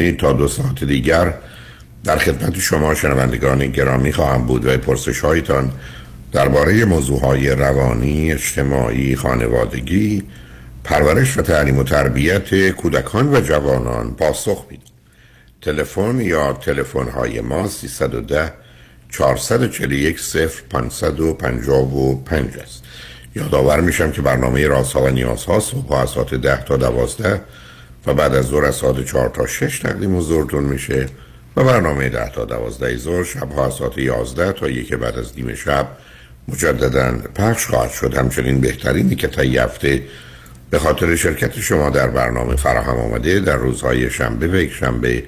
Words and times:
می‌کنید 0.00 0.20
تا 0.20 0.32
دو 0.32 0.48
ساعت 0.48 0.84
دیگر 0.84 1.34
در 2.04 2.18
خدمت 2.18 2.58
شما 2.58 2.94
شنوندگان 2.94 3.66
گرامی 3.66 4.12
خواهم 4.12 4.46
بود 4.46 4.66
و 4.66 4.78
پرسش 4.78 5.20
هایتان 5.20 5.72
درباره 6.32 6.84
موضوع 6.84 7.20
های 7.20 7.50
روانی، 7.50 8.32
اجتماعی، 8.32 9.16
خانوادگی، 9.16 10.22
پرورش 10.84 11.38
و 11.38 11.42
تعلیم 11.42 11.78
و 11.78 11.82
تربیت 11.82 12.70
کودکان 12.70 13.34
و 13.34 13.40
جوانان 13.40 14.14
پاسخ 14.14 14.66
میدم. 14.70 14.82
تلفن 15.62 16.20
یا 16.20 16.52
تلفن 16.52 17.08
های 17.08 17.40
ما 17.40 17.68
310 17.68 18.52
441 19.10 20.20
0555 20.70 22.58
است. 22.58 22.82
یادآور 23.36 23.80
میشم 23.80 24.10
که 24.10 24.22
برنامه 24.22 24.66
رازها 24.66 25.02
و 25.02 25.08
نیازها 25.08 25.60
صبح 25.60 25.92
از 25.92 26.10
ساعت 26.10 26.34
10 26.34 26.64
تا 26.64 26.76
12 26.76 27.40
و 28.06 28.14
بعد 28.14 28.34
از 28.34 28.46
ظهر 28.46 28.64
از 28.64 28.74
ساعت 28.74 29.04
4 29.04 29.28
تا 29.28 29.46
6 29.46 29.78
تقدیم 29.78 30.16
حضورتون 30.16 30.64
میشه 30.64 31.06
و 31.56 31.64
برنامه 31.64 32.08
10 32.08 32.28
تا 32.28 32.44
12 32.44 32.96
ظهر 32.96 33.24
شب 33.24 33.52
ها 33.52 33.70
ساعت 33.70 33.98
11 33.98 34.52
تا 34.52 34.68
یک 34.68 34.94
بعد 34.94 35.18
از 35.18 35.32
نیم 35.36 35.54
شب 35.54 35.88
مجددا 36.48 37.12
پخش 37.34 37.66
خواهد 37.66 37.90
شد. 37.90 38.16
همچنین 38.16 38.60
بهترینی 38.60 39.14
که 39.14 39.28
تا 39.28 39.42
هفته 39.42 40.02
به 40.70 40.78
خاطر 40.78 41.16
شرکت 41.16 41.60
شما 41.60 41.90
در 41.90 42.08
برنامه 42.08 42.56
فراهم 42.56 42.96
آمده 42.96 43.40
در 43.40 43.56
روزهای 43.56 44.10
شنبه 44.10 44.48
و 44.48 44.54
یک 44.54 44.72
شنبه 44.72 45.24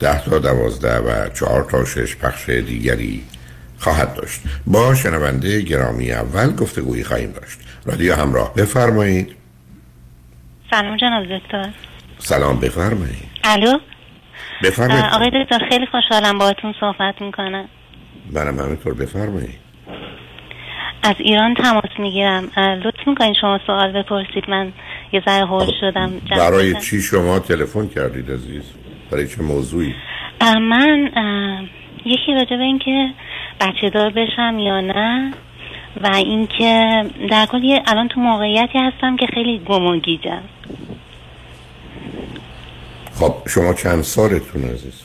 10 0.00 0.24
تا 0.24 0.38
12 0.38 0.98
و 0.98 1.28
4 1.28 1.64
تا 1.70 1.84
6 1.84 2.16
پخش 2.16 2.48
دیگری 2.48 3.22
خواهد 3.78 4.14
داشت. 4.14 4.40
با 4.66 4.94
شنونده 4.94 5.60
گرامی 5.60 6.12
اول 6.12 6.56
گفتگویی 6.56 7.04
خواهیم 7.04 7.32
داشت. 7.32 7.58
رادیو 7.84 8.14
همراه 8.14 8.54
بفرمایید. 8.54 9.34
سلام 10.70 10.96
جناب 10.96 11.24
دکتر. 11.24 11.70
سلام 12.18 12.60
بفرمایید. 12.60 13.28
الو؟ 13.44 13.78
بفرمایید. 14.62 15.04
آقای 15.12 15.30
دکتر 15.44 15.68
خیلی 15.70 15.86
خوشحالم 15.86 16.38
باهاتون 16.38 16.74
صحبت 16.80 17.22
می‌کنم. 17.22 17.68
منم 18.32 18.58
همینطور 18.58 18.94
بفرمایید. 18.94 19.58
از 21.02 21.14
ایران 21.18 21.54
تماس 21.54 21.90
می‌گیرم. 21.98 22.50
لطف 22.56 23.06
می‌کنین 23.08 23.34
شما 23.40 23.60
سوال 23.66 23.92
بپرسید. 23.92 24.44
من 24.50 24.72
یه 25.12 25.22
ذره 25.26 25.46
هول 25.46 25.72
شدم. 25.80 26.12
برای 26.30 26.74
چی 26.80 27.02
شما 27.02 27.38
تلفن 27.38 27.88
کردید 27.88 28.30
عزیز؟ 28.30 28.72
برای 29.10 29.28
چه 29.28 29.42
موضوعی؟ 29.42 29.94
من 30.42 31.10
یکی 32.04 32.34
راجع 32.34 32.56
به 32.56 32.62
اینکه 32.62 33.10
بچه 33.60 33.90
دار 33.90 34.10
بشم 34.10 34.58
یا 34.58 34.80
نه 34.80 35.32
و 36.02 36.06
اینکه 36.14 37.04
در 37.30 37.46
کل 37.46 37.78
الان 37.86 38.08
تو 38.08 38.20
موقعیتی 38.20 38.78
هستم 38.78 39.16
که 39.16 39.26
خیلی 39.34 39.58
گم 39.58 39.86
و 39.86 39.96
گیجم 39.96 40.42
خب 43.14 43.34
شما 43.48 43.74
چند 43.74 44.02
سالتون 44.02 44.64
عزیز؟ 44.64 45.02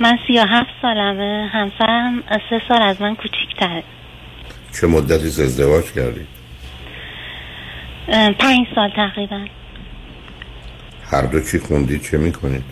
من 0.00 0.18
سی 0.26 0.38
هفت 0.38 0.70
سالمه. 0.82 1.50
همسرم 1.52 2.22
سه 2.50 2.62
سال 2.68 2.82
از 2.82 3.02
من 3.02 3.14
کوچیکتره. 3.14 3.82
چه 4.80 4.86
مدتی 4.86 5.26
ازدواج 5.26 5.92
کردید 5.92 6.26
پنج 8.38 8.66
سال 8.74 8.90
تقریبا. 8.96 9.40
هر 11.12 11.22
دو 11.22 11.40
چی 11.40 11.58
خوندید 11.58 12.02
چه 12.02 12.18
می‌کنید؟ 12.18 12.64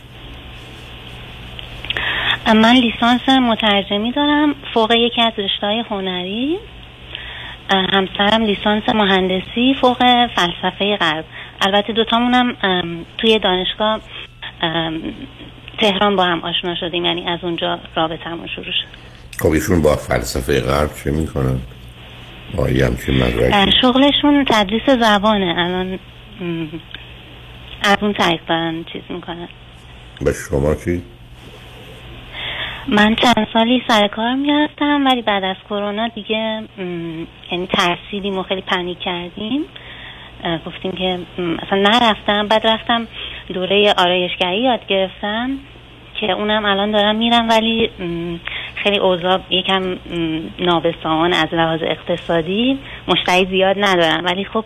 من 2.47 2.77
لیسانس 2.77 3.29
مترجمی 3.29 4.13
دارم 4.13 4.55
فوق 4.75 4.93
یکی 4.93 5.23
از 5.23 5.33
رشته 5.39 5.85
هنری. 5.91 6.59
همسرم 7.71 8.45
لیسانس 8.45 8.89
مهندسی 8.89 9.75
فوق 9.81 9.99
فلسفه 10.37 10.97
غرب. 10.97 11.25
البته 11.67 11.93
دوتامونم 11.93 12.57
توی 13.19 13.39
دانشگاه 13.39 14.01
تهران 15.79 16.17
با 16.17 16.25
هم 16.25 16.41
آشنا 16.41 16.75
شدیم 16.75 17.05
یعنی 17.05 17.29
از 17.29 17.39
اونجا 17.43 17.79
رابطمون 17.97 18.47
شروع 18.47 18.65
شد. 18.65 19.05
خب 19.41 19.51
ایشون 19.51 19.83
با 19.83 19.97
فلسفه 19.97 20.61
غرب 20.61 20.91
چه 21.05 21.11
می‌کنن؟ 21.11 21.59
با 22.57 22.65
همچین 22.65 23.15
مدرکی؟ 23.15 23.73
شغلشون 23.83 24.45
تدریس 24.51 24.91
زبانه. 24.91 25.55
الان 25.59 25.99
از 27.83 27.97
اون 28.01 28.13
طریق 28.13 28.41
دارن 28.49 28.85
چیز 28.93 29.03
می‌کنن. 29.09 29.49
به 30.21 30.33
شما 30.33 30.75
چی؟ 30.75 31.03
من 32.89 33.15
چند 33.15 33.47
سالی 33.53 33.83
سر 33.89 34.09
کار 34.09 34.35
می‌رفتم 34.35 35.07
ولی 35.07 35.23
بعد 35.23 35.45
از 35.45 35.57
کرونا 35.71 36.09
دیگه 36.09 36.63
یعنی 37.53 37.67
ترسیدیم 37.67 38.39
و 38.39 38.43
خیلی 38.43 38.61
پنیک 38.61 38.99
کردیم. 38.99 39.65
گفتیم 40.67 40.93
که 40.93 41.19
اصلا 41.63 41.79
نرفتم 41.79 42.49
بعد 42.49 42.67
رفتم 42.67 43.07
دوره 43.55 43.95
آرایشگری 43.99 44.63
یاد 44.63 44.87
گرفتم 44.87 45.51
که 46.21 46.33
اونم 46.33 46.65
الان 46.65 46.91
دارم 46.91 47.17
میرم 47.17 47.49
ولی 47.49 47.91
خیلی 48.75 48.99
اوضاع 48.99 49.41
یکم 49.51 49.97
نابسامان 50.59 51.33
از 51.33 51.47
لحاظ 51.53 51.81
اقتصادی 51.83 52.79
مشتری 53.09 53.47
زیاد 53.51 53.77
ندارم. 53.79 54.25
ولی 54.25 54.45
خب 54.45 54.65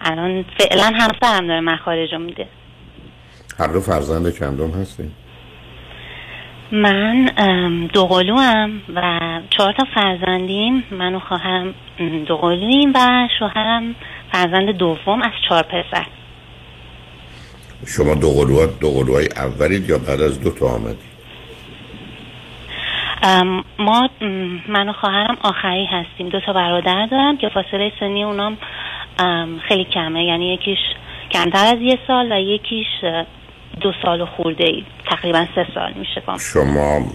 الان 0.00 0.44
فعلا 0.58 0.84
همسرم 0.84 1.46
داره 1.46 1.60
مخارج 1.60 2.14
میده. 2.14 2.46
هر 3.58 3.66
دو 3.66 3.80
فرزند 3.80 4.38
چندم 4.38 4.70
هستیم 4.70 5.14
من 6.72 7.24
دو 7.92 8.06
هم 8.36 8.82
و 8.94 9.20
چهار 9.50 9.72
تا 9.72 9.84
فرزندیم. 9.94 10.84
من 10.90 11.14
و 11.14 11.18
خواهرم 11.20 11.74
دو 12.26 12.56
و 12.94 13.28
شوهرم 13.38 13.94
فرزند 14.32 14.70
دوم 14.70 15.22
از 15.22 15.32
چهار 15.48 15.62
پسر. 15.62 16.06
شما 17.86 18.14
دو 18.14 18.66
دو 18.80 18.88
اولید 19.36 19.88
یا 19.88 19.98
بعد 19.98 20.20
از 20.20 20.40
دو 20.40 20.50
تا 20.50 20.66
آمدید؟ 20.66 21.12
ما 23.78 24.10
من 24.68 24.88
و 24.88 24.92
خواهرم 24.92 25.36
آخری 25.42 25.86
هستیم. 25.86 26.28
دو 26.28 26.40
تا 26.46 26.52
برادر 26.52 27.06
دارم 27.06 27.38
که 27.38 27.48
فاصله 27.48 27.92
سنی 28.00 28.24
اونام 28.24 28.58
خیلی 29.68 29.84
کمه. 29.84 30.24
یعنی 30.24 30.54
یکیش 30.54 30.78
کمتر 31.30 31.66
از 31.66 31.80
یه 31.80 31.98
سال 32.06 32.32
و 32.32 32.40
یکیش 32.40 32.86
دو 33.80 33.92
سال 34.02 34.20
و 34.20 34.26
خورده 34.26 34.64
ای. 34.64 34.84
تقریبا 35.10 35.46
سه 35.54 35.66
سال 35.74 35.92
میشه 35.92 36.22
با 36.26 36.38
شما 36.38 37.06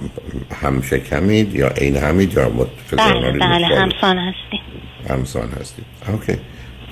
همشه 0.62 1.00
کمید 1.00 1.56
یا 1.56 1.70
این 1.70 1.98
همید 1.98 2.34
یا 2.34 2.50
بله 2.98 3.32
بله 3.32 3.68
همسان 3.68 4.18
هستیم. 4.18 4.62
همسان 5.10 5.50
هستیم 5.50 5.86
اوکی. 6.08 6.34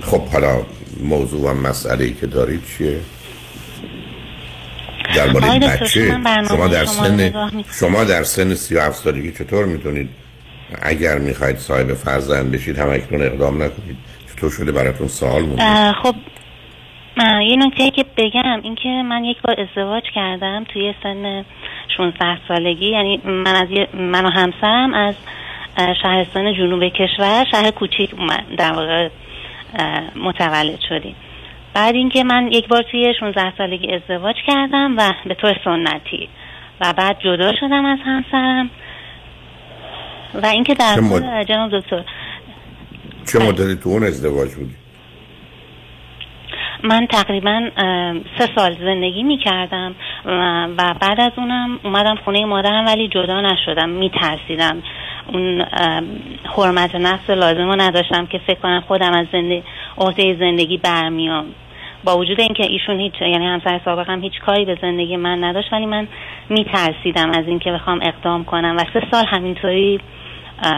خب 0.02 0.28
حالا 0.28 0.62
موضوع 1.04 1.52
و 1.52 1.54
مسئله 1.54 2.14
که 2.14 2.28
دارید 2.28 2.64
چیه؟ 2.78 3.00
درباره 5.16 5.60
بچه 5.60 6.18
شما 6.48 6.68
در 6.68 6.86
سن 6.86 7.34
شما 7.80 8.04
در 8.04 8.24
سن 8.24 8.54
37 8.54 9.04
سالگی 9.04 9.32
چطور 9.32 9.66
می‌تونید؟ 9.66 10.10
اگر 10.82 11.18
می‌خواید 11.18 11.58
صاحب 11.58 11.94
فرزند 11.94 12.52
بشید 12.52 12.80
هم 12.80 12.90
اکنون 12.90 13.22
اقدام 13.22 13.64
نکنید. 13.64 13.98
چطور 14.36 14.52
شده 14.52 14.72
براتون 14.72 15.08
سوال 15.08 15.42
مونده؟ 15.42 15.92
خب 16.04 16.16
یه 17.50 17.56
نکته 17.56 17.92
که 17.92 18.06
بگم 18.18 18.62
اینکه 18.64 18.90
من 18.90 19.24
یک 19.24 19.38
بار 19.42 19.56
ازدواج 19.60 20.04
کردم 20.16 20.64
توی 20.74 20.94
سن 21.04 21.46
16 21.98 22.38
سالگی. 22.48 22.90
یعنی 22.90 23.22
من 23.26 23.56
از 23.56 23.68
من 23.94 24.26
و 24.26 24.30
همسرم 24.30 24.94
از 24.94 25.16
شهرستان 26.02 26.54
جنوب 26.54 26.84
کشور 26.84 27.46
شهر 27.52 27.72
کوچیک 27.72 28.10
در 28.58 28.72
واقع 28.72 29.10
متولد 30.16 30.80
شدیم 30.90 31.16
بعد 31.74 31.96
اینکه 31.96 32.24
من 32.24 32.48
یک 32.52 32.68
بار 32.68 32.84
توی 32.92 33.14
16 33.20 33.54
سالگی 33.58 33.94
ازدواج 33.94 34.36
کردم 34.48 34.96
و 34.98 35.14
به 35.26 35.34
طور 35.34 35.56
سنتی. 35.66 36.30
و 36.82 36.94
بعد 36.94 37.20
جدا 37.20 37.52
شدم 37.60 37.86
از 37.86 38.00
همسرم. 38.06 38.70
و 40.34 40.46
اینکه 40.46 40.74
در 40.74 41.00
مد... 41.00 41.44
جناب 41.48 41.80
دکتر 41.80 42.04
چه 43.32 43.40
مدتی 43.40 43.76
تو 43.76 43.90
اون 43.90 44.04
ازدواج 44.04 44.54
بودی؟ 44.54 44.76
من 46.84 47.08
تقریبا 47.08 47.70
سه 48.38 48.50
سال 48.56 48.76
زندگی 48.80 49.24
می 49.24 49.38
کردم 49.38 49.96
و 50.78 50.94
بعد 51.02 51.22
از 51.22 51.32
اونم 51.38 51.80
اومدم 51.84 52.16
خونه 52.26 52.46
مادرم 52.46 52.86
ولی 52.86 53.08
جدا 53.08 53.42
نشدم 53.42 53.90
می 53.90 54.12
ترسیدم 54.22 54.84
اون 55.34 55.62
حرمت 56.58 56.96
نفس 56.96 57.30
لازم 57.30 57.68
رو 57.68 57.76
نداشتم 57.82 58.26
که 58.26 58.38
فکر 58.48 58.60
کنم 58.60 58.84
خودم 58.88 59.14
از 59.14 59.28
زندگی 59.32 59.64
عهده 59.98 60.36
زندگی 60.40 60.78
برمیام. 60.78 61.46
با 62.04 62.18
وجود 62.18 62.40
اینکه 62.40 62.64
ایشون 62.66 63.00
هیچ 63.00 63.14
یعنی 63.22 63.46
همسر 63.46 63.82
سابقم 63.86 64.22
هیچ 64.22 64.40
کاری 64.46 64.66
به 64.66 64.78
زندگی 64.82 65.18
من 65.18 65.44
نداشت 65.44 65.74
ولی 65.74 65.86
من 65.86 66.08
میترسیدم 66.50 67.30
از 67.30 67.48
اینکه 67.48 67.72
بخوام 67.72 68.00
اقدام 68.02 68.44
کنم 68.44 68.78
و 68.78 68.84
سه 68.94 69.08
سال 69.12 69.26
همینطوری 69.26 70.00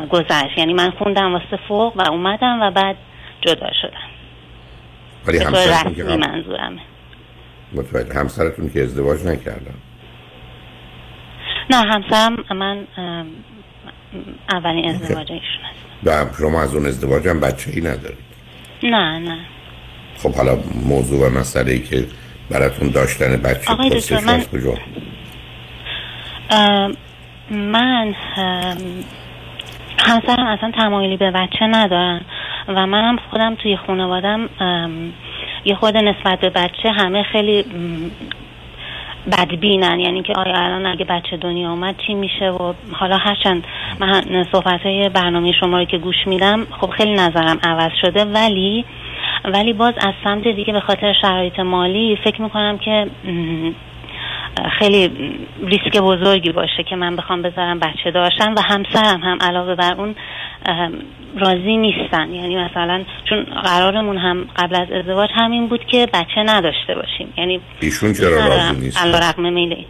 گذشت. 0.09 0.57
یعنی 0.57 0.73
من 0.73 0.91
خوندم 0.91 1.33
واسه 1.33 1.59
فوق 1.67 1.97
و 1.97 2.11
اومدم 2.11 2.61
و 2.61 2.71
بعد 2.71 2.95
جدا 3.41 3.69
شدم. 3.81 4.07
ولی 5.27 5.38
همسرتون 5.38 5.93
که 5.95 6.03
منظورمه. 6.03 6.81
همسرتون 8.15 8.69
که 8.69 8.81
ازدواج 8.81 9.25
نکردم 9.25 9.73
نه 11.69 11.77
همسرم 11.77 12.35
من 12.55 12.88
اولین 14.49 14.89
ازدواج 14.89 15.31
ایشون 15.31 15.63
هست 15.63 16.31
و 16.33 16.37
شما 16.37 16.61
از 16.61 16.75
اون 16.75 16.85
ازدواج 16.85 17.27
هم 17.27 17.39
بچه 17.39 17.71
ای 17.71 17.81
ندارید؟ 17.81 18.27
نه 18.83 19.19
نه. 19.19 19.37
خب 20.17 20.35
حالا 20.35 20.57
موضوع 20.85 21.27
و 21.27 21.39
مسئله 21.39 21.71
ای 21.71 21.79
که 21.79 22.05
براتون 22.49 22.89
داشتن 22.89 23.37
بچه 23.37 23.71
آقای 23.71 23.89
دکتر 23.89 24.19
من 24.19 24.43
کجا 24.43 24.77
من 27.49 28.15
همسرم 29.99 30.47
اصلا 30.47 30.71
تمایلی 30.71 31.17
به 31.17 31.31
بچه 31.31 31.67
ندارن 31.67 32.21
و 32.67 32.87
منم 32.87 33.17
خودم 33.31 33.55
توی 33.55 33.77
خانوادم 33.77 34.49
یه 35.65 35.75
خود 35.75 35.97
نسبت 35.97 36.39
به 36.39 36.49
بچه 36.49 36.91
همه 36.91 37.23
خیلی 37.23 37.65
بدبینن. 39.31 40.00
یعنی 40.00 40.24
که 40.24 40.33
آیا 40.33 40.56
الان 40.56 40.85
اگه 40.85 41.06
بچه 41.06 41.38
دنیا 41.38 41.69
اومد 41.69 41.95
چی 42.07 42.13
میشه 42.13 42.50
و 42.50 42.74
حالا 42.91 43.18
هرچند 43.18 43.63
من 44.00 44.45
صحبت 44.51 44.81
های 44.85 45.09
برنامه 45.09 45.51
شما 45.51 45.77
رو 45.77 45.85
که 45.85 45.97
گوش 45.97 46.27
میدم 46.27 46.68
خب 46.81 46.89
خیلی 46.89 47.13
نظرم 47.13 47.59
عوض 47.63 47.91
شده. 48.01 48.25
ولی 48.25 48.85
ولی 49.45 49.74
باز 49.74 49.94
از 49.97 50.13
سمت 50.24 50.47
دیگه 50.47 50.74
به 50.74 50.79
خاطر 50.79 51.13
شرایط 51.21 51.59
مالی 51.59 52.18
فکر 52.24 52.41
می‌کنم 52.41 52.77
که 52.77 53.07
خیلی 54.80 55.12
ریسک 55.63 55.98
بزرگی 55.98 56.51
باشه 56.51 56.83
که 56.89 56.95
من 56.95 57.15
بخوام 57.15 57.42
بذارم 57.42 57.80
بچه 57.80 58.12
داشتن 58.13 58.54
و 58.54 58.62
همسرم 58.62 59.21
هم 59.21 59.38
علاوه 59.42 59.75
بر 59.75 59.94
اون 59.98 60.15
راضی 61.38 61.77
نیستن. 61.77 62.33
یعنی 62.33 62.56
مثلا 62.56 63.04
چون 63.30 63.44
قرارمون 63.44 64.18
هم 64.18 64.48
قبل 64.56 64.75
از 64.75 64.92
ازدواج 64.92 65.30
همین 65.36 65.68
بود 65.68 65.86
که 65.86 66.07
بچه 66.13 66.44
نداشته 66.45 66.95
باشیم. 66.95 67.33
یعنی 67.38 67.62
ایشون 67.80 68.13
چرا 68.13 68.48
راضی 68.48 68.81
نیست؟ 68.81 69.01
علا 69.01 69.19
رقم 69.19 69.54
میله 69.54 69.86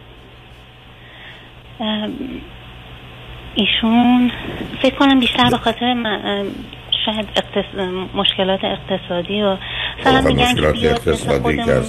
ایشون 3.54 4.30
فکر 4.82 4.94
کنم 4.94 5.20
بیشتر 5.20 5.50
به 5.50 5.56
خاطر 5.56 5.94
شاید 7.04 7.26
مشکلات 8.14 8.60
اقتصادی 8.64 9.42
و 9.42 9.56
مثلا 10.00 10.20
میگن 10.20 10.44
مشکلات 10.44 10.84
اقتصادی 10.84 11.56
که 11.56 11.82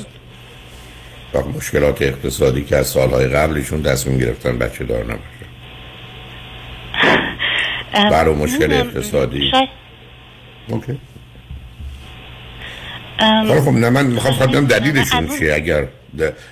با 1.34 1.42
مشکلات 1.42 2.02
اقتصادی 2.02 2.64
که 2.64 2.76
از 2.76 2.88
سالهای 2.88 3.28
قبلشون 3.28 3.84
تصمیم 3.84 4.18
گرفتن 4.18 4.58
بچه 4.58 4.84
دار 4.84 5.04
نباشه 5.04 5.20
برای 7.94 8.36
مشکل 8.36 8.74
اقتصادی. 8.74 9.52
اوکی. 10.68 10.98
خب 13.66 13.72
نه 13.72 13.90
من 13.90 14.06
می‌خوام 14.06 14.34
خواهدم 14.34 14.66
دلیلشون 14.66 15.28
چیه. 15.28 15.54
اگر 15.54 15.88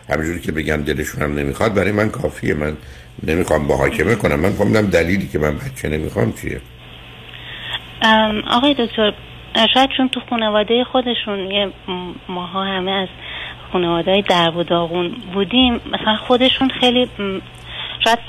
همینجوری 0.09 0.39
که 0.39 0.51
بگم 0.51 0.83
دلشون 0.83 1.21
هم 1.21 1.35
نمی‌خواد 1.35 1.73
برای 1.73 1.91
من 1.91 2.09
کافیه. 2.09 2.53
من 2.53 2.77
نمی‌خوام 3.23 3.67
با 3.67 3.77
حاکمه 3.77 4.15
کنم. 4.15 4.39
من 4.39 4.53
خواهم 4.53 4.81
دلیلی 4.81 5.27
که 5.27 5.39
من 5.39 5.57
بچه 5.57 5.89
نمی‌خوام 5.89 6.33
چیه. 6.33 6.61
آقای 8.51 8.73
دکتر 8.73 9.13
شاید 9.73 9.89
چون 9.97 10.09
تو 10.09 10.19
خانواده 10.29 10.83
خودشون 10.91 11.51
یه 11.51 11.71
ماها 12.29 12.63
همه 12.63 12.91
از 12.91 13.07
خانواده 13.71 14.11
های 14.11 14.21
در 14.21 14.49
و 14.57 14.63
داغون 14.63 15.15
بودیم 15.33 15.73
مثلا 15.73 16.15
خودشون 16.15 16.69
خیلی 16.69 17.09
شاید 18.05 18.19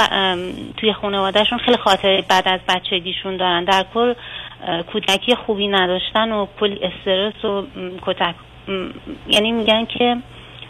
توی 0.76 0.92
خانوادهشون 0.92 1.58
خیلی 1.58 1.76
خاطر 1.76 2.24
بعد 2.28 2.48
از 2.48 2.60
بچگیشون 2.68 3.36
دارن. 3.36 3.64
در 3.64 3.84
کل 3.94 4.14
کودکی 4.92 5.34
خوبی 5.34 5.68
نداشتن 5.68 6.32
و 6.32 6.46
کلی 6.60 6.80
استرس 6.82 7.44
و 7.44 7.66
کتک 8.02 8.34
یعنی 9.28 9.52
میگن 9.52 9.84
که 9.84 10.16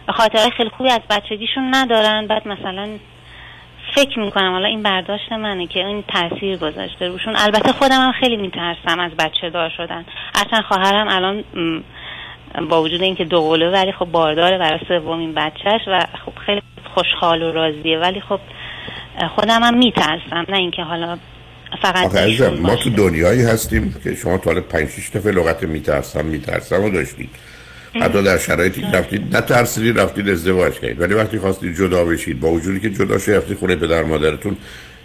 خاطره 0.09 0.51
خیلی 0.51 0.71
خوبی 0.71 0.91
از 0.91 1.01
بچگیشون 1.11 1.75
ندارن. 1.75 2.27
بعد 2.27 2.49
مثلا 2.49 2.89
فکر 3.95 4.19
می‌کنم 4.19 4.53
حالا 4.53 4.69
این 4.69 4.83
برداشت 4.83 5.33
منه 5.33 5.67
که 5.67 5.87
این 5.87 6.05
تاثیر 6.09 6.57
گذاشته 6.57 7.09
روشون. 7.09 7.37
البته 7.37 7.73
خودم 7.73 8.01
هم 8.01 8.13
خیلی 8.13 8.37
میترسم 8.37 9.01
از 9.01 9.13
بچه 9.19 9.51
دار 9.51 9.71
شدن. 9.77 10.05
هرچند 10.35 10.65
خواهرم 10.65 11.09
الان 11.09 11.45
با 12.71 12.83
وجود 12.83 13.03
اینکه 13.03 13.25
دو 13.25 13.41
قوله 13.41 13.71
ولی 13.71 13.93
خب 13.93 14.05
بارداره 14.05 14.59
برای 14.59 14.81
سومین 14.89 15.35
بچهش 15.35 15.81
و 15.87 16.07
خب 16.27 16.33
خیلی 16.47 16.63
خوشحال 16.95 17.43
و 17.43 17.53
راضیه. 17.53 17.99
ولی 17.99 18.21
خب 18.21 18.41
خودم 19.35 19.63
هم 19.63 19.79
میترسم 19.79 20.47
نه 20.49 20.57
اینکه 20.57 20.83
حالا 20.83 21.19
فقط 21.83 22.17
ما 22.61 22.77
تو 22.77 22.91
دنیایی 22.91 23.43
هستیم 23.43 23.95
که 24.05 24.15
شما 24.15 24.39
تا 24.39 24.61
5 24.61 24.89
6 24.89 25.11
دفعه 25.11 25.33
لغت 25.33 25.63
میترسم 25.63 26.25
میترسم 26.25 26.85
و 26.85 26.91
داشتید. 26.91 27.31
حتی 27.95 28.23
در 28.23 28.39
شرایطی 28.39 28.81
که 28.81 28.99
رفتید 28.99 29.37
نه 29.37 29.41
ترسیدید 29.41 30.01
رفتید 30.01 30.29
ازدواج 30.29 30.75
کردید. 30.75 31.01
ولی 31.01 31.15
وقتی 31.15 31.39
خواستید 31.39 31.77
جدا 31.77 32.05
بشید 32.05 32.41
با 32.41 32.51
وجودی 32.51 32.81
که 32.81 32.91
جدا 32.91 33.19
شدید 33.19 33.35
رفتید 33.35 33.59
خونه 33.59 33.77
پدر 33.77 34.03
مادرتون. 34.03 34.57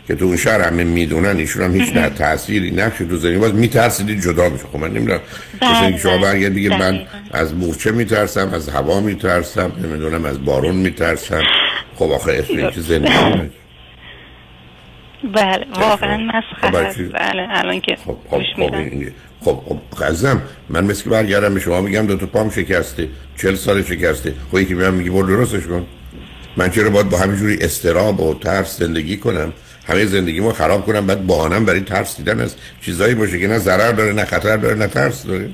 که 0.08 0.16
تو 0.16 0.26
اون 0.26 0.38
شهر 0.38 0.62
همه 0.62 0.84
می‌دونن 0.84 1.38
ایشون 1.38 1.64
هم 1.64 1.76
هیچ 1.76 1.94
نه 1.96 2.10
تأثیری 2.10 2.72
نقش 2.72 2.98
تو 2.98 3.18
زنی 3.18 3.38
باز 3.38 3.54
میترسیدید 3.54 4.22
جدا 4.22 4.50
میشه 4.50 4.64
خب 4.74 4.80
من 4.80 4.92
نمی‌دونم 4.92 5.20
مثلا 5.62 5.98
شما 5.98 6.18
برگه 6.18 6.50
دیگه 6.50 6.78
من 6.78 7.02
از 7.32 7.54
مورچه 7.54 7.92
میترسم 7.92 8.50
از 8.54 8.70
هوا 8.70 9.00
میترسم 9.00 9.72
نمی‌دونم 9.84 10.26
از 10.26 10.46
بارون 10.46 10.76
میترسم. 10.76 11.42
خب 11.96 12.12
آخه 12.12 12.32
اسم 12.32 12.70
چه 12.70 12.82
زندگی 12.82 13.50
بله. 15.34 15.66
واقعا 15.76 16.18
مسخره 16.18 17.08
بله 17.08 17.48
الان 17.50 17.82
که 17.82 17.96
خب 18.06 18.18
خب 18.30 18.42
خب 18.56 18.70
خب 19.42 19.80
خب 19.96 20.38
من 20.70 20.84
مثل 20.84 21.10
برگردم 21.10 21.54
به 21.54 21.60
شما 21.60 21.82
میگم 21.82 22.08
دو 22.08 22.18
تا 22.18 22.26
پام 22.26 22.50
شکسته 22.50 23.08
چل 23.38 23.56
سال 23.56 23.84
شکسته. 23.84 24.34
خب 24.52 24.58
یکی 24.58 24.74
میگم 24.74 24.94
میگی 24.94 25.10
برو 25.10 25.28
درستش 25.28 25.64
کن. 25.64 25.86
من 26.58 26.70
چرا 26.70 26.90
باید 26.90 27.10
با 27.10 27.18
همینجوری 27.18 27.58
استراب 27.62 28.20
و 28.20 28.34
ترس 28.34 28.80
زندگی 28.80 29.18
کنم؟ 29.18 29.54
همه 29.88 30.06
زندگی 30.06 30.39
ما 30.39 30.53
خراب 30.53 30.85
کنم 30.85 31.07
بعد 31.07 31.27
بهانم 31.27 31.65
برای 31.65 31.80
ترس 31.80 32.18
دیدن 32.18 32.39
از 32.39 32.56
چیزایی 32.81 33.16
باشه 33.16 33.40
که 33.40 33.47
نه 33.47 33.59
ضرر 33.59 33.92
داره 33.92 34.13
نه 34.13 34.25
خطر 34.25 34.57
داره 34.57 34.75
نه 34.75 34.87
ترس 34.87 35.23
داره. 35.25 35.49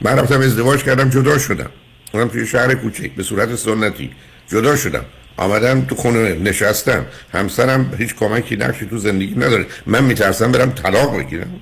من 0.00 0.18
رفتم 0.18 0.40
ازدواج 0.40 0.82
کردم 0.82 1.10
جدا 1.10 1.38
شدم. 1.38 1.70
اونم 2.12 2.28
توی 2.28 2.46
شهر 2.46 2.74
کوچک 2.74 3.10
به 3.14 3.22
صورت 3.22 3.54
سنتی. 3.54 4.10
جدا 4.48 4.76
شدم. 4.76 5.04
آمدم 5.36 5.80
تو 5.80 5.94
خونه 5.94 6.34
نشستم. 6.34 7.06
همسرم 7.32 7.94
هیچ 7.98 8.14
کمکی 8.14 8.56
نقشی 8.56 8.86
تو 8.86 8.98
زندگی 8.98 9.34
نداره. 9.34 9.66
من 9.86 10.04
میترسم 10.04 10.52
برم 10.52 10.70
طلاق 10.70 11.18
بگیرم. 11.18 11.60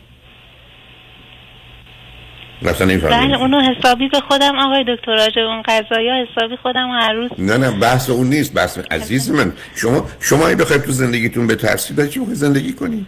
بله 2.63 3.37
اونو 3.41 3.61
حسابی 3.61 4.09
به 4.09 4.21
خودم 4.21 4.59
آقای 4.59 4.85
دکتر 4.89 5.15
راجع 5.15 5.41
اون 5.41 5.63
قضايا 5.63 6.27
حسابی 6.27 6.57
خودم 6.63 6.89
هر 6.91 7.13
روز 7.13 7.31
نه 7.39 7.57
نه 7.57 7.71
بحث 7.71 8.11
اون 8.11 8.27
نیست 8.27 8.55
بحث 8.55 8.79
عزیز 8.91 9.31
من. 9.31 9.53
شما 9.75 10.07
شما 10.21 10.47
اگه 10.47 10.57
بخواید 10.57 10.83
تو 10.83 10.93
زندگیتون 10.93 11.47
به 11.47 11.55
ترسید 11.55 12.09
چی 12.09 12.21
زندگی 12.33 12.73
کنید؟ 12.73 13.07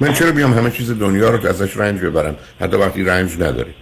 من 0.00 0.12
چرا 0.12 0.32
بیام 0.32 0.52
همه 0.52 0.70
چیز 0.70 0.90
دنیا 0.90 1.30
رو 1.30 1.46
ازش 1.46 1.76
رنج 1.76 2.00
ببرم؟ 2.00 2.36
حتی 2.60 2.76
وقتی 2.76 3.04
رنج 3.04 3.34
نداره. 3.34 3.74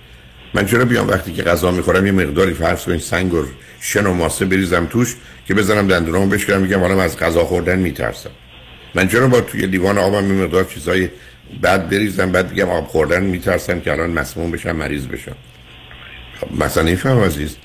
من 0.55 0.67
چرا 0.67 0.85
بیام 0.85 1.09
وقتی 1.09 1.33
که 1.33 1.43
غذا 1.43 1.71
می‌خورم 1.71 2.07
یه 2.07 2.13
مقداری 2.13 2.53
فرض 2.53 2.85
کنید 2.85 3.01
سنگ 3.01 3.35
و 3.35 3.45
شن 3.81 4.07
و 4.07 4.15
ماسه 4.15 4.45
بریزم 4.45 4.87
توش 4.87 5.17
که 5.49 5.55
بزنم 5.55 5.89
دندونامو 5.89 6.27
بشکنم 6.27 6.61
میگم 6.61 6.81
حالا 6.81 7.03
از 7.03 7.19
غذا 7.19 7.45
خوردن 7.45 7.79
میترسم. 7.79 8.31
من 8.95 9.09
چرا 9.09 9.29
با 9.29 9.41
توی 9.41 9.67
لیوان 9.67 9.99
آبم 9.99 10.37
یه 10.37 10.45
مقدار 10.45 10.65
چیزای 10.65 11.09
بعد 11.61 11.91
بریزم 11.91 12.33
بعد 12.33 12.53
بگم 12.53 12.69
آب 12.69 12.87
خوردن 12.87 13.23
میترسم 13.23 13.81
که 13.81 13.93
الان 13.93 14.11
مسموم 14.11 14.51
بشم 14.51 14.73
مریض 14.73 15.07
بشم. 15.07 15.37
خب 16.41 16.63
مثلا 16.65 16.87
این 16.87 16.97
فهم 16.97 17.21
عزیز. 17.21 17.57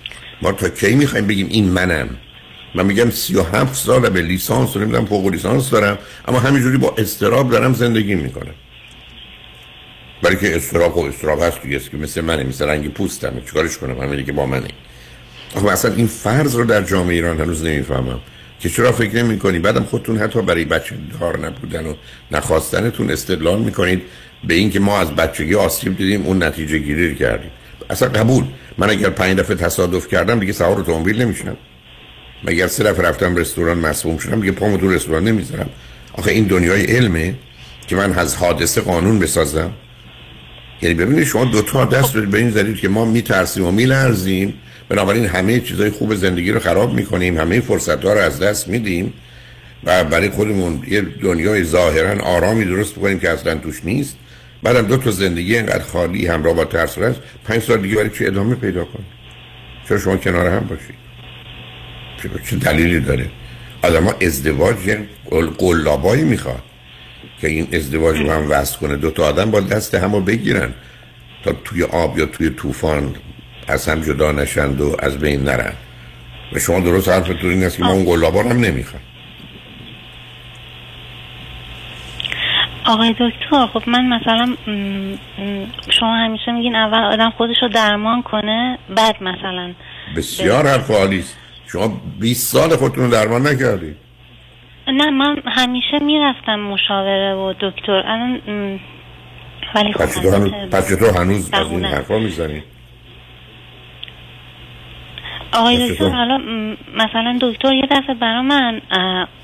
ما 0.41 0.51
تا 0.51 0.69
کی 0.69 0.95
می‌خوایم 0.95 1.27
بگیم 1.27 1.47
این 1.49 1.69
منم؟ 1.69 2.09
من 2.75 2.85
میگم 2.85 3.09
سی 3.09 3.35
و 3.35 3.43
هفت 3.43 3.75
سال 3.75 4.09
به 4.09 4.21
لیسانس 4.21 4.75
و 4.75 4.79
نمی‌دونم 4.79 5.05
فوق 5.05 5.27
لیسانس 5.27 5.69
دارم 5.69 5.97
اما 6.27 6.39
همینجوری 6.39 6.77
با 6.77 6.95
استراب 6.97 7.51
دارم 7.51 7.73
زندگی 7.73 8.15
می‌کنم. 8.15 8.53
برای 10.21 10.37
که 10.37 10.55
استراب 10.55 10.97
و 10.97 11.05
استراب 11.05 11.41
هست 11.41 11.61
توی 11.61 11.79
که 11.79 11.97
مثل 11.97 12.21
منه 12.21 12.43
مثل 12.43 12.65
رنگ 12.65 12.93
پوستم. 12.93 13.41
چیکارش 13.45 13.77
کنم؟ 13.77 14.01
همینی 14.01 14.23
که 14.23 14.31
با 14.31 14.45
منه. 14.45 14.67
خب 15.55 15.65
اصلا 15.65 15.93
این 15.93 16.07
فرض 16.07 16.55
رو 16.55 16.65
در 16.65 16.81
جامعه 16.81 17.15
ایران 17.15 17.41
هنوز 17.41 17.63
نمی‌فهمم. 17.65 18.19
که 18.59 18.69
چرا 18.69 18.91
فکر 18.91 19.15
نمی 19.15 19.39
کنی. 19.39 19.59
بعدم 19.59 19.83
خودتون 19.83 20.17
حتی 20.17 20.41
برای 20.41 20.65
بچه 20.65 20.95
دار 21.19 21.39
نبودن 21.39 21.85
و 21.85 21.93
نخواستنتون 22.31 23.11
استدلال 23.11 23.59
می‌کنید 23.59 24.01
به 24.47 24.53
اینکه 24.53 24.79
ما 24.79 24.99
از 24.99 25.11
بچگی 25.11 25.55
آسیب 25.55 25.97
دیدیم 25.97 26.25
اون 26.25 26.43
نتیجه 26.43 26.77
گیری 26.77 27.15
کردیم. 27.15 27.51
اصلا 27.89 28.09
قبول. 28.09 28.43
من 28.77 28.89
اگر 28.89 29.09
پنج 29.09 29.37
دفعه 29.37 29.55
تصادف 29.55 30.07
کردم 30.07 30.39
دیگه 30.39 30.53
سوار 30.53 30.79
اتومبیل 30.79 31.21
نمیشم 31.21 31.57
مگر 32.43 32.67
سه 32.67 32.83
دفعه 32.83 33.05
رفتم 33.05 33.35
رستوران 33.35 33.77
مسموم 33.77 34.17
شدم 34.17 34.39
دیگه 34.39 34.51
پامو 34.51 34.77
تو 34.77 34.91
رستوران 34.91 35.23
نمی‌ذارم. 35.23 35.69
آخه 36.13 36.31
این 36.31 36.43
دنیای 36.43 36.85
علمه 36.85 37.35
که 37.87 37.95
من 37.95 38.13
از 38.13 38.35
حادثه 38.35 38.81
قانون 38.81 39.19
بسازم. 39.19 39.71
یعنی 40.81 40.95
ببینید 40.95 41.23
شما 41.23 41.45
دو 41.45 41.61
تا 41.61 41.85
دست 41.85 42.17
به 42.17 42.37
این 42.37 42.49
زدید 42.49 42.77
که 42.77 42.89
ما 42.89 43.05
میترسیم 43.05 43.65
و 43.65 43.71
میلرزیم 43.71 44.53
بنابراین 44.89 45.25
همه 45.25 45.59
چیزای 45.59 45.89
خوب 45.89 46.15
زندگی 46.15 46.51
رو 46.51 46.59
خراب 46.59 46.93
می‌کنیم 46.93 47.37
همه 47.37 47.59
فرصت 47.59 48.05
ها 48.05 48.13
رو 48.13 48.19
از 48.19 48.39
دست 48.39 48.67
میدیم 48.67 49.13
و 49.83 50.03
برای 50.03 50.29
خودمون 50.29 50.83
یه 50.87 51.01
دنیای 51.01 51.63
ظاهرا 51.63 52.23
آرامی 52.23 52.65
درست 52.65 52.95
بکنیم 52.95 53.19
که 53.19 53.29
اصلا 53.29 53.55
توش 53.55 53.81
نیست. 53.83 54.17
بعدم 54.63 54.87
دو 54.87 54.97
تا 54.97 55.11
زندگی 55.11 55.57
اینقدر 55.57 55.83
خالی 55.83 56.27
همراه 56.27 56.55
با 56.55 56.65
ترس 56.65 56.97
هست 56.97 57.19
پنج 57.45 57.61
سال 57.61 57.81
دیگه 57.81 57.95
برای 57.95 58.09
چی 58.09 58.25
ادامه 58.25 58.55
پیدا 58.55 58.85
کنیم؟ 58.85 59.07
چرا 59.89 59.99
شما 59.99 60.17
کنار 60.17 60.47
هم 60.47 60.67
باشید؟ 60.67 60.95
چه 62.49 62.55
دلیلی 62.55 62.99
داره؟ 62.99 63.29
آدم 63.81 64.03
ها 64.03 64.15
ازدواج 64.21 64.75
یه 64.87 64.99
قلابایی 65.57 66.23
می‌خواد 66.23 66.63
که 67.41 67.47
این 67.47 67.67
ازدواج 67.73 68.17
رو 68.17 68.31
هم 68.31 68.51
وست 68.51 68.77
کنه. 68.77 68.95
دو 68.95 69.11
تا 69.11 69.23
آدم 69.23 69.51
با 69.51 69.59
دست 69.59 69.95
همو 69.95 70.21
بگیرن 70.21 70.73
تا 71.43 71.53
توی 71.65 71.83
آب 71.83 72.19
یا 72.19 72.25
توی 72.25 72.49
طوفان 72.49 73.15
از 73.67 73.89
هم 73.89 74.01
جدا 74.01 74.31
نشند 74.31 74.81
و 74.81 74.95
از 74.99 75.19
بین 75.19 75.43
نرن 75.43 75.73
و 76.53 76.59
شما 76.59 76.79
درست 76.79 77.09
حرفتون 77.09 77.49
این 77.49 77.63
است 77.63 77.77
که 77.77 77.83
ما 77.83 77.91
اون 77.91 78.05
گلابار 78.05 78.47
هم 78.47 78.59
نمی‌خوام. 78.59 79.01
آقای 82.85 83.15
دکتر 83.19 83.67
خب 83.73 83.89
من 83.89 84.05
مثلا 84.05 84.55
شما 85.99 86.15
همیشه 86.15 86.51
میگین 86.51 86.75
اول 86.75 87.03
آدم 87.03 87.29
خودش 87.37 87.55
رو 87.61 87.69
درمان 87.69 88.21
کنه 88.21 88.77
بعد 88.95 89.23
مثلا 89.23 89.73
بسیار 90.15 90.67
حرف 90.67 90.91
است. 90.91 91.37
شما 91.71 92.01
20 92.19 92.53
سال 92.53 92.75
خودتون 92.75 93.03
رو 93.03 93.11
درمان 93.11 93.47
نکردید 93.47 93.95
نه 94.87 95.09
من 95.09 95.41
همیشه 95.45 95.99
می‌رفتم 96.01 96.59
مشاوره 96.59 97.33
و 97.33 97.53
دکتر. 97.61 97.91
الان 97.91 98.79
ولی 99.75 99.93
خب 99.93 99.99
پس 100.71 100.89
چطور 100.89 101.17
هنوز 101.17 101.49
از 101.53 101.71
این 101.71 101.85
حرفا 101.85 102.19
می‌زنید 102.19 102.76
آقای 105.57 105.89
دکتر 105.91 106.09
حالا 106.09 106.37
مثلا 106.95 107.37
دکتر 107.41 107.73
یه 107.73 107.87
دفعه 107.91 108.15
برا 108.15 108.41
من 108.41 108.81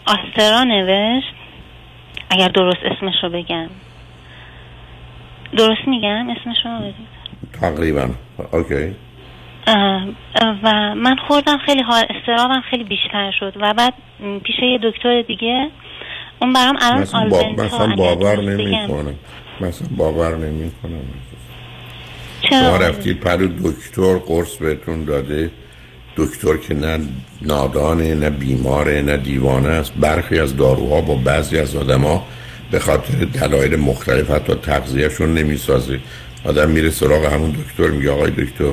آسترا 0.05 0.63
نوشت. 0.63 1.33
اگر 2.29 2.47
درست 2.47 2.77
اسمش 2.85 3.13
رو 3.23 3.29
بگم. 3.29 3.69
درست 5.57 5.87
میگم؟ 5.87 6.29
اسمش 6.29 6.57
رو 6.65 6.71
بگم. 6.79 6.93
تقریبا. 7.61 8.09
اوکی. 8.53 8.95
و 10.63 10.95
من 10.95 11.15
خوردم 11.27 11.57
خیلی 11.57 11.81
حال 11.83 12.03
استرابم 12.09 12.63
خیلی 12.69 12.83
بیشتر 12.83 13.31
شد. 13.39 13.53
و 13.55 13.73
بعد 13.73 13.93
پیش 14.43 14.55
یه 14.59 14.79
دکتر 14.83 15.21
دیگه. 15.21 15.69
اون 16.41 16.53
برام 16.53 16.77
الان 16.81 17.29
با... 17.29 17.63
مثلا 17.63 17.95
باور 17.95 18.41
نمی 18.41 18.87
کنم 18.87 19.15
مثلا 19.61 19.87
باور 19.97 20.35
نمی 20.35 20.71
کنم 20.83 21.01
شما 22.49 22.77
رفتید 22.77 23.19
پر 23.19 23.35
دکتر 23.63 24.17
قرص 24.17 24.57
بهتون 24.57 25.05
داده. 25.05 25.51
دکتر 26.17 26.57
که 26.57 26.73
نه 26.73 26.99
نادانه 27.41 28.15
نه 28.15 28.29
بیماره 28.29 29.01
نه 29.01 29.17
دیوانه 29.17 29.69
است. 29.69 29.93
برخی 29.99 30.39
از 30.39 30.57
داروها 30.57 31.01
با 31.01 31.15
بعضی 31.15 31.57
از 31.57 31.75
آدما 31.75 32.27
به 32.71 32.79
خاطر 32.79 33.25
دلایل 33.33 33.75
مختلف 33.75 34.31
حتی 34.31 34.53
تغذیهشون 34.53 35.33
نمی‌سازه. 35.33 35.99
آدم 36.43 36.69
میره 36.69 36.89
سراغ 36.89 37.25
همون 37.25 37.51
دکتر 37.51 37.91
میگه 37.91 38.11
آقای 38.11 38.31
دکتر 38.31 38.71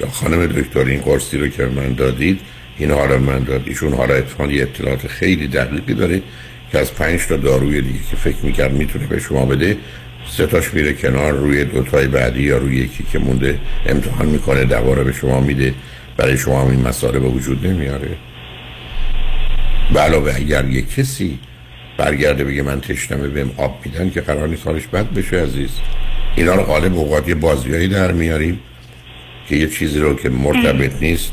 یا 0.00 0.08
خانم 0.12 0.46
دکتر 0.46 0.84
این 0.84 1.00
قرصی 1.00 1.38
رو 1.38 1.48
که 1.48 1.66
من 1.66 1.92
دادید 1.92 2.40
این 2.78 2.90
حالا 2.90 3.18
من 3.18 3.38
داد. 3.38 3.62
ایشون 3.66 3.92
حالا 3.92 4.14
اتفاقی 4.14 4.62
اطلاعات 4.62 5.06
خیلی 5.06 5.48
دقیقی 5.48 5.94
داره 5.94 6.22
که 6.72 6.78
از 6.78 6.94
پنج 6.94 7.26
تا 7.26 7.36
داروی 7.36 7.80
دیگه 7.80 7.98
که 8.10 8.16
فکر 8.16 8.38
می‌کرد 8.42 8.72
می‌تونه 8.72 9.06
به 9.06 9.18
شما 9.18 9.46
بده 9.46 9.76
سه 10.30 10.46
تاش 10.46 10.74
میره 10.74 10.92
کنار 10.92 11.32
روی 11.32 11.64
دوتای 11.64 12.06
بعدی 12.06 12.42
یا 12.42 12.58
روی 12.58 12.76
یکی 12.76 13.04
که 13.12 13.18
مونده 13.18 13.58
امتحان 13.86 14.26
می‌کنه 14.26 14.64
دوا 14.64 14.94
به 14.94 15.12
شما 15.12 15.40
میده. 15.40 15.74
برای 16.20 16.38
شما 16.38 16.62
هم 16.62 16.70
این 16.70 16.88
مسئله 16.88 17.18
به 17.18 17.28
وجود 17.28 17.66
نمیاره؟ 17.66 18.16
علاوه 19.96 20.32
اگر 20.36 20.68
یه 20.68 20.82
کسی 20.82 21.38
برگرده 21.96 22.44
بگه 22.44 22.62
من 22.62 22.80
تشنمه 22.80 23.28
بهم 23.28 23.50
آب 23.56 23.78
میدن 23.84 24.10
که 24.10 24.20
قرار 24.20 24.48
نیست 24.48 24.66
حالش 24.66 24.86
بد 24.86 25.14
بشه 25.14 25.36
عزیز. 25.42 25.80
اینا 26.36 26.54
رو 26.54 26.62
غالب 26.62 26.94
اوقات 26.94 27.28
یه 27.28 27.34
بازیایی 27.34 27.88
در 27.88 28.12
میاریم 28.12 28.60
که 29.48 29.56
یه 29.56 29.68
چیزی 29.68 29.98
رو 29.98 30.14
که 30.14 30.28
مرتبط 30.28 31.02
نیست. 31.02 31.32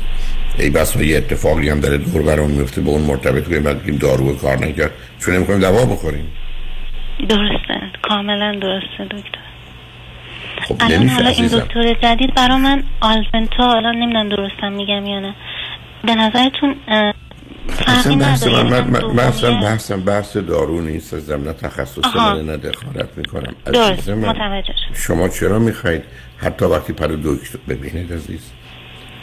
ای 0.58 0.70
بس 0.70 0.96
یه 0.96 1.16
اتفاقی 1.16 1.68
هم 1.68 1.80
داره 1.80 1.98
دور 1.98 2.22
برام 2.22 2.50
میفته 2.50 2.80
به 2.80 2.90
اون 2.90 3.02
مرتبط 3.02 3.48
کنیم 3.48 3.62
بعد 3.62 3.82
بگیم 3.82 3.96
دارو 3.96 4.36
کار 4.36 4.66
نکرد. 4.66 4.92
چون 5.20 5.34
نمی‌کنیم 5.34 5.60
دوا 5.60 5.84
بخوریم. 5.84 6.28
درسته. 7.28 7.80
کاملا 8.02 8.58
درسته 8.62 9.04
دکتر. 9.04 9.47
خب 10.62 10.76
الان 10.80 11.08
حالا 11.08 11.28
این 11.28 11.46
دکتر 11.46 11.94
جدید 11.94 12.34
برا 12.34 12.58
من 12.58 12.82
آلفنتا 13.00 13.72
الان 13.72 13.94
نمی‌دونم 13.94 14.28
درستم 14.28 14.72
میگم 14.72 15.06
یا 15.06 15.20
نه. 15.20 15.34
به 16.04 16.14
نظرتون 16.14 16.76
اصلا 17.86 18.16
بحث 18.16 18.46
من, 18.46 18.62
من, 18.62 18.80
من, 18.80 19.04
من 19.04 19.24
اصلا 19.24 19.60
بحثم 19.60 20.00
بحث 20.00 20.36
دارو 20.36 20.80
نیست 20.80 21.14
از 21.14 21.30
نه 21.30 21.52
تخصص 21.52 22.16
من 22.16 22.46
نه 22.46 22.56
دخالت 22.56 23.08
می‌کنم. 23.16 23.54
درست. 23.64 24.08
متوجه 24.08 24.74
شما 24.94 25.28
چرا 25.28 25.58
می‌خواید 25.58 26.02
حتی 26.38 26.64
وقتی 26.64 26.92
پر 26.92 27.06
دکتر 27.06 27.58
ببینید 27.68 28.12
عزیز 28.12 28.50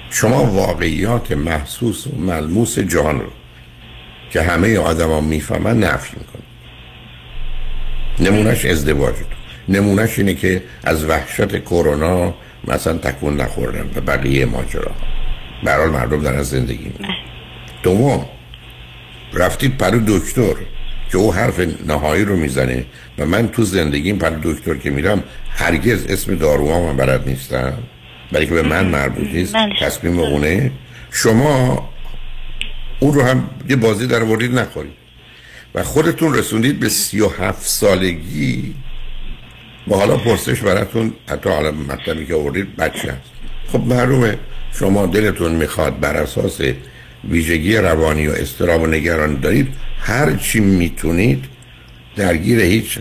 شما 0.09 0.45
واقعیات 0.45 1.31
محسوس 1.31 2.07
و 2.07 2.15
ملموس 2.17 2.79
جان 2.79 3.19
رو 3.19 3.31
که 4.31 4.41
همه 4.41 4.77
آدما 4.77 5.21
می‌فهمن 5.21 5.79
نفی 5.79 6.17
می‌کنید. 6.17 6.45
نمونهش 8.19 8.65
ازدواجتون 8.65 9.34
نمونهش 9.69 10.19
اینه 10.19 10.33
که 10.33 10.63
از 10.83 11.05
وحشت 11.05 11.63
کرونا 11.63 12.33
مثلا 12.67 12.97
تکون 12.97 13.41
نخوردن 13.41 13.89
و 13.95 14.01
بقیه 14.01 14.45
ماجرا 14.45 14.91
برحال 15.63 15.89
مردم 15.89 16.21
دارن 16.21 16.41
زندگی 16.41 16.85
می‌کنن. 16.85 17.15
دوم 17.83 18.25
رفتید 19.33 19.77
پر 19.77 19.99
دکتر 20.07 20.53
که 21.11 21.17
او 21.17 21.33
حرف 21.33 21.59
نهایی 21.87 22.25
رو 22.25 22.35
می‌زنه 22.35 22.85
و 23.17 23.25
من 23.25 23.47
تو 23.47 23.63
زندگیم 23.63 24.17
پر 24.17 24.29
دکتر 24.43 24.75
که 24.75 24.89
میرم 24.89 25.23
هرگز 25.49 26.05
اسم 26.05 26.35
داروها 26.35 26.79
من 26.79 26.97
برد 26.97 27.29
نیستم. 27.29 27.73
برای 28.31 28.47
که 28.47 28.53
به 28.53 28.61
من 28.61 28.85
مربوط 28.85 29.27
نیست 29.27 29.53
بله. 29.53 29.73
تصمیم 29.81 30.19
اونه. 30.19 30.71
شما 31.11 31.89
اون 32.99 33.13
رو 33.13 33.21
هم 33.21 33.49
یه 33.69 33.75
بازی 33.75 34.07
در 34.07 34.23
وردید 34.23 34.59
نخورید. 34.59 34.93
و 35.75 35.83
خودتون 35.83 36.33
رسوندید 36.33 36.79
به 36.79 36.89
سی 36.89 37.21
و 37.21 37.29
هفت 37.29 37.67
سالگی 37.67 38.75
و 39.87 39.95
حالا 39.95 40.17
پرسش 40.17 40.61
براتون 40.61 41.13
حتی 41.29 41.49
حالا 41.49 41.71
مطلبی 41.71 42.25
که 42.25 42.35
آوردید 42.35 42.75
بچه 42.75 43.11
هست 43.11 43.31
خب 43.71 43.79
معلومه 43.79 44.37
شما 44.73 45.05
دلتون 45.05 45.51
می‌خواد 45.51 45.99
بر 45.99 46.17
اساس 46.17 46.61
ویژگی 47.29 47.77
روانی 47.77 48.27
و 48.27 48.31
استراب 48.31 48.81
و 48.81 48.87
نگران 48.87 49.39
دارید 49.39 49.67
هر 49.99 50.35
چی 50.35 50.59
می‌تونید 50.59 51.45
درگیر 52.15 52.59
هیچ 52.59 52.99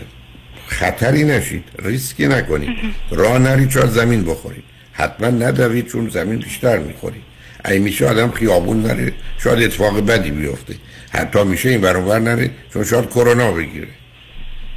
خطری 0.67 1.23
نشید 1.23 1.63
ریسکی 1.79 2.27
نکنید. 2.27 2.69
راه 3.11 3.37
نرید 3.37 3.69
چون 3.69 3.85
زمین 3.85 4.23
بخورید. 4.23 4.63
حتما 4.91 5.27
ندوید 5.27 5.87
چون 5.87 6.09
زمین 6.09 6.39
بیشتر 6.39 6.77
می‌خورید. 6.77 7.21
ای 7.65 7.79
میشه 7.79 8.07
آدم 8.07 8.31
خیابون 8.31 8.81
نره 8.81 9.13
شاید 9.37 9.63
اتفاق 9.63 10.05
بدی 10.05 10.31
بیفته. 10.31 10.75
حتی 11.09 11.43
میشه 11.43 11.69
این 11.69 11.81
برانور 11.81 12.19
نره 12.19 12.51
چون 12.73 12.83
شاید 12.83 13.09
کرونا 13.09 13.51
بگیره. 13.51 13.87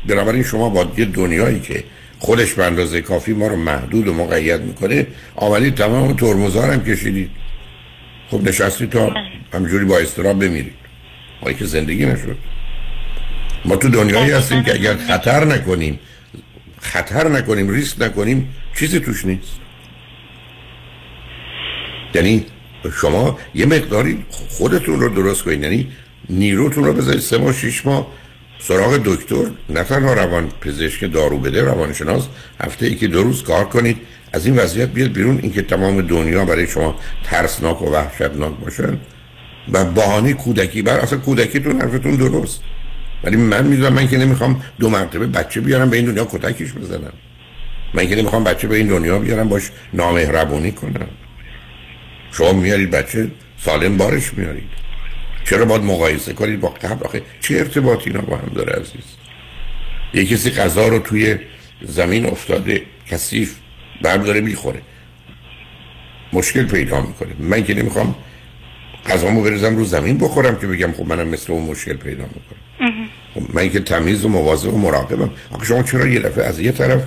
بنابراین 0.09 0.43
شما 0.43 0.69
با 0.69 0.93
یه 0.97 1.05
دنیایی 1.05 1.61
که 1.61 1.85
خودش 2.19 2.55
به 2.55 2.65
اندازه 2.65 3.01
کافی 3.01 3.33
ما 3.33 3.47
رو 3.47 3.57
محدود 3.57 4.09
و 4.09 4.15
مقید 4.15 4.61
می‌کنه. 4.61 5.07
آمدید 5.37 5.75
تمام 5.75 6.17
ترمزار 6.17 6.73
هم 6.73 6.85
کشیدید. 6.85 7.31
خب 8.31 8.43
نشستی 8.43 8.87
تا 8.87 9.15
همجوری 9.53 9.85
با 9.85 9.99
استراب 9.99 10.39
بمیرید 10.39 10.75
ما 11.43 11.53
که 11.53 11.65
زندگی 11.65 12.07
نشد. 12.07 12.37
ما 13.65 13.77
تو 13.77 13.89
دنیایی 13.89 14.31
هستیم 14.31 14.63
که 14.63 14.75
اگر 14.75 14.97
خطر 14.97 15.45
نکنیم 15.45 15.99
خطر 16.81 17.29
نکنیم 17.29 17.69
ریسک 17.69 18.03
نکنیم 18.03 18.55
چیزی 18.79 19.01
توش 19.01 19.25
نیست. 19.25 19.53
یعنی 22.15 22.47
شما 23.01 23.39
یه 23.55 23.67
مقداری 23.67 24.25
خودتون 24.31 25.01
رو 25.01 25.09
درست 25.09 25.43
کنید. 25.43 25.63
یعنی 25.63 25.89
نیروتون 26.31 26.85
رو 26.85 26.93
بذارید 26.93 27.21
سه 27.21 27.39
ماه 27.39 27.53
شیش 27.53 27.87
ماه 27.87 28.07
سراغ 28.61 29.01
دکتر 29.05 29.45
نه 29.71 29.85
تنها 29.85 30.13
روان 30.13 30.49
پزشک 30.61 31.13
دارو 31.13 31.39
بده 31.39 31.63
روانشناس 31.63 32.29
هفته 32.61 32.87
ای 32.87 32.95
که 32.95 33.09
دو 33.09 33.23
روز 33.23 33.43
کار 33.43 33.65
کنید 33.65 33.97
از 34.33 34.47
این 34.47 34.57
وضعیت 34.57 34.89
بیاد 34.89 35.13
بیرون. 35.13 35.39
اینکه 35.43 35.63
تمام 35.63 36.01
دنیا 36.01 36.45
برای 36.45 36.67
شما 36.67 36.97
ترسناک 37.25 37.83
و 37.83 37.91
وحشتناک 37.91 38.53
باشن 38.65 38.99
و 39.73 39.85
بهانه 39.85 40.33
کودکی 40.33 40.83
بر 40.83 40.99
اصلا 40.99 41.19
کودکیتون 41.19 41.81
حرفتون 41.81 42.17
درست. 42.17 42.61
ولی 43.25 43.37
من 43.37 43.67
می‌دونم 43.67 43.93
من 43.93 44.09
که 44.09 44.19
نمی‌خوام 44.19 44.63
دو 44.81 44.91
مرتبه 44.91 45.27
بچه 45.27 45.61
بیارم 45.61 45.91
به 45.91 45.97
این 45.97 46.07
دنیا 46.07 46.25
کتکش 46.25 46.73
بزنم. 46.73 47.13
من 47.95 48.09
که 48.09 48.17
نمی‌خوام 48.17 48.45
بچه 48.45 48.69
به 48.69 48.77
این 48.77 48.87
دنیا 48.87 49.19
بیارم 49.19 49.49
باش 49.49 49.71
نامهربونی 49.95 50.73
کنم. 50.73 51.09
شما 52.33 52.53
میارید 52.53 52.91
بچه 52.91 53.31
سالم 53.59 53.97
بارش 53.97 54.35
میارید 54.35 54.88
چرا 55.51 55.65
باید 55.65 55.83
مقایسه 55.83 56.33
کنید 56.33 56.61
با 56.61 56.69
قبل 56.69 57.07
آخه 57.07 57.23
چه 57.41 57.57
ارتباطی 57.57 58.11
اینا 58.11 58.21
با 58.21 58.37
هم 58.37 58.53
داره 58.55 58.73
عزیز؟ 58.73 59.05
یه 60.15 60.25
کسی 60.25 60.51
غذا 60.51 60.89
رو 60.89 60.99
توی 60.99 61.39
زمین 61.83 62.27
افتاده 62.27 62.83
کثیف 63.11 63.57
برم 64.03 64.23
داره 64.23 64.41
می‌خوره. 64.41 64.81
مشکل 66.33 66.65
پیدا 66.65 67.01
می‌کنه. 67.01 67.29
من 67.39 67.65
که 67.65 67.75
نمی‌خوام 67.75 68.15
غذامو 69.07 69.43
بریزم 69.43 69.77
رو 69.77 69.85
زمین 69.85 70.19
بخورم 70.19 70.59
که 70.59 70.67
بگم 70.67 70.93
خب 70.93 71.07
منم 71.07 71.29
مثل 71.29 71.53
اون 71.53 71.71
مشکل 71.71 71.97
پیدا 71.97 72.25
می‌کنم 72.25 73.09
خب 73.35 73.55
من 73.55 73.71
که 73.71 73.81
تمیز 73.81 74.25
و 74.25 74.29
مواظب 74.29 74.75
و 74.75 74.79
مراقبم. 74.79 75.31
آخه 75.51 75.67
شما 75.67 75.83
چرا 75.83 76.07
یه 76.07 76.21
دفعه 76.21 76.45
از 76.45 76.61
یه 76.61 76.73
طرف 76.73 77.03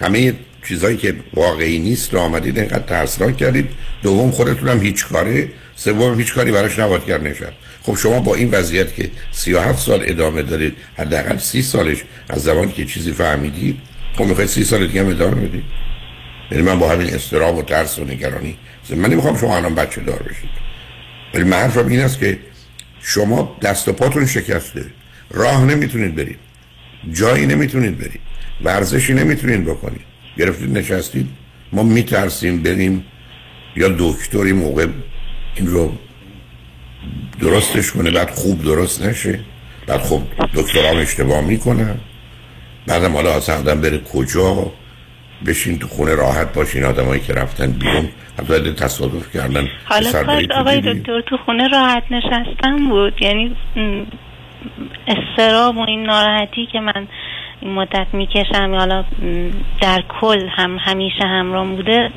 همه 0.00 0.34
چیزایی 0.68 0.96
که 0.96 1.14
واقعی 1.34 1.78
نیست 1.78 2.14
رو 2.14 2.20
آمدید 2.20 2.58
اینقدر 2.58 2.82
ترسناک 2.82 3.36
کردید؟ 3.36 3.68
دوم 4.02 4.30
خودتونم 4.30 4.80
هیچ 4.80 5.06
کاره 5.06 5.48
سوم 5.76 6.18
هیچ 6.18 6.34
کاری 6.34 6.52
براش 6.52 6.78
نباید 6.78 7.04
کرد 7.04 7.26
نشد. 7.26 7.52
خب 7.86 7.96
شما 7.96 8.20
با 8.20 8.34
این 8.34 8.50
وضعیت 8.50 8.94
که 8.94 9.10
37 9.32 9.78
سال 9.78 10.02
ادامه 10.06 10.42
دارید 10.42 10.76
حداقل 10.98 11.38
30 11.38 11.62
سالش 11.62 12.02
از 12.28 12.42
زمانی 12.42 12.72
که 12.72 12.84
چیزی 12.84 13.12
فهمیدید 13.12 13.76
خب 14.16 14.24
می‌خواید 14.24 14.50
30 14.50 14.64
سال 14.64 14.86
دیگه 14.86 15.00
هم 15.00 15.08
ادامه 15.08 15.34
بدید. 15.34 15.64
یعنی 16.50 16.62
من 16.62 16.78
با 16.78 16.90
همین 16.90 17.14
استراب 17.14 17.56
و 17.56 17.62
ترس 17.62 17.98
و 17.98 18.04
نگرانی 18.04 18.56
من 18.90 19.10
نمی‌خوام 19.10 19.36
شما 19.36 19.56
الان 19.56 19.74
بچه 19.74 20.00
دار 20.00 20.22
بشید. 20.22 20.50
ولی 21.34 21.44
من 21.44 21.56
حرفم 21.56 21.88
این 21.88 22.00
است 22.00 22.18
که 22.18 22.38
شما 23.00 23.56
دست 23.62 23.88
و 23.88 23.92
پاتون 23.92 24.26
شکسته. 24.26 24.84
راه 25.30 25.64
نمی‌تونید 25.64 26.14
برید. 26.14 26.38
جایی 27.12 27.46
نمی‌تونید 27.46 27.98
برید. 27.98 28.20
ورزشی 28.64 29.14
نمی‌تونید 29.14 29.64
بکنید. 29.64 30.04
گرفتید 30.38 30.78
نشستید. 30.78 31.28
ما 31.72 31.82
میترسیم 31.82 32.62
بریم 32.62 33.04
یا 33.76 33.88
دکتری 33.98 34.52
موقع 34.52 34.86
این 35.56 35.66
رو 35.66 35.98
درستش 37.40 37.92
کنه. 37.92 38.10
بعد 38.10 38.30
خوب 38.30 38.62
درست 38.62 39.06
نشه. 39.06 39.40
بعد 39.86 40.00
خب 40.00 40.22
دکتران 40.54 40.96
اشتباه 40.96 41.40
می‌کنن. 41.40 41.96
بعدم 42.86 43.12
حالا 43.12 43.36
اصلا 43.36 43.58
آدم 43.58 43.80
بره 43.80 43.98
کجا؟ 43.98 44.72
بشین 45.46 45.78
تو 45.78 45.88
خونه 45.88 46.14
راحت 46.14 46.54
باشین 46.54 46.84
آدمایی 46.84 47.20
که 47.20 47.32
رفتن 47.32 47.72
بیرون. 47.72 48.08
حتی 48.38 48.72
تصادف 48.72 49.32
کردن 49.36 49.68
حالا 49.84 50.12
کاش 50.12 50.44
آقای 50.50 50.80
دکتر 50.80 51.20
تو 51.20 51.36
خونه 51.36 51.68
راحت 51.68 52.02
نشستن 52.10 52.88
بود. 52.88 53.22
یعنی 53.22 53.56
استراب 55.06 55.76
و 55.76 55.84
این 55.88 56.02
ناراحتی 56.02 56.68
که 56.72 56.80
من 56.80 57.08
این 57.60 57.72
مدت 57.74 58.06
می‌کشم 58.12 58.74
حالا 58.74 59.04
در 59.80 60.02
کل 60.20 60.48
هم 60.48 60.78
همیشه 60.80 61.24
همراه 61.24 61.66
بوده 61.66 62.10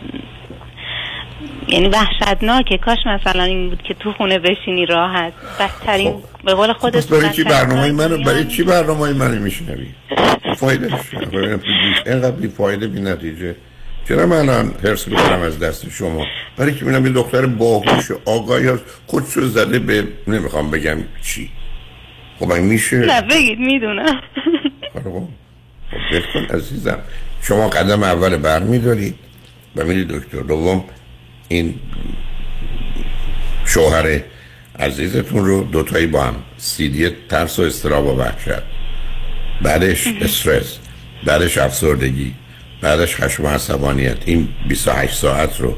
یعنی 1.71 1.87
وحشتناکه. 1.87 2.77
کاش 2.77 2.97
مثلا 3.05 3.43
این 3.43 3.69
بود 3.69 3.81
که 3.81 3.93
تو 3.93 4.13
خونه 4.13 4.39
بشینی 4.39 4.85
راحت. 4.85 5.33
بدترین 5.59 6.11
خب. 6.11 6.21
به 6.45 6.53
قول 6.53 6.73
خودت 6.73 7.05
خب 7.05 7.19
برای 7.19 7.29
چی 7.29 7.43
برنامه 7.43 7.91
منو 7.91 8.23
برای 8.23 8.45
چی 8.45 8.63
برنامه 8.63 9.13
منو 9.13 9.41
میشنوی؟ 9.41 9.87
فایده 10.57 10.87
اینقدر 12.05 12.31
بی 12.31 12.47
فایده 12.47 12.87
بی 12.87 13.01
نتیجه. 13.01 13.55
چرا 14.07 14.25
من 14.25 14.37
الان 14.37 14.69
پرس 14.69 15.07
می‌کنم 15.07 15.41
از 15.41 15.59
دست 15.59 15.89
شما؟ 15.89 16.25
برای 16.57 16.75
که 16.75 16.85
بینم 16.85 17.03
این 17.03 17.13
دختر 17.13 17.45
باهوش 17.45 18.11
آگاهی 18.25 18.67
هست 18.67 18.83
خودشو 19.07 19.47
زده 19.47 19.79
به 19.79 20.07
نمی‌خوام 20.27 20.71
بگم 20.71 20.97
چی. 21.23 21.49
خب 22.39 22.51
این 22.51 22.63
میشه 22.63 22.97
نه 22.97 23.21
بگید 23.21 23.59
می‌دونم. 23.59 24.21
خب. 25.03 25.23
کن 26.33 26.55
عزیزم. 26.55 26.99
شما 27.41 27.69
قدم 27.69 28.03
اول 28.03 28.37
بر 28.37 28.59
میدارید 28.59 29.15
و 29.75 29.83
می‌دید 29.83 30.07
دکتر 30.07 30.37
دوم. 30.37 30.83
این 31.49 31.73
شوهر 33.65 34.21
عزیزتون 34.79 35.45
رو 35.45 35.63
دوتایی 35.63 36.07
با 36.07 36.23
هم 36.23 36.35
سیدی 36.57 37.09
ترس 37.29 37.59
و 37.59 37.61
استراب 37.61 38.05
و 38.05 38.17
وحشت. 38.17 38.63
بعدش 39.61 40.07
استرس 40.21 40.77
بعدش 41.25 41.57
افسردگی 41.57 42.33
بعدش 42.81 43.15
خشم 43.15 43.45
و 43.45 43.47
عصبانیت. 43.47 44.17
این 44.25 44.47
28 44.67 45.13
ساعت 45.13 45.59
رو 45.59 45.75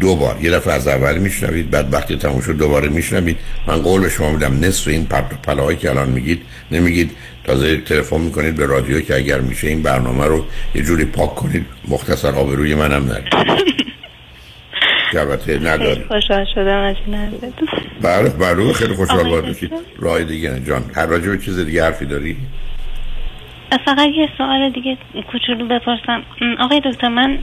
دو 0.00 0.16
بار 0.16 0.38
یه 0.42 0.50
دفعه 0.50 0.72
از 0.74 0.88
اول 0.88 1.18
میشنوید 1.18 1.70
بعد 1.70 1.94
وقتی 1.94 2.16
تموم 2.16 2.40
شد 2.40 2.56
دوباره 2.56 2.88
میشنوید. 2.88 3.36
من 3.66 3.82
قول 3.82 4.00
به 4.00 4.08
شما 4.08 4.32
میدم 4.32 4.64
نصف 4.64 4.88
این 4.88 5.06
پرت 5.06 5.32
و 5.32 5.36
پلاهایی 5.36 5.78
که 5.78 5.90
الان 5.90 6.10
میگید 6.10 6.42
نمیگید. 6.70 7.10
تازه 7.44 7.76
تلفن 7.76 8.20
می‌کنید 8.20 8.54
به 8.54 8.66
رادیو 8.66 9.00
که 9.00 9.16
اگر 9.16 9.40
میشه 9.40 9.68
این 9.68 9.82
برنامه 9.82 10.24
رو 10.26 10.44
یه 10.74 10.82
جوری 10.82 11.04
پاک 11.04 11.34
کنید 11.34 11.66
مختصر 11.88 12.34
آبروی 12.34 12.74
منم 12.74 13.04
نرید 13.04 13.32
البته 15.18 15.58
نداری 15.58 16.04
خوشحال 16.08 16.46
شدم 16.54 16.78
از 16.78 16.96
این 17.06 17.30
بله 18.02 18.32
معلومه 18.38 18.72
خیلی 18.72 18.94
خوشحال 18.94 19.30
باید 19.30 19.72
راه 19.98 20.24
دیگه 20.24 20.60
جان. 20.60 20.84
هر 20.96 21.06
راجع 21.06 21.30
به 21.30 21.38
چیز 21.38 21.58
دیگه 21.58 21.84
حرفی 21.84 22.06
داری؟ 22.06 22.36
فقط 23.84 24.08
یه 24.16 24.28
سوال 24.38 24.70
دیگه 24.70 24.96
کوچولو 25.32 25.68
بپرسم. 25.68 26.22
آقای 26.60 26.80
دکتر 26.84 27.08
من 27.08 27.38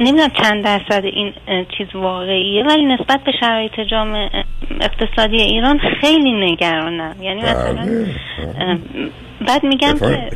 نمی‌دونم 0.00 0.30
چند 0.42 0.64
درصد 0.64 1.04
این 1.04 1.32
چیز 1.78 1.86
واقعیه 1.94 2.64
ولی 2.64 2.84
نسبت 2.86 3.20
به 3.24 3.32
شرایط 3.40 3.80
جامعه 3.90 4.30
اقتصادی 4.80 5.36
ایران 5.36 5.80
خیلی 6.00 6.52
نگرانم. 6.52 7.16
یعنی 7.20 7.42
مثلا 7.42 7.74
بله. 7.74 8.06
بعد 9.48 9.64
میگم 9.64 9.98
که 9.98 10.30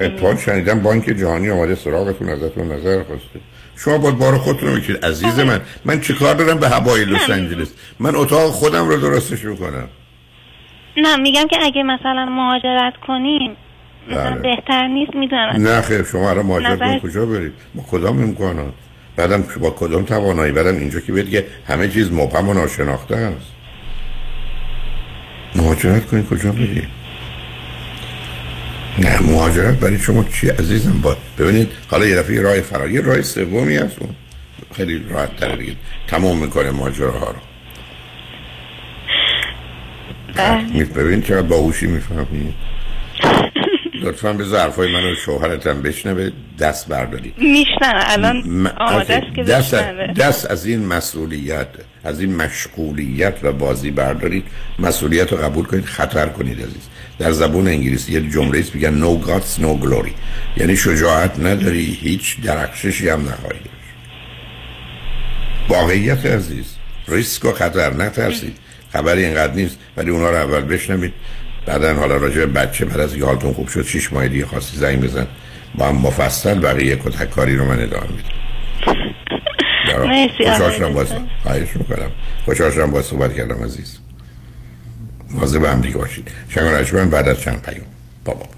اتفاق 0.00 0.38
شنیدم 0.38 0.80
بانک 0.80 1.04
جهانی 1.04 1.50
آماده 1.50 1.74
سراغتون 1.74 2.28
ازتون 2.28 2.72
نظر 2.72 3.02
خواسته. 3.02 3.40
شما 3.76 3.98
باید 3.98 4.18
بار 4.18 4.38
خودتون 4.38 4.68
رو 4.68 4.74
می‌کشید. 4.74 5.04
عزیز 5.04 5.40
من 5.40 5.60
من 5.84 6.00
چیکار 6.00 6.34
دارم 6.34 6.58
به 6.58 6.68
هوای 6.68 7.04
لس 7.04 7.30
آنجلس؟ 7.30 7.74
من 8.00 8.16
اتاق 8.16 8.50
خودم 8.50 8.88
رو 8.88 8.96
درستش 8.96 9.44
می‌کنم. 9.44 9.88
نه 10.96 11.16
میگم 11.16 11.46
که 11.50 11.56
اگه 11.62 11.82
مثلا 11.82 12.26
مهاجرت 12.26 12.94
کنیم 13.06 13.56
بله. 14.10 14.30
بهتر 14.30 14.88
نیست 14.88 15.14
می‌دونم. 15.14 15.68
نه 15.68 15.80
خیر 15.80 16.02
شما 16.04 16.30
الان 16.30 16.46
مهاجرت 16.46 16.82
نظر... 16.82 16.98
کجا 16.98 17.26
برید؟ 17.26 17.52
با 17.74 17.82
کدام 17.90 18.22
امکانات؟ 18.22 18.72
بعدم 19.16 19.44
با 19.60 19.70
کدام 19.70 20.04
توانایی؟ 20.04 20.52
بعدم 20.52 20.76
اینجا 20.76 21.00
که 21.00 21.12
بگه 21.12 21.46
همه 21.68 21.88
چیز 21.88 22.12
مبهم 22.12 22.48
و 22.48 22.54
ناشناخته 22.54 23.16
است. 23.16 23.52
مهاجرت 25.54 26.06
کنید 26.06 26.28
کجا 26.28 26.52
برید؟ 26.52 27.03
نه 28.98 29.22
مهاجرت 29.22 29.74
برای 29.74 29.98
شما 29.98 30.24
چی 30.24 30.48
عزیزم؟ 30.48 31.00
با 31.02 31.16
ببینید 31.38 31.68
حالا 31.88 32.06
یه 32.06 32.16
دفعه 32.16 32.40
راه 32.40 32.60
فرار 32.60 32.90
یه 32.90 33.00
راه 33.00 33.22
سومی 33.22 33.76
هست. 33.76 33.96
اون 33.98 34.10
خیلی 34.76 35.04
راحت 35.08 35.36
تر 35.36 35.56
دیگه 35.56 35.72
تمام 36.06 36.38
می‌کنه 36.38 36.70
ماجراها 36.70 37.30
رو. 37.30 37.38
بله. 40.36 40.84
ببینید 40.84 41.24
چقدر 41.24 41.42
باهوشی 41.42 41.86
می‌فهمید 41.86 42.54
لطفا 44.02 44.32
به 44.32 44.44
ظرفای 44.44 44.92
منو 44.92 45.14
شوهرتم 45.14 45.82
بشنوه 45.82 46.30
دست 46.58 46.88
برداری 46.88 47.34
میشنم 47.38 48.04
الان 48.06 48.36
م... 48.36 48.70
که 49.36 49.42
دست, 49.42 49.74
دست 50.16 50.50
از 50.50 50.66
این 50.66 50.86
مسئولیت 50.86 51.68
از 52.04 52.20
این 52.20 52.36
مشغولیت 52.36 53.34
و 53.42 53.52
بازی 53.52 53.90
بردارید. 53.90 54.44
مسئولیت 54.78 55.32
رو 55.32 55.38
قبول 55.38 55.64
کنید 55.64 55.84
خطر 55.84 56.26
کنید 56.26 56.58
عزیز. 56.58 56.88
در 57.18 57.32
زبون 57.32 57.68
انگلیسی 57.68 58.12
یه 58.12 58.20
جمله 58.20 58.58
است 58.58 58.74
میگن 58.74 59.00
no 59.00 59.26
guts 59.26 59.60
no 59.60 59.84
glory. 59.84 60.10
یعنی 60.56 60.76
شجاعت 60.76 61.40
نداری 61.40 61.98
هیچ 62.00 62.40
درخششی 62.40 63.08
هم 63.08 63.20
نخواهی 63.20 63.60
واقعیت 65.68 66.26
عزیز 66.26 66.74
ریسک 67.08 67.44
و 67.44 67.52
خطر 67.52 67.92
نترسید. 67.94 68.56
خبری 68.92 69.24
اینقدر 69.24 69.52
نیست 69.54 69.78
ولی 69.96 70.10
اونا 70.10 70.30
رو 70.30 70.36
اول 70.36 70.60
بشنوید. 70.60 71.12
بعدا 71.66 71.94
حالا 71.94 72.16
راجع 72.16 72.36
به 72.36 72.46
بچه 72.46 72.84
بعد 72.84 73.00
از 73.00 73.10
اینکه 73.10 73.26
حالتون 73.26 73.52
خوب 73.52 73.68
شد 73.68 73.82
شش 73.82 74.12
ماه 74.12 74.28
دیگه 74.28 74.46
خواستی 74.46 74.76
زنگ 74.76 75.00
بزن. 75.00 75.26
با 75.74 75.86
هم 75.86 75.96
مفصل 75.96 76.58
بقیه 76.60 76.96
کتک 76.96 77.30
کاری 77.30 77.56
رو 77.56 77.64
من 77.64 77.82
ادامه 77.82 78.06
میدم. 78.06 78.34
می‌کنم. 81.78 82.10
خوشحال 82.44 82.70
شدم 82.70 82.90
باز 82.90 83.04
صحبت 83.04 83.36
کردم 83.36 83.64
عزیز. 83.64 83.98
واضح 85.34 85.58
به 85.58 85.70
هم 85.70 85.80
دیگه 85.80 85.96
باشید. 85.96 86.28
شنگ 86.48 87.10
بعد 87.10 87.28
از 87.28 87.40
چند 87.40 87.62
پیام. 87.62 87.86
بابا 88.24 88.40
باشید. 88.40 88.54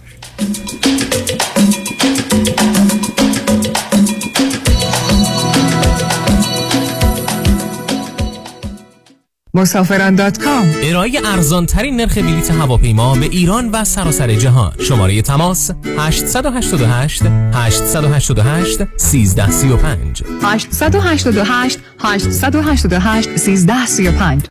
مسافران 9.55 10.15
دات 10.15 10.39
کام. 10.39 10.75
ارائه 10.83 11.13
ارزان 11.25 11.67
ترین 11.67 11.97
نرخ 11.97 12.19
بلیط 12.19 12.51
هواپیما 12.51 13.15
به 13.15 13.27
ایران 13.27 13.71
و 13.71 13.85
سراسر 13.85 14.35
جهان. 14.35 14.73
شماره 14.81 15.23
تماس 15.23 15.71
888 15.99 17.23
888 17.53 18.81
1335 18.81 20.23
888 20.43 21.79
888 21.99 23.27
1335 23.27 24.47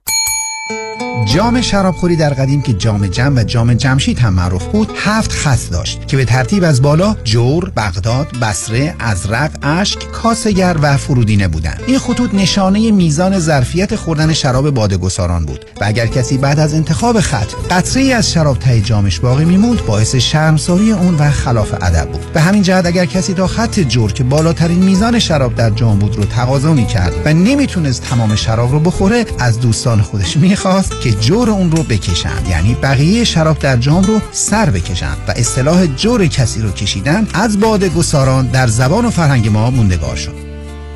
جام 1.23 1.61
شرابخوری 1.61 2.15
در 2.15 2.33
قدیم 2.33 2.61
که 2.61 2.73
جام 2.73 3.07
جم 3.07 3.35
و 3.35 3.43
جام 3.43 3.73
جمشید 3.73 4.19
هم 4.19 4.33
معروف 4.33 4.65
بود 4.65 4.91
هفت 4.95 5.31
خط 5.31 5.69
داشت 5.71 6.07
که 6.07 6.17
به 6.17 6.25
ترتیب 6.25 6.63
از 6.63 6.81
بالا 6.81 7.15
جور، 7.23 7.69
بغداد، 7.69 8.27
بصره، 8.41 8.95
ازرق، 8.99 9.51
اشک، 9.61 10.11
کاسگر 10.11 10.77
و 10.81 10.97
فرودینه 10.97 11.47
بودند. 11.47 11.81
این 11.87 11.99
خطوط 11.99 12.33
نشانه 12.33 12.91
میزان 12.91 13.39
ظرفیت 13.39 13.95
خوردن 13.95 14.33
شراب 14.33 14.69
بادگساران 14.69 15.45
بود 15.45 15.65
و 15.81 15.83
اگر 15.85 16.07
کسی 16.07 16.37
بعد 16.37 16.59
از 16.59 16.73
انتخاب 16.73 17.19
خط 17.19 17.47
قطره 17.71 18.01
ای 18.01 18.13
از 18.13 18.31
شراب 18.31 18.59
ته 18.59 18.81
جامش 18.81 19.19
باقی 19.19 19.45
میموند 19.45 19.85
باعث 19.85 20.15
شرمساری 20.15 20.91
اون 20.91 21.15
و 21.15 21.29
خلاف 21.29 21.73
ادب 21.73 22.09
بود. 22.11 22.33
به 22.33 22.41
همین 22.41 22.61
جهت 22.61 22.85
اگر 22.85 23.05
کسی 23.05 23.33
تا 23.33 23.47
خط 23.47 23.79
جور 23.79 24.13
که 24.13 24.23
بالاترین 24.23 24.79
میزان 24.79 25.19
شراب 25.19 25.55
در 25.55 25.69
جام 25.69 25.99
بود 25.99 26.15
رو 26.15 26.25
تقاضا 26.25 26.73
می‌کرد 26.73 27.13
و 27.25 27.33
نمی‌تونست 27.33 28.03
تمام 28.03 28.35
شراب 28.35 28.71
رو 28.71 28.79
بخوره 28.79 29.25
از 29.39 29.59
دوستان 29.59 30.01
خودش 30.01 30.37
می‌خواست 30.37 31.01
که 31.05 31.11
جور 31.11 31.49
اون 31.49 31.71
رو 31.71 31.83
بکشند. 31.83 32.47
یعنی 32.49 32.73
بقیه 32.73 33.23
شراب 33.23 33.59
در 33.59 33.77
جام 33.77 34.03
رو 34.03 34.21
سر 34.31 34.69
بکشند 34.69 35.17
و 35.27 35.33
اصطلاح 35.35 35.85
جور 35.85 36.27
کسی 36.27 36.61
رو 36.61 36.71
کشیدن 36.71 37.27
از 37.33 37.59
باد 37.59 37.83
گساران 37.83 38.47
در 38.47 38.67
زبان 38.67 39.05
و 39.05 39.09
فرهنگ 39.09 39.47
ما 39.47 39.69
موندگار 39.69 40.15
شد. 40.15 40.33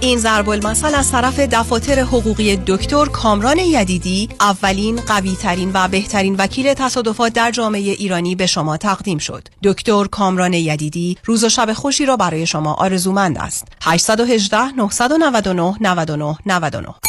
این 0.02 0.20
ضرب 0.20 0.50
المثل 0.50 0.96
از 0.96 1.12
طرف 1.12 1.40
دفاتر 1.40 2.00
حقوقی 2.00 2.56
دکتر 2.68 3.06
کامران 3.06 3.58
یدیدی 3.58 4.30
اولین 4.40 5.02
قوی 5.02 5.36
ترین 5.36 5.72
و 5.74 5.88
بهترین 5.88 6.36
وکیل 6.36 6.74
تصادفات 6.74 7.34
در 7.34 7.52
جامعه 7.52 7.82
ایرانی 7.82 8.36
به 8.36 8.46
شما 8.46 8.78
تقدیم 8.78 9.18
شد. 9.18 9.48
دکتر 9.64 10.06
کامران 10.06 10.54
یدیدی 10.54 11.18
روز 11.26 11.44
و 11.44 11.50
شب 11.50 11.74
خوشی 11.74 12.06
را 12.06 12.18
برای 12.18 12.48
شما 12.48 12.74
آرزومند 12.74 13.38
است. 13.38 13.68
818 13.82 14.58
999 14.78 15.76
99 15.82 16.38
99 16.46 17.09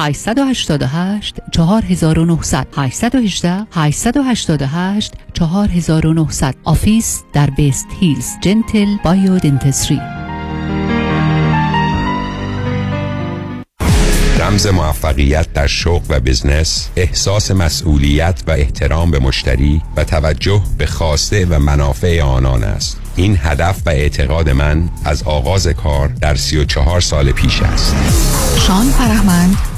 888 0.00 1.40
4900 1.50 2.66
818 2.76 3.66
888 3.72 5.12
4900 5.34 6.54
office 6.64 7.22
در 7.32 7.50
West 7.50 7.86
Hills 8.00 8.26
Gentle 8.40 8.96
Biodentistry 9.04 10.00
رمز 14.38 14.66
موفقیت 14.66 15.52
در 15.52 15.66
شغل 15.66 16.04
و 16.08 16.20
بزنس 16.20 16.88
احساس 16.96 17.50
مسئولیت 17.50 18.42
و 18.46 18.50
احترام 18.50 19.10
به 19.10 19.18
مشتری 19.18 19.82
و 19.96 20.04
توجه 20.04 20.62
به 20.78 20.86
خواسته 20.86 21.46
و 21.46 21.58
منافع 21.58 22.22
آنان 22.22 22.64
است. 22.64 23.00
این 23.16 23.38
هدف 23.42 23.82
و 23.86 23.90
اعتقاد 23.90 24.50
من 24.50 24.88
از 25.04 25.22
آغاز 25.22 25.66
کار 25.68 26.08
در 26.08 26.34
34 26.34 27.00
سال 27.00 27.32
پیش 27.32 27.62
است. 27.62 27.94
شان 28.66 28.84
فرهمند 28.84 29.56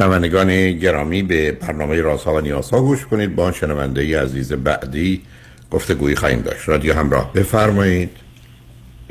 شنوندگان 0.00 0.72
گرامی 0.72 1.22
به 1.22 1.52
برنامه 1.52 2.00
رازها 2.00 2.34
و 2.34 2.40
نیازها 2.40 2.80
گوش 2.80 3.06
کنید. 3.06 3.36
با 3.36 3.52
شنونده 3.52 4.00
ای 4.00 4.14
عزیز 4.14 4.52
بعدی 4.52 5.22
گفتگویی 5.70 6.16
خواهیم 6.16 6.40
داشت. 6.40 6.68
رادیو 6.68 6.94
همراه 6.94 7.32
بفرمایید. 7.32 8.10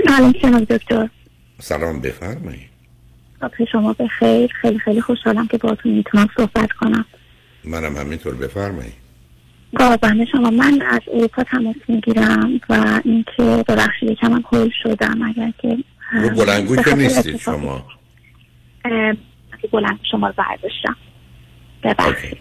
سلام 0.07 0.31
جناب 0.31 0.63
دکتر. 0.63 1.09
سلام 1.61 1.99
بفرمایید. 1.99 2.69
صبح 3.41 3.65
شما 3.71 3.93
به 3.93 4.07
خیر. 4.07 4.51
خیلی 4.61 4.79
خیلی 4.79 5.01
خوشحالم 5.01 5.47
که 5.47 5.57
باهاتون 5.57 5.91
می‌تونم 5.91 6.27
صحبت 6.37 6.71
کنم. 6.71 7.05
منم 7.63 7.97
همینطور 7.97 8.35
بفرمایید. 8.35 8.93
قربان 9.75 10.25
شما 10.31 10.49
من 10.49 10.81
از 10.89 11.01
اروپا 11.13 11.43
تماس 11.43 11.75
می‌گیرم 11.87 12.61
و 12.69 13.01
اینکه 13.05 13.63
ببخشید 13.67 14.09
یکم 14.09 14.33
هم 14.33 14.43
هول 14.51 14.69
شدم. 14.83 15.21
اگر 15.21 15.53
که 15.61 15.77
رو 16.13 16.29
بلنگو 16.29 16.75
که 16.75 16.95
نیستید 16.95 17.37
شما. 17.37 17.85
که 19.61 19.67
بلند 19.67 19.99
شما 20.11 20.27
رو 20.27 20.33
برداشتم. 20.37 20.95
ببخشید. 21.83 22.37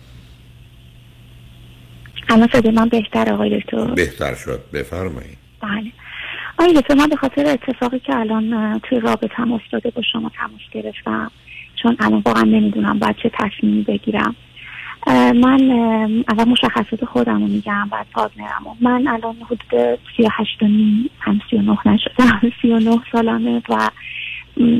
الان 2.28 2.48
صدای 2.52 2.72
من 2.72 2.88
بهتر 2.88 3.32
آقای 3.32 3.60
دکتر؟ 3.60 3.84
بهتر 3.84 4.34
شد. 4.34 4.60
بفرمایید. 4.72 5.38
بله. 5.60 5.92
آقای 6.58 6.74
دکتر 6.80 6.94
من 6.94 7.06
به 7.06 7.16
خاطر 7.16 7.46
اتفاقی 7.46 7.98
که 7.98 8.16
الان 8.16 8.78
توی 8.78 9.00
رابطه 9.00 9.34
هم 9.34 9.52
افتاده 9.52 9.90
با 9.90 10.02
شما 10.12 10.30
تماس 10.36 10.60
گرفتم. 10.72 11.30
چون 11.82 11.96
الان 12.00 12.22
واقعا 12.26 12.42
نمی‌دونم 12.42 12.98
باید 12.98 13.16
چه 13.16 13.30
تصمیمی 13.34 13.82
بگیرم. 13.82 14.36
من 15.34 15.70
اول 16.28 16.44
مشخصات 16.44 17.04
خودم 17.04 17.40
رو 17.40 17.46
میگم 17.46 17.88
بعد 17.90 18.06
پارتنرم 18.12 18.62
رو. 18.64 18.76
من 18.80 19.08
الان 19.08 19.36
حدود 19.46 19.98
سی 20.16 20.22
و 20.22 20.28
هشت 20.32 20.62
و 20.62 20.66
نیم 20.66 21.10
هم 21.20 21.40
سی 21.50 21.56
و 21.56 21.62
نه 21.62 21.78
نشدم 21.86 22.40
سی 22.62 22.72
و 22.72 22.78
نه 22.78 23.00
سالمه 23.12 23.62
و 23.68 23.90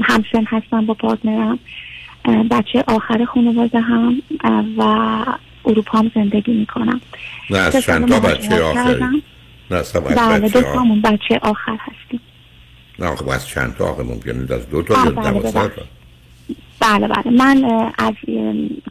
همسن 0.03 0.45
هستم 0.47 0.87
با 0.87 0.95
پارتنرم. 0.95 1.59
بچه 2.51 2.85
آخر 2.87 3.25
خانواده 3.25 3.81
هم 3.81 4.23
و 4.79 4.83
اروپا 5.65 5.99
هم 5.99 6.11
زندگی 6.15 6.53
می‌کنم. 6.53 7.01
نه 7.51 7.59
از 7.59 7.77
چند 7.77 8.09
تا 8.09 8.21
بچه 8.21 8.63
آخری. 8.63 9.23
نه 9.71 9.77
از 9.77 9.93
بله 9.93 10.49
دو 10.49 10.63
تامون 10.63 11.01
بچه 11.01 11.39
آخر 11.43 11.79
هستیم. 11.81 12.21
نه 12.99 13.17
خب 13.17 13.29
از 13.29 13.47
چند 13.49 13.75
تا 13.77 13.85
آخه 13.85 14.03
ممکنه؟ 14.03 14.55
از 14.55 14.71
دو 14.71 14.83
تا 14.83 14.95
یا 14.95 15.11
بله، 15.11 15.31
دوازده 15.31 15.61
بله. 15.61 15.69
تا؟ 15.69 15.83
بله. 16.81 17.09
بله 17.09 17.31
من 17.31 17.65
اه، 17.65 17.93
از 17.99 18.15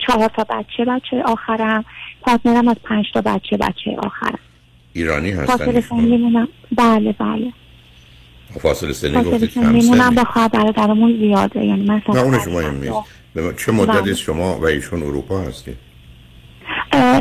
چهار 0.07 0.29
تا 0.35 0.43
بچه 0.43 0.85
بچه 0.85 1.23
آخرم. 1.25 1.85
پارتنرم 2.21 2.67
از 2.67 2.75
پنج 2.83 3.05
تا 3.13 3.21
بچه 3.21 3.57
بچه 3.57 3.95
آخرم. 3.97 4.39
ایرانی 4.93 5.33
فاصله 5.33 5.77
هستن 5.77 5.81
سنیمونم 5.81 6.47
بله 6.77 7.11
بله. 7.11 7.53
فاصله 8.61 8.93
سنی 8.93 9.11
فاصله 9.11 9.31
گفتید 9.31 9.49
سنیمونم 9.49 10.05
سنی 10.07 10.15
با 10.15 10.23
خواهر 10.23 10.47
برادرمون 10.47 11.17
زیاده 11.19 11.65
یعنی 11.65 11.81
مثلا 11.81 12.15
نه 12.15 12.19
اونش 12.19 12.47
مهم 12.47 12.75
نیست. 12.75 12.93
چه 13.57 13.71
مدتی 13.71 14.01
بله. 14.01 14.13
شما 14.13 14.57
و 14.57 14.65
ایشون 14.65 15.03
اروپا 15.03 15.39
هستید 15.41 15.77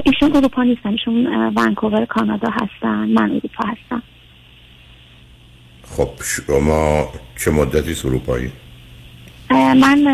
ایشون 0.04 0.36
اروپا 0.36 0.62
نیستن. 0.62 0.90
ایشون 0.90 1.26
ونکوور 1.56 2.04
کانادا 2.04 2.48
هستن. 2.50 3.08
من 3.08 3.30
اروپا 3.30 3.68
هستم. 3.68 4.02
خب 5.82 6.08
شما 6.24 7.08
چه 7.38 7.50
مدتی 7.50 8.08
اروپایی؟ 8.08 8.52
من 9.50 10.04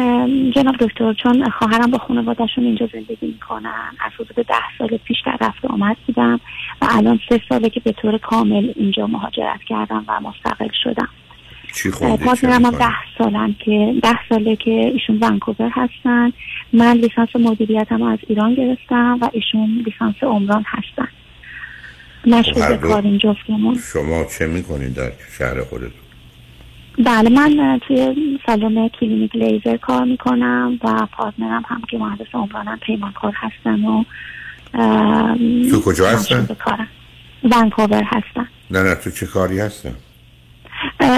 جناب 0.56 0.76
دکتر 0.80 1.12
چون 1.12 1.50
خواهرم 1.50 1.90
با 1.90 1.98
خانوادهشون 1.98 2.64
اینجا 2.64 2.88
زندگی 2.92 3.26
می‌کنن. 3.26 3.90
از 4.00 4.12
حدود 4.14 4.46
ده 4.46 4.54
سال 4.78 4.96
پیش 4.96 5.16
در 5.26 5.38
رفت 5.40 5.64
آمد 5.64 5.96
بودم 6.06 6.40
و 6.82 6.86
الان 6.90 7.20
سه 7.28 7.40
ساله 7.48 7.70
که 7.70 7.80
به 7.80 7.92
طور 7.92 8.18
کامل 8.18 8.72
اینجا 8.76 9.06
مهاجرت 9.06 9.60
کردم 9.68 10.04
و 10.08 10.20
مستقل 10.20 10.68
شدم. 10.84 11.08
چی 11.74 11.90
چه 11.90 12.16
partner 12.16 12.59
م 12.59 12.64
هم؟ 12.64 12.70
ده 12.70 12.88
سالم 13.18 13.54
که 13.64 13.94
ده 14.02 14.18
ساله 14.28 14.56
که 14.56 14.70
ایشون 14.70 15.18
ونکوور 15.20 15.70
هستن. 15.74 16.32
من 16.72 16.96
لیسانس 16.96 17.28
مدیریتم 17.37 18.02
از 18.02 18.18
ایران 18.28 18.54
گرفتم 18.54 19.18
و 19.20 19.28
ایشون 19.32 19.82
لیسانس 19.87 20.14
عمران 20.22 20.64
هستن. 20.66 21.08
مشغول 22.26 22.76
دو- 22.76 22.88
کاریم 22.88 23.18
جفتمون. 23.18 23.78
شما 23.92 24.24
چه 24.24 24.46
می‌کنید 24.46 24.94
در 24.94 25.12
شهر 25.38 25.61
خودتون؟ 25.64 25.90
بله 27.04 27.30
من 27.30 27.78
توی 27.87 28.14
سالن 28.46 28.88
کلینیک 28.88 29.37
لیزر 29.37 29.76
کار 29.76 30.04
می‌کنم 30.04 30.78
و 30.85 31.06
partner 31.12 31.56
م 31.56 31.62
هم 31.68 31.82
که 31.90 31.98
مهندس 31.98 32.26
عمرانم 32.35 32.78
پیمانکار 32.87 33.32
هستن 33.37 33.85
و 33.85 34.04
تو 35.70 35.80
کجا 35.85 36.08
هستن؟ 36.08 36.48
ونکوور 37.44 38.02
هستن. 38.04 38.48
نه 38.70 38.82
نه 38.82 38.94
تو 38.94 39.11
چه 39.11 39.26
کاری 39.26 39.61
هستن؟ 39.61 39.94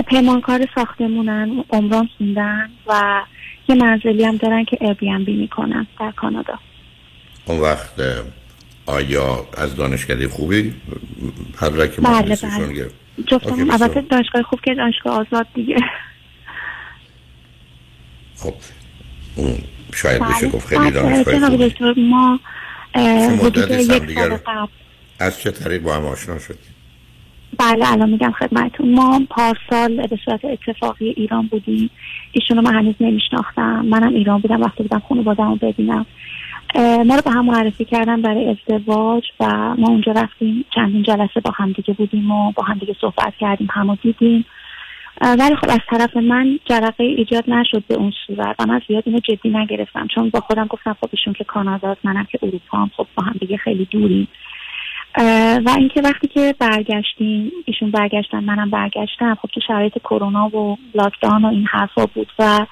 پیمانکار 0.06 0.68
ساختمونن 0.74 1.64
عمران 1.70 2.08
خوندن 2.18 2.70
و 2.86 3.22
یه 3.68 3.74
منزلی 3.74 4.24
هم 4.24 4.36
دارن 4.36 4.64
که 4.64 4.78
Airbnb 4.80 5.32
می‌کنن 5.36 5.86
در 6.00 6.10
کانادا. 6.10 6.58
اون 7.44 7.60
وقت 7.60 7.90
آیا 8.86 9.46
از 9.56 9.76
دانشکده 9.76 10.28
خوبی؟ 10.28 10.74
پدرک 11.60 11.96
بله، 11.96 12.10
مهندسیشون 12.10 12.66
بله. 12.66 12.74
گرفت. 12.74 12.94
OK، 13.32 13.70
البته. 13.70 14.00
دانشگاه 14.00 14.42
خوب 14.42 14.60
که 14.60 14.74
دانشگاه 14.74 15.18
آزاد 15.18 15.46
دیگه. 15.54 15.76
خب 18.36 18.54
شاید 19.94 20.22
بشه 20.22 20.40
بله. 20.40 20.50
گفت 20.50 20.66
خیلی 20.66 20.90
دانشگاه 20.90 21.40
ما 21.96 22.40
یک 22.96 23.82
سال 23.82 24.36
قبل. 24.36 24.72
از 25.18 25.40
چه 25.40 25.50
طریق 25.50 25.82
با 25.82 25.94
هم 25.94 26.04
آشنا 26.04 26.38
شدید 26.38 26.73
بله 27.64 27.92
الان 27.92 28.10
میگم 28.10 28.32
خدمتون 28.32 28.94
ما 28.94 29.20
پارسال 29.30 30.06
به 30.06 30.18
صورت 30.24 30.44
اتفاقی 30.44 31.08
ایران 31.08 31.46
بودیم. 31.46 31.90
ایشونو 32.32 32.62
من 32.62 32.74
هنوز 32.74 32.94
نمیشناختم. 33.00 33.84
منم 33.86 34.14
ایران 34.14 34.40
بودم. 34.40 34.62
وقتی 34.62 34.82
بودم 34.82 35.02
خانواده‌مو 35.08 35.50
رو 35.50 35.56
ببینم 35.56 36.06
ما 36.76 37.14
رو 37.14 37.22
به 37.24 37.30
هم 37.30 37.44
معرفی 37.44 37.84
کردن 37.84 38.22
برای 38.22 38.50
ازدواج 38.50 39.24
و 39.40 39.74
ما 39.78 39.88
اونجا 39.88 40.12
رفتیم. 40.12 40.64
چندین 40.74 41.02
جلسه 41.02 41.40
با 41.44 41.50
هم 41.56 41.72
دیگه 41.72 41.94
بودیم 41.94 42.30
و 42.30 42.52
با 42.52 42.62
هم 42.62 42.78
دیگه 42.78 42.96
صحبت 43.00 43.34
کردیم 43.40 43.68
همو 43.70 43.96
دیدیم. 44.02 44.44
ولی 45.20 45.56
خب 45.56 45.70
از 45.70 45.80
طرف 45.90 46.16
من 46.16 46.58
جرقه 46.64 47.04
ایجاد 47.04 47.50
نشد 47.50 47.84
به 47.88 47.94
اون 47.94 48.12
صورت. 48.26 48.56
و 48.58 48.66
من 48.66 48.80
زیاد 48.88 49.02
اینو 49.06 49.18
جدی 49.18 49.50
نگرفتم. 49.50 50.06
چون 50.14 50.30
با 50.30 50.40
خودم 50.40 50.66
گفتم 50.66 50.96
خب 51.00 51.08
ایشون 51.12 51.32
که 51.32 51.44
کاناداست 51.44 52.00
منم 52.04 52.24
که 52.24 52.38
اروپا 52.42 52.78
هم 52.78 52.90
خب 52.96 53.06
با 53.14 53.22
هم 53.22 53.34
دیگه 53.40 53.56
خیلی 53.56 53.84
دوریم. 53.84 54.28
و 55.66 55.74
اینکه 55.78 56.00
وقتی 56.04 56.28
که 56.28 56.54
برگشتیم 56.58 57.52
ایشون 57.64 57.90
برگشتن 57.90 58.44
منم 58.44 58.70
برگشتم 58.70 59.34
خب 59.42 59.48
تو 59.54 59.60
شرایط 59.66 59.98
کرونا 59.98 60.56
و 60.56 60.78
لاکداون 60.94 61.44
و 61.44 61.48
این 61.48 61.66
حرفا 61.66 62.06
بود 62.06 62.32
و 62.38 62.66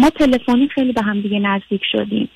ما 0.00 0.10
تلفنی 0.10 0.68
خیلی 0.68 0.92
به 0.92 1.02
هم 1.02 1.20
دیگه 1.20 1.38
نزدیک 1.38 1.82
شدیم. 1.92 2.28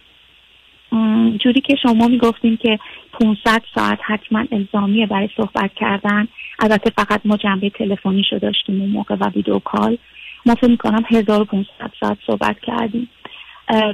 جوری 1.45 1.61
که 1.61 1.77
شما 1.83 2.09
می‌گفتیم 2.09 2.57
که 2.57 2.79
500 3.21 3.63
ساعت 3.75 3.99
حتما 4.03 4.45
الزامیه 4.53 5.07
برای 5.07 5.29
صحبت 5.37 5.75
کردن. 5.75 6.29
البته 6.59 6.91
فقط 6.91 7.21
ما 7.25 7.37
جنبه 7.37 7.71
تلفنی 7.71 8.25
شو 8.31 8.39
داشتیم 8.39 8.81
اون 8.81 8.91
موقع 8.91 9.17
و 9.21 9.29
ویدیو 9.35 9.59
کال. 9.59 9.99
ما 10.47 10.55
فکر 10.55 10.71
می‌کنم 10.71 11.05
1500 11.11 11.93
ساعت 12.01 12.19
صحبت 12.27 12.57
کردیم. 12.61 13.09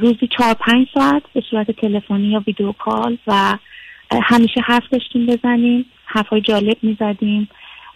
روزی 0.01 0.29
4 0.39 0.55
5 0.55 0.87
ساعت 0.95 1.23
به 1.35 1.43
صورت 1.51 1.71
تلفنی 1.71 2.27
یا 2.27 2.43
ویدیو 2.47 2.73
کال 2.73 3.19
و 3.27 3.57
همیشه 4.23 4.61
حرف 4.61 4.89
داشتیم 4.93 5.27
بزنیم 5.27 5.87
حرفای 6.05 6.41
جالب 6.41 6.77
می‌زدیم 6.83 7.49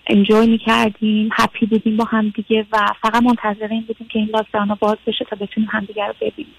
انجوی 0.07 0.47
می‌کردیم 0.47 1.29
هپی 1.33 1.67
بودیم 1.67 1.97
با 1.97 2.05
هم 2.05 2.29
دیگه 2.29 2.67
و 2.73 2.87
فقط 3.03 3.23
منتظر 3.23 3.69
این 3.71 3.81
بودیم 3.81 4.09
که 4.09 4.19
این 4.19 4.29
لاکداون 4.35 4.77
باز 4.81 4.97
بشه 5.07 5.25
تا 5.25 5.37
بتونیم 5.37 5.69
همدیگه 5.73 6.07
رو 6.07 6.15
ببینیم. 6.21 6.55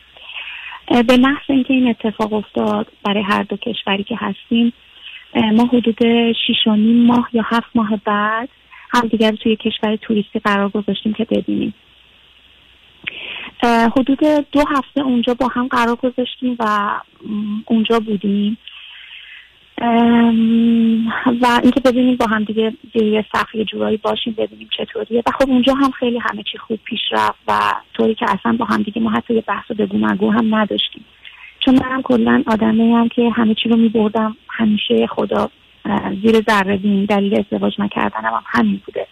به 1.07 1.17
محض 1.17 1.43
اینکه 1.49 1.73
این 1.73 1.87
اتفاق 1.87 2.33
افتاد 2.33 2.87
برای 3.03 3.23
هر 3.23 3.43
دو 3.43 3.57
کشوری 3.57 4.03
که 4.03 4.15
هستیم 4.19 4.73
ما 5.35 5.65
حدود 5.65 5.97
شیش 6.47 6.67
و 6.67 6.75
نیم 6.75 7.05
ماه 7.05 7.29
یا 7.33 7.43
هفت 7.45 7.69
ماه 7.75 7.97
بعد 8.05 8.49
همدیگه 8.93 9.31
رو 9.31 9.37
توی 9.37 9.55
کشور 9.55 9.95
توریستی 9.95 10.39
قرار 10.39 10.69
گذاشتیم 10.69 11.13
که 11.13 11.23
ببینیم. 11.23 11.73
حدود 13.97 14.19
دو 14.51 14.63
هفته 14.75 15.01
اونجا 15.01 15.33
با 15.33 15.47
هم 15.47 15.67
قرار 15.67 15.95
گذاشتیم 15.95 16.55
و 16.59 16.89
اونجا 17.65 17.99
بودیم. 17.99 18.57
و 21.41 21.59
اینکه 21.63 21.79
ببینیم 21.85 22.15
با 22.15 22.25
هم 22.25 22.43
دیگه 22.43 22.73
یه 22.95 23.25
سقف 23.33 23.55
یه 23.55 23.65
جورایی 23.65 23.97
باشیم 23.97 24.33
ببینیم 24.37 24.69
چطوریه. 24.77 25.23
و 25.25 25.31
خب 25.31 25.49
اونجا 25.49 25.73
هم 25.73 25.91
خیلی 25.91 26.19
همه 26.19 26.43
چی 26.51 26.57
خوب 26.57 26.79
پیش 26.83 26.99
رفت 27.11 27.39
و 27.47 27.59
طوری 27.93 28.15
که 28.15 28.25
اصلا 28.29 28.57
با 28.59 28.65
هم 28.65 28.81
دیگه 28.81 29.01
ما 29.01 29.09
حتی 29.09 29.33
یه 29.33 29.41
بحث 29.41 29.71
و 29.71 29.73
بگو 29.73 30.31
هم 30.31 30.55
نداشتیم. 30.55 31.05
چون 31.59 31.75
منم 31.75 32.01
کلا 32.01 32.43
آدمی 32.47 32.91
هم 32.93 33.09
که 33.09 33.29
همه 33.29 33.55
چی 33.63 33.69
رو 33.69 33.77
میبردم. 33.77 34.37
همیشه 34.49 35.07
خدا 35.07 35.49
زیر 36.23 36.41
ذره 36.49 36.77
بین 36.77 37.05
دلیل 37.05 37.39
ازدواج 37.39 37.73
نکردنم 37.79 38.33
هم 38.33 38.43
همین 38.45 38.81
بوده. 38.85 39.07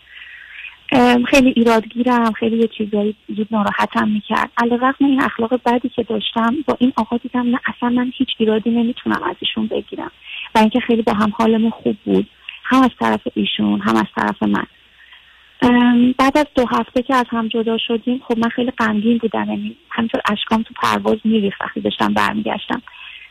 خیلی 1.25 1.53
ایرادگیرم 1.55 2.32
خیلی 2.32 2.58
یه 2.58 2.67
چیزایی 2.67 3.15
زود 3.27 3.47
ناراحتم 3.51 4.08
می‌کرد. 4.08 4.49
علیرغم 4.58 5.05
این 5.05 5.21
اخلاق 5.21 5.62
بدی 5.65 5.89
که 5.89 6.03
داشتم 6.03 6.55
با 6.67 6.77
این 6.79 6.93
آقا 6.97 7.17
دیدم 7.17 7.49
نه 7.49 7.60
اصلا 7.67 7.89
من 7.89 8.12
هیچ 8.17 8.29
ایرادی 8.38 8.69
نمی‌تونم 8.69 9.23
از 9.23 9.36
ایشون 9.39 9.67
بگیرم. 9.67 10.12
و 10.55 10.59
اینکه 10.59 10.79
خیلی 10.79 11.01
با 11.01 11.13
هم 11.13 11.33
حالمون 11.38 11.69
خوب 11.69 11.97
بود. 12.05 12.27
هم 12.63 12.81
از 12.81 12.89
طرف 12.99 13.21
ایشون 13.33 13.81
هم 13.81 13.95
از 13.95 14.05
طرف 14.15 14.43
من. 14.43 14.65
بعد 16.17 16.38
از 16.38 16.45
دو 16.55 16.65
هفته 16.71 17.01
که 17.01 17.15
از 17.15 17.25
هم 17.29 17.47
جدا 17.47 17.77
شدیم 17.77 18.21
خب 18.27 18.38
من 18.38 18.49
خیلی 18.49 18.71
غمگین 18.71 19.17
بودم. 19.17 19.49
یعنی 19.49 19.75
همینطور 19.89 20.21
اشکام 20.31 20.63
تو 20.63 20.73
پرواز 20.81 21.17
میریخت 21.23 21.62
وقتی 21.62 21.81
داشتم 21.81 22.13
برمیگشتم. 22.13 22.81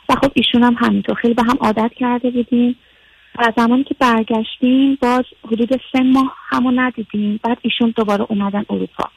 و 0.09 0.15
خب 0.15 0.33
ایشون 0.35 0.63
هم 0.63 0.77
همینطور. 0.79 1.15
خیلی 1.15 1.35
به 1.35 1.43
هم 1.43 1.57
عادت 1.61 1.95
کرده 1.95 2.31
بودیم. 2.31 2.77
و 3.39 3.53
زمانی 3.57 3.85
که 3.85 3.95
برگشتیم 3.99 4.99
باز 5.03 5.25
حدود 5.45 5.81
سه 5.93 6.03
ماه 6.03 6.37
همو 6.49 6.71
ندیدیم. 6.71 7.41
بعد 7.43 7.59
ایشون 7.63 7.95
دوباره 7.97 8.27
اومدن 8.29 8.65
اروپا. 8.71 9.11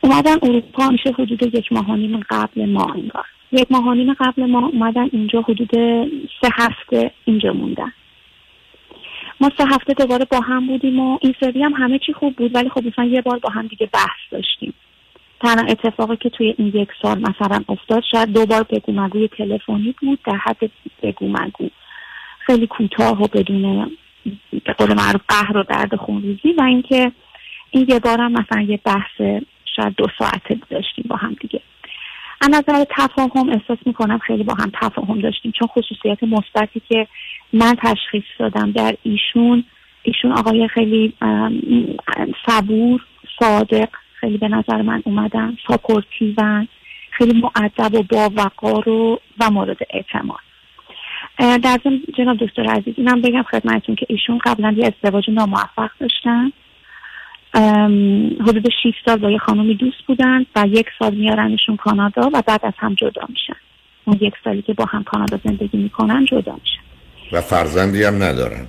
اومدن 0.00 0.36
اروپا 0.42 0.88
میشه 0.88 1.12
حدود 1.12 1.54
یک 1.54 1.72
ماه 1.72 1.90
و 1.90 1.96
نیم 1.96 2.20
قبل 2.30 2.66
ما 2.66 2.84
انگار. 2.84 3.26
یک 3.52 3.72
ماه 3.72 3.94
نیم 3.94 4.14
قبل 4.14 4.46
ما 4.46 4.66
اومدن 4.66 5.08
اینجا 5.12 5.40
حدود 5.40 5.70
سه 6.40 6.48
هفته 6.52 7.10
اینجا 7.24 7.52
موندن. 7.52 7.92
ما 9.40 9.50
سه 9.58 9.64
هفته 9.64 9.92
دوباره 9.94 10.24
با 10.24 10.40
هم 10.40 10.66
بودیم 10.66 11.00
و 11.00 11.18
این 11.22 11.34
سری 11.40 11.62
هم 11.62 11.72
همه 11.72 11.98
چی 11.98 12.12
خوب 12.12 12.36
بود 12.36 12.54
ولی 12.54 12.68
خب 12.68 12.86
مثلا 12.86 13.04
یه 13.04 13.20
بار 13.20 13.38
با 13.38 13.50
هم 13.50 13.66
دیگه 13.66 13.88
بحث 13.92 14.18
داشتیم. 14.30 14.74
تنها 15.40 15.66
اتفاقی 15.68 16.16
که 16.16 16.30
توی 16.30 16.54
این 16.58 16.72
یک 16.74 16.88
سال 17.02 17.18
مثلا 17.18 17.64
افتاد 17.68 18.02
شاید 18.12 18.32
دو 18.32 18.46
بار 18.46 18.62
بگو 18.62 19.26
تلفنی 19.26 19.94
بود 20.00 20.18
در 20.26 20.36
حد 20.36 20.70
بگو 21.02 21.36
خیلی 22.46 22.66
کوتاه 22.66 23.22
و 23.22 23.26
بدون 23.26 23.90
به 24.64 24.72
قول 24.78 24.94
معروف 24.94 25.20
قهر 25.28 25.56
و 25.56 25.62
درد 25.62 25.96
خونریزی 25.96 26.52
و 26.58 26.62
اینکه 26.62 27.12
این 27.70 27.86
یه 27.88 27.98
بارم 27.98 28.32
مثلا 28.32 28.62
یه 28.62 28.80
بحث 28.84 29.42
شاید 29.76 29.94
دو 29.96 30.06
ساعته 30.18 30.58
داشتیم 30.70 31.04
با 31.08 31.16
هم 31.16 31.36
دیگه. 31.40 31.60
از 32.42 32.48
نظر 32.50 32.84
تفاهم 32.90 33.48
احساس 33.48 33.78
می‌کنم 33.86 34.18
خیلی 34.18 34.44
با 34.44 34.54
هم 34.54 34.72
تفاهم 34.82 35.20
داشتیم 35.20 35.52
چون 35.58 35.68
خصوصیت 35.68 36.22
مثبتی 36.22 36.82
که 36.88 37.06
من 37.52 37.74
تشخیص 37.82 38.24
دادم 38.38 38.72
در 38.72 38.94
ایشون 39.02 39.64
ایشون 40.02 40.32
آقای 40.32 40.68
خیلی 40.68 41.14
صبور 42.46 43.00
صادق 43.40 43.88
خیلی 44.14 44.38
به 44.38 44.48
نظر 44.48 44.82
من 44.82 45.02
اومدن 45.04 45.56
ساپورتیون 45.68 46.68
خیلی 47.10 47.40
معدب 47.40 47.94
و 47.94 48.02
با 48.02 48.30
وقار 48.36 48.88
و, 48.88 49.20
و 49.40 49.50
مورد 49.50 49.78
اعتماد. 49.90 50.38
در 51.38 51.78
ضمن 51.84 52.00
جناب 52.18 52.36
دکتر 52.36 52.64
عزیز 52.64 52.94
اینم 52.96 53.20
بگم 53.20 53.42
خدمتتون 53.42 53.94
که 53.94 54.06
ایشون 54.08 54.38
قبلا 54.38 54.74
یه 54.76 54.86
ازدواج 54.86 55.30
ناموفق 55.30 55.90
داشتن. 56.00 56.52
حدود 57.54 58.68
6 58.82 58.92
سال 59.06 59.16
با 59.16 59.30
یه 59.30 59.38
خانمی 59.38 59.74
دوست 59.74 60.02
بودن 60.06 60.46
و 60.56 60.66
یک 60.66 60.86
سال 60.98 61.14
میارنشون 61.14 61.76
کانادا 61.76 62.30
و 62.32 62.42
بعد 62.46 62.60
از 62.62 62.72
هم 62.78 62.94
جدا 62.94 63.22
میشن. 63.28 63.56
اون 64.04 64.18
یک 64.20 64.34
سالی 64.44 64.62
که 64.62 64.72
با 64.74 64.84
هم 64.84 65.04
کانادا 65.04 65.40
زندگی 65.44 65.78
می‌کنن 65.78 66.24
جدا 66.24 66.52
میشن. 66.52 66.82
و 67.32 67.40
فرزندی 67.40 68.04
هم 68.04 68.22
ندارند 68.22 68.68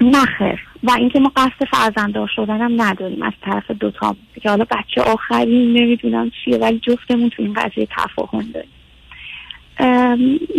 نخیر 0.00 0.60
و 0.82 0.90
اینکه 0.98 1.20
ما 1.20 1.32
قصد 1.36 1.68
فرزنددار 1.72 2.30
شدن 2.36 2.60
هم 2.60 2.82
نداریم. 2.82 3.22
از 3.22 3.32
طرف 3.42 3.70
دوتا 3.70 4.16
که 4.42 4.48
حالا 4.48 4.64
بچه 4.64 5.02
آخرین 5.02 5.72
نمی‌دونم 5.72 6.30
چیه 6.44 6.58
ولی 6.58 6.78
جفتمون 6.78 7.30
تو 7.30 7.42
این 7.42 7.52
قضیه 7.52 7.88
تفاهم 7.96 8.50
داریم. 8.54 8.70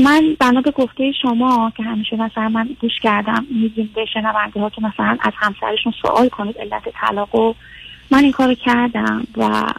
من 0.04 0.36
بنا 0.40 0.62
به 0.62 0.72
گفته 0.72 1.12
شما 1.22 1.72
که 1.78 1.84
همیشه 1.84 2.16
مثلا 2.16 2.50
من 2.50 2.70
گوش 2.82 3.00
کردم 3.04 3.46
میگیم 3.50 3.90
به 3.96 4.06
شنونده 4.06 4.60
ها 4.60 4.70
که 4.70 4.82
مثلا 4.82 5.18
از 5.22 5.34
همسرشون 5.36 5.94
سوال 6.02 6.30
کنید 6.30 6.58
علت 6.58 6.90
طلاق 6.94 7.36
و 7.36 7.54
من 8.12 8.24
این 8.24 8.32
کارو 8.32 8.54
کردم 8.54 9.28
و 9.38 9.74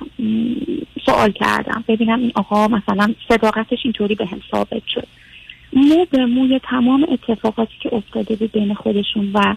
سوال 1.07 1.31
کردم. 1.31 1.85
ببینم 1.89 2.19
این 2.19 2.33
آقا 2.35 2.69
مثلا 2.69 3.15
صداقتش 3.29 3.79
اینطوری 3.85 4.15
به 4.15 4.27
هم 4.27 4.41
ثابت 4.51 4.83
شد. 4.87 5.07
مو 5.73 6.05
به 6.11 6.27
موی 6.27 6.59
تمام 6.59 7.07
اتفاقاتی 7.11 7.75
که 7.81 7.95
افتاده 7.95 8.37
بود 8.37 8.53
بین 8.53 8.75
خودشون 8.75 9.31
و 9.35 9.55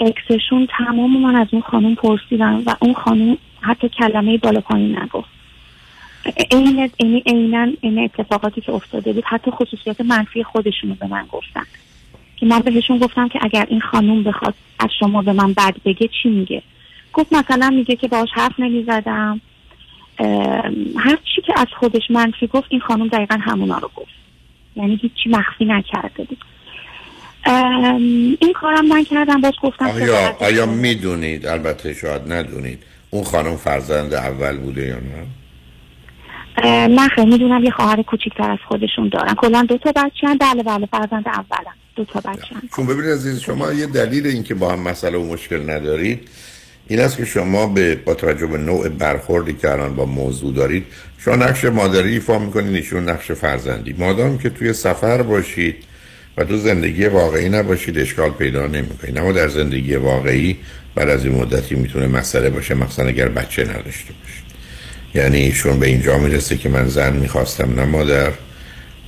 اکسشون 0.00 0.68
تمام 0.78 1.20
من 1.20 1.36
از 1.36 1.46
اون 1.52 1.62
خانم 1.62 1.94
پرسیدم 1.94 2.62
و 2.66 2.76
اون 2.80 2.94
خانم 2.94 3.36
حتی 3.60 3.88
کلمه 3.88 4.38
بالا 4.38 4.60
پایین 4.60 4.98
نگفت. 4.98 5.41
این 6.48 7.22
عینا 7.26 7.72
این 7.80 7.98
اتفاقاتی 7.98 8.60
که 8.60 8.72
افتاده 8.72 9.12
بود. 9.12 9.24
حتی 9.26 9.50
خصوصیات 9.50 10.00
منفی 10.00 10.44
خودشون 10.44 10.90
رو 10.90 10.96
به 11.00 11.06
من 11.06 11.26
گفتن. 11.32 11.62
که 12.36 12.46
من 12.46 12.58
بهشون 12.58 12.98
گفتم 12.98 13.28
که 13.28 13.38
اگر 13.42 13.66
این 13.68 13.80
خانم 13.80 14.22
بخواد 14.22 14.54
از 14.78 14.88
شما 15.00 15.22
به 15.22 15.32
من 15.32 15.52
بد 15.52 15.74
بگه 15.84 16.08
چی 16.22 16.28
میگه؟ 16.28 16.62
گفت 17.12 17.32
مثلا 17.32 17.70
میگه 17.70 17.96
که 17.96 18.08
باش 18.08 18.28
حرف 18.32 18.52
نمی‌زدم. 18.58 19.40
هر 20.96 21.18
چی 21.34 21.42
که 21.46 21.52
از 21.56 21.66
خودش 21.78 22.02
منفی 22.10 22.46
گفت 22.46 22.66
این 22.68 22.80
خانم 22.80 23.08
دقیقا 23.08 23.38
همونا 23.40 23.78
رو 23.78 23.90
گفت. 23.96 24.12
یعنی 24.76 24.98
هیچی 25.02 25.28
مخفی 25.28 25.64
نکرده 25.64 26.24
بود. 26.24 26.44
این 28.40 28.52
کارم 28.54 28.86
من 28.86 29.04
کردم 29.04 29.40
باز 29.40 29.52
گفتم 29.62 29.86
آیا, 29.86 30.36
آیا 30.40 30.66
می‌دونید؟ 30.66 31.46
البته 31.46 31.94
شاید 31.94 32.32
ندونید. 32.32 32.82
اون 33.10 33.24
خانم 33.24 33.56
فرزند 33.56 34.14
اول 34.14 34.56
بوده 34.56 34.86
یا 34.86 34.96
نه؟ 34.96 35.26
خیلی 37.14 37.30
می‌دونم 37.30 37.64
یه 37.64 37.70
خواهر 37.70 38.02
کوچیکتر 38.02 38.50
از 38.50 38.58
خودشون 38.68 39.08
دارن. 39.08 39.34
کلا 39.34 39.66
دو 39.68 39.78
تا 39.78 39.92
بچه 39.92 40.26
هم 40.26 40.38
بله 40.38 40.62
بله 40.62 40.86
فرزند 40.86 41.28
اولم. 41.28 41.74
دو 41.96 42.04
تا 42.04 42.20
بچه 42.20 42.54
هم 42.54 42.62
چون 42.76 42.86
ببینید 42.86 43.10
عزیز 43.10 43.40
شما 43.40 43.72
یه 43.72 43.86
دلیل 43.86 44.26
اینکه 44.26 44.54
با 44.54 44.72
هم 44.72 44.80
مسئله 44.80 45.18
و 45.18 45.32
مشکل 45.32 45.70
ندارید 45.70 46.28
این 46.86 47.00
است 47.00 47.16
که 47.16 47.24
شما 47.24 47.66
به 47.66 47.94
با 47.94 48.14
توجه 48.14 48.46
به 48.46 48.58
نوع 48.58 48.88
برخوردی 48.88 49.52
که 49.52 49.70
الان 49.70 49.96
با 49.96 50.04
موضوع 50.04 50.54
دارید 50.54 50.84
شما 51.18 51.36
نقش 51.36 51.64
مادری 51.64 52.12
ایفا 52.12 52.38
می‌کنید 52.38 52.74
ایشون 52.74 53.08
نقش 53.08 53.32
فرزندی. 53.32 53.94
مادام 53.98 54.38
که 54.38 54.50
توی 54.50 54.72
سفر 54.72 55.22
باشید 55.22 55.76
و 56.36 56.44
تو 56.44 56.56
زندگی 56.56 57.06
واقعی 57.06 57.48
نباشید 57.48 57.98
اشکال 57.98 58.30
پیدا 58.30 58.66
نمی‌کنید. 58.66 59.18
اما 59.18 59.32
در 59.32 59.48
زندگی 59.48 59.96
واقعی 59.96 60.56
بعد 60.94 61.08
از 61.08 61.24
این 61.24 61.34
مدتی 61.34 61.74
می‌تونه 61.74 62.06
مسئله 62.06 62.50
باشه 62.50 62.74
مثلا 62.74 63.06
اگر 63.06 63.28
بچه 63.28 63.62
نداشته 63.62 64.12
باشید 64.22 64.41
یعنی 65.14 65.38
ایشون 65.38 65.78
به 65.78 65.86
اینجا 65.86 66.18
می‌رسه 66.18 66.56
که 66.56 66.68
من 66.68 66.88
زن 66.88 67.12
می‌خواستم 67.12 67.80
نه 67.80 67.84
مادر 67.84 68.32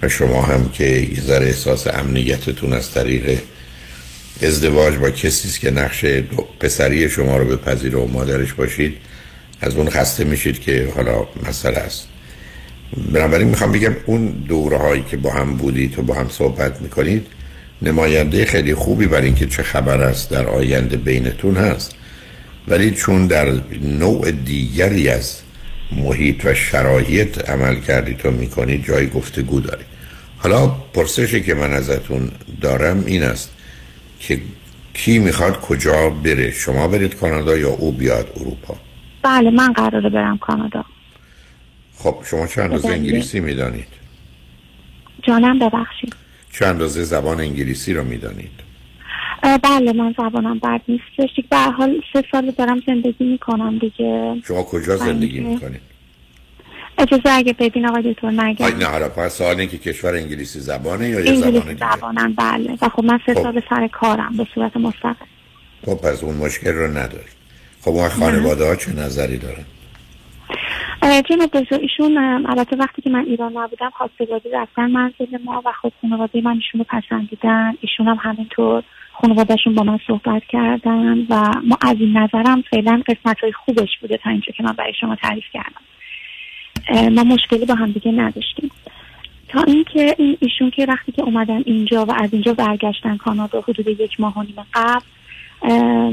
و 0.02 0.08
شما 0.08 0.42
هم 0.42 0.68
که 0.68 0.84
یه 0.84 1.20
ذره 1.20 1.46
احساس 1.46 1.86
امنیتتون 1.86 2.72
از 2.72 2.90
طریق 2.90 3.38
ازدواج 4.42 4.94
با 4.94 5.10
کسی 5.10 5.60
که 5.60 5.70
نقش 5.70 6.04
پسری 6.60 7.10
شما 7.10 7.36
رو 7.36 7.44
بپذیره 7.44 7.98
و 7.98 8.06
مادرش 8.06 8.52
باشید 8.52 8.96
از 9.60 9.74
اون 9.76 9.90
خسته 9.90 10.24
میشید 10.24 10.60
که 10.60 10.88
حالا 10.96 11.26
مسئله 11.48 11.78
است. 11.78 12.08
بنابراین 13.12 13.48
می‌خوام 13.48 13.72
بگم 13.72 13.96
اون 14.06 14.26
دوره 14.48 14.78
هایی 14.78 15.04
که 15.10 15.16
با 15.16 15.32
هم 15.32 15.56
بودید 15.56 15.98
و 15.98 16.02
با 16.02 16.14
هم 16.14 16.28
صحبت 16.28 16.80
می‌کنید 16.80 17.26
نماینده 17.82 18.44
خیلی 18.44 18.74
خوبی 18.74 19.06
برای 19.06 19.26
اینکه 19.26 19.46
چه 19.46 19.62
خبر 19.62 20.00
است 20.00 20.30
در 20.30 20.46
آینده 20.46 20.96
بینتون 20.96 21.56
هست. 21.56 21.94
ولی 22.68 22.90
چون 22.90 23.26
در 23.26 23.52
نوع 23.82 24.30
دیگری 24.30 25.08
از 25.08 25.43
محیط 25.92 26.44
و 26.44 26.54
شرایط 26.54 27.50
عمل 27.50 27.80
کردید 27.80 28.26
و 28.26 28.30
می‌کنید 28.30 28.86
جای 28.86 29.06
گفتگو 29.06 29.60
دارید 29.60 29.86
حالا 30.38 30.66
پرسشی 30.66 31.42
که 31.42 31.54
من 31.54 31.72
ازتون 31.72 32.30
دارم 32.60 33.04
این 33.06 33.22
است 33.22 33.54
که 34.20 34.40
کی 34.94 35.18
می‌خواد 35.18 35.60
کجا 35.60 36.10
بره؟ 36.10 36.50
شما 36.50 36.88
برید 36.88 37.14
کانادا 37.14 37.56
یا 37.56 37.70
او 37.70 37.92
بیاد 37.92 38.32
اروپا؟ 38.36 38.76
بله 39.22 39.50
من 39.50 39.72
قراره 39.72 40.10
برم 40.10 40.38
کانادا. 40.38 40.84
خب 41.96 42.16
شما 42.30 42.46
چند 42.46 42.64
اندازه 42.64 42.88
انگلیسی 42.88 43.40
می‌دانید؟ 43.40 43.88
جانم 45.22 45.58
ببخشید. 45.58 46.14
چند 46.52 46.68
اندازه 46.68 47.04
زبان 47.04 47.40
انگلیسی 47.40 47.94
رو 47.94 48.04
می‌دانید؟ 48.04 48.63
بله 49.44 49.92
من 49.92 50.14
زبانم 50.18 50.58
بد 50.58 50.80
نیست. 50.88 51.04
به 51.50 51.56
حال 51.56 52.00
سه 52.12 52.24
سال 52.32 52.50
دارم 52.50 52.82
زندگی 52.86 53.24
می‌کنم 53.24 53.78
دیگه. 53.78 54.36
شما 54.48 54.62
کجا 54.62 54.96
زندگی 54.96 55.40
می‌کنید؟ 55.40 55.80
اجازه 56.98 57.30
اگه 57.30 57.52
ببین 57.52 57.86
آقای 57.86 58.12
دکتر 58.12 58.30
نگم 58.30 58.66
نه 58.66 58.84
حالا 58.84 59.08
پس 59.08 59.38
سوال 59.38 59.66
که 59.66 59.78
کشور 59.78 60.14
انگلیسی 60.14 60.60
زبانه 60.60 61.08
یا 61.08 61.20
یه 61.20 61.34
زبان 61.34 61.50
دیگه؟ 61.50 61.96
زبانم 61.96 62.34
بله. 62.34 62.78
و 62.82 62.88
خب 62.88 63.04
من 63.04 63.20
سه 63.26 63.34
خب. 63.34 63.42
سال 63.42 63.62
سر 63.70 63.88
کارم 63.88 64.36
به 64.36 64.46
صورت 64.54 64.76
مستقل. 64.76 65.26
خب 65.86 65.94
پس 65.94 66.24
اون 66.24 66.36
مشکل 66.36 66.72
رو 66.72 66.90
ندارید. 66.90 67.34
خب 67.80 67.90
اون 67.90 68.08
خانواده 68.08 68.66
ها 68.66 68.76
چه 68.76 68.92
نظری 68.96 69.38
دارن؟ 69.38 69.64
جناب 71.02 71.50
دکتر 71.52 71.78
ایشون 71.78 72.18
البته 72.46 72.76
وقتی 72.76 73.02
که 73.02 73.10
من 73.10 73.24
ایران 73.24 73.56
نبودم 73.56 73.90
خواستگاری 73.90 74.50
رفتن 74.52 74.90
منزل 74.90 75.38
ما 75.44 75.62
و 75.66 75.72
خب 75.82 75.92
خانواده 76.00 76.40
من 76.40 76.54
ایشون 76.54 76.78
رو 76.78 76.84
پسندیدن. 76.88 77.74
ایشون 77.80 78.08
هم 78.08 78.18
همینطور. 78.20 78.82
خانوادهشون 79.20 79.74
با 79.74 79.82
من 79.82 79.98
صحبت 80.06 80.42
کردن 80.48 81.26
و 81.30 81.52
ما 81.64 81.78
از 81.80 81.96
این 82.00 82.16
نظرم 82.16 82.62
فعلا 82.70 83.02
قسمت 83.08 83.40
های 83.40 83.52
خوبش 83.52 83.88
بوده 84.00 84.16
تا 84.16 84.30
اینجا 84.30 84.52
که 84.56 84.62
من 84.62 84.72
برای 84.72 84.92
شما 85.00 85.16
تعریف 85.16 85.44
کردم. 85.52 85.80
ما 87.14 87.24
مشکلی 87.24 87.66
با 87.66 87.74
هم 87.74 87.92
دیگه 87.92 88.12
نداشتیم. 88.12 88.70
تا 89.48 89.62
اینکه 89.62 90.14
این 90.18 90.36
ایشون 90.40 90.70
که 90.70 90.86
وقتی 90.88 91.12
که 91.12 91.22
اومدن 91.22 91.62
اینجا 91.66 92.04
و 92.04 92.12
از 92.12 92.32
اینجا 92.32 92.54
برگشتن 92.54 93.16
کانادا 93.16 93.60
حدود 93.60 93.88
یک 93.88 94.20
ماه 94.20 94.38
و 94.38 94.42
نیم 94.42 94.56
قبل 94.74 95.04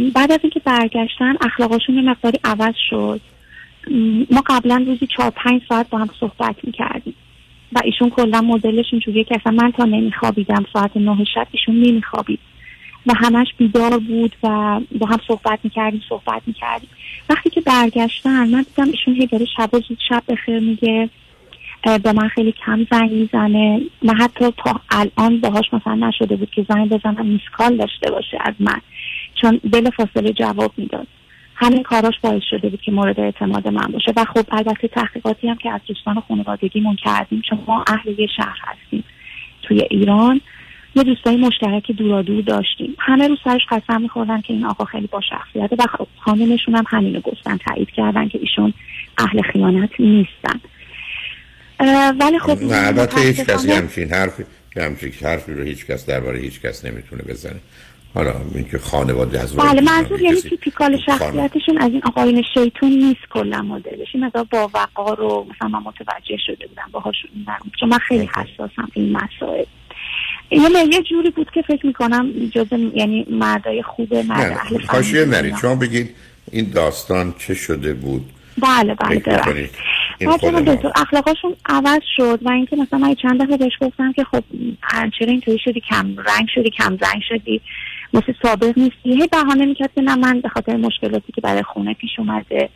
بعد 0.09 0.31
از 0.31 0.39
اینکه 0.41 0.59
برگشتن 0.59 1.35
اخلاقاشون 1.41 1.95
یه 1.95 2.01
مقداری 2.01 2.39
عوض 2.43 2.75
شد. 2.89 3.21
ما 4.31 4.43
قبلا 4.45 4.83
روزی 4.87 5.07
چهار 5.07 5.29
پنج 5.29 5.61
ساعت 5.69 5.89
با 5.89 5.97
هم 5.97 6.09
صحبت 6.19 6.55
می‌کردیم 6.63 7.15
و 7.73 7.79
ایشون 7.83 8.09
کلا 8.09 8.41
مدلش 8.41 8.85
اینجوریه 8.91 9.23
که 9.23 9.35
اصلا 9.35 9.51
من 9.51 9.71
تا 9.71 9.85
نمیخوابیدم 9.85 10.65
ساعت 10.73 10.97
نه 10.97 11.25
شب 11.35 11.47
ایشون 11.51 11.75
نمیخوابید. 11.75 12.39
و 13.07 13.13
همش 13.15 13.47
بیدار 13.57 13.99
بود 13.99 14.35
و 14.43 14.79
با 14.99 15.05
هم 15.07 15.19
صحبت 15.27 15.59
می‌کردیم 15.63 16.01
صحبت 16.09 16.41
می‌کردیم. 16.47 16.89
وقتی 17.29 17.49
که 17.49 17.61
برگشتن 17.61 18.49
من 18.49 18.65
دیدم 18.75 18.91
ایشون 18.91 19.13
هی 19.13 19.27
داره 19.27 19.45
شب 19.57 19.73
و 19.73 19.81
شب 20.09 20.23
بخیر 20.27 20.59
میگه 20.59 21.09
به 22.03 22.13
من 22.13 22.27
خیلی 22.27 22.51
کم 22.65 22.87
زنگ 22.91 23.11
می‌زنه. 23.11 23.81
من 24.01 24.15
حتی 24.15 24.45
تا 24.65 24.81
الان 24.89 25.39
باهاش 25.39 25.73
مثلا 25.73 25.95
نشده 25.95 26.35
بود 26.35 26.51
که 26.51 26.65
زنگ 26.69 26.89
بزنم 26.89 27.25
میسکال 27.25 27.77
داشته 27.77 28.11
باشه 28.11 28.37
از 28.41 28.53
من. 28.59 28.81
چون 29.41 29.61
بل 29.71 29.89
فاصله 29.89 30.33
جواب 30.33 30.71
می‌داد. 30.77 31.07
همین 31.55 31.83
کاراش 31.83 32.13
باعث 32.21 32.43
شده 32.49 32.69
بود 32.69 32.81
که 32.81 32.91
مورد 32.91 33.19
اعتماد 33.19 33.67
من 33.67 33.87
باشه. 33.91 34.13
و 34.15 34.25
خب 34.25 34.45
البته 34.51 34.87
تحقیقاتی 34.87 35.47
هم 35.47 35.55
که 35.55 35.71
از 35.71 35.81
دوستان 35.87 36.23
خانوادگیمون 36.27 36.95
کردیم 36.95 37.41
چون 37.49 37.59
ما 37.67 37.83
اهل 37.87 38.19
یه 38.19 38.27
شهر 38.37 38.57
هستیم. 38.61 39.03
توی 39.63 39.81
ایران 39.89 40.41
یه 40.95 41.03
دوستای 41.03 41.35
مشترک 41.35 41.91
دورا 41.91 42.21
دور 42.21 42.43
داشتیم. 42.43 42.95
همه 42.99 43.27
رو 43.27 43.37
سرش 43.43 43.61
قسم 43.69 44.01
میخوردن 44.01 44.41
که 44.41 44.53
این 44.53 44.65
آقا 44.65 44.85
خیلی 44.85 45.07
با 45.07 45.21
شخصیته 45.29 45.75
و 45.79 45.83
خب 45.97 46.07
خانمشون 46.17 46.75
هم 46.75 46.83
همینو 46.87 47.19
گفتن 47.19 47.57
تایید 47.57 47.89
کردن 47.89 48.27
که 48.27 48.39
ایشون 48.41 48.73
اهل 49.17 49.41
خیانت 49.41 49.89
نیستن. 49.99 50.59
ولی 52.19 52.39
خب 52.39 52.57
البته 52.71 53.21
هیچ 53.21 53.39
کسی 53.39 53.71
همچین 53.71 54.09
حرفی 54.09 54.43
همچین 54.77 55.11
حرفی 55.23 55.53
رو 55.53 55.63
هیچ 55.63 55.85
کس 55.85 56.05
درباره 56.05 56.39
هیچ 56.39 56.61
کس 56.61 56.85
نمی‌تونه 56.85 57.21
بزنه. 57.23 57.59
حالا 58.13 58.33
اینکه 58.55 58.77
خانواده 58.77 59.39
از 59.39 59.55
بله 59.55 59.81
منظور 59.81 60.21
یعنی 60.21 60.41
تیپیکال 60.41 60.97
شخصیتشون 61.05 61.77
از 61.77 61.91
این 61.91 62.01
آقایون 62.05 62.43
شیطون 62.53 62.89
نیست 62.89 63.21
کلا 63.29 63.61
مدلش. 63.61 64.07
این 64.13 64.25
مثلا 64.25 64.43
با 64.43 64.69
وقار 64.73 65.21
و 65.21 65.47
مثلا 65.49 65.67
من 65.67 65.79
متوجه 65.79 66.37
شده 66.45 66.67
بودم 66.67 66.89
باهاشون 66.91 67.31
چون 67.79 67.89
من 67.89 67.97
خیلی 67.97 68.29
حساسم 68.35 68.87
این 68.93 69.17
مسائل. 69.17 69.65
یه 70.51 70.69
یه 70.91 71.01
جوری 71.01 71.29
بود 71.29 71.51
که 71.53 71.61
فکر 71.61 71.85
می‌کنم 71.85 72.31
جز 72.51 72.67
یعنی 72.95 73.25
مردای 73.29 73.83
خوب 73.83 74.13
مرد 74.13 74.51
اهل 74.51 74.85
خواهشیه 74.85 75.25
نرید 75.25 75.57
شما 75.57 75.75
بگید 75.75 76.09
این 76.51 76.69
داستان 76.69 77.33
چه 77.39 77.53
شده 77.53 77.93
بود؟ 77.93 78.29
بله 78.57 78.95
بله 78.95 79.19
بعد 80.19 80.65
دکتر 80.65 80.91
اخلاقاشون 80.95 81.55
عوض 81.65 82.01
شد 82.15 82.39
و 82.41 82.49
اینکه 82.49 82.75
مثلا 82.75 82.99
من 82.99 83.15
چند 83.15 83.41
دفعه 83.43 83.57
بهش 83.57 83.73
گفتم 83.81 84.11
که 84.11 84.23
خب 84.23 84.43
چرا 84.91 85.27
اینطوری 85.27 85.59
شدی 85.65 85.81
کم 85.89 86.15
رنگ 86.17 86.47
شدی 86.55 86.69
کم 86.69 86.97
رنگ 87.01 87.21
شدی 87.29 87.61
مثل 88.13 88.33
سابق 88.43 88.77
نیستی. 88.77 89.21
هی 89.21 89.27
بهانه 89.27 89.65
می‌کرد 89.65 89.89
که 89.95 90.01
نه 90.01 90.15
من 90.15 90.41
به 90.41 90.49
خاطر 90.49 90.75
مشکلاتی 90.75 91.31
که 91.35 91.41
برای 91.41 91.63
خونه 91.63 91.93
پیش 91.93 92.11
اومده 92.17 92.69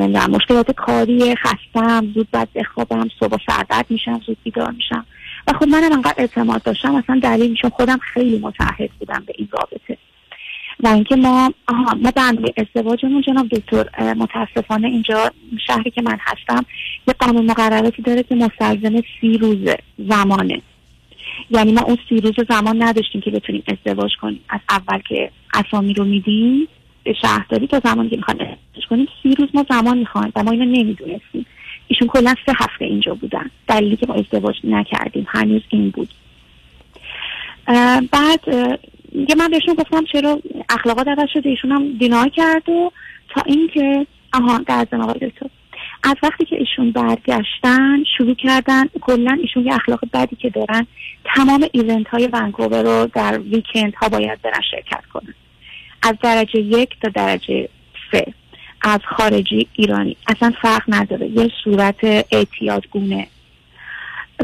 نمی‌دونم 0.00 0.30
مشکلات 0.30 0.70
کاری 0.70 1.34
خستم 1.36 2.12
زود 2.14 2.28
بعد 2.32 2.48
بخوابم 2.54 3.08
صبح 3.20 3.36
سردرد 3.46 3.86
میشم 3.88 4.20
زود 4.26 4.36
بیدار 4.44 4.70
میشم. 4.70 5.06
و 5.46 5.52
خب 5.52 5.68
منم 5.68 5.92
انقدر 5.92 6.14
اعتماد 6.18 6.62
داشتم 6.62 6.94
اصلا 6.94 7.20
دلیل 7.22 7.50
میشم 7.50 7.68
خودم 7.68 7.98
خیلی 7.98 8.38
متعهد 8.38 8.90
بودم 8.98 9.22
به 9.26 9.32
این 9.38 9.48
رابطه. 9.52 9.98
و 10.80 10.88
اینکه 10.88 11.16
ما 11.16 11.52
آها 11.68 11.94
ما 11.94 12.10
برنامه 12.10 12.52
ازدواجمون 12.56 13.22
جناب 13.22 13.48
دکتر 13.48 14.14
متاسفانه 14.14 14.88
اینجا 14.88 15.30
شهری 15.66 15.90
که 15.90 16.02
من 16.02 16.18
هستم 16.20 16.64
یه 17.08 17.14
قانون 17.18 17.50
مقرراتی 17.50 18.02
داره 18.02 18.22
که 18.22 18.34
مستلزم 18.34 19.02
سی 19.20 19.38
روز 19.38 19.58
زمانه. 19.98 20.62
یعنی 21.50 21.72
ما 21.72 21.80
اون 21.80 21.98
سی 22.08 22.20
روز 22.20 22.34
زمان 22.48 22.82
نداشتیم 22.82 23.20
که 23.20 23.30
بتونیم 23.30 23.62
ازدواج 23.68 24.10
کنیم. 24.20 24.40
از 24.48 24.60
اول 24.70 24.98
که 25.08 25.30
اسامی 25.54 25.94
رو 25.94 26.04
میدیم 26.04 26.68
به 27.04 27.12
شهرداری 27.22 27.66
تا 27.66 27.80
زمانی 27.84 28.08
که 28.08 28.16
می‌خوایم 28.16 28.40
ازدواج 28.40 28.86
کنیم 28.90 29.08
سی 29.22 29.34
روز 29.34 29.48
ما 29.54 29.66
زمان 29.70 29.98
می‌خوایم 29.98 30.32
و 30.36 30.42
ما 30.42 30.50
اینو 30.50 30.64
نمی‌دونستیم. 30.64 31.46
ایشون 31.88 32.08
کلا 32.08 32.34
سه 32.46 32.52
هفته 32.56 32.84
اینجا 32.84 33.14
بودن. 33.14 33.50
دلیلی 33.68 33.96
که 33.96 34.06
ما 34.06 34.14
ازدواج 34.14 34.56
نکردیم 34.64 35.26
هنوز 35.28 35.62
این 35.68 35.90
بود. 35.90 36.08
بعد 38.12 38.40
یه 39.28 39.34
من 39.38 39.48
بهشون 39.50 39.74
گفتم 39.74 40.04
چرا 40.12 40.40
اخلاقات 40.68 41.08
عوض 41.08 41.28
شده 41.32 41.48
ایشون 41.48 41.72
هم 41.72 41.92
دینای 41.98 42.30
کرد 42.30 42.68
و 42.68 42.92
تا 43.28 43.42
اینکه 43.46 44.06
آها 44.32 44.58
در 44.58 44.86
آقای 44.92 45.28
دکتر. 45.28 45.46
از 46.04 46.14
وقتی 46.22 46.44
که 46.44 46.56
ایشون 46.56 46.92
برگشتن 46.92 48.04
شروع 48.18 48.34
کردن 48.34 48.88
کلا 49.00 49.38
ایشون 49.42 49.66
یه 49.66 49.74
اخلاق 49.74 50.00
بدی 50.12 50.36
که 50.36 50.50
دارن 50.50 50.86
تمام 51.24 51.66
ایونت 51.72 52.08
های 52.08 52.28
ونکوور 52.32 52.82
رو 52.82 53.10
در 53.14 53.38
ویکند 53.38 53.94
ها 53.94 54.08
باید 54.08 54.42
برن 54.42 54.60
شرکت 54.70 55.06
کنن. 55.12 55.34
از 56.02 56.14
درجه 56.22 56.60
یک 56.60 56.90
تا 57.02 57.08
درجه 57.08 57.68
سه. 58.12 58.26
از 58.86 59.00
خارجی 59.16 59.66
ایرانی. 59.72 60.16
اصلا 60.26 60.52
فرق 60.62 60.82
نداره. 60.88 61.26
یه 61.28 61.50
صورت 61.64 62.04
اعتیادگونه 62.04 63.26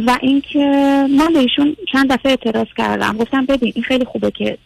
و 0.06 0.18
اینکه 0.20 0.58
من 1.18 1.32
بهشون 1.34 1.76
چند 1.92 2.12
دفعه 2.12 2.30
اعتراض 2.30 2.66
کردم. 2.76 3.16
گفتم 3.16 3.46
ببین 3.46 3.72
این 3.74 3.84
خیلی 3.84 4.04
خوبه 4.04 4.30
که 4.30 4.58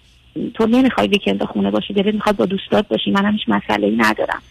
تو 0.54 0.66
نمی‌خوای 0.66 1.06
ویکند 1.06 1.44
خونه 1.44 1.70
باشی 1.70 1.94
دلت 1.94 2.14
می‌خواد 2.14 2.36
با 2.36 2.46
دوستات 2.46 2.88
باشی. 2.88 3.10
من 3.10 3.32
هیچ 3.32 3.48
مسئله 3.48 3.86
ای 3.86 3.96
ندارم. 3.96 4.42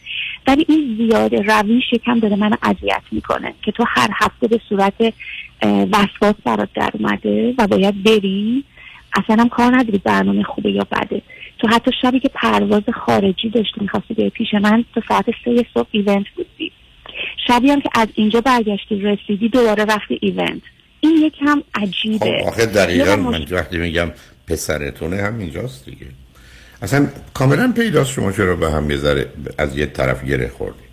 ولی 0.47 0.65
این 0.69 0.97
زیاده 0.97 1.41
رویش 1.41 1.93
یکم 1.93 2.19
داره 2.19 2.35
من 2.35 2.57
اذیت 2.63 3.03
می‌کنه 3.11 3.53
که 3.61 3.71
تو 3.71 3.85
هر 3.87 4.09
هفته 4.13 4.47
به 4.47 4.59
صورت 4.69 5.13
وسواس 5.91 6.35
برات 6.43 6.69
در 6.73 6.91
اومده 6.93 7.53
و 7.57 7.67
باید 7.67 8.03
بری. 8.03 8.63
اصلا 9.17 9.35
هم 9.41 9.49
کار 9.49 9.77
نداری 9.77 9.97
برنامه 9.97 10.43
خوبه 10.43 10.71
یا 10.71 10.87
بده. 10.91 11.21
تو 11.59 11.67
حتی 11.67 11.91
شبی 12.01 12.19
که 12.19 12.29
پرواز 12.33 12.83
خارجی 13.05 13.49
داشتی 13.49 13.81
می‌خواستی 13.81 14.13
به 14.13 14.29
پیش 14.29 14.53
من 14.53 14.85
تو 14.93 15.01
ساعت 15.07 15.25
سه 15.45 15.65
صبح 15.73 15.87
ایونت 15.91 16.25
بودی. 16.35 16.71
شبی 17.47 17.69
هم 17.71 17.81
که 17.81 17.89
از 17.93 18.07
اینجا 18.15 18.41
برگشتی 18.41 19.01
رسیدی 19.01 19.49
دوباره 19.49 19.85
رفتی 19.85 20.19
ایونت. 20.21 20.61
این 20.99 21.17
یکم 21.17 21.61
عجیبه. 21.73 22.39
خب 22.41 22.47
آخه 22.47 22.65
دقیقا 22.65 23.15
من 23.15 23.45
وقتی 23.51 23.77
میگم 23.77 24.11
پسرتونه 24.47 25.21
هم 25.21 25.39
اینجاست 25.39 25.85
دیگه. 25.85 26.07
اصلا 26.81 27.07
کاملا 27.33 27.71
پیداست 27.71 28.11
شما 28.11 28.31
چرا 28.31 28.55
به 28.55 28.71
هم 28.71 28.91
یه 28.91 29.25
از 29.57 29.77
یه 29.77 29.85
طرف 29.85 30.25
گره 30.25 30.47
خوردی. 30.47 30.84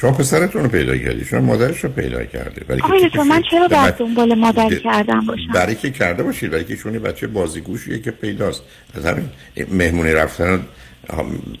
شما 0.00 0.12
پسرتون 0.12 0.62
رو 0.62 0.68
پیدا 0.68 0.96
کردی 0.96 1.24
شما 1.24 1.40
مادرش 1.40 1.84
رو 1.84 1.90
پیدا 1.90 2.24
کرده 2.24 2.64
برای 2.64 2.80
آقای 2.80 3.28
من 3.28 3.42
چرا 3.50 3.66
در 3.66 3.90
دنبال 3.90 4.34
مادر 4.34 4.74
کردم 4.74 5.20
باشم؟ 5.26 5.52
برای 5.54 5.74
که 5.74 5.90
کرده 5.90 6.22
باشید 6.22 6.50
برای 6.50 6.64
که 6.64 6.76
شونی 6.76 6.98
بچه 6.98 7.26
بازیگوشیه 7.26 7.98
که 7.98 8.10
پیداست. 8.10 8.62
از 8.94 9.06
همین 9.06 9.28
مهمونی 9.70 10.12
رفتن 10.12 10.60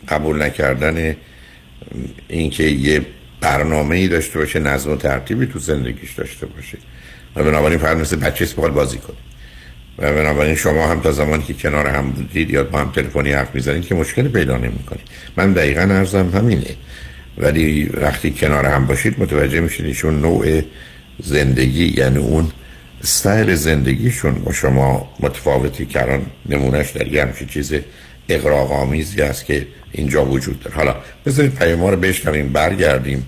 قبول 0.08 0.42
نکردن 0.42 1.16
اینکه 2.28 2.64
یه 2.64 3.00
برنامه 3.40 3.96
ای 3.96 4.08
داشته 4.08 4.38
باشه 4.38 4.58
نظم 4.58 4.90
و 4.90 4.96
ترتیبی 4.96 5.46
تو 5.46 5.58
زندگیش 5.58 6.12
داشته 6.12 6.46
باشه. 6.46 6.78
و 7.36 7.44
بنابراین 7.44 7.78
فرد 7.78 7.98
مثل 7.98 8.16
بچه 8.16 8.44
اسپال 8.44 8.70
بازی 8.70 8.98
کنه 8.98 9.16
و 9.98 10.12
بنابراین 10.14 10.54
شما 10.54 10.86
هم 10.86 11.00
تا 11.00 11.12
زمانی 11.12 11.42
که 11.42 11.54
کنار 11.54 11.86
هم 11.86 12.10
بودید 12.10 12.50
یا 12.50 12.64
با 12.64 12.78
هم 12.78 12.90
تلفنی 12.90 13.32
حرف 13.32 13.54
می‌زنید 13.54 13.86
که 13.86 13.94
مشکل 13.94 14.28
پیدا 14.28 14.56
نمی‌کنید. 14.56 15.06
من 15.36 15.52
دقیقا 15.52 15.80
ارزم 15.80 16.30
همینه. 16.34 16.74
ولی 17.38 17.84
وقتی 17.84 18.30
کنار 18.30 18.66
هم 18.66 18.86
باشید 18.86 19.20
متوجه 19.20 19.60
میشید 19.60 19.86
ایشون 19.86 20.20
نوع 20.20 20.62
زندگی 21.22 21.94
یعنی 21.96 22.18
اون 22.18 22.50
استایل 23.02 23.54
زندگیشون 23.54 24.34
با 24.34 24.52
شما 24.52 25.08
متفاوتی 25.20 25.86
کردن 25.86 26.26
نمونهش 26.48 26.90
در 26.90 27.08
یه 27.08 27.22
همچین 27.22 27.48
چیز 27.48 27.72
اقراق 28.28 28.72
آمیزی 28.72 29.22
است 29.22 29.44
که 29.44 29.66
اینجا 29.92 30.24
وجود 30.24 30.60
داره. 30.60 30.76
حالا 30.76 30.96
بذارید 31.26 31.54
پیما 31.54 31.90
رو 31.90 31.96
بشنویم 31.96 32.52
برگردیم 32.52 33.26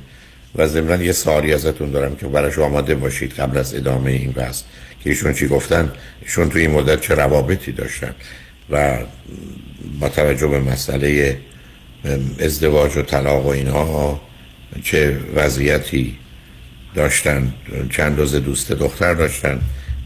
و 0.54 0.66
ضمن 0.66 1.00
یه 1.00 1.12
سوالی 1.12 1.52
ازتون 1.52 1.90
دارم 1.90 2.16
که 2.16 2.26
براش 2.26 2.58
آماده 2.58 2.94
باشید 2.94 3.32
قبل 3.32 3.58
از 3.58 3.74
ادامه 3.74 4.10
این 4.10 4.30
بحث. 4.30 4.62
که 5.04 5.10
ایشون 5.10 5.32
چی 5.32 5.48
گفتن؟ 5.48 5.92
ایشون 6.22 6.50
توی 6.50 6.62
این 6.62 6.70
مدت 6.70 7.00
چه 7.00 7.14
روابطی 7.14 7.72
داشتن؟ 7.72 8.14
و 8.70 8.98
با 10.00 10.08
توجه 10.08 10.46
به 10.46 10.60
مسئله 10.60 11.36
ازدواج 12.38 12.96
و 12.96 13.02
طلاق 13.02 13.46
و 13.46 13.48
اینها 13.48 14.20
چه 14.82 15.18
وضعیتی 15.34 16.16
داشتن 16.94 17.52
چند 17.90 18.18
روز 18.18 18.34
دوست 18.34 18.72
دختر 18.72 19.14
داشتن 19.14 19.60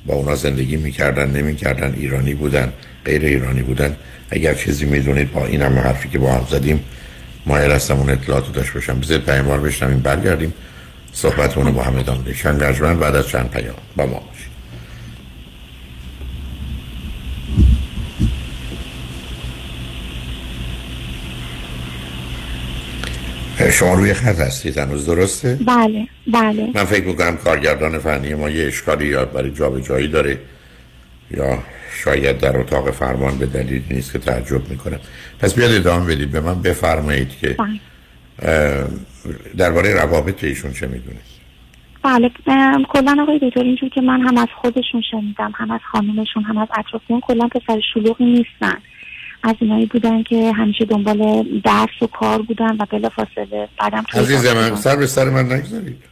با 0.07 0.15
اونا 0.15 0.35
زندگی 0.35 0.77
می‌کردن 0.77 1.31
نمی‌کردن 1.31 1.95
ایرانی 1.97 2.35
بودن 2.35 2.73
غیر 3.05 3.25
ایرانی 3.25 3.63
بودن. 3.63 3.97
اگر 4.31 4.55
چیزی 4.55 4.85
می‌دونید 4.85 5.33
با 5.33 5.47
این 5.47 5.63
همه 5.63 5.81
حرفی 5.81 6.09
که 6.09 6.19
با 6.19 6.33
هم 6.33 6.47
زدیم 6.51 6.85
مایل 7.47 7.71
هستم 7.71 7.97
اون 7.97 8.11
اطلاعاتو 8.11 8.53
داشت 8.53 8.73
باشم. 8.73 9.01
بذار 9.01 9.19
پیمار 9.19 9.61
بشنم 9.61 10.01
برگردیم. 10.01 10.55
صحبتمون 11.13 11.73
با 11.73 11.83
هم 11.83 11.97
ادامه 11.97 12.35
چند 12.35 12.59
بعد 12.99 13.17
از 13.17 13.29
چند 13.29 13.51
پیام. 13.51 13.75
با 13.97 14.07
ما. 14.07 14.23
شما 23.73 23.95
روی 23.95 24.15
خط 24.15 24.39
هستید 24.39 24.79
هنوز 24.79 25.07
درسته؟ 25.07 25.59
بله 25.67 26.09
بله 26.27 26.71
من 26.75 26.85
فکر 26.85 27.05
می‌کنم 27.05 27.37
کارگردان 27.37 27.99
فنی 27.99 28.35
ما 28.35 28.51
یه 28.51 28.67
اشکالی 28.67 29.07
یاد 29.07 29.33
برای 29.33 29.83
جایی 29.83 30.09
داره 30.09 30.39
یا 31.31 31.59
شاید 32.05 32.39
در 32.39 32.59
اتاق 32.59 32.91
فرمان 32.91 33.39
به 33.39 33.47
دلیلی 33.47 33.85
نیست 33.91 34.13
که 34.13 34.19
تعجب 34.19 34.71
می‌کنم 34.71 35.01
پس 35.39 35.55
بیاد 35.55 35.73
ادامه 35.73 36.15
بدید 36.15 36.31
به 36.31 36.41
من 36.41 36.63
بفرمایید 36.63 37.29
که 37.41 37.57
بله. 37.59 38.85
درباره 39.57 39.95
روابط 39.95 40.45
ایشون 40.45 40.73
چه 40.73 40.87
می‌دونید 40.87 41.35
بله 42.03 42.31
کلا 42.89 43.17
آقای 43.23 43.39
دکتر 43.39 43.61
اینجور 43.61 43.89
که 43.89 44.01
من 44.01 44.21
هم 44.21 44.39
از 44.39 44.49
خودشون 44.63 45.03
شنیدم 45.11 45.53
هم 45.55 45.71
از 45.71 45.81
خانومشون 45.93 46.43
هم 46.43 46.59
از 46.59 46.69
اطرافیان 46.79 47.21
کلا 47.21 47.49
پسر 47.49 47.81
شلوغی 47.95 48.25
نیستن 48.25 48.79
از 49.45 49.55
اینایی 49.61 49.87
بودن 49.87 50.23
که 50.23 50.53
همیشه 50.53 50.85
دنبال 50.85 51.49
درس 51.65 52.03
و 52.03 52.07
کار 52.07 52.43
بودن 52.43 52.77
و 52.77 52.87
بلا 52.91 53.09
فاصله 53.09 53.69
بعدم 53.79 54.05
عزیز 54.15 54.47
من 54.47 54.77
سر 54.77 54.97
به 54.97 55.07
سر 55.07 55.31
من 55.31 55.53
نگذارید. 55.53 56.03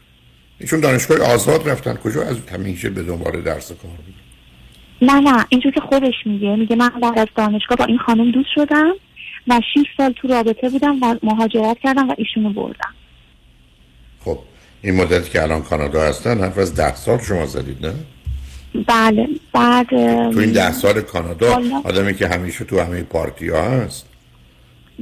ایشون 0.58 0.80
دانشگاه 0.80 1.18
آزاد 1.18 1.68
رفتن. 1.68 1.94
کجا؟ 1.94 2.22
از 2.22 2.36
همیشه 2.52 2.90
به 2.90 3.02
دنبال 3.02 3.42
درس 3.42 3.70
و 3.70 3.74
کار 3.74 3.90
بودن 3.90 4.22
نه 5.02 5.30
نه 5.30 5.46
اینجور 5.48 5.72
که 5.72 5.80
خودش 5.80 6.14
میگه. 6.26 6.56
میگه 6.56 6.76
من 6.76 6.88
بعد 6.88 7.18
از 7.18 7.28
دانشگاه 7.36 7.76
با 7.76 7.84
این 7.84 7.98
خانم 7.98 8.30
دوست 8.30 8.48
شدم 8.54 8.92
و 9.48 9.60
6 9.74 9.80
سال 9.96 10.12
تو 10.12 10.28
رابطه 10.28 10.68
بودم 10.68 11.02
و 11.02 11.16
مهاجرت 11.22 11.78
کردم 11.78 12.08
و 12.08 12.14
ایشونو 12.18 12.52
بردم. 12.52 12.94
خب 14.24 14.38
این 14.82 14.94
مدتی 14.94 15.30
که 15.30 15.42
الان 15.42 15.62
کانادا 15.62 16.02
هستن 16.02 16.40
حرف 16.40 16.58
از 16.58 16.74
ده 16.74 16.94
سال 16.94 17.18
شما 17.18 17.46
زدید 17.46 17.86
نه؟ 17.86 17.94
بله 18.74 19.28
بعد 19.52 19.88
تو 20.32 20.38
این 20.38 20.52
ده 20.52 20.72
سال 20.72 21.00
کانادا 21.00 21.62
آدمی 21.84 22.14
که 22.14 22.28
همیشه 22.28 22.64
تو 22.64 22.80
همه 22.80 23.02
پارتی 23.02 23.48
ها 23.48 23.70
هست؟ 23.70 24.08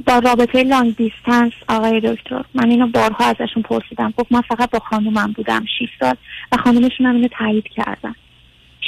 با 0.07 0.19
رابطه 0.19 0.63
لانگ 0.63 0.95
دیستنس 0.95 1.53
آقای 1.69 2.01
دکتر 2.03 2.45
من 2.53 2.69
اینو 2.69 2.87
بارها 2.87 3.25
ازشون 3.25 3.63
پرسیدم. 3.63 4.13
گفت 4.17 4.31
من 4.31 4.41
فقط 4.41 4.69
با 4.69 4.79
خانومم 4.79 5.31
بودم 5.31 5.65
6 5.79 5.89
سال 5.99 6.15
و 6.51 6.57
خانومشون 6.57 7.05
هم 7.05 7.15
اینو 7.15 7.27
تایید 7.39 7.65
کردن. 7.75 8.15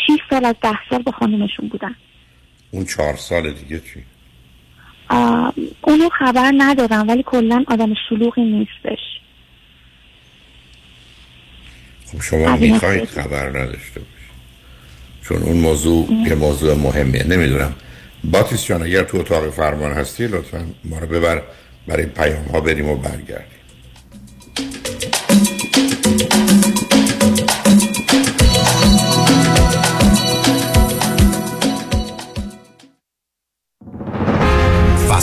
6 0.08 0.18
سال 0.30 0.46
از 0.46 0.56
ده 0.62 0.78
سال 0.90 1.02
با 1.02 1.12
خانومشون 1.12 1.68
بودن. 1.68 1.96
اون 2.72 2.86
چهار 2.86 3.16
سال 3.16 3.54
دیگه 3.54 3.80
چی؟ 3.80 4.04
اونو 5.82 6.10
خبر 6.20 6.52
ندارم 6.58 7.08
ولی 7.08 7.24
کلا 7.26 7.64
آدم 7.68 7.94
شلوغی 8.10 8.42
نیستش. 8.42 9.00
خب 12.06 12.22
شما 12.22 12.56
می‌خواید 12.56 13.06
خبر 13.06 13.50
نداشته 13.50 14.02
چون 15.24 15.44
اون 15.44 15.58
موضوع 15.58 16.08
یه 16.28 16.36
موضوع 16.36 16.76
مهمیه. 16.76 17.28
نمی‌دونم. 17.28 17.76
باتیس 18.24 18.66
جان 18.66 18.84
اگر 18.84 19.04
تو 19.04 19.18
اتاق 19.18 19.50
فرمان 19.50 19.92
هستی 19.92 20.28
لطفا 20.28 20.66
ما 20.84 21.00
رو 21.00 21.08
ببر 21.08 21.42
برای 21.88 22.06
پیام 22.06 22.46
ها 22.46 22.62
بریم 22.62 22.90
و 22.90 22.96
برگردیم. 22.96 23.48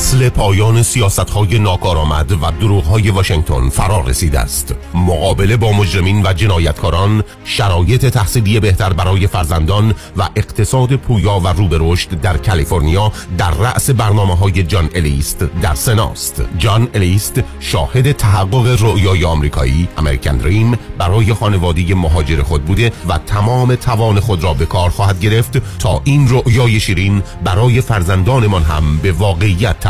فصل 0.01 0.29
پایان 0.29 0.83
سیاست 0.83 1.31
های 1.31 1.59
ناکارآمد 1.59 2.33
و 2.33 2.51
دروغ 2.61 2.85
های 2.85 3.11
واشنگتن 3.11 3.69
فرا 3.69 4.01
رسیده 4.01 4.41
است. 4.41 4.75
مقابله 4.95 5.57
با 5.57 5.73
مجرمین 5.73 6.23
و 6.27 6.33
جنایتکاران 6.33 7.25
شرایط 7.45 8.07
تحصیلی 8.07 8.61
بهتر 8.61 8.93
برای 8.93 9.27
فرزندان 9.27 9.95
و 10.17 10.29
اقتصاد 10.37 10.97
پویا 10.97 11.41
و 11.41 11.49
رو 11.49 11.69
به 11.69 11.79
رشد 11.81 12.21
در 12.21 12.37
کالیفرنیا 12.37 13.13
در 13.39 13.51
رأس 13.51 13.91
برنامه 13.91 14.37
های 14.37 14.63
جان 14.63 14.91
الیست 14.95 15.45
در 15.63 15.75
سناست. 15.75 16.43
جان 16.59 16.89
الیست 16.95 17.43
شاهد 17.61 18.13
تحقق 18.13 18.83
رؤیای 18.83 19.25
آمریکایی 19.25 19.89
امریکن 19.99 20.37
دریم 20.37 20.79
برای 20.99 21.35
خانواده 21.35 21.95
مهاجر 21.95 22.43
خود 22.43 22.65
بوده 22.65 22.93
و 23.09 23.19
تمام 23.19 23.75
توان 23.75 24.21
خود 24.21 24.45
را 24.45 24.55
به 24.55 24.67
کار 24.67 24.91
خواهد 24.91 25.21
گرفت 25.21 25.79
تا 25.79 26.01
این 26.05 26.29
رؤیای 26.29 26.81
شیرین 26.81 27.23
برای 27.45 27.81
فرزندانمان 27.81 28.63
هم 28.63 28.99
به 29.03 29.13
واقعیت 29.13 29.90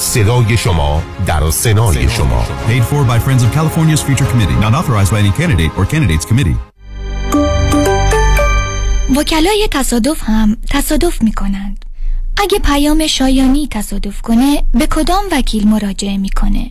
صدای 0.00 0.56
شما 0.56 1.02
در 1.26 1.50
سنای 1.50 2.08
شما 2.08 2.46
Paid 2.68 2.82
for 2.82 3.04
by 3.10 3.18
Friends 3.18 3.42
of 3.42 3.52
California's 3.58 4.02
Future 4.02 4.28
Committee. 4.32 4.58
Not 4.60 4.74
authorized 4.74 5.10
by 5.12 5.18
any 5.18 5.32
candidate 5.40 5.72
or 5.78 5.84
candidates 5.86 6.24
committee. 6.24 6.56
وکلای 9.16 9.68
تصادف 9.70 10.22
هم 10.24 10.56
تصادف 10.70 11.22
می 11.22 11.32
کنند. 11.32 11.84
اگه 12.36 12.58
پیام 12.58 13.06
شایانی 13.06 13.68
تصادف 13.70 14.22
کنه 14.22 14.62
به 14.74 14.86
کدام 14.86 15.24
وکیل 15.32 15.68
مراجعه 15.68 16.16
می‌کنه؟ 16.16 16.70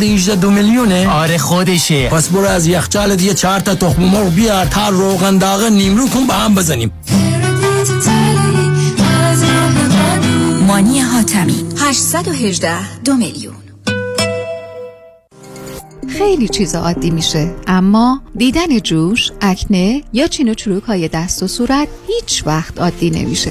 818 0.00 0.34
دو 0.34 0.50
میلیونه؟ 0.50 1.08
آره 1.08 1.38
خودشه. 1.38 2.08
پس 2.08 2.28
برو 2.28 2.46
از 2.46 2.66
یخچالت 2.66 3.22
یه 3.22 3.34
چهار 3.34 3.60
تا 3.60 3.74
تخم 3.74 4.02
مرغ 4.02 4.34
بیار 4.34 4.66
تا 4.66 4.88
روغن 4.88 5.38
داغ 5.38 5.62
نیمرو 5.62 6.08
کن 6.08 6.26
با 6.26 6.34
هم 6.34 6.54
بزنیم. 6.54 6.92
مانی 10.66 11.00
حاتمی 11.00 11.64
818 11.78 13.00
دو 13.04 13.14
میلیون. 13.14 13.54
خیلی 16.08 16.48
چیز 16.48 16.74
عادی 16.74 17.10
میشه 17.10 17.54
اما 17.66 18.22
دیدن 18.36 18.78
جوش، 18.78 19.30
اکنه 19.40 20.02
یا 20.12 20.26
چین 20.26 20.48
و 20.48 20.54
چروک 20.54 20.82
های 20.82 21.08
دست 21.08 21.42
و 21.42 21.46
صورت 21.46 21.88
هیچ 22.06 22.42
وقت 22.46 22.78
عادی 22.78 23.10
نمیشه. 23.10 23.50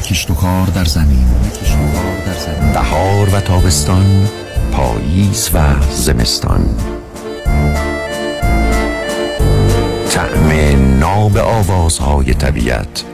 کشت 0.00 0.30
و 0.30 0.34
کار 0.34 0.66
در 0.66 0.84
زمین. 0.84 1.26
بهار 2.74 3.28
و 3.34 3.40
تابستان 3.40 4.28
پاییز 4.72 5.50
و 5.54 5.58
زمستان. 5.90 6.76
طعم 10.10 10.50
ناب 10.98 11.36
آوازهای 11.36 12.34
طبیعت 12.34 13.04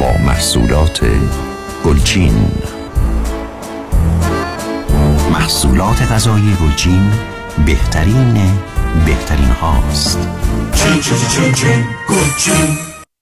با 0.00 0.12
محصولات 0.26 1.00
گلچین. 1.84 2.50
محصولات 5.32 6.02
غذایی 6.02 6.56
گلچین 6.62 7.12
بهترین 7.66 8.34
بهترین 9.06 9.50
هاست. 9.60 10.18
چین 10.74 11.00
چین 11.00 11.16
چین 11.28 11.52
چین 11.52 11.84
گلچین. 12.08 12.91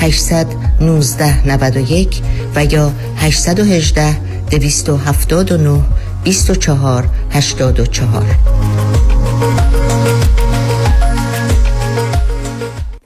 819 0.00 1.42
91 1.44 2.22
و 2.54 2.64
یا 2.64 2.92
818 3.18 4.16
279 4.50 5.82
24 6.24 7.08
84 7.30 8.36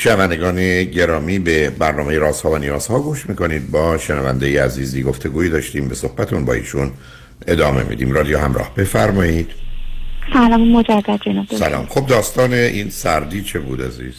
شنوندگان 0.00 0.84
گرامی 0.84 1.38
به 1.38 1.70
برنامه 1.70 2.18
راست 2.18 2.42
ها 2.42 2.50
و 2.50 2.58
نیاز 2.58 2.86
ها 2.86 3.00
گوش 3.00 3.28
می‌کنید. 3.28 3.70
با 3.70 3.98
شنونده 3.98 4.64
عزیزی 4.64 5.02
گفتگویی 5.02 5.50
داشتیم. 5.50 5.88
به 5.88 5.94
صحبتون 5.94 6.44
با 6.44 6.52
ایشون 6.52 6.90
ادامه 7.46 7.82
میدیم. 7.82 8.12
رادیو 8.12 8.38
همراه 8.38 8.74
بفرمایید. 8.74 9.50
سلام 10.32 10.68
مجدد 10.68 11.20
جناب 11.26 11.46
سلام. 11.46 11.86
خب 11.86 12.06
داستان 12.06 12.52
این 12.52 12.90
سردی 12.90 13.42
چه 13.42 13.58
بود 13.58 13.82
عزیز؟ 13.82 14.14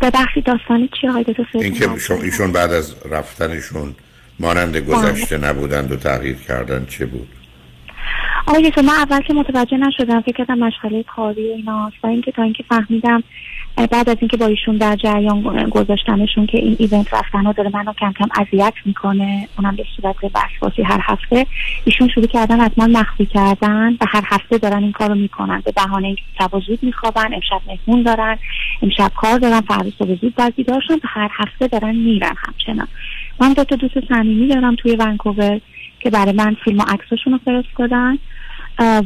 ببخشید 0.00 0.44
داستانی 0.44 0.90
چی 1.00 1.08
آقای 1.08 1.24
دکتر؟ 1.24 1.44
این 1.54 1.74
که 1.74 1.88
ایشون 2.22 2.52
بعد 2.52 2.72
از 2.72 2.94
رفتنشون 3.10 3.94
مانند 4.40 4.76
گذشته 4.76 5.38
نبودند 5.38 5.92
و 5.92 5.96
تغییر 5.96 6.36
کردن 6.36 6.86
چه 6.86 7.06
بود؟ 7.06 7.28
آقای 8.46 8.72
من 8.76 8.88
اول 8.88 9.20
که 9.20 9.34
متوجه 9.34 9.76
نشدم 9.76 10.20
فکر 10.20 10.36
کردم 10.36 10.58
مشغله 10.58 11.02
کاری 11.02 11.48
و 11.50 11.54
ایناست 11.54 11.96
و 12.02 12.06
اینکه 12.06 12.32
تا 12.32 12.42
اینکه 12.42 12.64
فهمیدم 12.68 13.22
بعد 13.76 14.08
از 14.08 14.16
اینکه 14.20 14.36
با 14.36 14.46
ایشون 14.46 14.76
در 14.76 14.96
جریان 14.96 15.68
گذاشتنشون 15.68 16.46
که 16.46 16.58
این 16.58 16.76
ایونت 16.78 17.14
رفتن 17.14 17.52
داره 17.52 17.70
منو 17.74 17.92
کم 17.92 18.12
کم 18.12 18.28
اذیت 18.40 18.74
می‌کنه 18.84 19.48
اونم 19.58 19.76
به 19.76 19.84
صورت 19.96 20.16
وسواسی 20.34 20.82
هر 20.82 21.00
هفته 21.02 21.46
ایشون 21.84 22.08
شروع 22.08 22.26
کردن 22.26 22.60
از 22.60 22.70
من 22.76 22.90
مخفی 22.90 23.26
کردن 23.26 23.92
و 24.00 24.06
هر 24.08 24.22
هفته 24.26 24.58
دارن 24.58 24.82
این 24.82 24.92
کارو 24.92 25.14
می‌کنن. 25.14 25.62
به 25.64 25.72
بهانه 25.72 26.06
اینکه 26.06 26.22
شب 26.38 26.50
زود 26.66 26.78
میخوابن 26.82 27.34
امشب 27.34 27.60
مهمون 27.66 28.02
دارن 28.02 28.38
امشب 28.82 29.10
کار 29.16 29.38
دارن 29.38 29.60
فردا 29.60 29.90
صبح 29.98 30.14
زود 30.14 30.34
باید 30.34 30.54
بیدارشن 30.54 30.94
و 30.94 31.06
هر 31.08 31.30
هفته 31.32 31.66
دارن 31.68 31.96
میرن 31.96 32.34
همچنان. 32.46 32.88
من 33.40 33.52
دو 33.52 33.64
تا 33.64 33.76
دوست 33.76 34.08
صمیمی 34.08 34.48
دارم 34.48 34.74
توی 34.74 34.96
ونکوور. 34.96 35.60
که 36.04 36.10
برای 36.10 36.32
من 36.32 36.56
فیلم 36.64 36.78
و 36.78 36.82
عکسشون 36.82 37.32
رو 37.32 37.38
فرستادن 37.44 38.18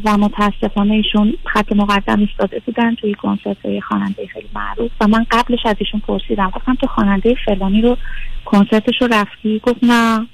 و 0.04 0.18
متاسفانه 0.18 0.94
ایشون 0.94 1.34
خط 1.44 1.72
مقدم 1.72 2.20
ایستاده 2.20 2.62
بودن 2.66 2.94
توی 2.94 3.14
کنسرت 3.14 3.56
های 3.64 3.80
خواننده 3.80 4.26
خیلی 4.26 4.48
معروف. 4.54 4.90
و 5.00 5.06
من 5.08 5.26
قبلش 5.30 5.58
از 5.64 5.76
ایشون 5.78 6.00
پرسیدم. 6.00 6.50
گفتم 6.50 6.74
تو 6.74 6.86
خواننده 6.86 7.36
فلانی 7.44 7.82
رو 7.82 7.96
کنسرتش 8.44 9.02
رو 9.02 9.08
رفتی؟ 9.10 9.58
گفت 9.58 9.84
نه. 9.84 10.26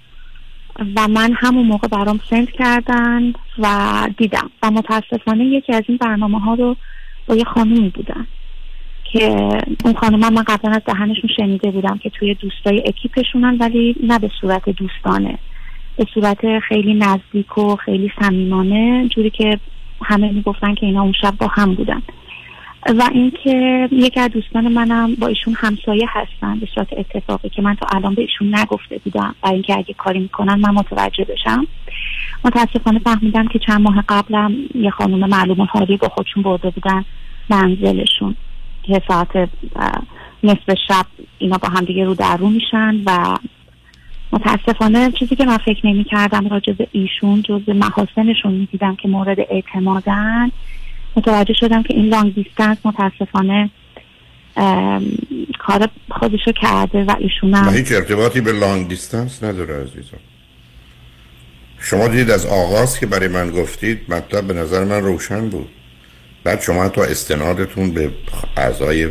و 0.96 1.08
من 1.08 1.32
همون 1.36 1.66
موقع 1.66 1.88
برام 1.88 2.20
سنت 2.30 2.50
کردن 2.50 3.32
و 3.58 3.68
دیدم. 4.18 4.50
و 4.62 4.70
متاسفانه 4.70 5.44
یکی 5.44 5.72
از 5.72 5.82
این 5.88 5.96
برنامه 5.96 6.40
ها 6.40 6.54
رو 6.54 6.76
با 7.26 7.34
یه 7.34 7.44
خانومی 7.44 7.88
بودن 7.88 8.26
که 9.04 9.48
اون 9.84 9.94
خانم 9.94 10.18
من 10.18 10.42
قبلا 10.42 10.72
از 10.72 10.82
دهنشون 10.86 11.30
شنیده 11.36 11.70
بودم 11.70 11.98
که 11.98 12.10
توی 12.10 12.34
دوستای 12.34 12.82
اکیپشونن 12.86 13.56
ولی 13.60 13.96
نه 14.02 14.18
به 14.18 14.30
صورت 14.40 14.68
دوستانه. 14.68 15.38
به 15.96 16.06
صورت 16.14 16.58
خیلی 16.58 16.94
نزدیک 16.94 17.58
و 17.58 17.76
خیلی 17.76 18.12
صمیمانه 18.20 19.08
جوری 19.08 19.30
که 19.30 19.58
همه 20.02 20.32
می‌گفتن 20.32 20.74
که 20.74 20.86
اینا 20.86 21.02
اون 21.02 21.12
شب 21.20 21.34
با 21.38 21.46
هم 21.46 21.74
بودن. 21.74 22.02
و 22.86 23.08
اینکه 23.12 23.88
یکی 23.92 24.20
از 24.20 24.30
دوستان 24.30 24.68
منم 24.68 25.14
با 25.14 25.26
ایشون 25.26 25.54
همسایه 25.56 26.06
هستن 26.08 26.58
به 26.58 26.68
صورت 26.74 26.88
اتفاقی 26.92 27.48
که 27.48 27.62
من 27.62 27.74
تا 27.74 27.86
الان 27.96 28.14
به 28.14 28.22
ایشون 28.22 28.54
نگفته 28.54 29.00
بودم. 29.04 29.34
و 29.42 29.46
اینکه 29.48 29.78
اگه 29.78 29.94
کاری 29.94 30.18
می‌کنن 30.18 30.54
من 30.54 30.70
متوجه 30.70 31.24
بشم. 31.24 31.66
متاسفانه 32.44 32.98
فهمیدم 32.98 33.48
که 33.48 33.58
چند 33.58 33.80
ماه 33.80 34.04
قبلم 34.08 34.54
یه 34.74 34.90
خانم 34.90 35.28
معلوم 35.28 35.68
حالی 35.70 35.96
با 35.96 36.08
خودشون 36.08 36.42
برده 36.42 36.70
بودن 36.70 37.04
منزلشون. 37.50 38.36
که 38.82 39.02
ساعت 39.08 39.48
نصف 40.42 40.74
شب 40.88 41.06
اینا 41.38 41.58
با 41.58 41.68
هم 41.68 41.84
دیگه 41.84 42.04
رو 42.04 42.14
در 42.14 42.36
رو 42.36 42.48
میشن 42.48 43.02
و 43.06 43.36
متاسفانه 44.34 45.12
چیزی 45.18 45.36
که 45.36 45.44
من 45.44 45.56
فکر 45.56 45.86
نمی 45.86 46.04
کردم 46.04 46.48
به 46.78 46.88
ایشون 46.92 47.42
جز 47.42 47.68
محاسنشون 47.68 48.52
می 48.52 48.68
دیدم 48.72 48.96
که 48.96 49.08
مورد 49.08 49.36
اعتمادن. 49.50 50.50
متوجه 51.16 51.54
شدم 51.54 51.82
که 51.82 51.94
این 51.94 52.08
لانگ 52.08 52.34
دیستنس 52.34 52.78
متاسفانه 52.84 53.70
کار 55.58 55.88
خودشو 56.10 56.52
کرده 56.52 57.04
و 57.04 57.14
ایشون 57.18 57.54
هم 57.54 57.74
هیچ 57.74 57.92
ارتباطی 57.92 58.40
به 58.40 58.52
لانگ 58.52 58.88
دیستنس 58.88 59.42
نداره 59.42 59.82
عزیزم. 59.82 60.18
شما 61.78 62.08
دید 62.08 62.30
از 62.30 62.46
آغاز 62.46 63.00
که 63.00 63.06
برای 63.06 63.28
من 63.28 63.50
گفتید 63.50 64.00
مطلب 64.08 64.46
به 64.46 64.54
نظر 64.54 64.84
من 64.84 65.00
روشن 65.00 65.48
بود. 65.48 65.68
بعد 66.44 66.60
شما 66.60 66.88
تا 66.88 67.04
استنادتون 67.04 67.90
به 67.90 68.10
اعضای 68.56 69.08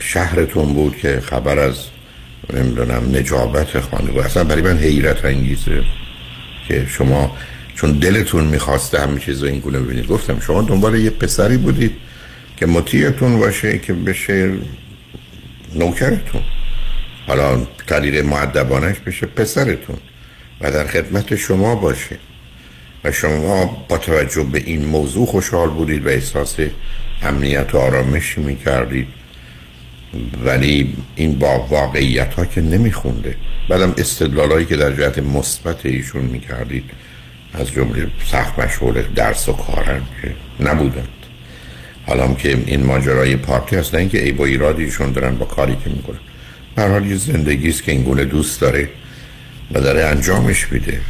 شهرتون 0.00 0.74
بود 0.74 0.96
که 0.96 1.20
خبر 1.20 1.58
از 1.58 1.86
نمی‌دونم 2.50 3.16
نجابت 3.16 3.80
خانواده 3.80 4.26
اصلا 4.26 4.44
برای 4.44 4.62
من 4.62 4.78
حیرت 4.78 5.24
انگیزه 5.24 5.82
که 6.68 6.86
شما 6.88 7.36
چون 7.74 7.92
دلتون 7.92 8.44
می‌خواسته 8.44 9.00
همه 9.00 9.20
چیز 9.20 9.42
رو 9.42 9.48
این 9.48 9.60
گونه 9.60 9.78
ببینید. 9.78 10.06
گفتم 10.06 10.40
شما 10.40 10.62
دنبال 10.62 10.94
یه 10.94 11.10
پسری 11.10 11.56
بودید 11.56 11.92
که 12.56 12.66
مطیعتون 12.66 13.38
باشه 13.38 13.78
که 13.78 13.92
بشه 13.92 14.52
نوکرتون. 15.74 16.42
حالا 17.26 17.56
قدیر 17.88 18.22
معدبانش 18.22 18.96
بشه 19.06 19.26
پسرتون 19.26 19.96
و 20.60 20.70
در 20.70 20.86
خدمت 20.86 21.36
شما 21.36 21.74
باشه. 21.74 22.16
و 23.04 23.12
شما 23.12 23.86
با 23.88 23.98
توجه 23.98 24.44
به 24.44 24.58
این 24.58 24.84
موضوع 24.84 25.26
خوشحال 25.26 25.68
بودید 25.68 26.06
و 26.06 26.08
احساس 26.08 26.56
امنیت 27.22 27.74
و 27.74 27.78
آرامشی 27.78 28.40
می‌کردید. 28.40 29.08
ولی 30.44 30.94
این 31.16 31.38
با 31.38 31.66
واقعیت 31.70 32.34
ها 32.34 32.44
که 32.44 32.60
نمیخونده. 32.60 33.36
بعدم 33.68 33.94
استدلال 33.98 34.52
هایی 34.52 34.66
که 34.66 34.76
در 34.76 34.92
جهت 34.92 35.18
مثبت 35.18 35.86
ایشون 35.86 36.24
می‌کردید 36.24 36.84
از 37.54 37.70
جمله 37.70 38.06
سخت 38.24 38.58
مشغول 38.58 39.02
درس 39.14 39.48
و 39.48 39.52
کارن 39.52 40.02
که 40.22 40.34
نبودند. 40.64 41.08
حالا 42.06 42.34
که 42.34 42.58
این 42.66 42.86
ماجرای 42.86 43.36
پارتی 43.36 43.76
هست 43.76 43.94
نه 43.94 44.00
اینکه 44.00 44.24
ای 44.24 44.32
با 44.32 44.44
ایرادی 44.44 44.84
ایشون 44.84 45.12
دارن 45.12 45.38
با 45.38 45.46
کاری 45.46 45.76
که 45.84 45.90
می‌کنن. 45.90 46.18
به 46.74 46.82
حال 46.82 47.06
یه 47.06 47.16
زندگی 47.16 47.68
است 47.68 47.82
که 47.82 47.92
این 47.92 48.02
گونه 48.02 48.24
دوست 48.24 48.60
داره 48.60 48.88
و 49.72 49.80
داره 49.80 50.04
انجامش 50.04 50.72
میده. 50.72 51.00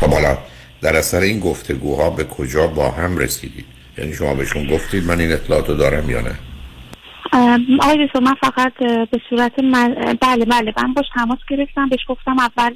خب 0.00 0.10
حالا 0.10 0.38
در 0.82 0.96
اثر 0.96 1.20
این 1.20 1.40
گفتگوها 1.40 2.10
به 2.10 2.24
کجا 2.24 2.66
با 2.66 2.90
هم 2.90 3.18
رسیدید؟ 3.18 3.64
یعنی 3.98 4.14
شما 4.14 4.34
بهشون 4.34 4.66
گفتید 4.66 5.04
من 5.04 5.20
این 5.20 5.32
اطلاعات 5.32 5.68
رو 5.68 5.74
دارم 5.74 6.10
یا 6.10 6.20
نه؟ 6.20 6.34
آقای 7.32 8.08
من 8.22 8.34
فقط 8.34 8.74
به 9.10 9.20
صورت 9.30 9.58
من... 9.64 9.94
بله 10.20 10.44
بله 10.44 10.74
من 10.76 10.94
باش 10.94 11.06
تماس 11.14 11.38
گرفتم 11.48 11.88
بهش 11.88 12.00
گفتم 12.08 12.36
اول 12.38 12.74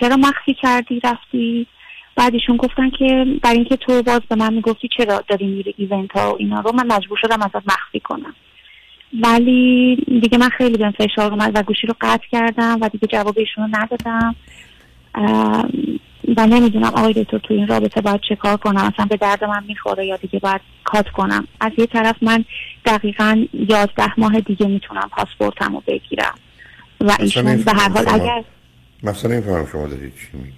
چرا 0.00 0.16
مخفی 0.16 0.54
کردی 0.54 1.00
رفتی؟ 1.04 1.66
بعد 2.16 2.34
ایشون 2.34 2.56
گفتن 2.56 2.90
که 2.90 3.26
برای 3.42 3.56
اینکه 3.56 3.76
تو 3.76 4.02
باز 4.02 4.20
به 4.28 4.36
من 4.36 4.54
می‌گفتی 4.54 4.88
چرا 4.96 5.24
داری 5.28 5.46
میری 5.46 5.74
ایونت 5.76 6.12
ها 6.12 6.32
و 6.32 6.36
اینا 6.38 6.60
رو 6.60 6.72
من 6.72 6.86
مجبور 6.96 7.18
شدم 7.22 7.42
ازت 7.42 7.56
مخفی 7.66 8.00
کنم. 8.00 8.34
ولی 9.22 9.96
دیگه 10.22 10.38
من 10.38 10.48
خیلی 10.48 10.78
بهم 10.78 10.90
فشار 10.90 11.30
اومد 11.32 11.52
و 11.54 11.62
گوشی 11.62 11.86
رو 11.86 11.94
قطع 12.00 12.26
کردم 12.32 12.78
و 12.80 12.88
دیگه 12.88 13.06
جواب 13.06 13.38
ایشون 13.38 13.64
رو 13.64 13.80
ندادم 13.80 14.34
و 16.36 16.46
نمی‌دونم 16.46 16.84
آقای 16.94 17.12
دکتر 17.12 17.38
تو 17.38 17.54
این 17.54 17.66
رابطه 17.68 18.00
باید 18.00 18.20
چه 18.28 18.36
کار 18.36 18.56
کنم 18.56 18.92
اصلا 18.94 19.06
به 19.06 19.16
درد 19.16 19.44
من 19.44 19.64
می‌خوره 19.68 20.06
یا 20.06 20.16
دیگه 20.16 20.38
باید 20.38 20.60
کات 20.84 21.08
کنم. 21.08 21.48
از 21.60 21.72
یه 21.78 21.86
طرف 21.86 22.16
من 22.22 22.44
دقیقا 22.84 23.46
یازده 23.52 24.20
ماه 24.20 24.40
دیگه 24.40 24.66
می‌تونم 24.66 25.10
پاسپورتم 25.12 25.72
رو 25.74 25.82
بگیرم. 25.86 26.34
و 27.00 27.16
ایشون 27.20 27.56
به 27.56 27.72
هر 27.72 27.88
حال 27.88 28.04
شما- 28.04 28.14
اگر 28.14 28.44
مثلا 29.02 29.32
این 29.32 29.40
فهم 29.40 29.66
شما 29.72 29.86
دارید 29.86 30.12
چی 30.14 30.38
میگی؟ 30.38 30.56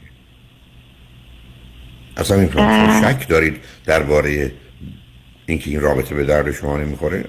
اصلا 2.17 2.41
این 2.41 2.51
شما 2.51 3.01
شک 3.01 3.29
دارید 3.29 3.61
درباره 3.87 4.53
اینکه 5.47 5.71
این 5.71 5.81
رابطه 5.81 6.15
به 6.15 6.25
درد 6.25 6.53
شما 6.53 6.77
نمی‌خوره؟ 6.77 7.25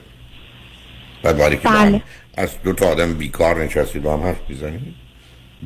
بعد 1.24 1.38
باری 1.38 1.58
که 1.58 1.64
با 1.64 1.70
هم 1.70 1.90
بله. 1.90 2.02
از 2.38 2.64
دو 2.64 2.74
تا 2.74 2.86
آدم 2.88 3.14
بیکار 3.14 3.64
نشستید 3.64 4.02
با 4.02 4.18
هم 4.18 4.24
حرف 4.24 4.50
می‌زنید؟ 4.50 4.96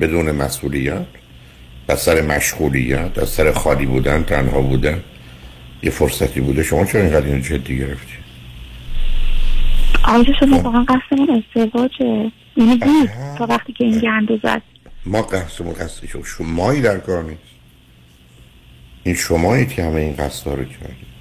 بدون 0.00 0.30
مسئولیت؟ 0.30 1.06
از 1.88 2.00
سر 2.00 2.22
مشغولیت 2.22 3.18
از 3.18 3.28
سر 3.28 3.52
خالی 3.52 3.86
بودن 3.86 4.22
تنها 4.22 4.60
بودن 4.60 5.02
یه 5.82 5.90
فرصتی 5.90 6.40
بوده. 6.40 6.62
شما 6.62 6.84
چرا 6.84 7.00
اینقدر 7.00 7.26
اینو 7.26 7.40
جدی 7.40 7.78
گرفتی؟ 7.78 8.14
آقای 10.04 10.26
شما 10.40 10.58
واقعا 10.60 10.84
قصدمون 10.84 11.42
ازدواجه. 11.56 12.30
یعنی 12.56 12.76
بود 12.76 13.10
تا 13.38 13.46
وقتی 13.46 13.72
که 13.72 13.84
این 13.84 13.98
گندو 13.98 14.38
زد. 14.42 14.62
ما 15.06 15.22
قصدمون 15.22 15.74
قصد 15.74 16.06
شما. 16.06 16.22
شمایی 16.24 16.80
در 16.82 16.98
کار 16.98 17.24
نیست. 17.24 17.54
این 19.04 19.14
شمایید 19.14 19.68
که 19.68 19.84
همه 19.84 20.00
این 20.00 20.16
قصد 20.16 20.46
رو 20.46 20.64
کردید 20.64 21.14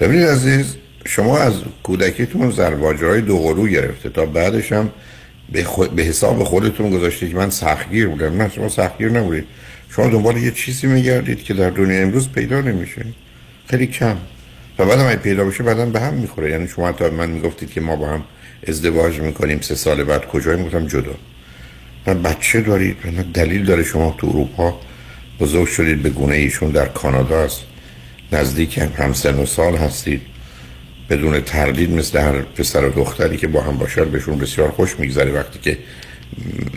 ببینید 0.00 0.26
عزیز 0.26 0.76
شما 1.06 1.38
از 1.38 1.54
کودکیتون 1.82 2.50
زرباجه 2.50 3.06
های 3.06 3.20
دو 3.20 3.66
گرفته 3.66 4.08
تا 4.08 4.26
بعدش 4.26 4.72
هم 4.72 4.90
به, 5.52 5.64
خود- 5.64 5.90
به 5.94 6.02
حساب 6.02 6.44
خودتون 6.44 6.90
گذاشتید 6.90 7.30
که 7.30 7.36
من 7.36 7.50
سختگیر 7.50 8.08
بودم. 8.08 8.42
نه 8.42 8.50
شما 8.54 8.68
سختگیر 8.68 9.10
نبودید. 9.10 9.44
شما 9.90 10.06
دنبال 10.06 10.36
یه 10.36 10.50
چیزی 10.50 10.86
میگردید 10.86 11.42
که 11.42 11.54
در 11.54 11.70
دنیا 11.70 12.02
امروز 12.02 12.28
پیدا 12.28 12.60
نمیشه 12.60 13.04
خیلی 13.66 13.86
کم. 13.86 14.16
و 14.78 14.84
بعد 14.84 14.98
هم 14.98 15.16
پیدا 15.16 15.44
بشه 15.44 15.64
بعدا 15.64 15.86
به 15.86 16.00
هم 16.00 16.14
می‌خوره. 16.14 16.50
یعنی 16.50 16.68
شما 16.68 16.88
حتی 16.88 17.10
من 17.10 17.30
می‌گفتید 17.30 17.70
که 17.70 17.80
ما 17.80 17.96
با 17.96 18.08
هم 18.08 18.22
ازدواج 18.68 19.20
می‌کنیم 19.20 19.60
سه 19.60 19.74
سال 19.74 20.04
بعد 20.04 20.26
کجایی؟ 20.26 20.58
می‌گفتم 20.58 20.86
جدا. 20.86 21.14
و 22.06 22.14
بچه 22.14 22.60
دارید 22.60 22.96
نه 23.04 23.22
دلیل 23.22 23.64
داره 23.64 23.82
شما 23.82 24.14
تو 24.18 24.26
اروپا 24.26 24.80
بزرگ 25.40 25.68
شدید 25.68 26.02
به 26.02 26.10
گونه 26.10 26.34
ایشون 26.34 26.70
در 26.70 26.88
کانادا 26.88 27.38
است 27.38 27.60
نزدیک 28.32 28.78
هم 28.78 28.92
همسن 28.96 29.34
و 29.34 29.46
سال 29.46 29.76
هستید. 29.76 30.22
بدون 31.12 31.40
تردید 31.40 31.90
مثل 31.90 32.18
هر 32.18 32.42
پسر 32.42 32.84
و 32.84 32.90
دختری 32.90 33.36
که 33.36 33.46
با 33.46 33.60
هم 33.60 33.76
باشن 33.78 34.04
بهشون 34.04 34.38
بسیار 34.38 34.70
خوش 34.70 34.98
میگذره. 34.98 35.32
وقتی 35.32 35.58
که 35.58 35.78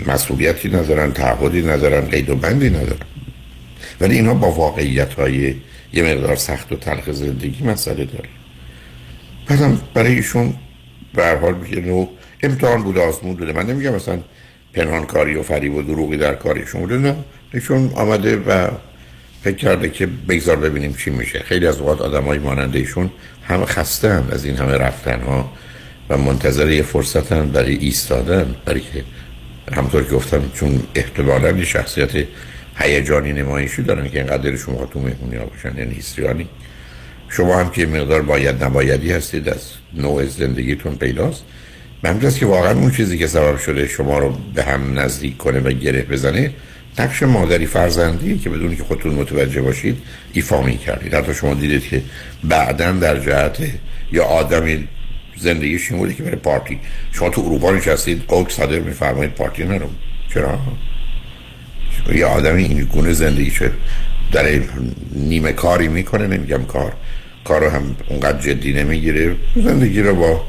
مسئولیتی 0.08 0.70
ندارن 0.70 1.12
تعهدی 1.12 1.62
ندارن 1.62 2.02
قید 2.02 2.30
و 2.30 2.36
بندی 2.36 2.70
ندارن. 2.70 3.08
ولی 4.02 4.16
اینا 4.16 4.34
با 4.34 4.52
واقعیت 4.52 5.14
های 5.14 5.56
یه 5.94 6.04
مقدار 6.04 6.36
سخت 6.36 6.72
و 6.72 6.76
تلخ 6.76 7.12
زندگی 7.12 7.64
مسئله 7.64 8.06
داره. 8.06 8.30
بعدم 9.48 9.82
برای 9.94 10.16
ایشون 10.16 10.54
به 11.14 11.24
هر 11.24 11.36
حال 11.36 11.56
یه 11.72 11.80
نوع 11.80 12.10
امتحان 12.44 12.84
بوده 12.84 13.02
آزمون 13.02 13.36
بوده. 13.36 13.54
من 13.54 13.66
نمیگم 13.66 13.96
مثلا 13.96 14.20
پنهانکاری 14.74 15.36
و 15.36 15.44
فریب 15.44 15.74
و 15.74 15.82
دروغی 15.82 16.18
در 16.18 16.36
کاریشون 16.36 16.82
بوده 16.82 16.98
نه. 16.98 17.16
ایشون 17.54 17.92
آمده 17.96 18.38
و 18.38 18.68
فکر 19.44 19.56
کرده 19.56 19.90
که 19.90 20.06
بگذار 20.06 20.56
ببینیم 20.56 20.94
چی 20.94 21.10
میشه. 21.10 21.40
خیلی 21.40 21.68
از 21.68 21.80
اوقات 21.80 22.02
آدم 22.02 22.24
های 22.24 22.40
ماننده 22.40 22.80
ایشون 22.80 23.12
هن 23.48 23.66
از 24.32 24.46
این 24.46 24.56
همه 24.58 24.74
رفتن 24.74 25.22
ها 25.22 25.52
و 26.10 26.18
منتظر 26.18 26.70
یه 26.70 26.82
فرصت 26.82 27.32
هم 27.32 27.52
برای 27.52 27.76
ایستادن 27.76 28.56
برای 28.66 28.82
که 28.82 29.04
همطور 29.76 30.04
که 30.04 30.16
گفتم 30.16 30.42
چون 30.54 30.84
احتمالا 30.96 31.52
یه 31.52 31.66
شخصیت 31.66 32.10
هیجانی 32.78 33.34
نمایشی 33.34 33.82
دارن 33.84 34.10
که 34.10 34.18
اینقدر 34.18 34.52
می‌خواد 34.52 34.90
تو 34.90 35.00
مهمونی 35.00 35.36
ها 35.36 35.46
باشن 35.46 35.78
یعنی 35.78 35.96
هیستریانی. 35.96 36.48
شما 37.30 37.60
هم 37.60 37.70
که 37.70 37.86
مقدار 37.86 38.22
باید 38.22 38.64
نبایدی 38.64 39.12
هستید 39.12 39.50
از 39.50 39.62
نوع 39.94 40.26
زندگیتون 40.26 40.96
پیداست. 40.96 41.44
جاست 42.20 42.40
که 42.40 42.46
واقعا 42.46 42.74
اون 42.74 42.92
چیزی 42.92 43.18
که 43.18 43.28
سبب 43.28 43.58
شده 43.58 43.88
شما 43.88 44.20
رو 44.20 44.38
به 44.54 44.64
هم 44.64 45.00
نزدیک 45.00 45.38
کنه 45.38 45.60
و 45.60 45.72
گره 45.72 46.02
بزنه 46.02 46.54
نقش 47.00 47.24
مادری 47.24 47.66
فرزندی 47.66 48.38
که 48.38 48.50
بدون 48.50 48.76
که 48.76 48.84
خودتون 48.84 49.14
متوجه 49.14 49.62
باشید 49.62 49.98
ایفا 50.34 50.62
می 50.62 50.78
کردید 50.78 51.14
حتی 51.14 51.34
شما 51.34 51.54
دیدید 51.54 51.84
که 51.84 52.02
بعدا 52.44 52.92
در 52.92 53.20
جهت 53.20 53.58
یا 54.12 54.24
آدمی 54.24 54.88
زندگیش 55.38 55.92
این 55.92 56.00
بوده 56.00 56.14
که 56.14 56.24
برای 56.24 56.36
پارتی. 56.36 56.80
شما 57.12 57.30
تو 57.30 57.42
اروپا 57.42 57.72
نشستید 57.72 58.24
قوک 58.28 58.52
صادر 58.52 58.80
میفرمایید 58.80 59.34
پارتی 59.34 59.64
نرو. 59.64 59.90
چرا؟ 60.34 60.60
یه 62.16 62.26
آدمی 62.26 62.64
این 62.64 62.84
گونه 62.84 63.14
زندگیشه 63.14 63.72
در 64.32 64.62
نیمه 65.12 65.52
کاری 65.52 65.88
می‌کنه 65.88 66.28
نمیگم 66.28 66.66
کار. 66.66 66.94
کار 67.44 67.64
رو 67.64 67.70
هم 67.70 67.96
اونقدر 68.10 68.40
جدی 68.42 68.74
نمی‌گیره. 68.74 69.36
زندگی 69.56 70.02
رو 70.02 70.16
با 70.16 70.44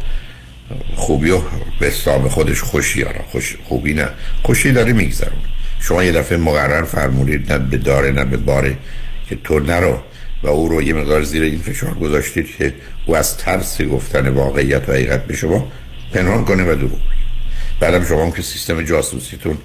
خوبی 0.95 1.31
و 1.31 1.41
به 1.81 1.91
خودش 2.29 2.61
خوشی 2.61 3.03
آره. 3.03 3.21
خوش 3.31 3.57
خوبی 3.65 3.95
نه. 3.95 4.09
خوشی 4.43 4.73
داره 4.73 4.93
میگذرون 4.93 5.39
شما 5.81 6.05
یه 6.05 6.13
دفعه 6.13 6.39
مقرر 6.39 6.85
فرمودید 6.85 7.53
نه 7.53 7.59
به 7.59 7.77
داره 7.77 8.11
نه 8.11 8.25
به 8.25 8.37
باره 8.37 8.77
که 9.29 9.39
تو 9.45 9.59
نرو 9.59 9.99
و 10.43 10.49
او 10.49 10.69
رو 10.69 10.83
یه 10.83 10.95
مقدار 10.95 11.23
زیر 11.23 11.43
این 11.43 11.59
فشار 11.59 11.95
گذاشتید 11.95 12.57
که 12.57 12.75
او 13.07 13.17
از 13.17 13.37
ترس 13.37 13.83
گفتن 13.83 14.29
واقعیت 14.29 14.89
و 14.89 14.93
حقیقت 14.93 15.25
به 15.25 15.37
شما 15.37 15.73
پنهان 16.13 16.45
کنه 16.45 16.73
و 16.73 16.75
دروغ. 16.75 17.01
بعدم 17.81 18.05
شما 18.05 18.25
هم 18.25 18.33
که 18.33 18.43
سیستم 18.43 18.83
جاسوسیتون 18.83 19.59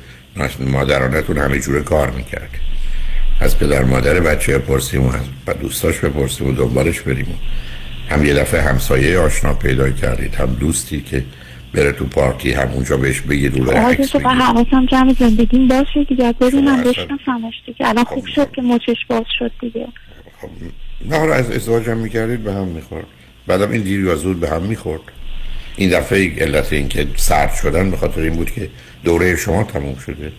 مادرانتون 0.59 1.38
همه 1.38 1.59
جوره 1.59 1.82
کار 1.82 2.09
می‌کرد 2.09 2.49
از 3.39 3.57
پدر 3.57 3.84
مادر 3.84 4.20
بچه 4.20 4.57
پرسیم 4.57 5.05
و 5.05 5.14
از 5.14 5.57
دوستاش 5.62 5.99
بپرسیم 5.99 6.47
و 6.47 6.51
دنبالش 6.51 7.01
بریم 7.01 7.39
هم 8.09 8.26
یه 8.26 8.34
دفعه 8.34 8.62
همسایه 8.62 9.20
آشنا 9.20 9.53
پیدا 9.53 9.89
کردید 9.89 10.36
هم 10.36 10.57
دوستی 10.59 11.01
که 11.01 11.24
بره 11.74 11.92
تو 11.92 12.06
پارتی 12.06 12.52
همونجا 12.52 12.98
بهش 12.98 13.22
بگید 13.22 13.58
رو 13.58 13.72
آقای 13.72 13.96
عکس. 13.96 14.16
و 14.16 14.20
حواسم 14.20 14.86
جمع 14.86 15.14
زندگیم 15.20 15.68
باشه 15.68 16.04
دیگه 16.04 16.34
ببینم 16.34 16.84
بشناسمش 16.84 17.54
دیگه. 17.66 17.90
الان 17.90 18.04
خوب 18.04 18.26
شد 18.36 18.52
که 18.52 18.62
مچش 18.62 19.06
باز 19.10 19.26
شد 19.40 19.52
دیگه. 19.62 19.88
نه 21.06 21.18
حالا 21.18 21.34
از 21.34 21.52
ازدواج 21.52 21.90
هم 21.90 21.98
می‌کردید 21.98 22.44
به 22.44 22.54
هم 22.54 22.68
می‌خورد. 22.68 23.06
بعدم 23.48 23.72
این 23.72 23.82
دیر 23.82 24.06
یا 24.06 24.16
زود 24.16 24.40
به 24.40 24.50
هم 24.50 24.62
می‌خورد. 24.62 25.02
این 25.76 25.90
دفعه 25.90 26.44
علت 26.44 26.74
این 26.74 26.88
که 26.88 27.08
سرد 27.16 27.54
شدن 27.62 27.92
به 27.92 27.98
خاطر 27.98 28.22
این 28.22 28.34
بود 28.34 28.52
که 28.52 28.70
دوره 29.04 29.36
شما 29.36 29.64
تموم 29.64 29.96
شده. 29.96 30.32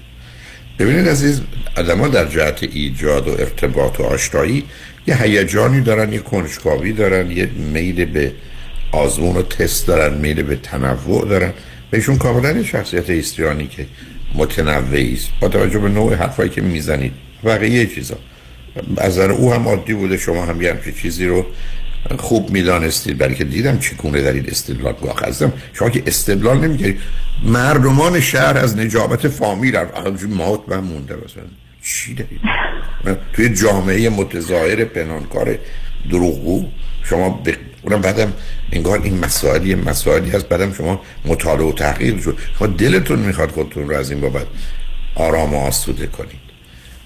ببینید 0.78 1.08
عزیز 1.08 1.42
آدم 1.76 2.08
در 2.08 2.24
جهت 2.24 2.62
ایجاد 2.62 3.28
و 3.28 3.30
ارتباط 3.30 4.00
و 4.00 4.02
آشنایی 4.02 4.64
یه 5.06 5.22
هیجانی 5.22 5.80
دارن 5.80 6.12
یه 6.12 6.18
کنجکاوی 6.18 6.92
دارن 6.92 7.30
یه 7.30 7.46
میل 7.46 8.04
به 8.04 8.32
آزمون 8.92 9.36
و 9.36 9.42
تست 9.42 9.86
دارن 9.86 10.18
میل 10.18 10.42
به 10.42 10.56
تنوع 10.56 11.28
دارن. 11.28 11.52
بهشون 11.90 12.18
کاملا 12.18 12.62
شخصیت 12.62 13.10
هیستریانی 13.10 13.66
که 13.66 13.86
متنوعی 14.34 15.14
است 15.14 15.28
با 15.40 15.48
توجه 15.48 15.78
به 15.78 15.88
نوع 15.88 16.14
حرفایی 16.14 16.50
که 16.50 16.60
می‌زنید. 16.60 17.12
بقیه 17.44 17.86
چیزا. 17.86 18.16
از 18.96 19.12
نظر 19.12 19.30
او 19.30 19.52
هم 19.52 19.68
عادی 19.68 19.94
بوده 19.94 20.16
شما 20.16 20.46
هم 20.46 20.62
یه 20.62 20.70
همچین 20.70 20.94
چیزی 20.94 21.26
رو 21.26 21.46
خوب 22.18 22.50
می‌دانستید. 22.50 23.18
برای 23.18 23.34
که 23.34 23.44
دیدم 23.44 23.78
چگونه 23.78 24.20
دارید 24.20 24.50
استدلال 24.50 24.94
مؤخذم 25.02 25.52
شما 25.72 25.90
که 25.90 26.02
استدلال 26.06 26.60
نمی‌کردید. 26.60 27.00
مردمان 27.44 28.20
شهر 28.20 28.58
از 28.58 28.76
نجابت 28.76 29.28
فامیل 29.28 29.76
همجور 30.06 30.30
مات 30.30 30.60
من 30.68 30.80
مونده 30.80 31.14
مثلا. 31.14 31.42
چی 31.84 32.14
دارید؟ 32.14 32.40
توی 33.32 33.48
جامعه 33.48 34.08
متظاهر 34.08 34.84
پنهانکار 34.84 35.58
دروغگو. 36.10 36.68
شما 37.04 37.30
ب... 37.30 37.48
اونم 37.82 38.00
بعدم 38.00 38.32
انگار 38.72 39.00
این 39.02 39.18
مسائلی 39.18 39.74
مسائلی 39.74 40.30
هست. 40.30 40.48
بعدم 40.48 40.72
شما 40.72 41.00
مطالعه 41.24 41.66
و 41.66 41.72
تحقیق 41.72 42.22
شد. 42.22 42.38
شما 42.58 42.66
دلتون 42.68 43.18
می‌خواد 43.18 43.50
خودتون 43.50 43.88
رو 43.88 43.96
از 43.96 44.10
این 44.10 44.20
بابت 44.20 44.46
آرام 45.14 45.54
و 45.54 45.58
آسوده 45.58 46.06
کنید. 46.06 46.42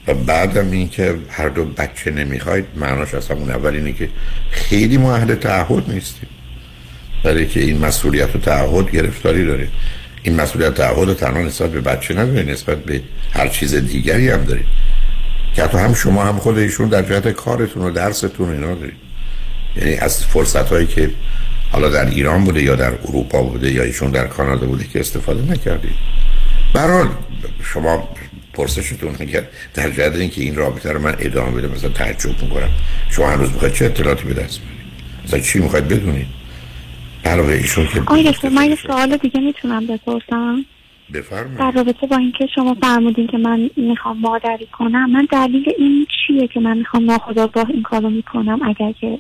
و 0.06 0.14
بعدم 0.14 0.70
این 0.70 0.88
که 0.88 1.14
هر 1.30 1.48
دو 1.48 1.64
بچه 1.64 2.10
نمی‌خواید 2.10 2.64
معناش 2.76 3.14
از 3.14 3.28
همون 3.28 3.50
اول 3.50 3.74
اینه 3.74 3.92
که 3.92 4.08
خیلی 4.50 4.96
ما 4.96 5.24
تعهد 5.24 5.90
نیستیم. 5.90 6.28
برای 7.24 7.46
که 7.46 7.60
این 7.60 7.78
مسئولیت 7.78 8.36
و 8.36 8.38
تعهد 8.38 8.90
گرفتاری 8.90 9.46
داره 9.46 9.68
این 10.22 10.40
مسئولیت 10.40 10.74
تعهد 10.74 11.16
تنها 11.16 11.42
نسبت 11.42 11.70
به 11.70 11.80
بچه 11.80 12.14
نداره 12.14 12.42
نسبت 12.42 12.78
به 12.78 13.00
هر 13.32 13.48
چیز 13.48 13.74
دیگری 13.74 14.28
هم 14.28 14.44
داره 14.44 14.60
که 15.56 15.62
حتی 15.64 15.78
هم 15.78 15.94
شما 15.94 16.24
هم 16.24 16.38
خود 16.38 16.58
ایشون 16.58 16.88
در 16.88 17.02
جهت 17.02 17.28
کارتون 17.28 17.82
و 17.82 17.90
درستون 17.90 18.50
اینا 18.50 18.74
دارید. 18.74 18.96
یعنی 19.76 19.94
از 19.94 20.24
فرصت 20.24 20.68
هایی 20.68 20.86
که 20.86 21.10
حالا 21.72 21.88
در 21.88 22.06
ایران 22.06 22.44
بوده 22.44 22.62
یا 22.62 22.76
در 22.76 22.92
اروپا 23.04 23.42
بوده 23.42 23.72
یا 23.72 23.82
ایشون 23.82 24.10
در 24.10 24.26
کانادا 24.26 24.66
بوده 24.66 24.84
که 24.84 25.00
استفاده 25.00 25.52
نکردید. 25.52 25.94
برحال 26.74 27.08
شما 27.62 28.08
پرسشتون 28.52 29.16
اگر 29.20 29.44
در 29.74 29.90
جهت 29.90 30.14
اینکه 30.14 30.42
این 30.42 30.54
رابطه 30.56 30.92
رو 30.92 31.02
من 31.02 31.16
ادامه 31.18 31.50
بده 31.50 31.68
مثلا 31.68 31.90
تعجب 31.90 32.42
می‌کنم. 32.42 32.70
شما 33.10 33.30
هنوز 33.30 33.52
می‌خواید 33.52 33.74
چه 33.74 33.84
اطلاعاتی 33.84 34.24
به 34.24 34.34
دست 34.34 34.60
مثلا 35.24 35.40
چی 35.40 35.58
می‌خواید 35.58 35.88
بدونید؟ 35.88 36.26
علاوه 37.24 37.52
ایشون 37.52 37.86
که 37.86 38.00
آقای 38.00 38.32
دکتر 38.32 38.48
من 38.48 38.64
یه 38.64 38.78
سوال 38.86 39.16
دیگه 39.16 39.40
می‌تونم 39.40 39.86
بپرسم؟ 39.86 40.64
بفرمایید. 41.14 41.58
در 41.58 41.70
رابطه 41.70 42.06
با 42.06 42.16
اینکه 42.16 42.46
شما 42.54 42.76
فرمودین 42.82 43.26
که 43.26 43.38
من 43.38 43.70
می‌خوام 43.76 44.18
مادری 44.18 44.66
کنم 44.66 45.10
من 45.10 45.28
دلیل 45.32 45.64
این 45.78 46.06
چیه 46.26 46.48
که 46.48 46.60
من 46.60 46.78
می‌خوام 46.78 47.04
ناخودآگاه 47.04 47.70
این 47.70 47.82
کارو 47.82 48.10
می‌کنم 48.10 48.58
اگر 48.62 48.92
که 48.92 49.18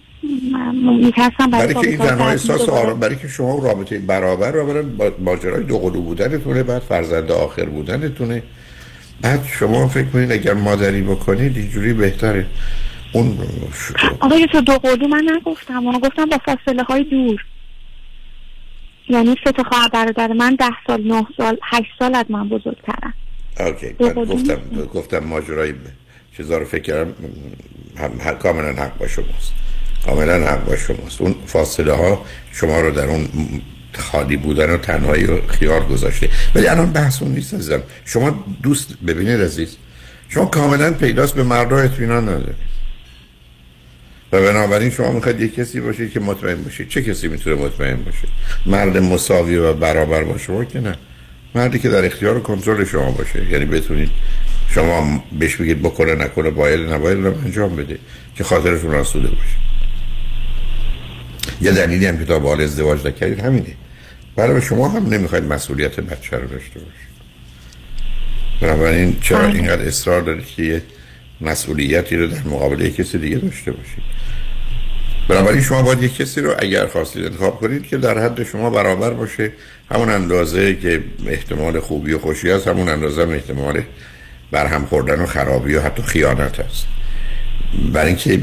من 0.52 0.74
میترسم 0.74 1.50
برای 1.50 1.74
که 1.74 1.88
این 1.88 1.98
تنها 1.98 2.30
احساس 2.30 2.68
آرام 2.68 3.00
برای 3.00 3.16
که 3.16 3.28
شما 3.28 3.58
رابطه 3.58 3.98
برابر 3.98 4.52
رو 4.52 4.66
برن 4.66 4.96
با 4.96 5.12
ماجرای 5.18 5.64
دو 5.64 5.78
قلو 5.78 6.00
بودنتونه 6.02 6.62
بعد 6.62 6.82
فرزند 6.82 7.32
آخر 7.32 7.64
بودنتونه. 7.64 8.42
بعد 9.22 9.44
شما 9.58 9.88
فکر 9.88 10.06
کنید 10.06 10.32
اگر 10.32 10.54
مادری 10.54 11.02
بکنید 11.02 11.56
اینجوری 11.56 11.92
بهتره. 11.92 12.46
اون 13.12 13.38
آقای 14.20 14.46
تو 14.52 14.60
دو 14.60 14.72
قلو 14.72 15.08
من 15.08 15.24
نگفتم. 15.36 15.78
من 15.78 15.98
گفتم 15.98 16.26
با 16.26 16.38
فاصله 16.38 16.82
های 16.82 17.04
دور. 17.04 17.44
یعنی 19.08 19.36
سه 19.44 19.52
تا 19.52 19.62
خواهر 19.62 19.88
برادر 19.88 20.32
من 20.32 20.54
ده 20.54 20.70
سال 20.86 21.02
نه 21.02 21.26
سال 21.36 21.58
هشت 21.62 21.90
سال 21.98 22.14
از 22.14 22.24
من 22.28 22.48
بزرگترن. 22.48 23.14
اوکی. 23.60 23.88
بعد 23.88 24.14
گفتم 24.14 24.60
گفتم 24.94 25.18
ماجرای 25.18 25.74
چیزا 26.36 26.58
رو 26.58 26.64
فکر 26.64 26.82
کردم 26.82 27.14
هم, 27.96 28.38
کاملا 28.38 28.72
حق 28.72 28.98
با 28.98 29.06
شماست. 29.06 29.52
کاملا 30.06 30.46
حق 30.46 30.64
با 30.64 30.76
شماست. 30.76 31.20
اون 31.20 31.34
فاصله 31.46 31.92
ها 31.92 32.24
شما 32.52 32.80
رو 32.80 32.90
در 32.90 33.06
اون 33.06 33.28
خالی 33.92 34.36
بودن 34.36 34.70
و 34.70 34.76
تنهایی 34.76 35.24
و 35.24 35.46
خیار 35.46 35.84
گذاشته. 35.84 36.28
ولی 36.54 36.66
الان 36.66 36.92
بحث 36.92 37.22
اون 37.22 37.32
نیست 37.32 37.54
عزیزم. 37.54 37.82
شما 38.04 38.44
دوست 38.62 38.94
ببینید 39.06 39.40
عزیز 39.40 39.76
شما 40.28 40.46
کاملا 40.46 40.92
پیداست 40.92 41.34
به 41.34 41.42
مردا 41.42 41.76
اطمینان 41.78 42.22
نداره 42.22 42.54
و 44.32 44.42
بنابراین 44.42 44.90
شما 44.90 45.12
می‌خواید 45.12 45.40
یک 45.40 45.54
کسی 45.54 45.80
باشید 45.80 46.12
که 46.12 46.20
مطمئن 46.20 46.62
باشید 46.62 46.88
چه 46.88 47.02
کسی 47.02 47.28
می‌تونه 47.28 47.56
مطمئن 47.56 47.96
باشه؟ 47.96 48.28
مرد 48.66 48.98
مساوی 48.98 49.56
و 49.56 49.72
برابر 49.72 50.24
با 50.24 50.38
شما 50.38 50.64
که 50.64 50.80
نه. 50.80 50.94
مردی 51.54 51.78
که 51.78 51.88
در 51.88 52.04
اختیار 52.04 52.36
و 52.36 52.40
کنترل 52.40 52.84
شما 52.84 53.10
باشه. 53.10 53.50
یعنی 53.50 53.64
بتونید 53.64 54.10
شما 54.70 55.24
بهش 55.38 55.56
بگید 55.56 55.82
بکنه 55.82 56.14
نکنه 56.14 56.50
باید 56.50 56.80
نباید 56.80 57.18
رو 57.18 57.34
انجام 57.44 57.76
بده 57.76 57.98
که 58.36 58.44
خاطرتون 58.44 58.94
آسوده 58.94 59.28
باشه. 59.28 59.56
یه 61.60 61.72
دلیلی 61.72 62.06
هم 62.06 62.18
که 62.18 62.24
تا 62.24 62.38
بال 62.38 62.60
ازدواج 62.60 63.06
نکردید 63.06 63.40
همینه. 63.40 63.74
برای 64.36 64.62
شما 64.62 64.88
هم 64.88 65.06
نمی‌خواید 65.06 65.44
مسئولیت 65.44 66.00
بچه 66.00 66.36
رو 66.36 66.48
داشته 66.48 66.80
باشید. 66.80 67.06
بنابراین 68.60 69.16
چرا 69.20 69.46
اینقدر 69.46 69.82
اصرار 69.82 70.20
دارید 70.20 70.46
که 70.46 70.82
مسئولیتی 71.40 72.16
رو 72.16 72.26
در 72.26 72.42
مقابل 72.46 72.88
کسی 72.88 73.18
دیگه 73.18 73.36
داشته 73.36 73.72
باشید. 73.72 74.16
بنابراین 75.28 75.62
شما 75.62 75.82
باید 75.82 76.02
یک 76.02 76.16
کسی 76.16 76.40
رو 76.40 76.54
اگر 76.58 76.86
خواستید 76.86 77.24
انتخاب 77.24 77.60
کنید 77.60 77.86
که 77.86 77.96
در 77.96 78.18
حد 78.18 78.44
شما 78.44 78.70
برابر 78.70 79.10
باشه. 79.10 79.52
همون 79.90 80.08
اندازه 80.08 80.76
که 80.76 81.04
احتمال 81.26 81.80
خوبی 81.80 82.12
و 82.12 82.18
خوشی 82.18 82.50
هست 82.50 82.68
همون 82.68 82.88
اندازه 82.88 83.22
هم 83.22 83.30
احتمال 83.30 83.82
برهم 84.50 84.86
خوردن 84.86 85.20
و 85.20 85.26
خرابی 85.26 85.74
و 85.74 85.80
حتی 85.80 86.02
خیانت 86.02 86.60
هست. 86.60 86.86
برای 87.92 88.06
اینکه 88.06 88.40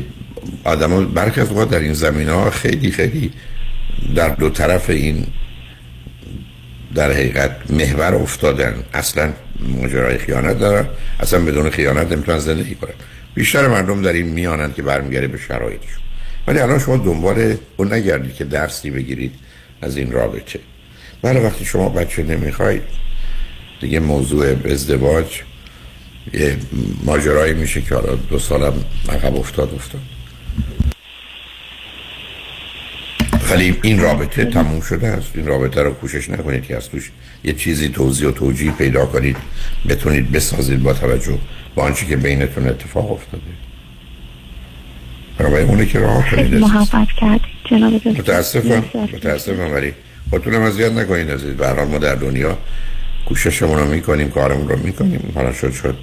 آدم 0.64 0.92
ها 0.92 1.02
برخی 1.02 1.42
از 1.42 1.50
در 1.50 1.80
این 1.80 1.94
زمین 1.94 2.30
ها 2.30 2.50
خیلی 2.50 2.92
خیلی 2.92 3.32
در 4.16 4.30
دو 4.30 4.50
طرف 4.50 4.90
این 4.90 5.28
در 6.96 7.12
حقیقت 7.12 7.52
محور 7.70 8.16
افتادن. 8.16 8.76
اصلا 8.94 9.34
ماجرای 9.60 10.18
خیانت 10.18 10.60
دارن. 10.60 10.86
اصلا 11.20 11.40
بدون 11.46 11.70
خیانت 11.70 12.12
نمی‌تونن 12.12 12.40
زندگی 12.40 12.76
کنن. 12.76 12.94
بیشتر 13.36 13.68
مردم 13.68 14.02
در 14.02 14.14
این 14.14 14.28
میانن 14.28 14.74
که 14.74 14.82
برمیگره 14.82 15.28
به 15.28 15.38
شرایطشون. 15.38 16.04
ولی 16.48 16.60
الان 16.60 16.80
شما 16.80 16.98
دنبال 16.98 17.56
اون 17.78 17.94
نگردید 17.94 18.36
که 18.36 18.44
درسی 18.44 18.92
بگیرید 18.92 19.32
از 19.82 19.98
این 19.98 20.12
رابطه. 20.12 20.60
ولی 21.24 21.40
وقتی 21.40 21.66
شما 21.66 21.90
بچه 21.90 22.24
نمی‌خواید 22.24 22.82
دیگه 23.82 24.00
موضوع 24.00 24.56
ازدواج 24.66 25.42
یه 26.34 26.58
ماجرایی 27.04 27.54
میشه 27.54 27.82
که 27.82 27.96
حالا 27.96 28.16
دو 28.16 28.40
سالم 28.40 28.74
عقب 29.10 29.36
افتاد 29.36 29.74
افتاد. 29.76 30.02
ولی 33.52 33.80
این 33.84 34.00
رابطه 34.00 34.46
تموم 34.46 34.82
شده 34.82 35.08
است. 35.08 35.32
این 35.36 35.46
رابطه 35.46 35.82
رو 35.82 35.94
کوشش 35.94 36.30
نکنید 36.30 36.64
که 36.64 36.78
از 36.78 36.90
توش 36.90 37.12
یه 37.44 37.54
چیزی 37.54 37.90
توضیح 37.90 38.28
و 38.28 38.32
توجیه 38.32 38.72
پیدا 38.72 39.06
کنید. 39.06 39.38
بتونید 39.90 40.32
بسازید 40.32 40.84
با 40.84 40.94
توجه 40.94 41.38
با 41.76 41.84
آنچه 41.84 42.06
که 42.06 42.18
بینتون 42.18 42.70
اتفاق 42.70 43.12
افتاده. 43.12 43.44
برای 45.38 45.64
اونه 45.64 45.86
که 45.86 46.00
راه 46.00 46.32
کنید 46.32 46.56
محبت 46.56 47.08
کرد. 47.18 47.42
جناب 47.66 48.08
متاسفم 48.08 48.84
متاسفم 49.14 49.74
ولی 49.74 49.94
خودتونم 50.30 50.62
اذیت 50.62 50.92
نکنید 50.92 51.30
از 51.30 51.44
به 51.44 51.84
ما 51.84 51.98
در 51.98 52.16
دنیا 52.16 52.58
کوششمون 53.26 53.80
رو 53.80 53.86
می‌کنیم 53.86 54.30
کارمون 54.30 54.70
رو 54.70 54.80
می‌کنیم. 54.80 55.32
حالا 55.36 55.54
شد 55.54 55.72
شد. 55.72 55.98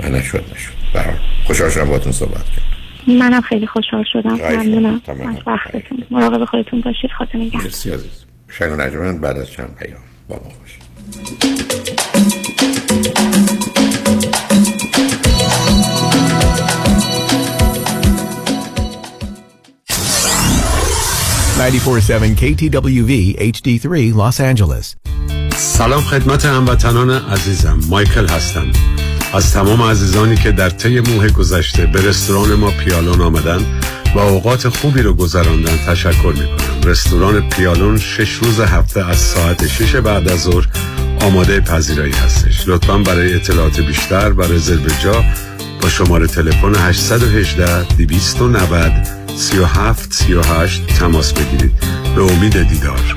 و 0.00 0.08
نشد 0.08 0.44
نشد. 0.54 0.72
برحال 0.94 1.18
خوشحال 1.44 1.70
شدم 1.70 1.88
باتون 1.88 2.12
صحبت 2.12 2.44
کرد 2.44 2.71
منم 3.06 3.40
خیلی 3.40 3.66
خوشحال 3.66 4.04
شدم. 4.12 4.34
ممنونم. 4.34 5.00
از 5.08 5.36
وقتتون 5.46 6.04
مراقب 6.10 6.44
خودتون 6.44 6.80
باشید. 6.80 7.10
خاطر 7.18 7.38
نگهدار. 7.38 7.62
مرسی 7.62 7.90
عزیز. 7.90 8.24
شنگ 8.48 8.72
و 8.72 9.18
بعد 9.18 9.36
از 9.36 9.50
چند 9.50 9.74
پیام 9.74 10.00
با 10.28 10.36
ما 10.36 10.50
باشید. 10.60 10.82
947 21.58 22.36
KTWV 22.36 23.36
HD3 23.38 24.12
Los 24.12 24.40
Angeles. 24.40 24.96
سلام 25.56 26.00
خدمت 26.00 26.44
هموطنان 26.44 27.10
عزیزم. 27.10 27.80
مایکل 27.90 28.28
هستم. 28.28 28.66
از 29.32 29.52
تمام 29.52 29.82
عزیزانی 29.82 30.36
که 30.36 30.52
در 30.52 30.70
طی 30.70 31.00
موه 31.00 31.30
گذشته 31.30 31.86
به 31.86 32.02
رستوران 32.08 32.54
ما 32.54 32.70
پیالون 32.70 33.20
آمدن 33.20 33.66
و 34.14 34.18
اوقات 34.18 34.68
خوبی 34.68 35.02
رو 35.02 35.14
گذراندن 35.14 35.76
تشکر 35.76 36.32
می 36.38 36.46
کنم 36.46 36.90
رستوران 36.90 37.48
پیالون 37.48 37.98
شش 37.98 38.32
روز 38.32 38.60
هفته 38.60 39.08
از 39.08 39.16
ساعت 39.18 39.66
شش 39.66 39.96
بعد 39.96 40.28
از 40.28 40.42
ظهر 40.42 40.68
آماده 41.20 41.60
پذیرایی 41.60 42.12
هستش. 42.12 42.68
لطفا 42.68 42.98
برای 42.98 43.34
اطلاعات 43.34 43.80
بیشتر 43.80 44.32
و 44.32 44.42
رزرو 44.42 44.88
جا 45.02 45.24
با 45.82 45.88
شماره 45.88 46.26
تلفن 46.26 46.74
818 46.74 47.82
290 47.84 48.92
37 49.36 50.12
38 50.12 50.86
تماس 50.86 51.32
بگیرید. 51.32 51.72
به 52.16 52.22
امید 52.22 52.68
دیدار. 52.68 53.16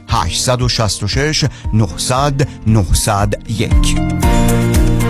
866 0.11 1.45
900 1.71 2.47
901 2.65 5.00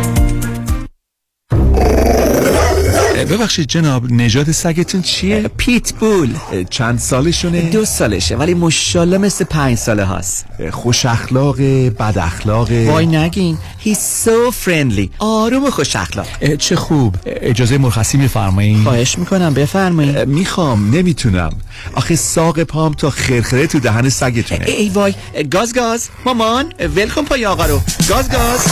ببخشید 3.26 3.68
جناب 3.68 4.12
نجات 4.12 4.52
سگتون 4.52 5.02
چیه؟ 5.02 5.50
پیت 5.58 5.94
بول 5.94 6.36
چند 6.70 7.00
سالشونه؟ 7.00 7.62
دو 7.62 7.86
سالشه 7.86 8.36
ولی 8.36 8.54
مشالله 8.54 9.18
مثل 9.18 9.46
پنج 9.46 9.78
ساله 9.78 10.04
هاست. 10.04 10.46
خوش 10.72 11.06
اخلاق 11.06 11.62
بد 11.90 12.18
اخلاق. 12.18 12.72
وای 12.72 13.06
نگین 13.06 13.58
He's 13.86 14.28
so 14.28 14.54
friendly. 14.66 15.10
آروم 15.20 15.66
و 15.66 15.70
خوش 15.70 15.96
اخلاق. 15.96 16.56
چه 16.56 16.76
خوب. 16.76 17.16
اجازه 17.26 17.78
مرخصی 17.78 18.18
میفرمایید 18.18 18.84
خواهش 18.84 19.18
می‌کنم 19.18 19.54
بفرمایید 19.54 20.18
می‌خوام 20.18 20.96
نمی‌تونم. 20.96 21.52
آخه 21.94 22.16
ساق 22.16 22.64
پام 22.64 22.94
تا 22.94 23.10
خرخره 23.10 23.68
تو 23.68 23.80
دهن 23.80 24.10
سگتونه. 24.10 24.66
ای 24.66 24.90
وای 24.90 25.14
گاز 25.52 25.74
گاز. 25.74 26.10
مامان 26.26 26.74
ولکن 26.96 27.26
پای 27.26 27.46
آقا 27.46 27.66
رو. 27.66 27.82
گاز 28.10 28.30
گاز. 28.30 28.66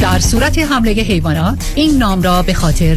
در 0.00 0.18
صورت 0.18 0.58
حمله 0.58 0.90
حیوانات 0.90 1.72
این 1.74 1.98
نام 1.98 2.22
را 2.22 2.42
به 2.42 2.54
خاطر 2.54 2.94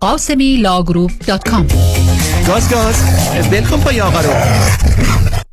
قاسمی 0.00 0.56
Law 0.56 0.76
Group 0.76 1.10
dot 1.26 1.48
com 1.48 1.66
گاز 2.48 2.70
گاز. 2.70 3.02
ول 3.50 3.62
کن 3.62 3.80
پای 3.80 4.00
آقا 4.00 4.20
رو. 4.20 4.30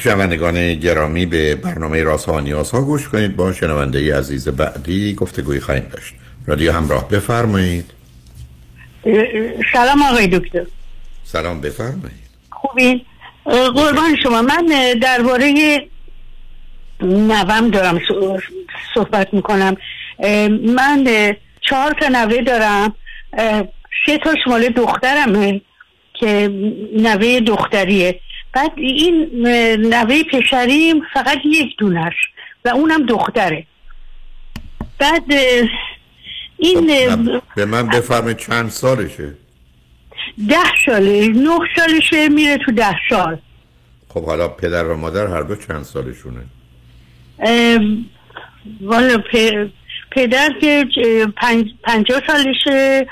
شنوندگان 0.00 0.74
گرامی 0.74 1.26
به 1.26 1.54
برنامه 1.54 2.02
راست 2.02 2.28
ها 2.28 2.40
نیاز 2.40 2.70
ها 2.70 2.82
گوش 2.82 3.08
کنید. 3.08 3.36
با 3.36 3.52
شنونده 3.52 4.18
عزیز 4.18 4.48
بعدی 4.48 5.14
گفتگوی 5.14 5.60
خواهیم 5.60 5.86
داشت. 5.92 6.14
رادیو 6.46 6.72
همراه 6.72 7.08
بفرمایید. 7.08 7.90
سلام 9.72 10.02
آقای 10.02 10.26
دکتر. 10.26 10.66
سلام 11.24 11.60
بفرمایید. 11.60 12.30
خوبین 12.50 13.00
قربان 13.44 14.16
شما. 14.22 14.42
من 14.42 14.66
درباره 15.02 15.80
نوم 17.00 17.70
دارم 17.70 18.00
صحبت 18.94 19.34
می‌کنم. 19.34 19.76
من 20.66 21.34
چهار 21.60 21.94
تا 22.00 22.08
نوه 22.08 22.42
دارم. 22.42 22.94
سه 24.06 24.18
تا 24.24 24.34
مال 24.46 24.68
دخترمه 24.68 25.60
که 26.14 26.52
نوه 26.96 27.40
دختریه. 27.40 28.20
بعد 28.52 28.72
این 28.76 29.30
نوه 29.94 30.22
پسریم 30.22 31.02
فقط 31.14 31.38
یک 31.44 31.76
دونش 31.78 32.14
و 32.64 32.68
اونم 32.68 33.06
دختره. 33.06 33.66
بعد 34.98 35.22
این 36.58 36.86
به 37.56 37.64
من 37.64 37.86
بفرمایید 37.86 38.36
چند 38.36 38.68
سالشه؟ 38.70 39.34
ده 40.48 40.56
ساله 40.86 41.28
نه 41.28 41.58
سالشه 41.76 42.28
میره 42.28 42.58
تو 42.66 42.72
ده 42.72 42.94
سال. 43.10 43.38
خب 44.08 44.24
حالا 44.24 44.48
پدر 44.48 44.84
و 44.84 44.96
مادر 44.96 45.26
هر 45.26 45.42
دو 45.42 45.56
چند 45.56 45.82
سالشونه؟ 45.82 46.40
والا 48.80 49.18
پ- 49.32 49.68
پدر 50.10 50.48
که 50.60 50.86
پنج 51.36 51.66
پنجاه 51.84 52.22
سالشه 52.26 53.06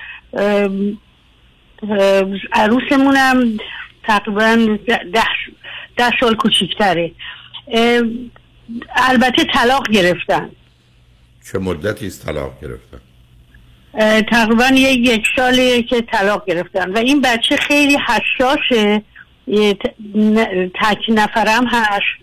عروسمونم 2.52 3.56
تقریبا 4.08 4.78
ده, 4.86 5.00
ده 5.96 6.10
سال 6.20 6.36
کوچیکتره. 6.36 7.10
البته 8.96 9.44
طلاق 9.54 9.90
گرفتن. 9.90 10.50
چه 11.52 11.58
مدتی 11.58 12.06
است 12.06 12.26
طلاق 12.26 12.52
گرفتن؟ 12.62 12.98
تقریبا 14.22 14.68
یک 14.74 15.22
ساله 15.36 15.82
که 15.82 16.00
طلاق 16.00 16.46
گرفتن. 16.46 16.92
و 16.92 16.98
این 16.98 17.20
بچه 17.20 17.56
خیلی 17.56 17.98
حساسه. 18.06 19.02
تک 20.74 20.98
نفرم 21.08 21.66
هست. 21.66 22.18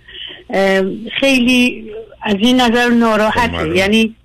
خیلی 1.19 1.91
از 2.21 2.35
این 2.39 2.61
نظر 2.61 2.89
خب 2.89 2.93
ناراحته. 2.93 3.77
یعنی 3.77 4.15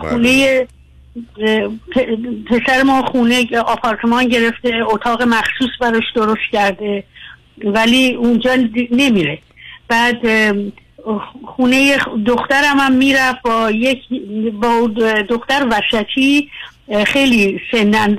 خونه 0.00 0.28
اه، 0.48 0.64
پ- 0.64 0.68
پسر 2.46 2.82
ما 2.82 3.02
خونه 3.02 3.58
آپارتمان 3.66 4.28
گرفته 4.28 4.70
اتاق 4.86 5.22
مخصوص 5.22 5.70
براش 5.80 6.04
درست 6.14 6.50
کرده 6.52 7.04
ولی 7.64 8.14
اونجا 8.14 8.50
نمیره. 8.90 9.38
بعد 9.88 10.26
خونه 11.46 11.98
دخترم 12.26 12.78
هم 12.78 12.92
می‌رفت 12.92 13.42
با 13.42 13.70
یک 13.70 13.98
با 14.52 14.90
دختر 15.28 15.66
وسطی 15.70 16.50
خیلی 17.06 17.60
سنن 17.70 18.18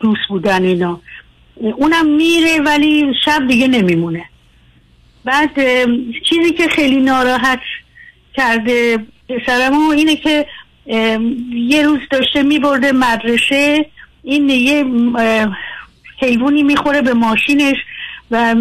دوست 0.00 0.28
بودن 0.28 0.64
اینا. 0.64 1.00
اونم 1.76 2.06
میره 2.16 2.60
ولی 2.60 3.14
شب 3.24 3.46
دیگه 3.48 3.68
نمیمونه. 3.68 4.24
بعد 5.24 5.50
چیزی 6.28 6.52
که 6.52 6.68
خیلی 6.68 6.96
ناراحت 6.96 7.60
کرده 8.34 8.98
پسرمو 9.28 9.90
اینه 9.90 10.16
که 10.16 10.46
یه 11.54 11.82
روز 11.82 11.98
داشته 12.10 12.42
میبرده 12.42 12.92
مدرسه 12.92 13.86
این 14.22 14.48
یه 14.48 14.84
حیوانی 16.20 16.62
می‌خوره 16.62 17.02
به 17.02 17.14
ماشینش 17.14 17.76
و 18.30 18.54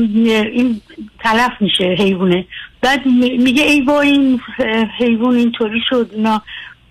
این 0.54 0.82
تلف 1.20 1.52
میشه 1.60 1.84
حیوانه. 1.84 2.46
بعد 2.82 3.06
می- 3.06 3.38
میگه 3.38 3.64
ای 3.64 3.82
وای 3.82 4.10
این 4.10 4.40
حیوان 5.00 5.36
اینطوری 5.36 5.82
شد 5.90 6.10
اینا. 6.16 6.42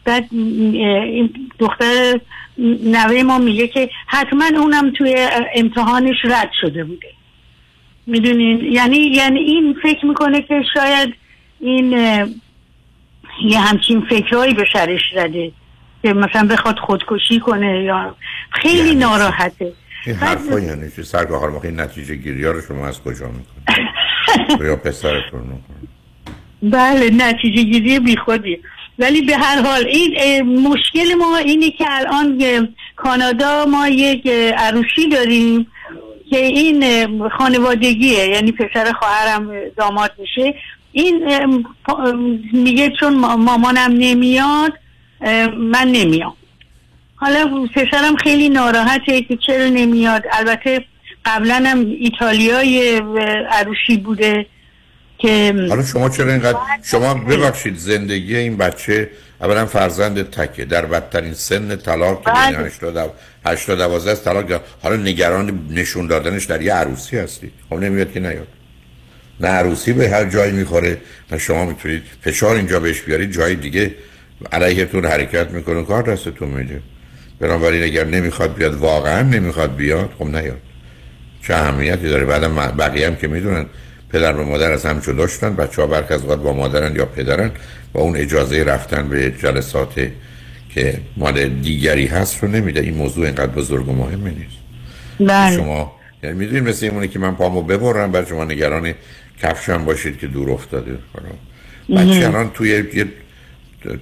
بعد 0.05 0.29
این 0.33 1.31
دختر 1.59 2.21
نوه 2.85 3.23
ما 3.23 3.39
میگه 3.39 3.69
که 3.69 3.91
حتما 4.07 4.45
اونم 4.59 4.91
توی 4.91 5.29
امتحانش 5.55 6.17
رد 6.25 6.51
شده 6.61 6.85
بوده. 6.85 7.09
می‌دونین؟ 8.07 8.73
یعنی 8.73 8.97
یعنی 8.97 9.41
این 9.41 9.77
فکر 9.83 10.07
می‌کنه 10.07 10.43
که 10.43 10.63
شاید 10.75 11.15
این 11.61 11.95
یه 13.45 13.61
همچین 13.61 14.07
فکرهایی 14.11 14.55
به 14.55 14.65
سرش 14.73 15.01
زده 15.15 15.53
که 16.03 16.13
مثلا 16.13 16.47
بخواد 16.47 16.79
خودکشی 16.79 17.41
کنه 17.41 17.85
یا 17.85 18.17
خیلی 18.51 18.95
ناراحته. 18.95 19.73
این 20.07 20.17
حرفا 20.17 20.61
یعنی 20.61 20.91
چه 20.97 21.03
سرگاه 21.03 21.41
حال 21.41 21.61
این 21.63 21.81
نتیجه 21.81 22.15
گیری 22.15 22.45
رو 22.45 22.61
شما 22.61 22.87
از 22.87 23.03
کجا 23.03 23.27
می‌کنید؟ 23.27 24.61
یا 24.69 24.77
پسرتون 24.77 25.41
می‌کنید؟ 25.41 25.89
بله 26.63 27.11
نتیجه 27.11 27.63
گیری 27.63 28.01
بی 28.01 28.17
خودی 28.17 28.59
ولی 28.99 29.23
به 29.23 29.37
هر 29.37 29.63
حال 29.63 29.87
این 29.87 30.43
مشکل 30.69 31.15
ما 31.15 31.37
اینه 31.37 31.71
که 31.71 31.85
الان 31.89 32.69
کانادا 32.97 33.67
ما 33.67 33.89
یک 33.89 34.27
عروسی 34.57 35.09
داریم 35.13 35.67
که 36.31 36.39
این 36.39 37.07
خانوادگیه. 37.29 38.29
یعنی 38.29 38.53
پسر 38.53 38.93
خواهرم 38.93 39.51
اه، 39.51 39.69
داماد 39.77 40.13
میشه. 40.19 40.55
این 40.97 41.67
میگه 42.53 42.93
چون 43.01 43.17
ما- 43.17 43.37
مامانم 43.37 43.93
نمیاد 43.99 44.73
من 45.59 45.89
نمیام 45.93 46.33
حالا 47.15 47.67
پسرم 47.75 48.17
خیلی 48.17 48.49
ناراحته 48.49 49.23
که 49.23 49.37
چرا 49.47 49.69
نمیاد 49.69 50.23
البته 50.33 50.85
قبلا 51.25 51.63
هم 51.67 51.79
ایتالیای 51.99 53.03
عروسی 53.51 53.97
بوده 54.05 54.47
که 55.19 55.55
حالا 55.69 55.83
شما 55.83 56.09
چرا 56.09 56.33
اینقدر 56.33 56.59
شما 56.85 57.15
ببخشید 57.15 57.77
زندگی 57.77 58.37
این 58.37 58.57
بچه 58.57 59.11
اولا 59.41 59.67
فرزند 59.67 60.31
تکه 60.31 60.65
در 60.65 60.87
بدترین 60.87 61.35
سن 61.35 61.77
طلاق 61.77 62.25
که 62.25 62.31
بله. 62.31 62.57
بین 62.57 62.67
80 62.67 63.11
80 63.47 63.79
12 63.79 64.11
است 64.11 64.25
طلاق. 64.25 64.61
حالا 64.83 64.97
نگران 64.97 65.61
نشون 65.71 66.07
دادنش 66.07 66.45
در 66.45 66.63
یه 66.63 66.73
عروسی 66.75 67.19
هستید 67.19 67.53
خب 67.71 67.77
نمیاد 67.77 68.13
که 68.13 68.21
نیاد 68.21 68.49
نه 69.41 69.49
عروسی 69.49 69.93
به 69.93 70.11
هر 70.11 70.25
جایی 70.25 70.53
می‌خوره 70.53 70.99
نه 71.33 71.39
شما 71.39 71.65
می‌تونید 71.65 72.03
فشار 72.21 72.57
اینجا 72.57 72.81
بهش 72.81 73.01
بیارید 73.01 73.33
جای 73.33 73.55
دیگه 73.55 73.95
علیهتون 74.53 75.05
حرکت 75.05 75.51
می‌کنه 75.51 75.85
کار 75.85 76.03
دستتون 76.03 76.49
میده. 76.49 76.81
بنابراین 77.41 77.83
اگر 77.83 78.05
نمی‌خواد 78.05 78.55
بیاد 78.55 78.75
واقعا 78.75 79.23
نمی‌خواد 79.23 79.77
بیاد 79.77 80.11
خب 80.19 80.25
نیاد. 80.25 80.61
چه 81.47 81.55
اهمیتی 81.55 82.09
داره؟ 82.09 82.25
بعدم 82.25 82.55
بقیه 82.55 83.07
هم 83.07 83.17
که 83.17 83.29
می‌دونن. 83.29 83.67
پدر 84.13 84.37
و 84.37 84.45
مادر 84.45 84.73
از 84.73 84.87
هم 84.87 84.99
جدا 84.99 85.27
شدن 85.27 85.57
بچه 85.57 85.83
ها 85.83 85.89
برخ 85.89 86.11
از 86.11 86.23
اوقات 86.23 86.43
با 86.43 86.53
مادرن 86.53 86.97
یا 86.97 87.07
پدرن 87.07 87.51
و 87.95 87.99
اون 87.99 88.17
اجازه 88.17 88.65
رفتن 88.65 89.09
به 89.09 89.31
جلسات 89.31 89.95
که 90.75 91.01
مال 91.17 91.49
دیگری 91.49 92.07
هست 92.07 92.43
رو 92.43 92.49
نمیده. 92.49 92.81
این 92.81 92.95
موضوع 92.95 93.27
اینقدر 93.27 93.47
بزرگ 93.47 93.89
و 93.89 93.93
مهمی 93.93 94.31
نیست. 94.31 94.57
بله. 95.21 95.57
شما 95.57 95.96
یعنی 96.27 96.39
می‌دونید 96.39 96.69
مثل 96.69 97.07
که 97.07 97.19
من 97.19 97.35
پامو 97.35 97.63
ببرم 97.63 98.13
بعد 98.13 98.29
شما 98.29 98.45
نگران 98.45 98.95
کفشم 99.43 99.85
باشید 99.85 100.19
که 100.19 100.27
دور 100.27 100.51
افتاده. 100.51 100.99
بچه 101.89 102.27
الان 102.27 102.51
توی 102.51 102.69
یه 102.95 103.07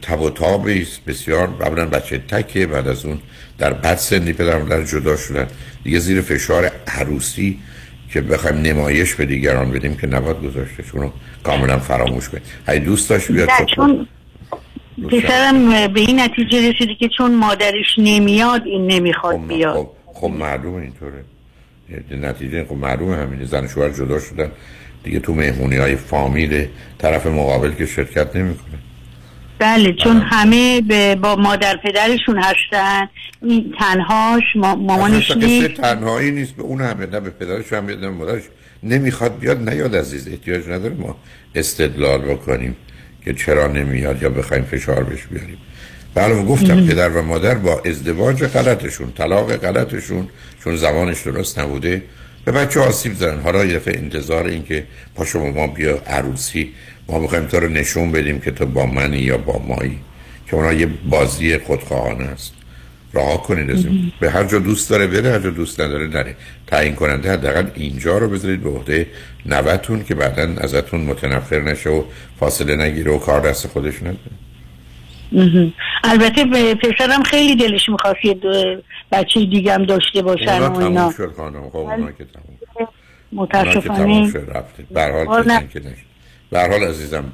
تب 0.02 0.20
و 0.20 0.30
تابی 0.30 0.82
است 0.82 1.04
بسیار 1.04 1.48
اولا 1.60 1.86
بچه 1.86 2.18
تکه 2.18 2.66
بعد 2.66 2.88
از 2.88 3.04
اون 3.04 3.18
در 3.58 3.72
بد 3.72 3.96
سنی 3.96 4.32
پدر 4.32 4.56
و 4.56 4.58
مادر 4.58 4.82
جدا 4.82 5.16
شدن. 5.16 5.46
دیگه 5.84 5.98
زیر 5.98 6.20
فشار 6.20 6.70
عروسی 6.86 7.58
که 8.12 8.20
بخوایم 8.20 8.56
نمایش 8.56 9.14
به 9.14 9.26
دیگران 9.26 9.70
بدیم 9.70 9.96
که 9.96 10.06
نباید 10.06 10.42
گذاشته 10.42 10.82
چون 10.82 11.12
کاملا 11.42 11.78
فراموش 11.78 12.28
کنیم 12.28 12.42
هی 12.68 12.78
دوست 12.78 13.10
داشت 13.10 13.32
بیاد. 13.32 13.48
خب 13.48 13.66
چون 13.76 14.06
پسرم 15.10 15.88
به 15.92 16.00
این 16.00 16.20
نتیجه 16.20 16.70
رسیده 16.70 16.94
که 16.94 17.08
چون 17.16 17.34
مادرش 17.34 17.94
نمیاد 17.98 18.62
این 18.66 18.86
نمی‌خواد 18.86 19.46
بیاد. 19.46 19.74
خب, 19.74 19.90
خب 20.06 20.30
معلومه 20.30 20.82
اینطوره. 20.82 21.24
نتیجه 22.10 22.64
خب 22.64 22.74
معلومه 22.74 23.16
همینه 23.16 23.44
زن 23.44 23.64
و 23.64 23.68
شوهر 23.68 23.90
جدا 23.90 24.20
شدن. 24.20 24.50
دیگه 25.04 25.20
تو 25.20 25.34
مهمونی 25.34 25.76
های 25.76 25.96
فامیل 25.96 26.66
طرف 26.98 27.26
مقابل 27.26 27.72
که 27.72 27.86
شرکت 27.86 28.36
نمی‌کنه. 28.36 28.78
بله 29.58 29.92
چون 29.92 30.16
همه 30.16 30.80
به 30.80 31.14
با 31.14 31.36
مادر 31.36 31.76
پدرشون 31.76 32.38
هستن 32.38 33.08
این 33.42 33.74
تنهاش 33.78 34.42
ما 34.56 34.74
مامانش 34.74 35.30
نیست. 35.30 35.68
تنهایی 35.68 36.30
نیست 36.30 36.56
به 36.56 36.62
اون 36.62 36.80
هم 36.80 37.00
نه 37.00 37.20
به 37.20 37.30
پدرش 37.30 37.72
هم 37.72 37.86
نه 37.86 37.96
به 37.96 38.10
مادرش. 38.10 38.42
نمی‌خواد 38.82 39.38
بیاد 39.38 39.68
نیاد 39.68 39.96
عزیز 39.96 40.28
احتیاج 40.28 40.68
نداره 40.68 40.94
ما 40.94 41.16
استدلال 41.54 42.20
بکنیم 42.20 42.76
که 43.24 43.34
چرا 43.34 43.66
نمیاد 43.66 44.22
یا 44.22 44.28
بخوایم 44.28 44.64
فشار 44.64 45.04
بهش 45.04 45.26
بیاریم. 45.26 45.58
بله 46.14 46.42
گفتم 46.42 46.86
پدر 46.86 47.08
و 47.08 47.22
مادر 47.22 47.54
با 47.54 47.82
ازدواج 47.84 48.44
غلطشون 48.44 49.12
طلاق 49.12 49.56
غلطشون 49.56 50.28
چون 50.64 50.76
زمانش 50.76 51.22
درست 51.22 51.58
نبوده 51.58 52.02
به 52.44 52.52
بچه 52.52 52.80
آسیب 52.80 53.14
زدن 53.14 53.40
حالا 53.40 53.64
یه 53.64 53.76
دفعه 53.76 53.98
انتظار 53.98 54.46
این 54.46 54.64
که 54.64 54.86
پا 55.14 55.24
شما 55.24 55.50
ما 55.50 55.66
بیا 55.66 55.98
عروسی 56.06 56.72
ما 57.08 57.18
می‌خوایم 57.18 57.46
تو 57.46 57.60
رو 57.60 57.68
نشون 57.68 58.12
بدیم 58.12 58.40
که 58.40 58.50
تو 58.50 58.66
با 58.66 58.86
منی 58.86 59.18
یا 59.18 59.38
با 59.38 59.58
مایی 59.58 59.98
که 60.46 60.54
اونا 60.54 60.72
یه 60.72 60.86
بازی 60.86 61.58
خودخواهانه 61.58 62.24
است 62.24 62.52
رها 63.14 63.36
کنید 63.36 63.70
از. 63.70 63.84
به 64.20 64.30
هر 64.30 64.44
جا 64.44 64.58
دوست 64.58 64.90
داره 64.90 65.06
بره 65.06 65.32
هر 65.32 65.38
جا 65.38 65.50
دوست 65.50 65.80
نداره 65.80 66.06
نره 66.06 66.36
تعیین 66.66 66.94
کننده 66.94 67.32
حداقل 67.32 67.66
اینجا 67.74 68.18
رو 68.18 68.28
بذارید 68.28 68.62
به 68.62 68.70
عهده 68.70 69.06
نوتون 69.46 70.04
که 70.04 70.14
بعدا 70.14 70.54
ازتون 70.60 71.00
متنفر 71.00 71.60
نشه 71.60 71.90
و 71.90 72.02
فاصله 72.40 72.76
نگیره 72.76 73.12
و 73.12 73.18
کار 73.18 73.40
دست 73.40 73.66
خودش 73.66 74.02
نده. 74.02 74.43
البته 76.04 76.74
پسرم 76.74 77.22
خیلی 77.22 77.56
دلش 77.56 77.88
می‌خواست 77.88 78.24
یه 78.24 78.36
بچه 79.12 79.40
دیگم 79.40 79.84
داشته 79.88 80.22
باشن 80.22 80.62
اونا 80.62 80.78
و 80.78 80.82
اینا. 80.82 81.12
شد 81.16 81.32
خانم. 81.36 81.70
خب 81.70 81.76
اونا 81.76 82.12
که 82.12 82.24
تموم 82.24 82.88
متاسفانه 83.32 84.32
هر 86.52 86.70
حال 86.70 86.84
عزیزم 86.84 87.24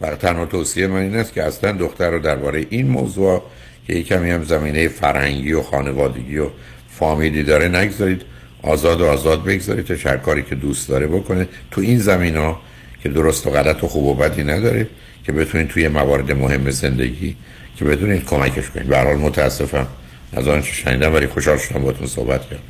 بر 0.00 0.14
تنها 0.14 0.46
توصیه 0.46 0.86
من 0.86 1.00
این 1.00 1.16
است 1.16 1.32
که 1.32 1.42
اصلا 1.42 1.72
دختر 1.72 2.10
رو 2.10 2.18
درباره 2.18 2.66
این 2.70 2.88
موضوع 2.88 3.42
که 3.86 3.94
یک 3.94 4.06
کمی 4.06 4.30
هم 4.30 4.42
زمینه 4.42 4.88
فرهنگی 4.88 5.52
و 5.52 5.62
خانوادگی 5.62 6.38
و 6.38 6.46
فامیلی 6.88 7.42
داره 7.42 7.68
نگذارید. 7.68 8.22
آزاد 8.62 9.00
و 9.00 9.06
آزاد 9.06 9.44
بگذارید 9.44 9.84
تا 9.84 10.10
هر 10.10 10.16
کاری 10.16 10.42
که 10.42 10.54
دوست 10.54 10.88
داره 10.88 11.06
بکنه. 11.06 11.48
تو 11.70 11.80
این 11.80 11.98
زمین 11.98 12.36
ها 12.36 12.60
که 13.02 13.08
درست 13.08 13.46
و 13.46 13.50
غلط 13.50 13.84
و 13.84 13.88
خوب 13.88 14.04
و 14.04 14.14
بدی 14.14 14.44
نداره 14.44 14.86
که 15.24 15.32
بتونید 15.32 15.68
توی 15.68 15.88
موارد 15.88 16.32
مهم 16.32 16.70
زندگی 16.70 17.36
که 17.76 17.84
بتونید 17.84 18.24
کمکش 18.24 18.70
کنین. 18.70 18.86
به 18.86 18.98
حال 18.98 19.16
متاسفم. 19.16 19.86
از 20.32 20.48
آنچه 20.48 20.72
شنیدم 20.72 21.14
ولی 21.14 21.26
خوشحال 21.26 21.58
شدم 21.58 21.82
باتون 21.82 22.06
صحبت 22.06 22.40
کردم. 22.44 22.62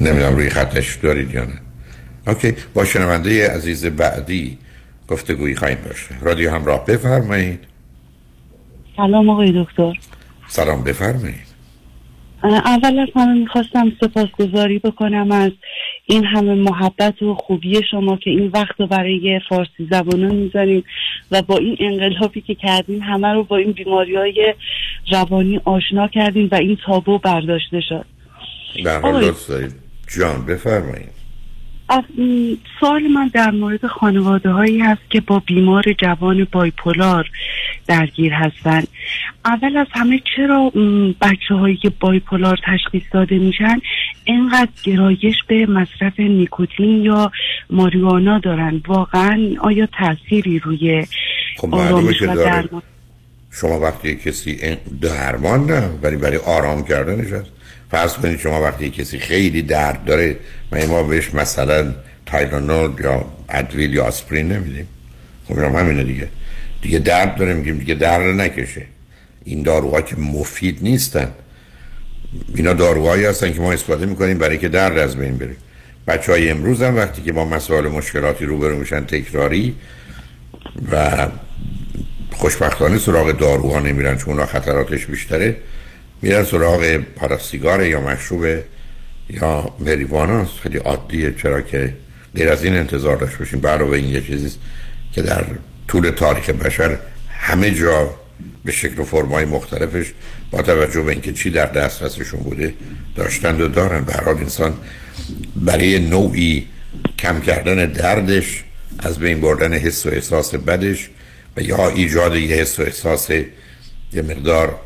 نمی‌دونم 0.00 0.36
روی 0.36 0.50
خطش 0.50 0.94
دارید 0.94 1.34
یا 1.34 1.44
نه. 1.44 1.60
اوکی. 2.26 2.54
با 2.74 2.84
شنونده 2.84 3.50
عزیز 3.50 3.86
بعدی 3.86 4.58
گفتگویی 5.08 5.54
خواهیم 5.54 5.78
بشه. 5.90 6.18
رادیو 6.20 6.50
همراه 6.50 6.86
بفرمایید. 6.86 7.60
سلام 8.96 9.30
آقای 9.30 9.64
دکتر. 9.64 9.92
سلام 10.48 10.84
بفرمایید. 10.84 11.48
اول 12.42 12.98
از 12.98 13.08
همه 13.14 13.34
می‌خواستم 13.34 13.92
سپاسگزاری 14.00 14.78
بکنم 14.78 15.32
از 15.32 15.52
این 16.10 16.24
همه 16.24 16.54
محبت 16.54 17.22
و 17.22 17.34
خوبی 17.34 17.80
شما 17.90 18.16
که 18.16 18.30
این 18.30 18.50
وقت 18.54 18.80
رو 18.80 18.86
برای 18.86 19.40
فارسی 19.48 19.88
زبانان 19.90 20.36
می‌ذاریم 20.36 20.84
و 21.30 21.42
با 21.42 21.56
این 21.56 21.76
انقلابی 21.80 22.40
که 22.40 22.54
کردیم 22.54 23.02
همه 23.02 23.28
رو 23.28 23.44
با 23.44 23.56
این 23.56 23.72
بیماری 23.72 24.16
های 24.16 24.54
روانی 25.12 25.60
آشنا 25.64 26.08
کردیم 26.08 26.48
و 26.52 26.54
این 26.54 26.78
تابو 26.86 27.18
برداشته 27.18 27.80
شد. 27.80 28.04
در 28.84 29.00
حال 29.00 29.32
جان 30.18 30.46
بفرمایید. 30.46 31.17
سوال 32.80 33.02
من 33.08 33.30
در 33.34 33.50
مورد 33.50 33.86
خانواده 33.86 34.50
هایی 34.50 34.80
هست 34.80 35.10
که 35.10 35.20
با 35.20 35.42
بیمار 35.46 35.84
جوان 35.98 36.46
بایپولار 36.52 37.30
درگیر 37.86 38.32
هستن. 38.32 38.82
اول 39.44 39.76
از 39.76 39.86
همه 39.90 40.20
چرا 40.36 40.72
بچه 41.20 41.54
هایی 41.54 41.76
که 41.76 41.90
بایپولار 42.00 42.58
تشخیص 42.66 43.02
داده 43.12 43.38
میشن 43.38 43.80
اینقدر 44.24 44.70
گرایش 44.84 45.36
به 45.48 45.66
مصرف 45.66 46.20
نیکوتین 46.20 47.02
یا 47.02 47.32
ماریوانا 47.70 48.38
دارن؟ 48.38 48.82
واقعا 48.86 49.54
آیا 49.60 49.88
تأثیری 49.98 50.58
روی 50.58 51.06
خب 51.56 51.74
آرامش 51.74 52.22
و 52.22 52.26
درمان؟ 52.26 52.82
شما 53.50 53.80
وقتی 53.80 54.16
کسی 54.16 54.76
درمان 55.00 55.64
نه 55.64 55.90
ولی 56.02 56.16
برای 56.16 56.36
آرام 56.36 56.84
کردنش 56.84 57.32
هست. 57.32 57.57
فرض 57.90 58.12
کنید 58.12 58.38
شما 58.38 58.62
وقتی 58.62 58.90
کسی 58.90 59.18
خیلی 59.18 59.62
درد 59.62 60.04
داره 60.04 60.36
و 60.72 60.86
ما 60.86 61.02
بهش 61.02 61.34
مثلا 61.34 61.94
تایلانول 62.26 63.00
یا 63.04 63.26
ادویل 63.48 63.94
یا 63.94 64.04
آسپرین 64.04 64.52
نمیدیم. 64.52 64.88
خب 65.48 65.58
همینه 65.58 66.04
دیگه. 66.04 66.28
دیگه 66.82 66.98
درد 66.98 67.36
داره 67.36 67.54
میگیم 67.54 67.78
دیگه 67.78 67.94
درد 67.94 68.40
نکشه. 68.40 68.82
این 69.44 69.62
داروها 69.62 70.00
که 70.02 70.16
مفید 70.16 70.78
نیستن. 70.82 71.32
اینا 72.54 72.72
داروهایی 72.72 73.24
هستن 73.24 73.52
که 73.52 73.60
ما 73.60 73.72
استفاده 73.72 74.06
می‌کنیم 74.06 74.38
برای 74.38 74.58
که 74.58 74.68
درد 74.68 74.98
از 74.98 75.16
بین 75.16 75.38
بره. 75.38 75.56
بچه 76.06 76.32
های 76.32 76.50
امروز 76.50 76.82
هم 76.82 76.96
وقتی 76.96 77.22
که 77.22 77.32
با 77.32 77.44
مسائل 77.44 77.88
مشکلاتی 77.88 78.44
روبرو 78.44 78.78
میشن 78.78 79.04
تکراری 79.04 79.74
و 80.92 81.26
خوشبختانه 82.32 82.98
سراغ 82.98 83.32
داروها 83.32 83.80
نمیرن 83.80 84.16
چون 84.16 84.34
اونا 84.34 84.46
خطراتش 84.46 85.06
بیشتره 85.06 85.56
میرن 86.22 86.44
سراغ 86.44 86.96
پاراسیگار 86.96 87.86
یا 87.86 88.00
مشروب 88.00 88.44
یا 89.30 89.72
مریوانا. 89.78 90.44
خیلی 90.62 90.78
عادیه 90.78 91.34
چرا 91.42 91.60
که 91.60 91.94
غیر 92.36 92.48
از 92.48 92.64
این 92.64 92.76
انتظار 92.76 93.16
داشت 93.16 93.38
باشیم. 93.38 93.60
برای 93.60 94.00
این 94.00 94.14
یه 94.14 94.20
چیزیست 94.20 94.58
که 95.12 95.22
در 95.22 95.44
طول 95.88 96.10
تاریخ 96.10 96.50
بشر 96.50 96.98
همه 97.28 97.70
جا 97.70 98.14
به 98.64 98.72
شکل 98.72 98.98
و 98.98 99.04
فرمای 99.04 99.44
مختلفش 99.44 100.12
با 100.50 100.62
توجه 100.62 101.02
به 101.02 101.12
اینکه 101.12 101.32
چی 101.32 101.50
در 101.50 101.66
دسترسشون 101.66 102.40
بوده 102.40 102.74
داشتند 103.16 103.60
و 103.60 103.68
دارن. 103.68 104.04
به 104.04 104.12
حال 104.12 104.36
انسان 104.36 104.74
برای 105.56 105.98
نوعی 105.98 106.66
کم 107.18 107.40
کردن 107.40 107.92
دردش 107.92 108.64
از 108.98 109.18
بین 109.18 109.40
بردن 109.40 109.72
حس 109.72 110.06
و 110.06 110.08
احساس 110.08 110.54
بدش 110.54 111.08
و 111.56 111.62
یا 111.62 111.88
ایجاد 111.88 112.36
یه 112.36 112.56
حس 112.56 112.78
و 112.78 112.82
احساس 112.82 113.30
یه 113.30 114.22
مقدار 114.22 114.80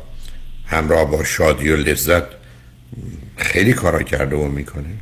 همراه 0.73 1.11
با 1.11 1.23
شادی 1.23 1.69
و 1.69 1.75
لذت 1.75 2.23
خیلی 3.37 3.73
کارا 3.73 4.03
کرده 4.03 4.35
و 4.35 4.47
می‌کنه. 4.47 4.93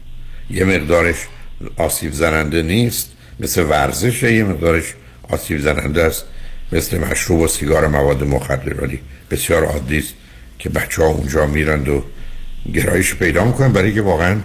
یه 0.49 0.65
مقدارش 0.65 1.15
آسیب 1.77 2.13
زننده 2.13 2.61
نیست 2.61 3.11
مثل 3.39 3.63
ورزشه 3.63 4.33
یه 4.33 4.43
مقدارش 4.43 4.93
آسیب 5.29 5.59
زننده 5.59 6.03
است 6.03 6.25
مثل 6.71 6.97
مشروب 6.97 7.39
و 7.39 7.47
سیگار 7.47 7.87
مواد 7.87 8.23
مخدر 8.23 8.81
ولی 8.81 8.99
بسیار 9.31 9.63
عادی 9.63 9.97
است 9.97 10.13
که 10.59 10.69
بچه 10.69 11.03
ها 11.03 11.07
اونجا 11.07 11.45
میرند 11.45 11.89
و 11.89 12.03
گرایش 12.73 13.15
پیدا 13.15 13.45
می‌کنن 13.45 13.73
برای 13.73 13.93
که 13.93 14.01
واقعا 14.01 14.37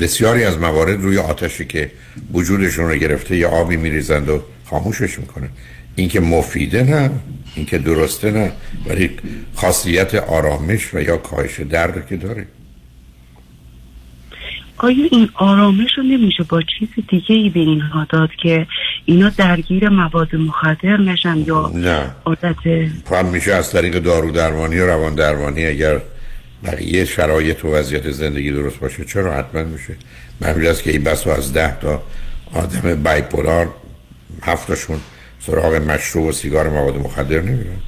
بسیاری 0.00 0.44
از 0.44 0.58
موارد 0.58 1.02
روی 1.02 1.18
آتشی 1.18 1.64
که 1.64 1.90
وجودشون 2.32 2.88
رو 2.88 2.96
گرفته 2.96 3.36
یا 3.36 3.48
آبی 3.48 3.76
میریزند 3.76 4.28
و 4.28 4.42
خاموشش 4.64 5.18
می‌کنن. 5.18 5.48
اینکه 5.96 6.20
مفیده 6.20 6.82
نه 6.82 7.10
اینکه 7.56 7.78
درسته 7.78 8.30
نه 8.30 8.52
ولی 8.86 9.10
خاصیت 9.54 10.14
آرامش 10.14 10.94
و 10.94 11.00
یا 11.00 11.16
کاهش 11.16 11.60
درد 11.60 12.06
که 12.06 12.16
داره. 12.16 12.46
آیا 14.78 15.08
این 15.10 15.28
آرامش 15.34 15.90
رو 15.96 16.02
نمیشه 16.02 16.42
با 16.42 16.62
چیز 16.62 16.88
دیگه 17.08 17.34
ای 17.34 17.50
به 17.50 17.60
اینها 17.60 18.06
داد 18.10 18.30
که 18.42 18.66
اینا 19.04 19.28
درگیر 19.28 19.88
مواد 19.88 20.36
مخدر 20.36 20.96
نشن 20.96 21.36
یا 21.46 21.72
نه. 21.74 22.10
عادت 22.24 22.56
هم 23.10 23.26
میشه 23.26 23.52
از 23.52 23.72
طریق 23.72 23.98
دارو 23.98 24.30
درمانی 24.30 24.78
و 24.78 24.86
روان 24.86 25.14
درمانی 25.14 25.66
اگر 25.66 26.00
بقیه 26.64 27.04
شرایط 27.04 27.64
و 27.64 27.68
وضعیت 27.68 28.10
زندگی 28.10 28.50
درست 28.50 28.80
باشه 28.80 29.04
چرا 29.04 29.34
حتما 29.34 29.62
میشه؟ 29.62 29.96
من 30.40 30.66
است 30.66 30.82
که 30.82 30.90
این 30.90 31.04
بس 31.04 31.26
از 31.26 31.52
ده 31.52 31.80
تا 31.80 32.02
آدم 32.52 33.02
بایپولار 33.02 33.68
هفتاشون 34.42 35.00
سراغ 35.46 35.74
مشروب 35.74 36.26
و 36.26 36.32
سیگار 36.32 36.68
مواد 36.68 36.96
مخدر 36.96 37.40
نمیرن. 37.40 37.80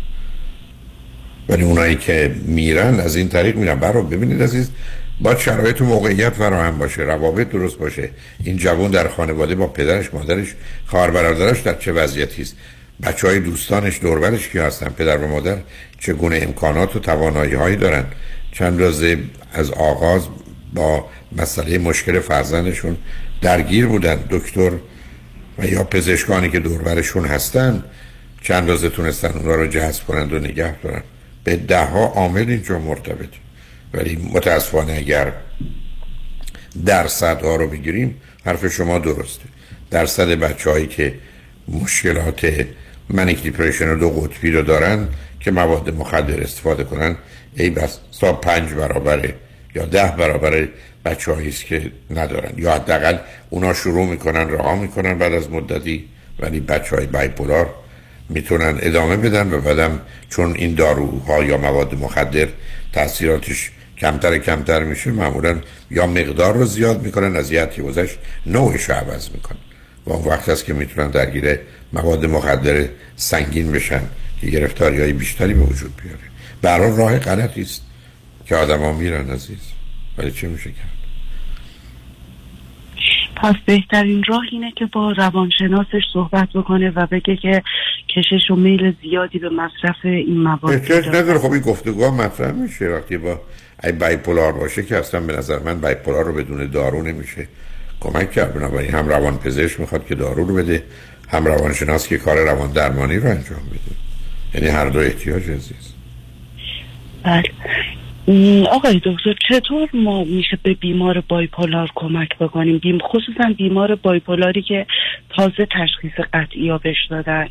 ولی 1.48 1.64
اونایی 1.64 1.96
که 1.96 2.34
میرن 2.44 3.00
از 3.00 3.16
این 3.16 3.28
طریق 3.28 3.56
میرن. 3.56 3.74
برای 3.74 4.02
ببینید 4.02 4.42
عزیز 4.42 4.70
با 5.20 5.36
شرایط 5.36 5.80
و 5.80 5.84
موقعیت 5.84 6.32
فراهم 6.32 6.78
باشه 6.78 7.02
روابط 7.02 7.48
درست 7.48 7.78
باشه. 7.78 8.10
این 8.44 8.56
جوان 8.56 8.90
در 8.90 9.08
خانواده 9.08 9.54
با 9.54 9.66
پدرش 9.66 10.14
مادرش 10.14 10.54
خواهر 10.86 11.10
برادرش 11.10 11.60
در 11.60 11.74
چه 11.74 11.92
وضعیتی 11.92 12.42
است؟ 12.42 12.56
بچه 13.02 13.28
های 13.28 13.40
دوستانش 13.40 13.98
دوربرش 14.02 14.48
کی 14.48 14.58
هستن؟ 14.58 14.88
پدر 14.88 15.18
و 15.18 15.28
مادر 15.28 15.56
چگونه 16.00 16.40
امکانات 16.42 16.96
و 16.96 16.98
توانایی 16.98 17.54
هایی 17.54 17.76
دارن؟ 17.76 18.04
چند 18.52 18.82
روزه 18.82 19.18
از 19.52 19.70
آغاز 19.70 20.22
با 20.74 21.06
مسئله 21.36 21.78
مشکل 21.78 22.20
فرزندشون 22.20 22.96
درگیر 23.40 23.86
بودن. 23.86 24.18
دکتر 24.30 24.70
و 25.58 25.66
یا 25.66 25.84
پزشکانی 25.84 26.50
که 26.50 26.60
دوربرشون 26.60 27.24
هستن 27.24 27.84
چند 28.42 28.70
روزه 28.70 28.88
تونستن 28.88 29.28
اونها 29.28 29.54
رو 29.54 29.66
جذب 29.66 30.04
کنند 30.04 30.32
و 30.32 30.38
نگه 30.38 30.80
دارن. 30.82 31.02
به 31.44 31.56
ده 31.56 31.84
ها 31.84 32.04
عامل 32.04 32.48
اینجا 32.48 32.78
مرتبط. 32.78 33.28
ولی 33.94 34.30
متاسفانه 34.32 34.92
اگر 34.92 35.32
درصد 36.86 37.42
ها 37.42 37.56
رو 37.56 37.68
بگیریم 37.68 38.20
حرف 38.44 38.66
شما 38.66 38.98
درسته. 38.98 39.44
درصد 39.90 40.28
بچه 40.28 40.70
هایی 40.70 40.86
که 40.86 41.14
مشکلات 41.68 42.66
منیک 43.10 43.42
دیپریشن 43.42 43.88
و 43.88 43.96
دو 43.96 44.10
قطبی 44.10 44.50
رو 44.50 44.62
دارن 44.62 45.08
که 45.40 45.50
مواد 45.50 45.94
مخدر 45.94 46.40
استفاده 46.40 46.84
کنن 46.84 47.16
ای 47.56 47.70
بس 47.70 47.98
تا 48.20 48.32
پنج 48.32 48.72
برابره 48.72 49.34
یا 49.74 49.84
ده 49.84 50.14
برابر 50.18 50.68
بچه 51.08 51.32
است 51.32 51.64
که 51.64 51.92
ندارن. 52.10 52.52
یا 52.56 52.74
حداقل 52.74 53.18
اونا 53.50 53.74
شروع 53.74 54.06
می‌کنن 54.06 54.48
راه 54.48 54.80
می‌کنن 54.80 55.18
بعد 55.18 55.32
از 55.32 55.50
مدتی 55.50 56.04
ولی 56.38 56.60
بچه 56.60 56.96
های 56.96 57.06
بایپولار 57.06 57.74
می‌تونن 58.28 58.78
ادامه 58.80 59.16
بدن 59.16 59.52
و 59.52 59.60
بعدم 59.60 60.00
چون 60.30 60.54
این 60.56 60.74
داروها 60.74 61.44
یا 61.44 61.56
مواد 61.56 61.94
مخدر 61.94 62.48
تاثیراتش 62.92 63.70
کمتر 63.98 64.38
کمتر 64.38 64.84
میشه 64.84 65.10
معمولا 65.10 65.60
یا 65.90 66.06
مقدار 66.06 66.54
رو 66.54 66.64
زیاد 66.64 67.02
می‌کنن 67.02 67.36
از 67.36 67.52
یه 67.52 67.66
گذشت 67.66 68.18
نوعش 68.46 68.84
رو 68.84 68.94
عوض 68.94 69.28
می‌کنن. 69.34 69.58
و 70.06 70.12
اون 70.12 70.28
وقت 70.28 70.48
است 70.48 70.64
که 70.64 70.72
می‌تونن 70.72 71.10
درگیر 71.10 71.58
مواد 71.92 72.26
مخدر 72.26 72.84
سنگین 73.16 73.72
بشن 73.72 74.02
که 74.40 74.46
گرفتاری 74.46 75.00
های 75.00 75.12
بیشتری 75.12 75.54
به 75.54 75.60
وجود 75.60 76.00
بیاره. 76.02 76.18
برای 76.62 76.96
راه 76.96 77.18
غلطی 77.18 77.62
است 77.62 77.82
که 78.46 78.56
آدم 78.56 78.78
ها 78.78 78.92
میرن 78.92 79.30
عزیز. 79.30 79.58
ولی 80.18 80.30
چه 80.30 80.48
میشه 80.48 80.70
کرد؟ 80.70 80.97
پس 83.42 83.54
بهترین 83.66 84.24
راه 84.28 84.42
اینه 84.52 84.72
که 84.76 84.86
با 84.86 85.12
روانشناسش 85.12 86.02
صحبت 86.12 86.48
بکنه 86.54 86.90
و 86.90 87.06
بگه 87.06 87.36
که 87.36 87.62
کشش 88.16 88.50
و 88.50 88.56
میل 88.56 88.94
زیادی 89.02 89.38
به 89.38 89.48
مصرف 89.48 89.96
این 90.04 90.42
مواد 90.42 90.92
نداره. 90.92 91.38
خب 91.38 91.52
این 91.52 91.60
گفتگوها 91.60 92.10
مطرح 92.10 92.52
میشه. 92.52 92.88
وقتی 92.88 93.18
با 93.18 93.40
ای 93.84 93.92
بایپولار 93.92 94.52
باشه 94.52 94.82
که 94.82 94.96
اصلا 94.96 95.20
به 95.20 95.32
نظر 95.32 95.58
من 95.58 95.80
بایپولار 95.80 96.24
رو 96.24 96.32
بدون 96.32 96.70
دارو 96.70 97.02
نمیشه 97.02 97.48
کمک 98.00 98.32
کرد. 98.32 98.54
بنابراین 98.54 98.90
هم 98.90 99.08
روان 99.08 99.38
پزشک 99.38 99.80
می‌خواد 99.80 100.06
که 100.06 100.14
دارو 100.14 100.44
رو 100.44 100.54
بده 100.54 100.82
هم 101.28 101.44
روانشناس 101.44 102.08
که 102.08 102.18
کار 102.18 102.36
روان 102.36 102.72
درمانی 102.72 103.16
رو 103.16 103.28
انجام 103.28 103.62
بده. 103.70 103.96
یعنی 104.54 104.76
هر 104.76 104.86
دو 104.86 104.98
احتیاج 104.98 105.42
عزیز. 105.42 105.94
بله. 107.24 107.42
آقای 108.70 109.00
دکتر 109.04 109.34
چطور 109.48 109.88
ما 109.94 110.24
میشه 110.24 110.58
به 110.62 110.74
بیمار 110.74 111.20
بایپولار 111.28 111.90
کمک 111.94 112.38
بکنیم؟ 112.38 112.78
بیم 112.78 112.98
خصوصا 112.98 113.52
بیمار 113.56 113.94
بایپولاری 113.94 114.62
که 114.62 114.86
تازه 115.36 115.66
تشخیص 115.66 116.12
قطعی 116.32 116.68
ها 116.70 116.78
بش 116.78 117.06
دادن 117.10 117.48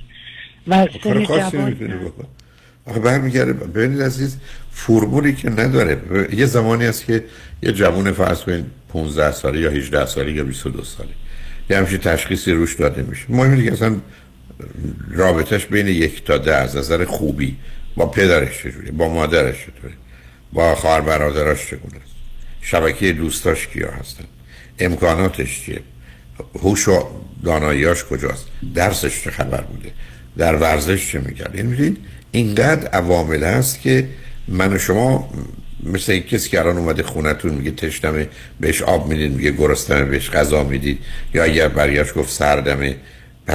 و 0.68 0.88
سن 1.04 1.24
جوان. 1.24 1.76
آخه 2.86 3.00
برمیگرده 3.00 3.54
ببینید 3.54 4.02
عزیز 4.02 4.40
فرمولی 4.72 5.36
که 5.36 5.50
نداره. 5.50 6.02
یه 6.34 6.46
زمانی 6.46 6.86
است 6.86 7.06
که 7.06 7.24
یه 7.64 7.72
جوان 7.72 8.12
فرض 8.12 8.44
کنید 8.44 8.66
15 8.90 9.32
ساله 9.32 9.60
یا 9.60 9.70
18 9.70 10.06
ساله 10.06 10.32
یا 10.32 10.44
22 10.44 10.84
ساله. 10.84 11.10
یه 11.70 11.78
همچین 11.78 11.98
تشخیصی 11.98 12.52
روش 12.52 12.76
داده 12.76 13.04
میشه. 13.04 13.26
مهم 13.30 13.52
اینه 13.52 13.64
که 13.64 13.72
اصلا 13.72 13.96
رابطش 15.12 15.66
بین 15.66 15.88
یک 15.88 16.24
تا 16.24 16.38
ده 16.38 16.56
از 16.56 16.78
نظر 16.78 17.06
خوبی 17.06 17.56
با 17.96 18.06
پدرش 18.06 18.64
چجوری 18.64 18.92
با 18.92 19.14
مادرش 19.14 19.56
چطوری 19.56 19.94
با 20.54 20.76
خواهر 20.76 21.02
برادراش 21.02 21.68
چگونه؟ 21.68 21.96
است 21.96 22.16
شبکه 22.62 23.14
دوستاش 23.14 23.68
کیا 23.68 23.92
هستن؟ 23.92 24.26
امکاناتش 24.80 25.62
چیه؟ 25.62 25.80
هوش 26.64 26.88
و 26.88 27.08
داناییاش 27.44 28.04
کجاست؟ 28.04 28.46
درسش 28.76 29.24
چه 29.24 29.32
خبر 29.32 29.62
بوده؟ 29.62 29.92
در 30.38 30.56
ورزش 30.56 31.12
چه 31.12 31.20
می‌کرد؟ 31.20 31.52
این 31.56 31.66
می‌دید 31.66 31.98
اینقدر 32.32 32.88
عوامل 32.88 33.44
هست 33.44 33.82
که 33.82 34.08
من 34.48 34.74
و 34.74 34.80
شما 34.80 35.30
مثل 35.84 36.12
این 36.12 36.24
کسی 36.24 36.50
که 36.50 36.60
الان 36.60 36.78
اومده 36.78 37.04
خونتون 37.04 37.54
میگه 37.54 37.72
تشنمه 37.72 38.28
بهش 38.60 38.82
آب 38.82 39.08
می‌دید 39.08 39.32
میگه 39.32 39.52
گرستمه 39.52 40.04
بهش 40.04 40.30
غذا 40.30 40.64
می‌دید 40.64 41.00
یا 41.34 41.44
اگر 41.44 41.68
برگشت 41.68 42.14
گفت 42.14 42.32
سردمه 42.32 42.96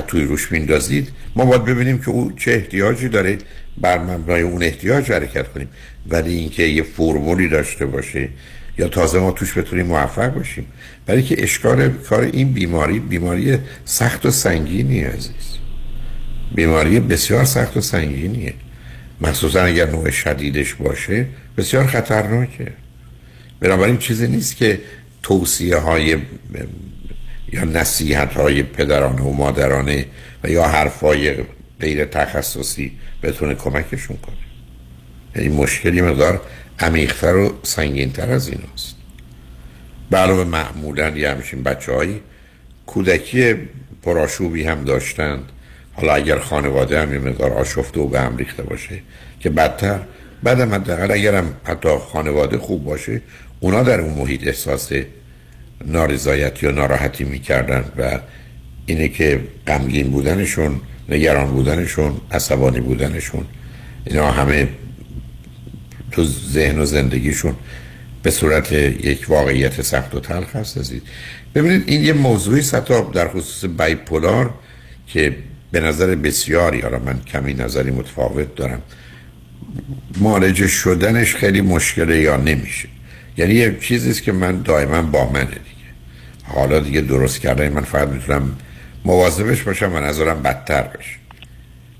توی 0.01 0.25
روش 0.25 0.53
میندازید 0.53 1.09
ما 1.37 1.45
باید 1.45 1.65
ببینیم 1.65 1.99
که 1.99 2.09
او 2.09 2.33
چه 2.37 2.51
احتیاجی 2.51 3.09
داره 3.09 3.39
بر 3.81 3.99
مبنای 3.99 4.43
اون 4.43 4.63
احتیاج 4.63 5.13
حرکت 5.13 5.49
کنیم. 5.49 5.69
ولی 6.09 6.35
اینکه 6.35 6.63
یه 6.63 6.83
فرمولی 6.83 7.49
داشته 7.49 7.87
باشه 7.87 8.29
یا 8.79 8.89
تازه 8.89 9.19
ما 9.19 9.33
توش 9.33 9.59
بتونیم 9.59 9.87
موفق 9.87 10.35
باشیم. 10.35 10.67
برای 11.07 11.23
که 11.23 11.43
اشکال 11.43 11.89
کار 11.89 12.21
این 12.21 12.53
بیماری 12.53 12.99
بیماری 12.99 13.59
سخت 13.85 14.27
و 14.27 14.31
سنگینی 14.31 15.01
عزیز. 15.01 15.59
بیماری 16.55 17.01
بسیار 17.01 17.45
سخت 17.45 17.77
و 17.77 17.81
سنگینیه. 17.81 18.55
مخصوصا 19.21 19.63
اگر 19.63 19.91
نوع 19.91 20.11
شدیدش 20.11 20.75
باشه 20.75 21.27
بسیار 21.57 21.87
خطرناکه. 21.87 22.73
بنابراین 23.61 23.99
چیزی 23.99 24.27
نیست 24.27 24.57
که 24.57 24.81
توصیه 25.23 25.77
های 25.77 26.17
یا 27.53 27.65
نصیحت 27.65 28.35
های 28.35 28.63
پدرانه 28.63 29.23
و 29.23 29.33
مادرانه 29.33 30.07
و 30.45 30.49
یا 30.49 30.65
حرفای 30.65 31.35
غیر 31.81 32.05
تخصصی 32.05 32.93
بتونه 33.23 33.55
کمکشون 33.55 34.17
کنه. 34.17 34.37
یعنی 35.37 35.57
مشکلی 35.57 36.01
مقدار 36.01 36.41
عمیقتر 36.79 37.37
و 37.37 37.53
سنگینتر 37.63 38.31
از 38.31 38.49
این 38.49 38.61
است. 38.75 38.97
علاوه 40.13 40.45
معمولا 40.45 41.09
یه 41.09 41.31
همچین 41.31 41.63
بچه 41.63 41.93
های 41.93 42.21
کودکی 42.87 43.55
پراشوبی 44.03 44.65
هم 44.65 44.85
داشتند. 44.85 45.53
حالا 45.93 46.15
اگر 46.15 46.39
خانواده 46.39 47.03
هم 47.03 47.13
یه 47.13 47.19
مقدار 47.19 47.53
آشفته 47.53 48.01
و 48.01 48.07
به 48.07 48.21
هم 48.21 48.37
ریخته 48.37 48.63
باشه 48.63 49.01
که 49.41 49.51
بدتر 49.51 50.01
بعدم 50.43 50.75
حداقل 50.75 51.11
اگرم 51.11 51.55
حتی 51.65 51.89
خانواده 52.13 52.59
خوب 52.59 52.85
باشه 52.85 53.21
اونا 53.61 53.83
در 53.83 54.01
اون 54.01 54.15
محیط 54.15 54.47
احساس 54.47 54.93
نارضایتی 55.87 56.67
و 56.67 56.73
ناراحتی 56.73 57.25
می‌کردن 57.25 57.85
و 57.99 58.19
اینه 58.87 59.09
که 59.09 59.41
غمگین 59.67 60.11
بودنشون 60.11 60.81
نگران 61.09 61.51
بودنشون 61.51 62.21
عصبانی 62.31 62.81
بودنشون 62.81 63.45
اینا 64.05 64.31
همه 64.31 64.69
تو 66.11 66.25
ذهن 66.25 66.79
و 66.79 66.85
زندگیشون 66.85 67.55
به 68.23 68.31
صورت 68.31 68.73
یک 68.73 69.25
واقعیت 69.29 69.83
سخت 69.83 70.15
و 70.15 70.21
تلخ 70.21 70.57
هست 70.57 70.79
ازید 70.79 71.03
ببینید 71.55 71.83
این 71.87 72.03
یه 72.03 72.13
موضوعی 72.13 72.63
حتی 72.73 72.95
در 73.15 73.29
خصوص 73.29 73.71
بایپولار 73.79 74.55
که 75.07 75.37
به 75.73 75.81
نظر 75.81 76.15
بسیاری 76.15 76.81
حالا 76.81 76.99
من 76.99 77.21
کمی 77.21 77.55
نظری 77.55 77.91
متفاوت 77.91 78.55
دارم 78.55 78.83
مالج 80.19 80.67
شدنش 80.67 81.35
خیلی 81.35 81.61
مشکله 81.61 82.21
یا 82.21 82.37
نمیشه. 82.37 82.89
یعنی 83.37 83.55
یه 83.55 83.77
چیزیست 83.81 84.23
که 84.23 84.33
من 84.33 84.63
دائما 84.63 85.03
با 85.03 85.31
منه. 85.31 85.57
حالا 86.55 86.81
دیگه 86.81 87.01
درست 87.01 87.41
کردن 87.41 87.73
من 87.73 87.81
فقط 87.83 88.09
می‌تونم 88.09 88.57
مواظبش 89.05 89.63
باشم 89.63 89.93
و 89.93 90.01
نظرم 90.01 90.43
بدتر 90.43 90.83
بشه. 90.83 91.17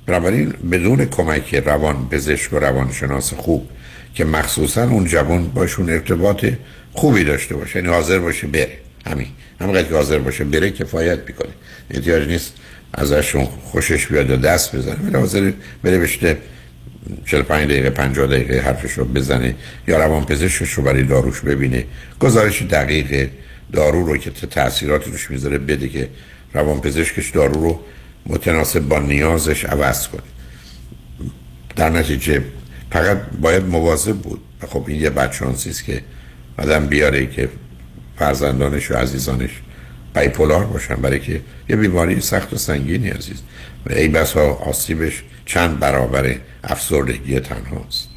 بنابراین 0.07 0.55
بدون 0.73 1.05
کمک 1.05 1.55
روان 1.55 2.09
پزشک 2.09 2.53
و 2.53 2.57
روانشناس 2.57 3.35
خوب 3.35 3.69
که 4.15 4.25
مخصوصا 4.25 4.89
اون 4.89 5.05
جوان 5.05 5.49
باشون 5.49 5.91
ارتباط 5.91 6.47
خوبی 6.93 7.25
داشته 7.25 7.57
باشه. 7.57 7.79
یعنی 7.79 7.91
حاضر 7.91 8.19
باشه 8.19 8.47
بره. 8.47 8.79
همین. 9.07 9.27
همینقدر 9.61 9.89
که 9.89 9.95
حاضر 9.95 10.19
باشه 10.19 10.45
بره 10.45 10.71
کفایت 10.71 11.19
می‌کنه. 11.27 11.53
احتیاج 11.91 12.29
نیست 12.29 12.53
ازشون 12.95 13.45
خوشش 13.45 14.07
بیاد 14.07 14.31
و 14.31 14.37
دست 14.37 14.77
بزنه. 14.77 14.97
ولی 15.05 15.17
حاضر 15.17 15.53
بره 15.83 15.99
بشته 15.99 16.39
45 17.27 17.71
دقیقه 17.71 17.91
50 17.91 18.27
دقیقه 18.27 18.61
حرفش 18.61 18.93
رو 18.93 19.05
بزنه 19.05 19.55
یا 19.89 19.99
روان 19.99 20.25
پزشکش 20.25 20.73
رو 20.73 20.83
برای 20.83 21.03
داروش 21.03 21.41
ببینه. 21.41 21.85
گزارش 22.21 22.63
دقیق 22.63 23.29
دارو 23.73 24.07
رو 24.07 24.17
که 24.17 24.31
تاثیراتی 24.31 25.11
روش 25.11 25.31
می‌ذاره 25.31 25.59
بده 25.59 25.89
که 25.89 26.09
روان 26.55 26.81
پزشکش 26.81 27.31
دارو 27.31 27.63
رو 27.63 27.81
متناسب 28.27 28.81
با 28.81 28.99
نیازش 28.99 29.65
عوض 29.65 30.09
کنه. 30.09 30.23
در 31.77 31.91
نتیجه 31.91 32.43
فقط 32.91 33.19
باید 33.41 33.65
مواظب 33.65 34.17
بود. 34.17 34.41
خب 34.69 34.85
این 34.87 35.01
یه 35.01 35.11
بدشانسی 35.11 35.71
است 35.71 35.85
که 35.85 36.03
آدم 36.59 36.87
بیاره 36.87 37.27
که 37.27 37.49
فرزندانش 38.17 38.91
و 38.91 38.95
عزیزانش 38.95 39.51
بایپولار 40.15 40.65
باشن 40.65 40.95
برای 40.95 41.21
که 41.21 41.41
یه 41.69 41.77
بیماری 41.77 42.21
سخت 42.21 42.53
و 42.53 42.57
سنگینی 42.57 43.09
عزیز. 43.09 43.43
و 43.87 43.93
ای 43.93 44.09
بسا 44.09 44.55
آسیبش 44.55 45.23
چند 45.47 45.79
برابر 45.79 46.37
افسردگی 46.65 47.41
تنهاست 47.41 48.12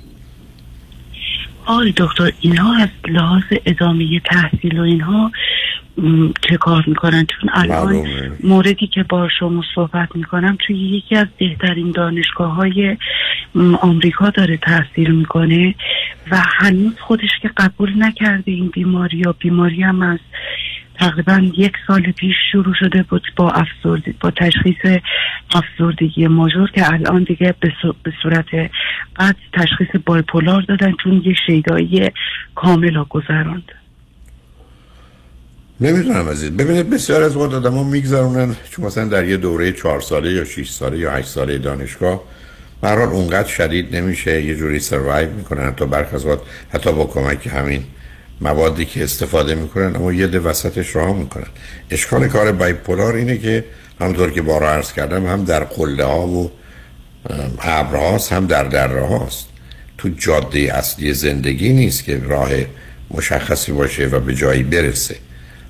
آقای 1.66 1.94
دکتر 1.98 2.32
اینها 2.40 2.76
از 2.76 2.90
لحاظ 3.08 3.44
ادامه 3.66 4.20
تحصیل 4.20 4.80
و 4.80 4.82
اینها 4.82 5.32
چه 6.42 6.58
کار 6.58 6.84
می‌کنن؟ 6.88 7.26
چون 7.26 7.50
الان 7.54 8.08
موردی 8.44 8.88
که 8.88 9.04
با 9.04 9.30
شما 9.40 9.64
صحبت 9.76 10.16
می‌کنم 10.16 10.58
توی 10.60 10.76
یکی 10.76 11.16
از 11.16 11.28
بهترین 11.38 11.92
دانشگاه 11.92 12.54
های 12.54 12.98
آمریکا 13.82 14.30
داره 14.30 14.58
تحصیل 14.58 15.12
می‌کنه 15.12 15.76
و 16.32 16.42
هنوز 16.58 16.94
خودش 17.00 17.30
که 17.42 17.50
قبول 17.58 18.04
نکرده 18.04 18.52
این 18.52 18.68
بیماری 18.68 19.18
یا 19.18 19.36
بیماری 19.40 19.84
هم 19.84 20.02
از 20.02 20.20
تقریبا 21.00 21.52
یک 21.58 21.74
سال 21.88 22.12
پیش 22.12 22.36
شروع 22.52 22.74
شده 22.80 23.04
بود 23.04 23.22
با 23.36 23.52
افسردگی 23.52 24.16
با 24.20 24.32
تشخیص 24.32 25.00
افسردگی 25.54 26.28
ماژور 26.28 26.72
که 26.72 26.94
الان 26.94 27.24
دیگه 27.24 27.56
به 28.04 28.14
صورت 28.22 28.46
قد 29.16 29.36
تشخیص 29.54 30.02
بایپولار 30.06 30.62
دادن 30.62 30.94
چون 31.04 31.22
یه 31.26 31.34
شیدایی 31.46 32.12
کامل 32.56 32.96
ها 32.96 33.08
گذراند 33.10 33.72
نمی‌دونم 35.82 36.30
عزیز. 36.30 36.52
ببینید 36.52 36.90
بسیار 36.90 37.24
از 37.24 37.38
وقت 37.38 37.54
آدم 37.54 37.74
ها 37.74 37.84
میگذرونن. 37.84 38.56
چون 38.72 38.86
مثلا 38.86 39.06
در 39.06 39.26
یه 39.26 39.38
دوره 39.38 39.72
چهار 39.72 40.02
ساله 40.02 40.32
یا 40.32 40.46
6 40.46 40.70
ساله 40.70 40.98
یا 40.98 41.12
8 41.12 41.28
ساله 41.28 41.58
دانشگاه 41.58 42.22
برحال 42.82 43.10
اونقدر 43.10 43.48
شدید 43.48 43.96
نمیشه. 43.96 44.42
یه 44.42 44.56
جوری 44.56 44.80
سروایو 44.80 45.30
می‌کنن. 45.30 45.68
حتی 45.68 45.86
برخ 45.86 46.08
حتی 46.70 46.92
با 46.92 47.06
کمک 47.06 47.48
همین 47.48 47.84
موادی 48.42 48.86
که 48.86 49.04
استفاده 49.04 49.56
می‌کنن 49.56 49.96
اما 49.96 50.14
یه 50.14 50.28
ده 50.28 50.40
وسطش 50.40 50.96
راه 50.96 51.14
می‌کنن. 51.18 51.48
اشکال 51.92 52.28
کار 52.28 52.52
بایپولار 52.52 53.16
اینه 53.16 53.38
که 53.38 53.66
همونطور 54.00 54.32
که 54.32 54.42
بارا 54.42 54.72
عرض 54.72 54.94
کردم 54.94 55.26
هم 55.26 55.44
در 55.44 55.64
قله 55.64 56.04
ها 56.04 56.28
و 56.28 56.52
ابرهاست 57.62 58.34
هم 58.34 58.48
در 58.48 58.64
دره 58.64 59.08
هاست 59.08 59.46
تو 59.98 60.10
جاده 60.10 60.60
اصلی 60.60 61.14
زندگی 61.14 61.74
نیست 61.74 62.04
که 62.04 62.20
راه 62.20 62.50
مشخصی 63.12 63.72
باشه 63.72 64.06
و 64.06 64.20
به 64.20 64.36
جایی 64.36 64.64
برسه. 64.64 65.16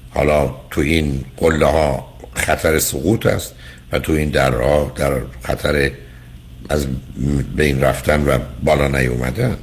حالا 0.09 0.55
تو 0.71 0.81
این 0.81 1.25
قله 1.37 1.65
ها 1.65 2.13
خطر 2.33 2.79
سقوط 2.79 3.25
است 3.25 3.53
و 3.91 3.99
تو 3.99 4.11
این 4.11 4.29
درها 4.29 4.91
در 4.95 5.11
خطر 5.41 5.91
از 6.69 6.87
بین 7.55 7.81
رفتن 7.81 8.23
و 8.23 8.39
بالا 8.63 8.87
نیومدن. 8.87 9.57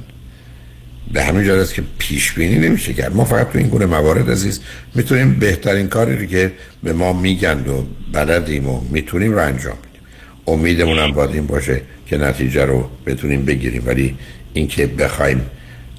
به 1.11 1.23
همین 1.23 1.43
جهت 1.43 1.57
است 1.57 1.73
که 1.73 1.83
پیش 1.97 2.31
بینی 2.31 2.55
نمیشه 2.55 2.93
کرد. 2.93 3.15
ما 3.15 3.25
فقط 3.25 3.51
تو 3.51 3.57
این 3.57 3.67
گونه 3.67 3.85
موارد 3.85 4.31
عزیز 4.31 4.59
می‌تونیم 4.95 5.33
بهترین 5.33 5.87
کاری 5.87 6.17
رو 6.17 6.25
که 6.25 6.51
به 6.83 6.93
ما 6.93 7.13
میگن 7.13 7.65
و 7.67 7.83
بلدیم 8.13 8.69
و 8.69 8.81
می‌تونیم 8.91 9.31
رو 9.31 9.39
انجام 9.39 9.75
بدیم. 9.75 10.01
امیدمون 10.47 10.99
هم 10.99 11.11
باید 11.11 11.29
این 11.29 11.47
باشه 11.47 11.81
که 12.07 12.17
نتیجه 12.17 12.65
رو 12.65 12.89
بتونیم 13.05 13.45
بگیریم. 13.45 13.83
ولی 13.85 14.17
اینکه 14.53 14.87
بخوایم 14.87 15.41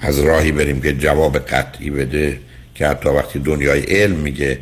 از 0.01 0.19
راهی 0.19 0.53
بریم 0.53 0.81
که 0.81 0.93
جواب 0.93 1.39
قطعی 1.39 1.91
بده 1.91 2.39
که 2.75 2.89
حتی 2.89 3.09
وقتی 3.09 3.39
دنیای 3.39 3.81
علم 3.81 4.17
میگه 4.17 4.59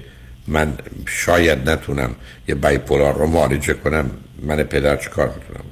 من 0.49 0.73
شاید 1.07 1.71
نتونم 1.71 2.11
یه 2.49 2.55
بایپولار 2.55 3.19
رو 3.19 3.27
معالجه 3.27 3.75
کنم 3.75 4.11
من 4.43 4.63
پدر 4.63 4.97
چه 4.97 5.11
کار 5.11 5.29
می‌تونم؟ 5.29 5.65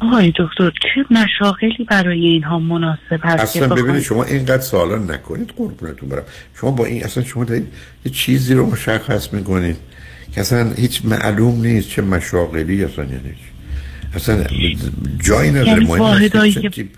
آقای 0.00 0.32
دکتر 0.38 0.70
چه 0.70 1.04
مشاغلی 1.10 1.84
برای 1.90 2.26
اینها 2.26 2.58
مناسب 2.58 3.20
هست 3.22 3.56
اصلا 3.56 3.68
ببینید 3.68 4.02
شما 4.02 4.24
اینقدر 4.24 4.62
سوالا 4.62 4.96
نکنید 4.96 5.52
قربونتون 5.56 6.08
برم. 6.08 6.22
شما 6.60 6.70
با 6.70 6.84
این 6.84 7.04
اصلا 7.04 7.24
شما 7.24 7.44
دارید 7.44 7.66
یه 8.04 8.12
چیزی 8.12 8.54
رو 8.54 8.66
مشخص 8.66 9.32
می‌کنید 9.32 9.76
که 10.34 10.40
اصلا 10.40 10.72
هیچ 10.72 11.04
معلوم 11.04 11.60
نیست 11.60 11.88
چه 11.88 12.02
مشاغلی 12.02 12.84
اصلا 12.84 13.04
یعنی 13.04 13.34
اصلا 14.14 14.44
جایی 15.24 15.50
نداره. 15.50 15.68
یعنی 15.68 15.84
واحدایی 15.84 16.52
که 16.52 16.88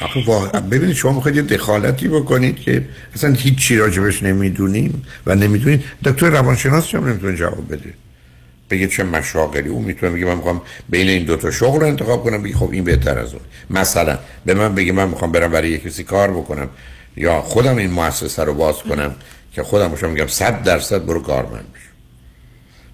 آخه 0.00 0.24
واقعا 0.26 0.60
ببینید 0.60 0.96
شما 0.96 1.12
می‌خواید 1.12 1.36
یه 1.36 1.42
دخالتی 1.42 2.08
بکنید 2.08 2.60
که 2.60 2.88
اصلا 3.14 3.32
هیچ 3.32 3.58
چی 3.58 3.76
راجبش 3.76 4.22
نمی‌دونیم 4.22 5.02
و 5.26 5.34
نمی‌دونید. 5.34 5.84
دکتر 6.04 6.30
روانشناس 6.30 6.94
هم 6.94 7.08
نمی‌تونه 7.08 7.36
جواب 7.36 7.72
بده؟ 7.72 7.94
بگه 8.72 8.86
چه 8.86 9.04
مشاغلی. 9.04 9.68
اون 9.68 9.82
می‌تونه 9.84 10.12
بگه 10.12 10.24
من 10.24 10.34
می‌خوام 10.34 10.62
بین 10.88 11.08
این 11.08 11.24
دوتا 11.24 11.50
شغل 11.50 11.80
رو 11.80 11.86
انتخاب 11.86 12.24
کنم. 12.24 12.42
بگه 12.42 12.54
خب 12.54 12.70
این 12.72 12.84
بهتر 12.84 13.18
از 13.18 13.32
اون. 13.32 13.42
مثلا 13.70 14.18
به 14.46 14.54
من 14.54 14.74
بگه 14.74 14.92
من 14.92 15.08
می‌خوام 15.08 15.32
برم 15.32 15.50
برای 15.50 15.78
کسی 15.78 16.04
کار 16.04 16.30
بکنم 16.30 16.68
یا 17.16 17.40
خودم 17.40 17.76
این 17.76 17.90
مؤسسه 17.90 18.44
رو 18.44 18.54
باز 18.54 18.78
کنم 18.82 19.14
که 19.52 19.62
خودم 19.62 19.88
باشم 19.88 20.10
میگم 20.10 20.26
صد 20.26 20.62
درصد 20.62 21.06
برو 21.06 21.22
کارمند 21.22 21.72
بشو 21.74 21.90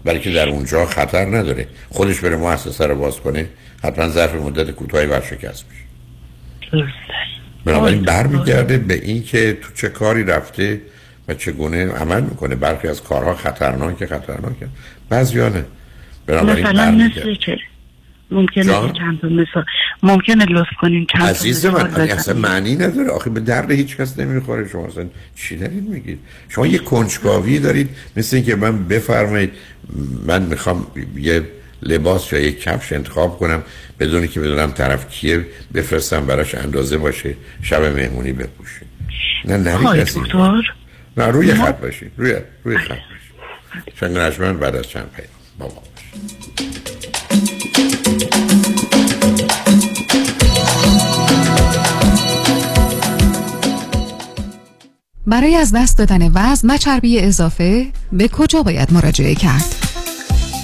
برای 0.04 0.20
که 0.20 0.30
در 0.30 0.48
اونجا 0.48 0.86
خطر 0.86 1.24
نداره. 1.24 1.66
خودش 1.90 2.20
بره 2.20 2.36
مؤسسه 2.36 2.86
رو 2.86 2.94
باز 2.94 3.20
کنه 3.20 3.48
حتما 3.82 4.08
ظرف 4.08 4.34
مدت 4.34 4.70
کوتاهی 4.70 5.06
ورشکست 5.06 5.64
میشه 5.70 6.88
بنابراین 7.64 8.02
برمیگرده 8.02 8.78
به 8.78 8.94
این 8.94 9.22
که 9.22 9.58
تو 9.62 9.72
چه 9.74 9.88
کاری 9.88 10.24
رفته 10.24 10.80
و 11.28 11.34
چگونه 11.34 11.92
عمل 11.92 12.20
می‌کنه؟ 12.20 12.54
برخی 12.54 12.88
از 12.88 13.02
کارها 13.02 13.34
خطرناک 13.34 14.06
خطرناکه. 14.06 14.68
بعضیا 15.08 15.48
نه. 15.48 15.64
بنابراین 16.26 16.66
مثلا. 16.66 16.90
مثل 16.90 17.34
چه؟ 17.34 17.58
ممکنه 18.30 18.64
چند 18.72 19.24
مثال 19.24 19.64
ممکنه 20.02 20.44
لطف 20.44 20.68
کنین 20.80 21.06
چند 21.12 21.22
عزیز 21.22 21.66
من 21.66 21.94
اصلا؟ 21.94 22.34
معنی 22.34 22.76
نداره. 22.76 23.10
آخه 23.10 23.30
به 23.30 23.40
درد 23.40 23.70
هیچ 23.70 23.96
کس 23.96 24.18
نمی‌خوره. 24.18 24.68
شما 24.68 24.86
اصلا 24.86 25.06
چی 25.36 25.56
دارید 25.56 25.88
میگید؟ 25.88 26.18
شما 26.48 26.66
یه 26.66 26.78
کنجکاوی 26.78 27.58
دارید. 27.58 27.88
مثل 28.16 28.36
اینکه 28.36 28.56
من 28.56 28.84
بفرمایید 28.84 29.52
من 30.26 30.42
می‌خوام 30.42 30.86
یه 31.16 31.42
لباس 31.82 32.32
یا 32.32 32.38
یه 32.38 32.52
کفش 32.52 32.92
انتخاب 32.92 33.38
کنم. 33.38 33.62
بدونی 34.00 34.28
که 34.28 34.40
بدونم 34.40 34.70
طرف 34.70 35.08
کیه 35.08 35.46
بفرستم 35.74 36.26
براش 36.26 36.54
اندازه 36.54 36.98
باشه. 36.98 37.34
شب 37.62 37.82
مهمونی 37.82 38.32
بپوشه. 38.32 38.80
نه 39.44 39.72
های 39.72 40.00
کسی. 40.00 40.20
دکتر. 40.20 40.62
نه 41.18 41.26
روی 41.26 41.52
ما- 41.52 41.64
خط 41.66 41.80
باشید 41.80 42.12
روی 42.16 42.34
روی 42.64 42.78
خط 42.78 42.88
باشید 42.88 43.94
چند 44.00 44.18
نجمن 44.18 44.56
بعد 44.58 44.76
از 44.76 44.88
چند 44.88 45.10
پیام 45.16 45.28
با 45.58 45.66
ما 45.66 45.72
باشید. 45.74 47.28
برای 55.26 55.54
از 55.56 55.72
دست 55.76 55.98
دادن 55.98 56.30
وزن 56.34 56.70
و 56.70 56.76
چربی 56.76 57.20
اضافه 57.20 57.86
به 58.12 58.28
کجا 58.28 58.62
باید 58.62 58.92
مراجعه 58.92 59.34
کرد؟ 59.34 59.74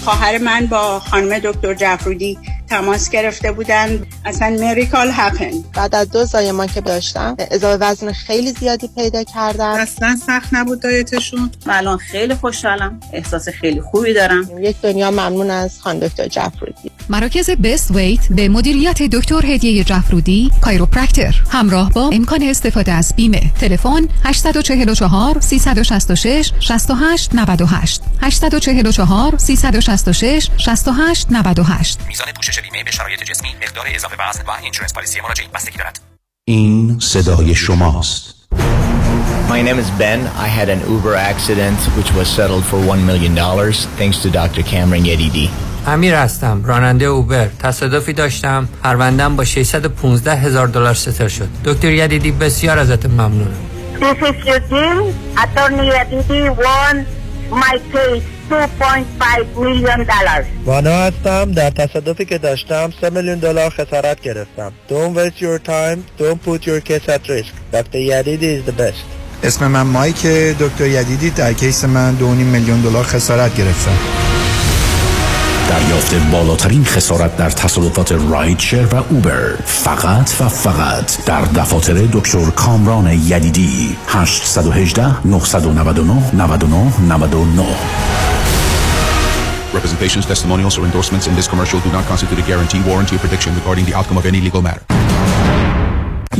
خواهر 0.05 0.39
من 0.39 0.67
با 0.67 1.01
خانم 1.01 1.39
دکتر 1.39 1.75
جعفرودی 1.75 2.39
تماس 2.71 3.11
گرفته 3.11 3.53
بودن. 3.53 4.07
اصلا 4.25 4.57
مریکال 4.61 5.11
هپن 5.13 5.53
بعد 5.75 5.95
از 5.95 6.11
دو 6.11 6.25
زایمان 6.25 6.67
که 6.67 6.81
داشتم 6.81 7.37
اضافه 7.39 7.85
وزن 7.85 8.13
خیلی 8.13 8.53
زیادی 8.53 8.91
پیدا 8.97 9.25
کردم 9.25 9.75
اصلا 9.75 10.17
سخت 10.27 10.49
نبود 10.53 10.83
دایتشون. 10.83 11.51
من 11.67 11.75
الان 11.75 11.99
خیلی 11.99 12.35
خوشحالم. 12.35 13.01
احساس 13.13 13.49
خیلی 13.49 13.81
خوبی 13.81 14.15
دارم. 14.15 14.49
یک 14.61 14.77
دنیا 14.83 15.11
ممنون 15.11 15.51
از 15.51 15.81
خانم 15.81 16.01
دکتر 16.01 16.29
جعفرودی. 16.29 16.91
مراکز 17.09 17.51
بست 17.51 17.91
ویت 17.91 18.21
به 18.31 18.49
مدیریت 18.49 19.03
دکتر 19.03 19.47
هدیه 19.47 19.85
جعفرودی 19.85 20.51
کایروپرکتر 20.61 21.35
همراه 21.51 21.93
با 21.93 22.11
امکان 22.13 22.43
استفاده 22.43 22.93
از 22.93 23.13
بیمه. 23.17 23.43
تلفن 23.61 24.09
844 24.25 25.41
366 25.41 26.53
68 26.61 27.35
98 27.35 28.03
844 28.23 29.39
366 29.39 30.49
68 30.57 31.27
98 31.31 31.99
میزان 32.09 32.27
پوشش 32.37 32.54
بیمه 32.63 32.85
به 32.85 32.91
شرایط 32.91 33.23
جسمی 33.23 33.49
مقدار 33.63 33.85
اضافه 33.95 34.17
وزن 34.29 34.43
و 34.47 34.51
اینشورنس 34.63 34.95
پالیسی 34.95 35.21
مراجعین 35.21 35.51
بستگی 35.55 35.79
دارد 35.79 36.01
این 36.45 36.99
صدای 37.01 37.55
شماست 37.55 38.35
My 39.49 39.63
name 39.69 39.79
is 39.85 39.91
Ben. 40.03 40.21
I 40.47 40.49
had 40.59 40.69
an 40.77 40.81
Uber 40.95 41.15
accident 41.33 41.79
which 41.97 42.11
was 42.19 42.27
settled 42.39 42.65
for 42.71 42.79
$1 42.79 43.05
million 43.11 43.35
thanks 43.99 44.17
to 44.23 44.29
Dr. 44.31 44.63
Cameron 44.63 45.05
Yedidi. 45.05 45.49
امیر 45.87 46.15
هستم 46.15 46.65
راننده 46.65 47.05
اوبر 47.05 47.49
تصادفی 47.59 48.13
داشتم 48.13 48.69
پروندم 48.83 49.37
با 49.37 49.45
615 49.45 50.35
هزار 50.37 50.67
دلار 50.67 50.95
ستر 50.95 51.29
شد 51.29 51.49
دکتر 51.65 51.93
یدیدی 51.93 52.31
بسیار 52.33 52.79
ازت 52.79 53.07
ممنونم 53.07 53.55
This 54.01 54.23
is 54.23 54.47
Eugene. 54.47 55.15
Attorney 55.45 55.91
Aditi 56.01 56.41
won 56.65 56.97
my 57.55 57.77
case 57.93 58.25
$2.5 58.51 59.57
million 59.57 59.99
dollars. 60.07 60.47
وانا 60.67 60.91
هستم. 60.91 61.53
در 61.53 61.71
تصادفی 61.71 62.25
که 62.25 62.39
داشتم 62.39 62.93
3 63.01 63.11
میلیون 63.11 63.39
دلار 63.39 63.71
خسارت 63.71 64.21
گرفتم. 64.21 64.73
Don't 64.89 65.17
waste 65.17 65.41
your 65.41 65.59
time. 65.59 65.99
Don't 66.23 66.49
put 66.49 66.67
your 66.67 66.81
case 66.81 67.09
at 67.09 67.29
risk. 67.29 67.53
Dr. 67.73 67.99
Yadidi 68.11 68.51
is 68.59 68.65
the 68.71 68.73
best. 68.73 69.05
اسم 69.43 69.67
من 69.67 69.83
مایک 69.83 70.27
دکتر 70.61 70.87
یدیدی 70.87 71.31
در 71.31 71.53
کیس 71.53 71.85
من 71.85 72.17
2.5 72.19 72.23
میلیون 72.25 72.81
دلار 72.81 73.05
خسارت 73.05 73.57
گرفتم. 73.57 73.99
دریافت 75.69 76.15
بالاترین 76.33 76.85
خسارت 76.85 77.37
در 77.37 77.51
تصادفات 77.51 78.13
رایت 78.13 78.61
شیر 78.61 78.87
و 78.87 78.95
اوبر 79.11 79.57
فقط 79.65 80.35
و 80.41 80.49
فقط 80.49 81.25
در 81.25 81.41
دفاتر 81.41 81.95
دکتر 82.13 82.51
کامران 82.51 83.13
یدیدی 83.13 83.97
818 84.09 85.27
999 85.27 86.35
99 86.35 86.93
99 87.09 87.65
Representations, 89.75 90.25
testimonials, 90.27 90.79
or 90.79 90.85
endorsements 90.85 91.27
in 91.27 91.35
this 91.35 91.49
commercial 91.49 91.81
do 91.81 91.91
not 91.91 92.05
constitute 92.05 92.39
a 92.39 92.47
guarantee, 92.47 92.81
warranty, 92.89 93.17
or 93.17 93.19
prediction 93.19 93.53
regarding 93.61 93.85
the 93.85 93.95
outcome 93.99 94.19
of 94.19 94.27
any 94.27 94.41
legal 94.41 94.63
matter. 94.63 94.83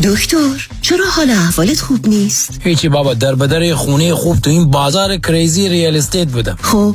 دکتر 0.03 0.69
چرا 0.83 1.05
حال 1.11 1.31
احوالت 1.31 1.81
خوب 1.81 2.09
نیست؟ 2.09 2.61
هیچی 2.61 2.89
بابا 2.89 3.15
در 3.15 3.35
بدر 3.35 3.75
خونه 3.75 4.15
خوب 4.15 4.39
تو 4.39 4.51
این 4.51 4.71
بازار 4.71 5.17
crazy 5.17 5.69
real 5.69 5.97
estate 5.97 6.29
بودم 6.29 6.59
خب 6.63 6.95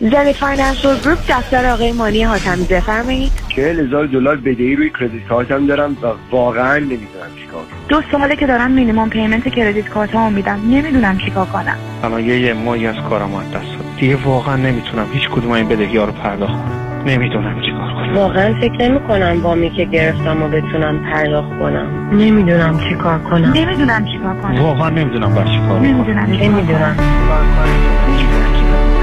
Zenith 0.00 0.32
Financial 0.32 0.98
Group 1.04 1.18
دفتر 1.28 1.70
آقای 1.70 1.92
مانی 1.92 2.22
حاتمی 2.22 2.64
بفرمایید. 2.64 3.32
چهل 3.56 3.80
هزار 3.80 4.06
دلار 4.06 4.36
بدهی 4.36 4.76
روی 4.76 4.90
credit 5.00 5.28
card 5.28 5.58
م 5.58 5.66
دارم 5.66 5.96
و 6.02 6.06
واقعا 6.30 6.78
نمی‌دونم 6.78 7.30
چیکار 7.40 7.62
دو 7.88 8.02
ساله 8.12 8.36
که 8.36 8.46
دارم 8.46 8.70
مینیمم 8.70 9.10
پیمنت 9.10 9.48
کردیت 9.48 9.88
کارتمو 9.88 10.30
میدم. 10.30 10.60
نمی‌دونم 10.70 11.18
چیکار 11.18 11.46
کنم. 11.46 11.76
الان 12.04 12.24
یه 12.24 12.40
یه 12.40 12.54
ماهی 12.54 12.86
از 12.86 12.96
کارم 13.08 13.34
از 13.34 13.50
دست 13.50 13.52
داد 13.52 13.96
دیگه 14.00 14.16
واقعا 14.16 14.56
نمی‌تونم 14.56 15.06
هیچ 15.12 15.28
کدوم 15.28 15.50
این 15.50 15.68
بدهی 15.68 15.96
ها 15.96 16.04
رو 16.04 16.12
پرداخت 16.12 16.52
کنم. 16.52 17.04
نمی‌دونم 17.06 17.60
چیکار 17.60 17.92
کنم. 17.92 18.14
واقعا 18.14 18.54
فکر 18.60 18.88
نمی 18.88 19.00
کنم 19.00 19.40
وامی 19.42 19.70
که 19.70 19.84
گرفتم 19.84 20.42
و 20.42 20.48
بتونم 20.48 20.98
پرداخت 21.12 21.48
کنم. 21.48 22.08
نمی‌دونم 22.12 22.80
چیکار 22.88 23.18
کنم. 23.18 23.52
نمی‌دونم 23.52 24.04
چیکار 24.04 24.36
کنم. 24.42 24.62
واقعا 24.62 24.88
نمی‌دونم 24.88 25.34
بر 25.34 25.44
چی 25.44 25.60
کار 25.68 25.80
نمی‌دونم 25.80 26.26
نمی‌دونم. 26.30 26.96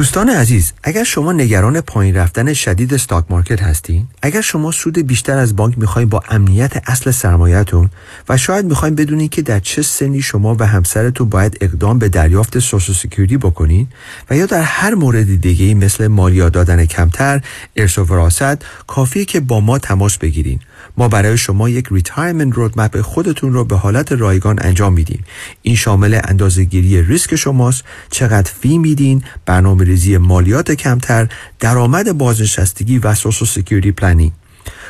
دوستان 0.00 0.28
عزیز 0.28 0.72
اگر 0.82 1.04
شما 1.04 1.32
نگران 1.32 1.80
پایین 1.80 2.16
رفتن 2.16 2.52
شدید 2.52 2.94
stock 2.94 3.24
market 3.30 3.62
هستین 3.62 4.06
اگر 4.22 4.40
شما 4.40 4.70
سود 4.70 4.98
بیشتر 4.98 5.38
از 5.38 5.56
بانک 5.56 5.78
می‌خواین 5.78 6.08
با 6.08 6.22
امنیت 6.28 6.82
اصل 6.86 7.10
سرمایهتون 7.10 7.90
و 8.28 8.36
شاید 8.36 8.64
می‌خواین 8.64 8.94
بدونین 8.94 9.28
که 9.28 9.42
در 9.42 9.60
چه 9.60 9.82
سنی 9.82 10.22
شما 10.22 10.56
و 10.60 10.66
همسرتون 10.66 11.28
باید 11.28 11.58
اقدام 11.60 11.98
به 11.98 12.08
دریافت 12.08 12.58
Social 12.58 12.96
Security 12.96 13.36
بکنین 13.36 13.88
و 14.30 14.36
یا 14.36 14.46
در 14.46 14.62
هر 14.62 14.94
مورد 14.94 15.40
دیگه 15.40 15.74
مثل 15.74 16.06
مالیات 16.06 16.52
دادن 16.52 16.84
کمتر 16.84 17.40
ارث 17.76 17.98
و 17.98 18.04
وراثت 18.04 18.64
کافیه 18.86 19.24
که 19.24 19.40
با 19.40 19.60
ما 19.60 19.78
تماس 19.78 20.18
بگیرین. 20.18 20.60
ما 20.98 21.08
برای 21.08 21.38
شما 21.38 21.68
یک 21.68 21.88
retirement 21.90 22.54
roadmap 22.54 23.00
خودتون 23.00 23.52
رو 23.52 23.64
به 23.64 23.76
حالت 23.76 24.12
رایگان 24.12 24.58
انجام 24.60 24.92
میدیم. 24.92 25.24
این 25.62 25.76
شامل 25.76 26.20
اندازهگیری 26.24 27.02
ریسک 27.02 27.36
شماست 27.36 27.84
چقدر 28.10 28.50
fee 28.60 28.78
میدین 28.78 29.22
برنامه 29.46 29.84
ریزی 29.84 30.16
مالیات 30.16 30.70
کمتر 30.70 31.28
درآمد 31.60 32.18
بازنشستگی 32.18 32.98
و 32.98 33.14
Social 33.14 33.48
Security 33.48 33.92
planning 33.92 34.32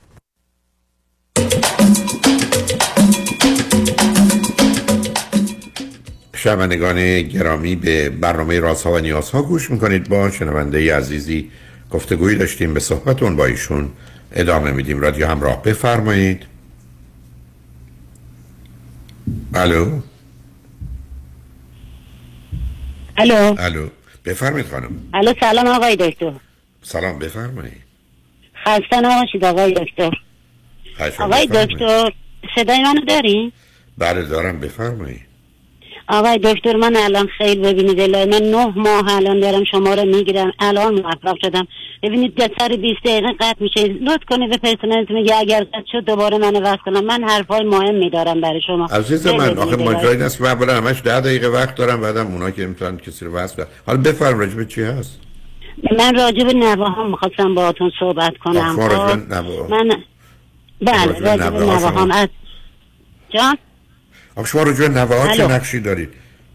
شنوندگان 6.45 7.23
گرامی 7.23 7.77
به 7.77 8.09
برنامه 8.11 8.61
رازها 8.61 8.93
و 8.93 8.99
نیازها 8.99 9.43
گوش 9.43 9.71
می‌کنید. 9.71 10.09
با 10.09 10.31
شنونده 10.31 10.97
عزیزی 10.97 11.51
گفتگویی 11.91 12.37
داشتیم 12.39 12.75
به 12.75 12.81
صحبتون 12.81 13.37
با 13.37 13.47
ایشون 13.47 13.91
ادامه 14.33 14.73
میدیم. 14.73 15.01
رادیو 15.01 15.27
همراه 15.27 15.63
بفرمایید. 15.63 16.47
الو؟ 19.55 20.01
الو؟ 23.17 23.55
الو. 23.59 23.89
بفرمایید 24.25 24.67
خانم. 24.67 24.91
الو 25.15 25.33
سلام 25.41 25.67
آقای 25.67 25.97
دکتر. 25.97 26.33
سلام 26.83 27.19
بفرمایید. 27.19 27.83
خسته 28.67 29.01
نباشید 29.01 29.45
آقای 29.45 29.73
دکتر. 29.73 30.11
آقای. 31.19 31.47
دکتر 31.47 32.13
صدای 32.55 32.83
منو 32.83 33.01
داری؟ 33.01 33.53
بله 33.99 34.23
دارم. 34.23 34.61
بفرمایید. 34.61 35.24
آقای 36.09 36.39
دکتر 36.39 36.77
من 36.77 36.97
الان 36.97 37.29
خیلی 37.39 37.61
ببینید 37.61 38.01
الهی 38.01 38.25
من 38.25 38.51
نه 38.51 38.73
ماه 38.77 39.17
الان 39.17 39.41
دارم 39.41 39.65
شما 39.65 39.95
رو 39.95 40.05
می‌گیرم. 40.05 40.53
الان 40.59 40.95
موفق 40.95 41.37
شدم. 41.43 41.67
ببینید 42.03 42.53
سر 42.59 42.69
20 42.69 43.01
دقیقه 43.05 43.33
قطع 43.41 43.57
میشه. 43.61 43.85
لطف 43.85 44.25
کنید 44.31 44.51
به 44.51 44.57
پرسنلت 44.57 45.11
میگه 45.11 45.37
اگر 45.37 45.65
قطع 45.65 45.87
شد 45.93 46.05
دوباره 46.05 46.39
منو 46.39 46.61
وصل 46.61 46.77
کنم 46.77 47.05
من 47.05 47.25
حرفای 47.25 47.65
مهم 47.65 47.95
میدارم 47.95 48.41
برای 48.41 48.61
شما. 48.67 48.87
عزیز 48.87 49.27
من؟ 49.27 49.59
آخه 49.59 49.73
الهی. 49.73 49.85
ماجرا 49.85 50.11
این 50.11 50.23
است 50.23 50.41
من 50.41 50.51
اولا 50.51 50.77
همش 50.77 51.03
ده 51.05 51.21
دقیقه 51.21 51.49
وقت 51.49 51.75
دارم 51.75 52.01
بعدم 52.01 52.27
اونا 52.27 52.51
که 52.51 52.67
می‌تونن 52.67 52.97
کسی 52.97 53.25
رو 53.25 53.33
وصل. 53.33 53.65
حالا 53.87 53.99
بفرم 54.01 54.39
راجب 54.39 54.69
چی 54.69 54.83
هست؟ 54.83 55.21
من 55.99 56.15
راجع 56.15 56.45
به 56.45 56.53
نوه 56.53 56.89
هم 56.91 57.11
می‌خواستم 57.11 57.55
باهاتون 57.55 57.93
صحبت 58.01 58.37
کنم. 58.37 58.77
خب؟ 58.77 59.71
من 59.71 59.89
بله 60.83 61.21
به 61.21 61.37
نوه 61.37 61.81
ها 61.81 61.89
هم 61.89 62.11
از 62.11 62.29
جان؟ 63.31 63.59
شما 64.43 64.63
راجع 64.63 64.89
به 64.89 64.89
نوه 64.89 65.17
ها 65.17 65.37
چه. 65.37 65.47
نقشی 65.47 65.81
دارید. 65.81 66.09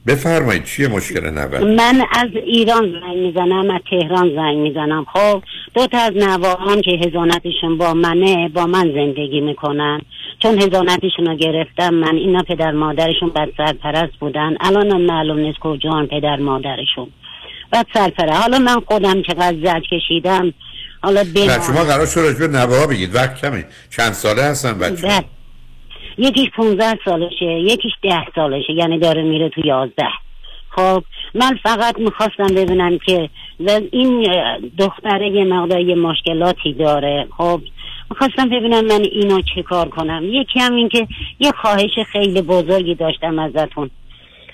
بفرمایید 0.08 0.64
چیه 0.64 0.88
مشکل 0.88 1.30
نوه 1.30 1.60
من 1.60 2.02
از 2.12 2.28
ایران 2.46 2.92
زنگ 2.92 3.18
می‌زنم 3.18 3.70
از 3.70 3.82
تهران 3.90 4.36
زنگ 4.36 4.58
می‌زنم. 4.58 5.06
خب 5.14 5.44
دو 5.74 5.88
تا 5.88 5.98
از 5.98 6.12
نواهان 6.16 6.82
که 6.82 6.92
هزانتشون 6.92 7.78
با 7.78 7.94
منه 7.94 8.50
با 8.50 8.66
من 8.66 8.92
زندگی 8.94 9.42
می‌کنن. 9.42 10.02
چون 10.40 10.62
هزانتشون 10.62 11.26
رو 11.26 11.36
گرفتم 11.36 11.94
من 11.94 12.16
اینا 12.16 12.44
پدر 12.44 12.72
مادرشون 12.72 13.30
بد 13.30 13.48
سرپرست 13.58 14.14
بودن. 14.20 14.56
الان 14.60 14.92
هم 14.92 15.02
معلوم 15.02 15.40
نیست 15.40 15.60
کجان 15.60 16.08
پدر 16.08 16.36
مادرشون. 16.36 17.08
بد 17.74 17.86
سرپرست. 17.94 18.42
حالا 18.42 18.60
من 18.60 18.80
خودم 18.88 19.22
چقدر 19.22 19.58
زد 19.64 19.82
کشیدم 19.92 20.54
حالا 21.02 21.24
شما 21.68 21.84
قرار 21.84 22.06
شد 22.06 22.20
راجع 22.20 22.40
به 22.40 22.48
نوه 22.48 22.80
ها 22.80 22.88
بگید. 22.88 23.16
وقت 23.16 23.42
کمی 23.42 23.64
چند 23.90 24.14
ساله 24.14 24.44
هستن؟ 24.44 24.80
بچه. 24.80 25.24
یکیش 26.20 26.50
15 26.56 27.00
سالشه 27.06 27.46
یکیش 27.46 27.92
10 28.04 28.26
سالشه 28.36 28.74
یعنی 28.74 29.00
داره 29.00 29.22
میره 29.22 29.50
تو 29.50 29.62
11 29.66 30.08
خب 30.70 31.04
من 31.34 31.60
فقط 31.64 32.00
می‌خواستم 32.00 32.56
ببینم 32.56 32.98
که 32.98 33.30
این 33.92 34.28
دختره 34.78 35.30
یه 35.30 35.44
مقدار 35.44 35.80
یه 35.80 35.96
مشکلاتی 35.96 36.74
داره. 36.74 37.28
خب 37.38 37.62
می‌خواستم 38.10 38.50
ببینم 38.50 38.86
من 38.86 39.02
اینو 39.12 39.42
چه 39.56 39.64
کار 39.64 39.90
کنم. 39.90 40.24
یکی 40.24 40.60
هم 40.60 40.76
این 40.76 40.90
که 40.90 41.08
یه 41.40 41.52
خواهش 41.52 42.00
خیلی 42.12 42.42
بزرگی 42.42 42.96
داشتم 42.96 43.40
ازتون. 43.40 43.90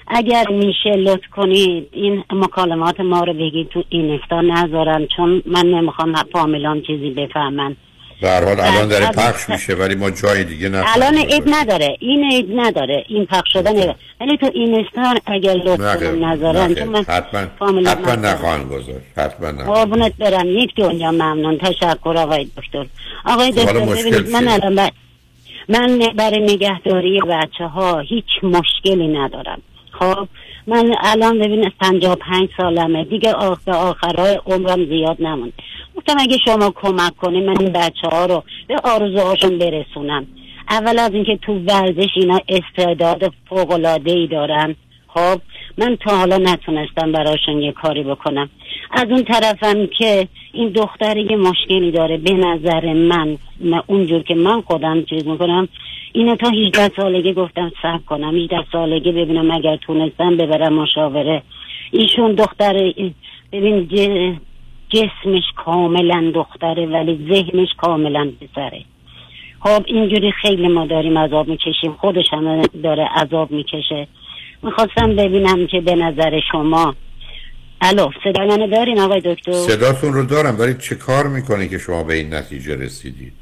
اگر 0.07 0.45
میشه 0.49 0.89
لطف 0.89 1.27
کنید 1.35 1.89
این 1.91 2.23
مکالمات 2.33 2.99
ما 2.99 3.19
رو 3.19 3.33
بگید 3.33 3.69
تو 3.69 3.83
اینستا 3.89 4.41
نذارن 4.41 5.07
چون 5.15 5.41
من 5.45 5.65
نمی‌خوام 5.65 6.13
فامیلام 6.33 6.81
چیزی 6.81 7.09
بفهمن. 7.09 7.75
به 8.21 8.29
هر 8.29 8.45
حال 8.45 8.59
الان 8.59 8.87
داره 8.87 9.05
بله. 9.05 9.31
پخش 9.31 9.49
میشه 9.49 9.73
ولی 9.73 9.95
ما 9.95 10.09
جای 10.09 10.43
دیگه 10.43 10.69
نه 10.69 10.83
الان 10.95 11.17
عید 11.17 11.43
نداره. 11.47 11.97
این 11.99 12.31
عید 12.31 12.47
نداره. 12.55 13.05
این 13.07 13.25
پخش 13.25 13.53
شدن 13.53 13.95
ولی 14.21 14.37
تو 14.37 14.51
اینستان 14.53 15.19
اگر 15.25 15.53
لطف 15.53 16.03
نذارن 16.03 16.75
چون 16.75 16.87
من 16.87 17.03
حتما 17.03 17.39
حتما 17.39 17.71
ندارم. 17.71 18.25
نخواهند 18.25 18.71
گذاشت. 18.71 19.05
حتما 19.17 19.51
نخواهند 19.51 19.75
قربونت 19.75 20.13
برم. 20.17 20.47
یک 20.47 20.75
دنیا 20.75 21.11
ممنون. 21.11 21.57
تشکر 21.57 22.17
آقای 22.17 22.47
دکتر. 22.57 22.85
آقای 23.25 23.51
خب، 23.51 23.61
دکتر 23.61 23.79
ببینید 23.79 24.29
من؟ 24.29 24.47
الان. 24.47 24.91
من 25.69 25.99
برای 26.15 26.39
نگهداری 26.39 27.21
بچه 27.21 27.65
ها 27.65 27.99
هیچ 27.99 28.25
مشکلی 28.43 29.07
ندارم. 29.07 29.61
خب 29.91 30.27
من 30.67 30.95
الان 30.99 31.39
ببین 31.39 31.71
55 31.81 32.49
سالمه. 32.57 33.03
دیگه 33.03 33.33
آخ 33.33 33.63
به 33.63 33.73
آخرهای 33.73 34.39
عمرم 34.45 34.85
زیاد 34.85 35.17
نمونده. 35.19 35.53
گفتم 35.95 36.15
اگه 36.19 36.37
شما 36.45 36.73
کمک 36.75 37.15
کنی 37.15 37.41
من 37.41 37.59
این 37.59 37.71
بچه 37.71 38.07
ها 38.11 38.25
رو 38.25 38.43
به 38.67 38.75
آرزوهاشون 38.83 39.57
برسونم. 39.57 40.27
اول 40.69 40.99
از 40.99 41.11
اینکه 41.13 41.39
تو 41.41 41.53
ورزش 41.53 42.09
اینا 42.15 42.39
استعداد 42.49 43.33
فوق 43.49 43.99
ای 44.05 44.27
دارن. 44.27 44.75
خب 45.07 45.41
من 45.77 45.95
تا 45.95 46.17
حالا 46.17 46.37
نتونستم 46.37 47.11
براشون 47.11 47.61
یه 47.61 47.71
کاری 47.71 48.03
بکنم. 48.03 48.49
از 48.97 49.05
اون 49.09 49.23
طرفم 49.23 49.85
که 49.85 50.27
این 50.53 50.69
دختر 50.69 51.17
یه 51.17 51.37
مشکلی 51.37 51.91
داره 51.91 52.17
به 52.17 52.33
نظر 52.33 52.93
من, 52.93 53.37
اونجور 53.87 54.23
که 54.23 54.35
من 54.35 54.61
خودم 54.61 55.03
چیز 55.03 55.27
می‌کنم. 55.27 55.67
اینو 56.13 56.35
تا 56.35 56.49
18 56.49 56.89
سالگی 56.95 57.33
گفتم 57.33 57.71
صبر 57.81 57.99
کنم. 58.07 58.35
18 58.35 58.57
سالگی 58.71 59.11
ببینم 59.11 59.51
اگر 59.51 59.75
تونستم 59.75 60.37
ببرم 60.37 60.73
مشاوره. 60.73 61.43
ایشون 61.91 62.31
دختر 62.31 62.93
ببین 63.51 63.87
جسمش 64.89 65.43
کاملا 65.55 66.31
دختره 66.35 66.85
ولی 66.85 67.27
ذهنش 67.33 67.69
کاملا 67.77 68.31
پسره. 68.41 68.81
خب 69.59 69.83
اینجوری 69.85 70.31
خیلی 70.31 70.67
ما 70.67 70.85
داریم 70.85 71.17
عذاب 71.17 71.47
می‌کشیم. 71.47 71.91
خودش 71.91 72.25
هم 72.31 72.61
داره 72.61 73.03
عذاب 73.15 73.51
می‌کشه. 73.51 74.07
می‌خواستم 74.63 75.15
ببینم 75.15 75.67
که 75.67 75.81
به 75.81 75.95
نظر 75.95 76.39
شما 76.51 76.95
الو 77.85 78.09
صدا 78.23 78.45
منو 78.45 78.67
دارین 78.67 78.99
آقای 78.99 79.21
دکتر؟ 79.25 79.51
صداتون 79.51 80.13
رو 80.13 80.25
دارم 80.25 80.59
ولی 80.59 80.73
چه 80.73 80.95
کار 80.95 81.27
می‌کنه 81.27 81.67
که 81.67 81.77
شما 81.77 82.03
به 82.03 82.13
این 82.13 82.33
نتیجه 82.33 82.75
رسیدید؟ 82.75 83.33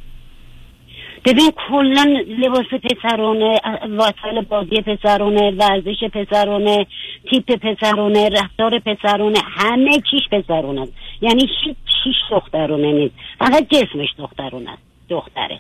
ببین 1.26 1.52
کلا 1.70 2.24
لباس 2.40 2.66
پسرونه 2.84 3.60
وسایل 3.98 4.42
بازی 4.50 4.82
پسرونه 4.82 5.52
ورزش 5.52 6.04
پسرونه 6.14 6.88
تیپ 7.30 7.56
پسرونه 7.56 8.30
رفتار 8.30 8.80
پسرونه 8.80 9.40
همه 9.44 10.02
چیش 10.12 10.22
پسرونه. 10.32 10.88
یعنی 11.22 11.42
هیچ 11.42 11.76
چیش 12.04 12.16
دخترونه 12.32 12.92
نیست. 12.92 13.14
فقط 13.40 13.68
جسمش 13.70 14.10
دخترونه 14.18 14.78
دختره. 15.10 15.60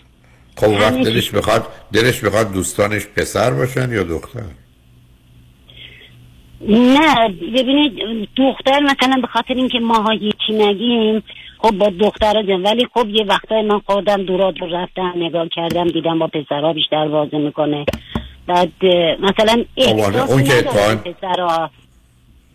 خب 0.57 0.69
وقت 0.69 0.93
دلش. 0.93 1.31
بخواد 1.31 1.67
دلش 1.93 2.19
بخواد 2.19 2.53
دوستانش 2.53 3.07
پسر 3.07 3.51
باشن 3.51 3.91
یا 3.91 4.03
دختر؟ 4.03 4.62
نه 6.69 7.27
ببینید 7.29 7.93
دختر 8.37 8.79
مثلا 8.79 9.21
به 9.21 9.27
خاطر 9.27 9.53
اینکه 9.53 9.79
ماها 9.79 10.11
هیچی 10.11 10.53
نگیم 10.53 11.23
خب 11.57 11.71
با 11.71 11.89
دختر 11.99 12.43
جن 12.43 12.61
ولی 12.61 12.87
خب 12.93 13.07
یه 13.09 13.23
وقتای 13.25 13.61
من 13.61 13.79
خودم 13.79 14.23
دورا 14.23 14.51
دور 14.51 14.69
رفتم 14.69 15.13
نگاه 15.15 15.47
کردم 15.55 15.87
دیدم 15.87 16.19
با 16.19 16.27
پسرها 16.27 16.73
بیشتر 16.73 17.07
بازی 17.07 17.37
می‌کنه. 17.37 17.85
بعد 18.47 18.71
مثلا 19.19 19.63
اون 20.27 20.43
که 20.43 20.53
اتفاقاً- 20.59 20.95
پسرها. 21.07 21.69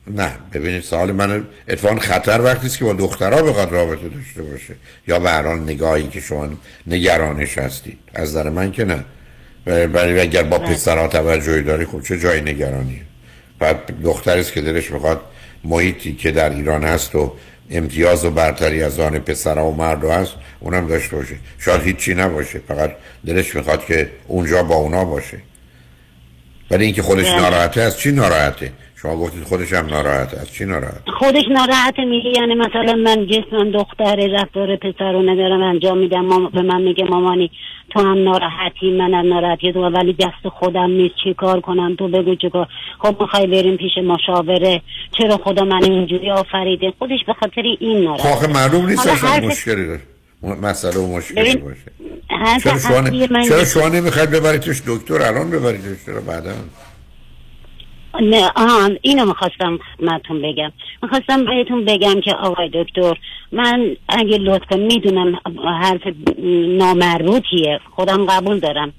نه 0.06 0.32
ببینید 0.54 0.82
سوال 0.82 1.12
من 1.12 1.44
اتفاقا 1.68 1.96
خطر 1.96 2.40
وقتی 2.40 2.66
است 2.66 2.78
که 2.78 2.84
با 2.84 2.92
دخترها 2.92 3.42
بخواد 3.42 3.72
رابطه 3.72 4.08
داشته 4.08 4.42
باشه. 4.42 4.74
یا 5.08 5.18
به 5.18 5.30
هر 5.30 5.54
نگاهی 5.54 6.08
که 6.08 6.20
شما 6.20 6.48
نگرانش 6.86 7.58
هستید. 7.58 7.98
از 8.14 8.28
نظر 8.36 8.50
من 8.50 8.72
که 8.72 8.84
نه. 8.84 9.04
ولی 9.66 10.20
اگر 10.20 10.42
با 10.42 10.58
پسرها 10.58 11.08
توجهی 11.08 11.62
داری 11.62 11.84
خب 11.84 12.02
چه 12.02 12.18
جای 12.18 12.40
نگرانیه؟ 12.40 13.07
بعد 13.58 13.92
است 14.28 14.52
که 14.52 14.60
دلش 14.60 14.90
می‌خواد 14.90 15.20
محیطی 15.64 16.14
که 16.14 16.30
در 16.30 16.50
ایران 16.50 16.84
هست 16.84 17.14
و 17.14 17.32
امتیاز 17.70 18.24
و 18.24 18.30
برتری 18.30 18.82
از 18.82 19.00
آن 19.00 19.18
پسرها 19.18 19.70
و 19.70 19.76
مرد 19.76 20.04
هست 20.04 20.32
اونم 20.60 20.86
داشته 20.86 21.16
باشه. 21.16 21.34
شاید 21.58 21.82
هیچی 21.82 22.14
نباشه 22.14 22.60
فقط 22.68 22.90
دلش 23.26 23.54
می‌خواد 23.54 23.84
که 23.84 24.10
اونجا 24.26 24.62
با 24.62 24.74
اونا 24.74 25.04
باشه. 25.04 25.38
ولی 26.70 26.84
اینکه 26.84 27.02
خودش 27.02 27.26
بله. 27.26 27.40
ناراحته 27.40 27.80
از 27.80 27.98
چی 27.98 28.12
ناراحته؟ 28.12 28.72
شما 29.02 29.16
گفتید 29.16 29.44
خودش 29.44 29.72
هم 29.72 29.86
ناراحته 29.86 30.40
از 30.40 30.52
چی 30.52 30.64
ناراحت؟ 30.64 31.02
خودش 31.18 31.44
ناراحت 31.50 31.98
میگه 31.98 32.30
یعنی 32.40 32.54
مثلا 32.54 32.94
من 32.94 33.26
جسمم 33.26 33.70
دختره 33.70 34.28
رفتار 34.32 34.76
پسرونه 34.76 35.36
دارم 35.36 35.62
انجام 35.62 35.98
میدم. 35.98 36.20
مام 36.20 36.48
به 36.48 36.62
من 36.62 36.82
میگه 36.82 37.04
مامانی 37.04 37.50
تو 37.90 38.00
هم 38.00 38.24
ناراحتی 38.24 38.90
منم 38.90 39.28
ناراحتی. 39.34 39.72
تو 39.72 39.80
ولی 39.80 40.12
دست 40.12 40.48
خودم 40.52 40.90
نیست. 40.90 41.14
چی 41.24 41.34
کار 41.34 41.60
کنم؟ 41.60 41.96
تو 41.96 42.08
بگو 42.08 42.34
چی 42.34 42.50
کار؟ 42.50 42.68
خب 42.98 43.16
می‌خوای 43.20 43.46
بریم 43.46 43.76
پیش 43.76 43.92
مشاوره. 44.04 44.82
چرا 45.18 45.36
خدا 45.36 45.64
من 45.64 45.84
اینجوری 45.84 46.30
آفریده؟ 46.30 46.92
خودش 46.98 47.18
به 47.26 47.32
خاطر 47.32 47.62
این 47.80 47.98
خب 47.98 48.04
ناراحت 48.04 48.26
آخه 48.26 48.46
معلوم 48.46 48.86
نیست 48.86 49.06
اصلا 49.06 49.46
مشکلی 49.46 49.86
داره. 49.86 50.00
مسئله 50.62 51.00
و 51.00 51.16
مشکلی 51.16 51.56
باشه. 51.56 51.92
چرا 52.64 52.78
شما, 52.78 52.96
اصلی 52.96 53.26
ن... 53.26 53.32
من 53.32 53.42
چرا 53.42 53.64
شما 53.64 53.88
نمی‌خواید 53.88 54.30
ببریدش 54.30 54.82
دکتر؟ 54.86 55.22
الان 55.22 55.50
ببریدش 55.50 56.04
چرا 56.06 56.20
بعدا. 56.20 56.50
نه 58.20 58.50
آها 58.56 58.90
اینو 59.02 59.24
می‌خواستم 59.26 59.78
خدمتتون 59.78 60.42
بگم. 60.42 60.72
می‌خواستم 61.02 61.44
بهتون 61.44 61.84
بگم 61.84 62.20
که 62.20 62.34
آقای 62.34 62.70
دکتر 62.74 63.14
من 63.52 63.96
اگه 64.08 64.38
لطف 64.38 64.66
کنی 64.70 64.84
می‌دونم 64.84 65.38
حرف 65.80 66.00
نامربوطیه 66.78 67.80
خودم 67.96 68.26
قبول 68.26 68.58
دارم. 68.58 68.92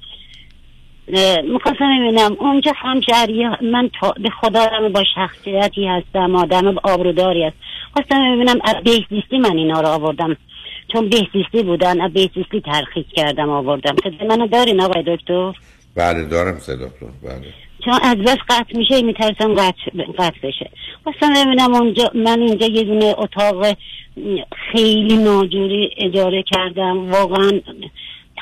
می‌خواستم 1.53 1.99
ببینم 1.99 2.37
اونجا 2.39 2.71
همشهری 2.75 3.47
من 3.61 3.89
تا 3.99 4.11
به 4.11 4.29
خدا 4.29 4.89
با 4.93 5.03
شخصیتی 5.15 5.87
هستم 5.87 6.35
آدم 6.35 6.77
آبروداری 6.83 7.43
است 7.43 7.57
خواستم 7.93 8.35
ببینم 8.35 8.59
از 8.63 8.75
بهزیستی 8.83 9.37
من 9.37 9.57
اینا 9.57 9.81
رو 9.81 9.87
آوردم. 9.87 10.37
چون 10.93 11.09
بهزیستی 11.09 11.63
بودن 11.63 12.01
از 12.01 12.13
بهزیستی 12.13 12.61
ترخیص 12.61 13.05
کردم 13.15 13.49
آوردم. 13.49 13.95
صدای 14.03 14.27
منو 14.27 14.47
دارین 14.47 14.81
آقای 14.81 15.03
دکتر؟ 15.07 15.53
بله 15.95 16.25
دارم 16.25 16.59
صداتون 16.59 17.09
بله. 17.23 17.53
چون 17.85 17.99
از 18.03 18.15
بس 18.15 18.37
قطع 18.49 18.77
میشه 18.77 19.01
میترسم 19.01 19.53
قطع, 19.53 20.03
قطع 20.17 20.39
بشه. 20.43 20.69
خواستم 21.03 21.33
ببینم 21.33 21.73
اونجا 21.73 22.11
من 22.15 22.41
اینجا 22.41 22.67
یه 22.67 22.83
دونه 22.83 23.15
اتاق 23.17 23.77
خیلی 24.71 25.17
ناجوری 25.17 25.89
اجاره 25.97 26.43
کردم. 26.43 27.11
واقعا 27.11 27.61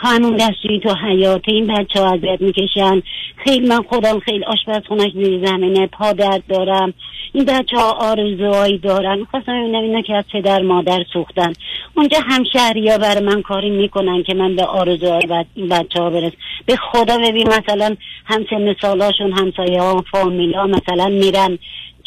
قانون 0.03 0.35
دستوری 0.35 0.79
تو 0.79 0.95
حیات 0.95 1.41
این 1.47 1.67
بچه 1.67 2.01
ها 2.01 2.13
اذیت 2.13 2.41
می‌کشن. 2.41 3.01
خیلی 3.37 3.67
من 3.67 3.81
خودم 3.81 4.19
خیلی 4.19 4.43
آشپزخونش 4.43 5.11
زیر 5.13 5.45
زمینه 5.45 5.87
پا 5.87 6.13
درد 6.13 6.43
دارم. 6.49 6.93
این 7.33 7.45
بچه 7.45 7.77
ها 7.77 7.91
آرزوهایی 7.91 8.77
دارن. 8.77 9.23
خواستم 9.31 9.61
ببینم 9.61 9.83
اینا 9.83 10.01
که 10.01 10.15
از 10.15 10.23
پدر 10.33 10.61
مادر 10.61 11.03
سوختن. 11.13 11.53
اونجا 11.95 12.17
همشهری 12.29 12.89
ها 12.89 12.97
برای 12.97 13.23
من 13.23 13.41
کاری 13.41 13.69
می‌کنن 13.69 14.23
که 14.23 14.33
من 14.33 14.55
به 14.55 14.65
آرزوهای 14.65 15.21
بچ- 15.21 15.47
این 15.55 15.69
بچه 15.69 16.01
ها 16.01 16.09
برس 16.09 16.31
به 16.65 16.75
خدا 16.75 17.17
ببین 17.17 17.47
مثلا 17.47 17.95
همسن 18.25 18.75
سالاشون 18.81 19.31
همسایه 19.31 19.81
ها 19.81 20.03
فامیل 20.11 20.53
ها 20.53 20.67
مثلا 20.67 21.07
میرن. 21.07 21.59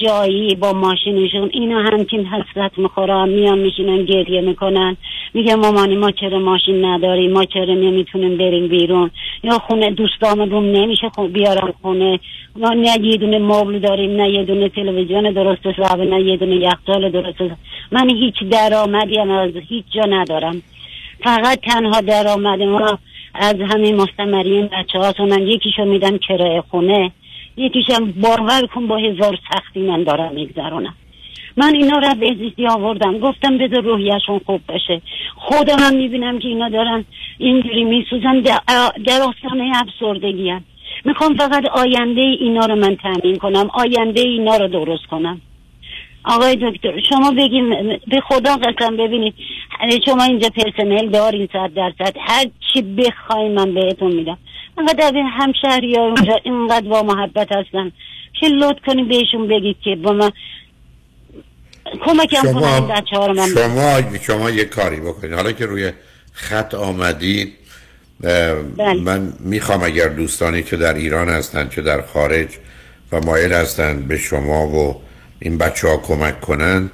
جایی 0.02 0.54
با 0.54 0.72
ماشینشون 0.72 1.50
اینا 1.52 1.78
همچین 1.78 2.26
حسرت 2.26 2.78
می‌خورن 2.78 3.28
میان 3.28 3.58
میشینن 3.58 4.04
گریه 4.04 4.40
می‌کنن. 4.40 4.96
میگه 5.34 5.54
مامانی 5.54 5.96
ما 5.96 6.10
چرا 6.10 6.38
ماشین 6.38 6.84
نداریم 6.84 7.32
ما 7.32 7.44
چرا 7.44 7.74
نمی‌تونیم 7.74 8.36
بریم 8.38 8.68
بیرون؟ 8.68 9.10
یا 9.44 9.58
خونه 9.58 9.90
دوستامون 9.90 10.72
نمیشه 10.72 11.08
خون 11.08 11.32
بیارم 11.32 11.74
خونه. 11.82 12.20
ما 12.56 12.68
نه 12.68 13.06
یه 13.06 13.16
دونه 13.16 13.38
مبل 13.38 13.78
داریم 13.78 14.10
نه 14.10 14.30
یه 14.30 14.44
دونه 14.44 14.68
تلویزیون 14.68 15.32
درست 15.32 15.66
حسابه 15.66 16.04
نه 16.04 16.20
یه 16.20 16.36
دونه 16.36 16.56
یخچال 16.56 17.10
درست 17.10 17.34
حسابه. 17.34 17.56
من 17.92 18.10
هیچ 18.10 18.34
درآمدی 18.50 19.18
هم 19.18 19.30
از 19.30 19.50
هیچ 19.68 19.84
جا 19.94 20.02
ندارم. 20.02 20.62
فقط 21.24 21.60
تنها 21.60 22.00
درآمد 22.00 22.62
ما 22.62 22.98
از 23.34 23.54
همین 23.60 23.96
مستمرین 23.96 24.66
بچه 24.66 24.98
هاتونن 24.98 25.46
یکیشو 25.46 25.84
میدم 25.84 26.18
کرایه 26.18 26.62
خونه. 26.70 27.10
یکیشم 27.60 28.12
باور 28.12 28.66
کن 28.74 28.86
با 28.86 28.96
هزار 28.96 29.38
سختی 29.52 29.80
من 29.80 30.02
دارم 30.02 30.32
میگذرونم. 30.32 30.94
من 31.56 31.74
اینا 31.74 31.98
رو 31.98 32.14
به 32.14 32.68
آوردم. 32.68 33.18
گفتم 33.18 33.58
بذار 33.58 33.80
روحیشون 33.80 34.40
خوب 34.46 34.60
بشه. 34.68 35.02
خودم 35.36 35.78
هم 35.78 35.94
می‌بینم 35.94 36.38
که 36.38 36.48
اینا 36.48 36.68
دارن 36.68 37.04
اینجوری 37.38 37.84
میسوزن. 37.84 38.40
در, 38.40 39.20
آستانه 39.28 39.72
افسردگی 39.74 40.50
هم. 40.50 40.64
می‌خوام 41.04 41.34
فقط 41.34 41.64
آینده 41.66 42.20
اینا 42.20 42.66
رو 42.66 42.76
من 42.76 42.96
تامین 42.96 43.36
کنم. 43.36 43.70
آینده 43.74 44.20
اینا 44.20 44.56
رو 44.56 44.68
درست 44.68 45.06
کنم. 45.06 45.40
آقای 46.24 46.56
دکتر 46.56 47.00
شما 47.08 47.30
بگین 47.30 47.70
به 48.06 48.20
خدا 48.20 48.56
قسم 48.56 48.96
ببینید 48.96 49.34
شما 50.04 50.24
اینجا 50.24 50.48
پرسنل 50.48 51.08
دارین 51.08 51.48
صد 51.52 51.74
درصد. 51.74 52.16
هر 52.20 52.44
چی 52.72 52.82
بخوای 52.82 53.48
من 53.48 53.74
بهتون 53.74 54.12
میدم. 54.12 54.38
انقدر 54.80 55.06
از 55.06 55.14
همشهری 55.38 55.94
ها 55.94 56.02
اونجا 56.02 56.40
اینقدر 56.44 56.88
با 56.88 57.02
محبت 57.02 57.52
هستن 57.52 57.92
که 58.40 58.46
لطف 58.46 58.78
کنی 58.86 59.04
بهشون 59.04 59.48
بگید 59.48 59.76
که 59.84 59.96
با 59.96 60.12
من 60.12 60.30
کمکم 62.06 62.52
کنن 62.52 63.02
ها 63.12 63.26
رو 63.26 63.34
من 63.34 63.48
شما 63.54 64.18
شما 64.22 64.50
یه 64.50 64.64
کاری 64.64 65.00
بکنید 65.00 65.32
حالا 65.32 65.52
که 65.52 65.66
روی 65.66 65.92
خط 66.32 66.74
آمدید 66.74 67.52
بله. 68.20 69.00
من 69.00 69.32
می‌خوام 69.40 69.82
اگر 69.82 70.08
دوستانی 70.08 70.62
که 70.62 70.76
در 70.76 70.94
ایران 70.94 71.28
هستن 71.28 71.68
چه 71.68 71.82
در 71.82 72.02
خارج 72.02 72.48
و 73.12 73.20
مایل 73.20 73.52
هستن 73.52 74.02
به 74.02 74.18
شما 74.18 74.66
و 74.66 75.02
این 75.40 75.58
بچه 75.58 75.88
ها 75.88 75.96
کمک 75.96 76.40
کنن 76.40 76.90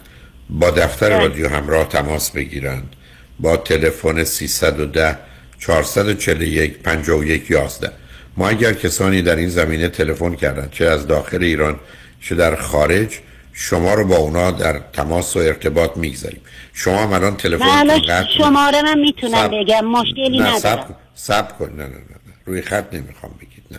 با 0.50 0.70
دفتر 0.70 1.10
بله. 1.10 1.18
رادیو 1.18 1.48
همراه 1.48 1.88
تماس 1.88 2.30
بگیرند 2.30 2.96
با 3.40 3.56
تلفن 3.56 4.24
310 4.24 5.18
441 5.58 6.78
51 6.78 7.50
11 7.50 7.92
ما 8.36 8.48
اگر 8.48 8.72
کسانی 8.72 9.22
در 9.22 9.36
این 9.36 9.48
زمینه 9.48 9.88
تلفن 9.88 10.34
کردن 10.34 10.68
چه 10.72 10.84
از 10.84 11.06
داخل 11.06 11.42
ایران 11.42 11.80
چه 12.20 12.34
در 12.34 12.56
خارج 12.56 13.18
شما 13.52 13.94
رو 13.94 14.04
با 14.04 14.16
اونا 14.16 14.50
در 14.50 14.80
تماس 14.92 15.36
و 15.36 15.38
ارتباط 15.38 15.96
می‌گذاریم. 15.96 16.40
شما 16.74 17.02
هم 17.02 17.12
الان 17.12 17.36
تلفن 17.36 17.94
شماره 18.38 18.82
من 18.82 18.98
می‌تونم 18.98 19.48
بگم 19.48 19.84
مشکلی 19.84 20.38
نه 20.38 20.58
سب, 20.58 20.66
ندارم 20.68 20.96
سب 21.14 21.58
کن. 21.58 21.72
نه 21.76 21.82
نه 21.82 21.88
نه 21.88 21.94
نه. 22.26 22.34
روی 22.44 22.62
خط 22.62 22.94
نمی‌خوام 22.94 23.32
بگید 23.40 23.64
نه. 23.70 23.78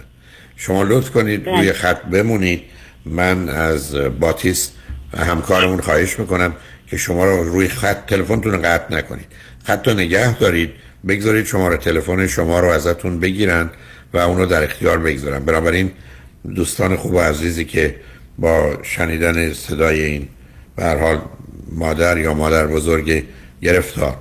شما 0.56 0.84
لطف 0.84 1.10
کنید 1.10 1.46
بله. 1.46 1.58
روی 1.58 1.74
خط 1.74 2.02
بمونید. 2.02 2.64
من 3.06 3.50
از 3.50 3.96
باتیس 3.96 4.72
همکارمون 5.18 5.82
خواهش 5.82 6.20
می‌کنم 6.20 6.56
که 6.88 6.98
شما 6.98 7.26
رو 7.26 7.44
روی 7.44 7.68
خط 7.68 8.06
تلفنتون 8.06 8.52
رو 8.52 8.62
قطع 8.62 8.96
نکنید. 8.96 9.28
خط 9.64 9.88
رو 9.88 9.94
نگه 9.94 10.38
دارید. 10.38 10.72
بگذارید 11.08 11.46
شماره 11.46 11.78
تلفن 11.78 12.28
شما 12.28 12.60
رو 12.60 12.68
ازتون 12.68 13.20
بگیرن 13.20 13.70
و 14.14 14.18
اون 14.18 14.38
رو 14.38 14.46
در 14.46 14.64
اختیار 14.64 14.98
بگذارن 14.98 15.40
بنابراین 15.40 15.92
دوستان 16.56 16.96
خوب 16.96 17.14
و 17.14 17.20
عزیزی 17.20 17.66
که 17.66 17.96
با 18.38 18.78
شنیدن 18.84 19.54
صدای 19.54 20.04
این 20.04 20.28
به 20.76 20.86
حال 20.86 21.22
مادر 21.72 22.18
یا 22.18 22.34
مادر 22.34 22.68
بزرگ 22.68 23.24
گرفتار 23.62 24.18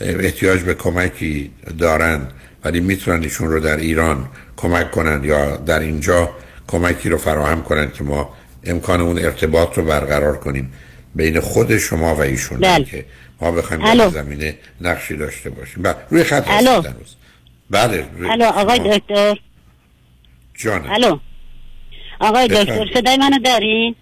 احتیاج 0.00 0.60
به 0.60 0.74
کمکی 0.74 1.50
دارند 1.78 2.32
ولی 2.64 2.80
می‌تونن 2.80 3.22
ایشون 3.22 3.48
رو 3.50 3.60
در 3.60 3.76
ایران 3.76 4.28
کمک 4.56 4.90
کنن 4.90 5.24
یا 5.24 5.56
در 5.56 5.80
اینجا 5.80 6.30
کمکی 6.68 7.08
رو 7.08 7.18
فراهم 7.18 7.62
کنن 7.62 7.90
که 7.90 8.04
ما 8.04 8.34
امکان 8.64 9.00
اون 9.00 9.18
ارتباط 9.18 9.78
رو 9.78 9.84
برقرار 9.84 10.36
کنیم 10.36 10.72
بین 11.14 11.40
خود 11.40 11.78
شما 11.78 12.14
و 12.14 12.20
ایشون 12.20 12.58
بله. 12.58 12.84
که 12.84 13.04
ما 13.40 13.50
بخوایم. 13.52 13.94
در 13.94 14.08
زمینه 14.08 14.58
نقشی 14.80 15.16
داشته 15.16 15.50
باشیم. 15.50 15.82
بله 15.82 15.96
روی 16.10 16.24
خط. 16.24 16.48
هستید. 16.48 16.94
بله 17.70 18.06
روی- 18.18 18.30
الو 18.30 18.44
آقای 18.44 18.78
دکتر. 18.98 19.38
جانم. 20.54 20.90
الو. 20.90 21.18
آقای 22.20 22.48
دکتر. 22.48 22.86
صدای 22.94 23.16
منو 23.16 23.38
دارین؟ 23.38 23.94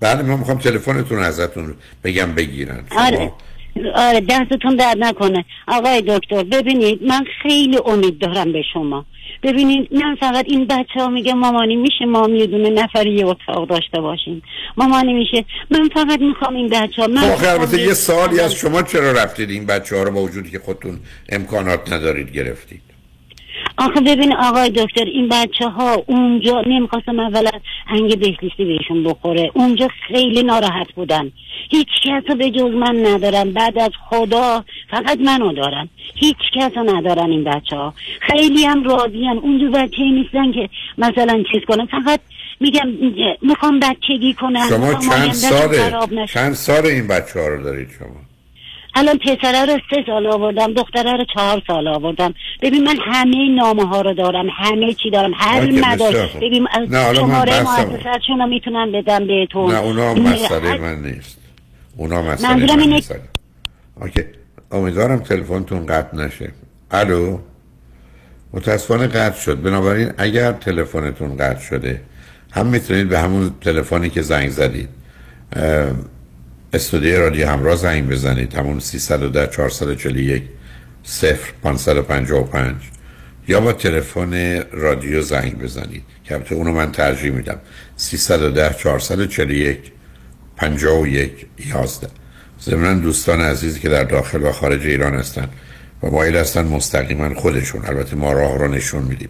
بله 0.00 0.22
من 0.22 0.38
می‌خوام 0.38 0.58
تلفنتون 0.58 1.18
ازتون 1.18 1.74
بگم 2.04 2.34
بگیرن. 2.34 2.84
شما- 2.92 3.00
آره. 3.06 3.32
آره 3.94 4.20
دستتون 4.20 4.76
درد 4.76 4.96
نکنه. 4.98 5.44
آقای 5.68 6.02
دکتر 6.08 6.42
ببینید 6.44 7.02
من 7.02 7.24
خیلی 7.42 7.78
امید 7.86 8.18
دارم 8.18 8.52
به 8.52 8.62
شما. 8.72 9.06
ببینید 9.42 9.88
من 9.92 10.16
فقط 10.20 10.44
این 10.48 10.64
بچه 10.64 11.00
ها 11.00 11.08
میگه 11.08 11.34
مامانی 11.34 11.76
میشه 11.76 12.04
ما 12.04 12.28
یه 12.28 12.46
دونه 12.46 12.70
نفری 12.70 13.14
یه 13.14 13.26
اتاق 13.26 13.68
داشته 13.68 14.00
باشیم. 14.00 14.42
مامانی 14.76 15.12
میشه. 15.12 15.44
من 15.70 15.88
فقط 15.88 16.20
می‌خوام 16.20 16.54
این 16.54 16.68
بچه 16.68 17.02
ها 17.02 17.08
من 17.08 17.22
البته 17.22 17.80
یه 17.80 17.94
سوالی 17.94 18.40
از 18.40 18.54
شما 18.54 18.82
چرا 18.82 19.12
رفتید 19.12 19.50
این 19.50 19.66
بچه 19.66 19.96
ها 19.96 20.02
رو 20.02 20.10
با 20.10 20.22
وجودی 20.22 20.50
که 20.50 20.58
خودتون 20.58 20.98
امکانات 21.28 21.92
ندارید 21.92 22.32
گرفتید؟ 22.32 22.87
آخه 23.78 24.00
ببین 24.00 24.32
آقای 24.36 24.70
دکتر 24.70 25.04
این 25.04 25.28
بچه 25.28 25.68
ها 25.68 26.04
اونجا 26.06 26.62
نمی‌خواستم 26.66 27.20
اول 27.20 27.46
از 27.46 27.60
هنگ 27.86 28.18
بهلیستی 28.18 28.64
بهشون 28.64 29.04
بخوره. 29.04 29.50
اونجا 29.54 29.88
خیلی 30.08 30.42
ناراحت 30.42 30.92
بودن. 30.92 31.32
هیچ 31.70 31.88
کس 32.04 32.22
رو 32.28 32.34
به 32.34 32.50
جز 32.50 32.70
من 32.74 33.06
ندارن. 33.06 33.52
بعد 33.52 33.78
از 33.78 33.90
خدا 34.08 34.64
فقط 34.90 35.18
منو 35.20 35.52
دارن. 35.52 35.88
هیچ 36.14 36.36
کس 36.54 36.72
رو 36.76 36.96
ندارن 36.96 37.30
این 37.30 37.44
بچه 37.44 37.76
ها 37.76 37.94
خیلی 38.20 38.64
هم 38.64 38.84
راضیان 38.84 39.38
اونجا 39.38 39.70
بچه 39.70 40.02
نیستن 40.02 40.52
که 40.52 40.68
مثلا 40.98 41.44
چیز 41.52 41.62
کنن. 41.68 41.86
فقط 41.86 42.20
میگم 42.60 42.88
می‌خوام 43.42 43.80
بچگی 43.80 44.34
کنن. 44.34 44.68
شما 44.68 44.94
چند 44.94 45.32
ساله. 45.32 46.26
چند 46.26 46.52
سال 46.52 46.86
این 46.86 47.06
بچه 47.06 47.40
ها 47.40 47.48
رو 47.48 47.62
دارید 47.62 47.88
شما؟ 47.98 48.27
الان 48.98 49.18
پسره 49.18 49.64
رو 49.64 49.78
سه 49.90 49.96
سال 50.06 50.26
آوردم 50.26 50.74
دختره 50.74 51.12
رو 51.12 51.24
چهار 51.34 51.62
سال 51.66 51.88
آوردم. 51.88 52.34
ببین 52.62 52.84
من 52.84 52.96
همه 53.12 53.48
نامه 53.48 53.88
ها 53.88 54.00
رو 54.00 54.14
دارم 54.14 54.46
همه 54.58 54.94
چی 54.94 55.10
دارم 55.10 55.30
هر 55.36 55.70
مدار. 55.70 56.28
ببین 56.40 56.62
من 56.62 57.14
شماره 57.14 57.60
مؤسساتشون 57.62 58.38
رو 58.38 58.46
می‌تونم 58.46 58.92
بدم 58.92 59.26
بهتون. 59.26 59.72
نه 59.72 59.78
اونا 59.78 60.14
مسئله 60.14 60.78
من 60.78 61.02
نیست. 61.02 61.38
اونا 61.96 62.22
مسئله 62.22 62.54
من 62.54 62.70
اینه- 62.80 62.86
نیست 62.86 63.14
اوکی 64.00 64.22
امیدوارم 64.72 65.18
تلفنتون 65.18 65.86
قطع 65.86 66.16
نشه. 66.16 66.52
الو؟ 66.90 67.38
متاسفانه 68.52 69.06
قطع 69.06 69.40
شد. 69.40 69.62
بنابراین 69.62 70.12
اگر 70.18 70.52
تلفنتون 70.52 71.36
قطع 71.36 71.60
شده 71.60 72.02
هم 72.52 72.66
می‌تونید 72.66 73.08
به 73.08 73.18
همون 73.18 73.50
تلفنی 73.60 74.10
که 74.10 74.22
زنگ 74.22 74.48
زدید 74.48 74.88
استودیو 76.72 77.20
رادیو 77.20 77.48
همراه 77.48 77.76
زنگ 77.76 78.08
بزنید. 78.08 78.54
همون 78.54 78.80
310 78.80 79.46
441 79.46 80.42
0 81.04 81.38
555 81.62 82.76
یا 83.48 83.60
با 83.60 83.72
تلفن 83.72 84.62
رادیو 84.72 85.22
زنگ 85.22 85.58
بزنید. 85.58 86.02
که 86.24 86.34
البته 86.34 86.54
اونو 86.54 86.72
من 86.72 86.92
ترجیح 86.92 87.30
میدم. 87.30 87.60
310 87.96 88.74
441 88.74 89.78
51 90.56 91.46
11 91.66 92.08
ضمن 92.62 93.00
دوستان 93.00 93.40
عزیزی 93.40 93.80
که 93.80 93.88
در 93.88 94.04
داخل 94.04 94.42
و 94.42 94.52
خارج 94.52 94.86
ایران 94.86 95.14
هستن 95.14 95.48
و 96.02 96.10
مایل 96.10 96.36
هستن 96.36 96.64
مستقیما 96.64 97.34
خودشون. 97.34 97.86
البته 97.86 98.16
ما 98.16 98.32
راه 98.32 98.58
رو 98.58 98.68
نشون 98.68 99.02
میدیم. 99.02 99.28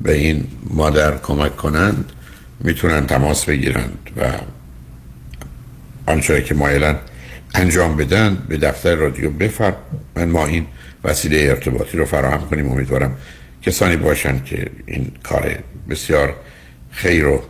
به 0.00 0.12
این 0.12 0.46
مادر 0.70 1.18
کمک 1.18 1.56
کنند 1.56 2.12
می‌تونن 2.60 3.06
تماس 3.06 3.44
بگیرند 3.44 3.98
و 4.16 4.32
آنچه 6.06 6.42
که 6.42 6.54
مایلن 6.54 6.98
انجام 7.54 7.96
بدن 7.96 8.38
به 8.48 8.56
دفتر 8.56 8.94
رادیو 8.94 9.30
بفرم. 9.30 9.76
من 10.16 10.24
ما 10.24 10.46
این 10.46 10.66
وسیله 11.04 11.36
ارتباطی 11.50 11.98
رو 11.98 12.04
فراهم 12.04 12.48
کنیم. 12.48 12.72
امیدوارم 12.72 13.16
کسانی 13.62 13.96
باشن 13.96 14.44
که 14.44 14.70
این 14.86 15.12
کار 15.22 15.58
بسیار 15.90 16.36
خیر 16.90 17.26
و 17.26 17.42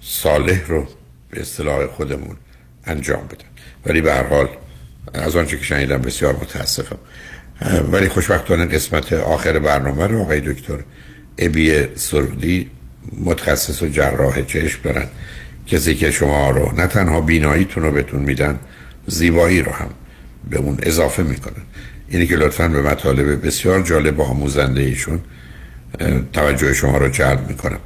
صالح 0.00 0.66
رو 0.66 0.86
به 1.30 1.40
اصطلاح 1.40 1.86
خودمون 1.86 2.36
انجام 2.84 3.26
بدن. 3.26 3.48
ولی 3.86 4.00
به 4.00 4.14
هر 4.14 4.26
حال 4.26 4.48
از 5.14 5.36
آنچه 5.36 5.58
که 5.58 5.64
شنیدم 5.64 5.98
بسیار 5.98 6.36
متاسفم. 6.36 6.98
ولی 7.92 8.08
خوشبختانه 8.08 8.66
قسمت 8.66 9.12
آخر 9.12 9.58
برنامه 9.58 10.06
رو 10.06 10.20
آقای 10.20 10.40
دکتر 10.40 10.78
ابی 11.38 11.86
سرودی 11.94 12.70
متخصص 13.24 13.82
و 13.82 13.88
جراح 13.88 14.42
چشم 14.42 14.80
دارن. 14.82 15.06
کسی 15.68 15.94
که 15.94 16.10
شما 16.10 16.50
رو 16.50 16.72
نه 16.76 16.86
تنها 16.86 17.20
بیناییتون 17.20 17.82
رو 17.82 17.92
بهتون 17.92 18.20
میدن 18.20 18.58
زیبایی 19.06 19.62
رو 19.62 19.72
هم 19.72 19.88
به 20.50 20.58
اون 20.58 20.78
اضافه 20.82 21.22
می‌کنن. 21.22 21.62
اینی 22.08 22.26
که 22.26 22.36
لطفا 22.36 22.68
به 22.68 22.82
مطالب 22.82 23.46
بسیار 23.46 23.82
جالب 23.82 24.18
و 24.18 24.22
آموزنده 24.22 24.80
ایشون 24.80 25.20
توجه 26.32 26.74
شما 26.74 26.98
رو 26.98 27.08
جلب 27.08 27.48
می‌کنم. 27.48 27.78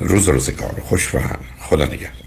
روز 0.00 0.28
روزگار 0.28 0.82
خوش 0.84 1.14
و 1.14 1.18
خدا 1.58 1.84
نگهدار. 1.84 2.25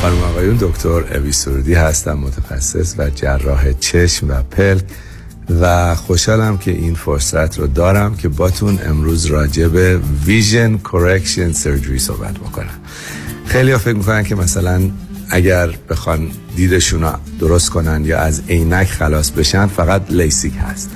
خانم 0.00 0.22
آقایون 0.22 0.56
دکتر 0.60 1.16
اوی 1.16 1.32
سرودی 1.32 1.74
هستم 1.74 2.12
متخصص 2.14 2.94
و 2.98 3.10
جراح 3.10 3.72
چشم 3.72 4.30
و 4.30 4.42
پلک 4.42 4.84
و 5.60 5.94
خوشحالم 5.94 6.58
که 6.58 6.70
این 6.70 6.94
فرصت 6.94 7.58
رو 7.58 7.66
دارم 7.66 8.16
که 8.16 8.28
باتون 8.28 8.78
امروز 8.84 9.26
راجع 9.26 9.68
به 9.68 10.00
vision 10.24 10.76
correction 10.78 11.52
surgery 11.52 11.98
صحبت 11.98 12.34
بکنم. 12.34 12.80
خیلی 13.46 13.72
ها 13.72 13.78
فکر 13.78 13.96
می‌کنن 13.96 14.24
که 14.24 14.34
مثلا 14.34 14.90
اگر 15.30 15.70
بخوان 15.88 16.30
دیدشون 16.56 17.02
رو 17.02 17.12
درست 17.40 17.70
کنن 17.70 18.04
یا 18.04 18.18
از 18.18 18.42
عینک 18.48 18.86
خلاص 18.86 19.30
بشن 19.30 19.66
فقط 19.66 20.02
لیسیک 20.10 20.54
هست. 20.60 20.90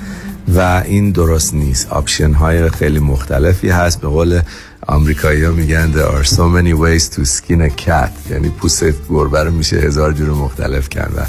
و 0.47 0.83
این 0.85 1.11
درست 1.11 1.53
نیست. 1.53 1.87
option 1.89 2.33
های 2.33 2.69
خیلی 2.69 2.99
مختلفی 2.99 3.69
هست. 3.69 4.01
به 4.01 4.07
قول 4.07 4.41
آمریکایی 4.87 5.43
ها 5.43 5.51
میگن 5.51 5.93
there 5.93 6.23
are 6.23 6.27
so 6.27 6.33
many 6.33 6.73
ways 6.73 7.15
to 7.15 7.21
skin 7.25 7.61
a 7.61 7.85
cat. 7.87 8.31
یعنی 8.31 8.49
پوست 8.49 8.83
گربه 9.09 9.43
رو 9.43 9.51
میشه 9.51 9.77
هزار 9.77 10.13
جور 10.13 10.29
مختلف 10.29 10.89
کرد 10.89 11.11
و 11.17 11.25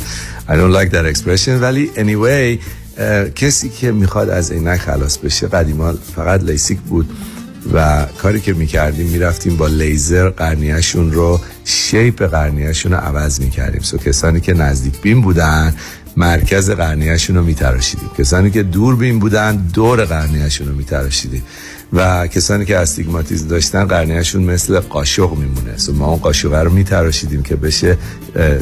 I 0.53 0.57
don't 0.57 0.75
like 0.77 0.93
that 0.93 1.17
expression. 1.17 1.49
ولی 1.49 1.91
anyway 1.97 2.65
کسی 3.35 3.69
که 3.69 3.93
می‌خواد 3.93 4.29
از 4.29 4.53
عینک 4.53 4.81
خلاص 4.81 5.19
بشه 5.19 5.47
قدیما 5.47 5.93
فقط 6.17 6.43
لیسیک 6.43 6.79
بود 6.79 7.11
و 7.73 8.07
کاری 8.19 8.41
که 8.41 8.53
می‌کردیم 8.53 9.07
می‌رفتیم 9.07 9.57
با 9.57 9.67
لیزر 9.67 10.29
قرنیهشون 10.29 11.13
رو 11.13 11.41
شیپ 11.65 12.23
قرنیهشون 12.23 12.93
رو 12.93 12.99
عوض 12.99 13.41
می‌کردیم. 13.41 13.81
سو 13.81 13.99
کسانی 13.99 14.41
که 14.41 14.55
نزدیک 14.55 15.01
بین 15.01 15.23
بودن 15.23 15.75
مرکز 16.17 16.71
قرنیهشون 16.71 17.37
رو 17.37 17.45
میتراشیدیم. 17.45 18.11
کسانی 18.19 18.51
که 18.51 18.63
دور 18.63 18.97
بین 18.97 19.19
بودن 19.19 19.57
دور 19.57 20.05
قرنیهشون 20.05 20.69
رو 20.69 20.75
میتراشیدیم. 20.75 21.43
و 21.93 22.27
کسانی 22.27 22.65
که 22.65 22.79
استیگماتیزم 22.79 23.49
داشتن 23.49 23.85
قرنیهشون 23.85 24.43
مثل 24.43 24.81
قاشق 24.81 25.31
میمونه. 25.31 25.77
so 25.77 25.93
ما 25.93 26.07
اون 26.07 26.17
قاشقه 26.17 26.63
رو 26.63 26.73
میتراشیدیم 26.73 27.43
که 27.43 27.57
بشه 27.57 27.99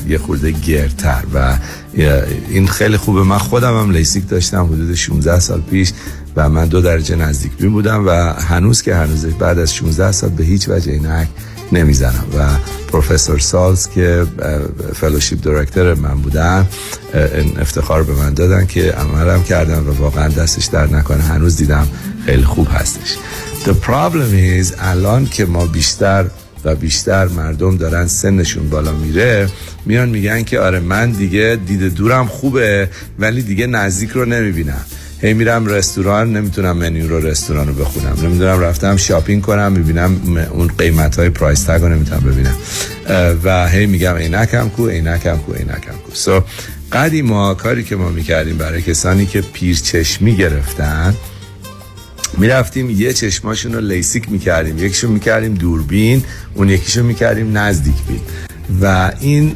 یه 0.08 0.18
خورده 0.18 0.50
گردتر 0.50 1.22
و 1.34 1.56
این 2.48 2.66
خیلی 2.66 2.96
خوبه. 2.96 3.22
من 3.22 3.38
خودم 3.38 3.80
هم 3.80 3.90
لیسیک 3.90 4.28
داشتم 4.28 4.64
حدود 4.64 4.94
16 4.94 5.40
سال 5.40 5.60
پیش 5.60 5.92
و 6.36 6.48
من 6.48 6.68
دو 6.68 6.80
درجه 6.80 7.16
نزدیک 7.16 7.52
بین 7.56 7.72
بودم 7.72 8.06
و 8.06 8.10
هنوز 8.32 8.82
که 8.82 8.94
هنوز 8.94 9.26
بعد 9.26 9.58
از 9.58 9.74
16 9.74 10.12
سال 10.12 10.30
به 10.30 10.44
هیچ 10.44 10.68
وجه 10.68 10.92
عینک 10.92 11.28
نمی‌زنم. 11.72 12.24
و 12.38 12.48
پروفسور 12.92 13.38
سالز 13.38 13.88
که 13.88 14.26
fellowship 14.94 15.40
director 15.42 15.94
من 15.94 16.14
بودن 16.14 16.66
افتخار 17.58 18.02
به 18.02 18.12
من 18.12 18.34
دادن 18.34 18.66
که 18.66 18.92
عملم 18.92 19.42
کردم 19.42 19.88
و 19.88 19.92
واقعا 19.92 20.28
دستش 20.28 20.64
در 20.64 20.86
نکنه. 20.86 21.22
هنوز 21.22 21.56
دیدم 21.56 21.88
خیلی 22.26 22.44
خوب 22.44 22.68
هستش. 22.70 23.16
The 23.64 23.74
problem 23.86 24.62
is 24.62 24.74
الان 24.78 25.26
که 25.26 25.44
ما 25.44 25.66
بیشتر 25.66 26.26
و 26.64 26.74
بیشتر 26.74 27.28
مردم 27.28 27.76
دارن 27.76 28.06
سنشون 28.06 28.70
بالا 28.70 28.92
میره 28.92 29.48
میان 29.86 30.08
میگن 30.08 30.42
که 30.42 30.60
آره 30.60 30.80
من 30.80 31.10
دیگه 31.10 31.58
دید 31.66 31.94
دورم 31.94 32.26
خوبه 32.26 32.88
ولی 33.18 33.42
دیگه 33.42 33.66
نزدیک 33.66 34.10
رو 34.10 34.24
نمی‌بینم. 34.24 34.84
هی 35.24 35.34
میرم 35.34 35.66
رستوران 35.66 36.36
نمی‌تونم 36.36 36.76
منیو 36.76 37.08
رو 37.08 37.26
رستوران 37.26 37.68
رو 37.68 37.74
بخونم. 37.74 38.16
نمی‌دونم 38.22 38.60
رفتم 38.60 38.96
shopping 38.96 39.42
کنم 39.42 39.72
می‌بینم 39.72 40.38
اون 40.50 40.68
قیمت 40.78 41.18
های 41.18 41.30
price 41.30 41.62
tag 41.62 41.82
رو 41.82 41.88
نمی‌تونم 41.88 42.20
ببینم. 42.20 42.56
و 43.44 43.68
هی 43.68 43.86
میگم 43.86 44.14
عینکم 44.14 44.68
کو 44.68 44.88
عینکم 44.88 45.36
کو 45.36 45.52
عینکم 45.52 45.92
کو. 46.06 46.14
so 46.14 46.44
قدیما 46.92 47.54
کاری 47.54 47.84
که 47.84 47.96
ما 47.96 48.08
می‌کردیم 48.08 48.58
برای 48.58 48.82
کسانی 48.82 49.26
که 49.26 49.40
پیر 49.40 49.76
چشمی 49.76 50.36
گرفتن 50.36 51.14
می‌رفتیم 52.38 52.90
یه 52.90 53.12
چشماشون 53.12 53.72
رو 53.72 53.80
لیسیک 53.80 54.30
می‌کردیم. 54.30 54.78
یکیشو 54.78 55.08
می‌کردیم 55.08 55.54
دوربین 55.54 56.24
اون 56.54 56.68
یکیشو 56.68 57.02
می‌کردیم 57.02 57.58
نزدیک 57.58 57.96
بین. 58.08 58.20
و 58.82 59.12
این 59.20 59.52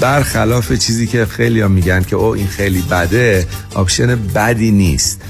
برخلاف 0.00 0.72
چیزی 0.72 1.06
که 1.06 1.26
خیلی 1.26 1.60
ها 1.60 1.68
میگن 1.68 2.02
که 2.02 2.16
oh 2.16 2.34
این 2.34 2.46
خیلی 2.46 2.82
بده 2.82 3.46
option 3.74 4.16
بدی 4.16 4.70
نیست. 4.70 5.20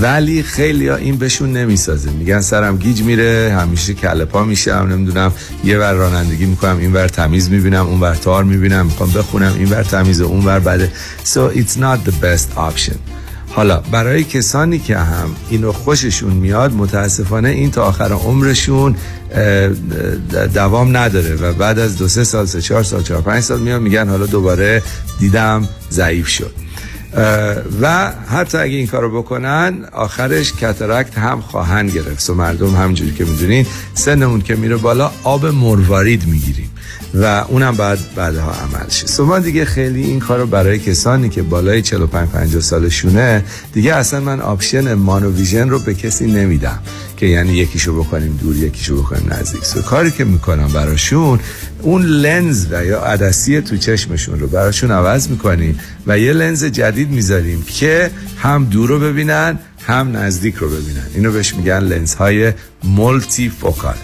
ولی 0.00 0.42
خیلی 0.42 0.88
ها 0.88 0.96
این 0.96 1.16
بهشون 1.16 1.52
نمی‌سازه. 1.52 2.10
میگن 2.10 2.40
سرم 2.40 2.76
گیج 2.76 3.02
میره 3.02 3.56
همیشه 3.60 3.94
کله 3.94 4.24
پا 4.24 4.44
میشم 4.44 4.88
نمی‌دونم 4.90 5.32
یه 5.64 5.78
ور 5.78 5.92
رانندگی 5.92 6.46
می‌کنم 6.46 6.78
این 6.78 6.92
ور 6.92 7.08
تمیز 7.08 7.50
می‌بینم 7.50 7.86
اون 7.86 8.00
ور 8.00 8.14
تار 8.14 8.44
می‌بینم 8.44 8.86
می‌خوام 8.86 9.12
بخونم 9.12 9.54
این 9.58 9.70
ور 9.70 9.82
تمیز 9.82 10.20
اون 10.20 10.44
ور 10.44 10.60
بده. 10.60 10.92
So 11.24 11.56
it's 11.56 11.76
not 11.76 12.08
the 12.08 12.14
best 12.22 12.48
option. 12.56 12.96
حالا 13.54 13.80
برای 13.80 14.24
کسانی 14.24 14.78
که 14.78 14.96
هم 14.96 15.30
اینو 15.50 15.72
خوششون 15.72 16.32
میاد 16.32 16.72
متاسفانه 16.72 17.48
این 17.48 17.70
تا 17.70 17.82
آخر 17.82 18.12
عمرشون 18.12 18.96
دوام 20.54 20.96
نداره 20.96 21.34
و 21.34 21.52
بعد 21.52 21.78
از 21.78 21.98
دو 21.98 22.08
سه 22.08 22.24
سال 22.24 22.46
سه 22.46 22.60
چهار 22.60 22.82
سال 22.82 23.02
چهار 23.02 23.22
پنج 23.22 23.42
سال 23.42 23.60
میان 23.60 23.82
میگن 23.82 24.08
حالا 24.08 24.26
دوباره 24.26 24.82
دیدم 25.18 25.68
ضعیف 25.90 26.28
شد. 26.28 26.54
و 27.82 28.12
حتی 28.28 28.58
اگه 28.58 28.76
این 28.76 28.86
کارو 28.86 29.22
بکنن 29.22 29.84
آخرش 29.92 30.52
کترکت 30.52 31.18
هم 31.18 31.40
خواهند 31.40 31.90
گرفت. 31.90 32.30
و 32.30 32.34
مردم 32.34 32.76
همجوری 32.76 33.12
که 33.12 33.24
می‌دونین 33.24 33.66
سنمون 33.94 34.40
که 34.40 34.56
میره 34.56 34.76
بالا 34.76 35.10
آب 35.24 35.46
مروارید 35.46 36.26
می‌گیریم. 36.26 36.70
و 37.14 37.44
اونم 37.48 37.76
بعد 37.76 37.98
بعدها 38.16 38.52
عمل 38.52 38.88
شه 38.88 39.06
so 39.06 39.38
دیگه 39.38 39.64
خیلی 39.64 40.04
این 40.04 40.18
کارو 40.18 40.46
برای 40.46 40.78
کسانی 40.78 41.28
که 41.28 41.42
بالای 41.42 41.82
45 41.82 42.28
50 42.28 42.62
سالشونه 42.62 43.44
دیگه 43.72 43.94
اصلا 43.94 44.20
من 44.20 44.40
option 44.40 44.94
monovision 44.94 45.68
رو 45.68 45.78
به 45.78 45.94
کسی 45.94 46.26
نمیدم 46.26 46.78
که 47.16 47.26
یعنی 47.26 47.52
یکیشو 47.52 48.02
بکنیم 48.02 48.38
دور 48.42 48.56
یکیشو 48.56 49.02
بکنیم 49.02 49.32
نزدیک. 49.32 49.64
so 49.64 49.82
کاری 49.82 50.10
که 50.10 50.24
می‌کنم 50.24 50.68
براشون 50.68 51.40
اون 51.82 52.02
لنز 52.02 52.66
و 52.70 52.84
یا 52.84 53.00
عدسی 53.00 53.60
تو 53.60 53.76
چشمشون 53.76 54.40
رو 54.40 54.46
براشون 54.46 54.90
عوض 54.90 55.28
می‌کنیم 55.28 55.80
و 56.06 56.18
یه 56.18 56.32
لنز 56.32 56.64
جدید 56.64 57.10
می‌ذاریم 57.10 57.62
که 57.62 58.10
هم 58.38 58.64
دور 58.64 58.88
رو 58.88 58.98
ببینن 58.98 59.58
هم 59.86 60.16
نزدیک 60.16 60.54
رو 60.54 60.68
ببینن. 60.68 61.06
اینو 61.14 61.32
بهش 61.32 61.54
میگن 61.54 61.78
لنز 61.78 62.14
های 62.14 62.52
multifocal 62.84 63.96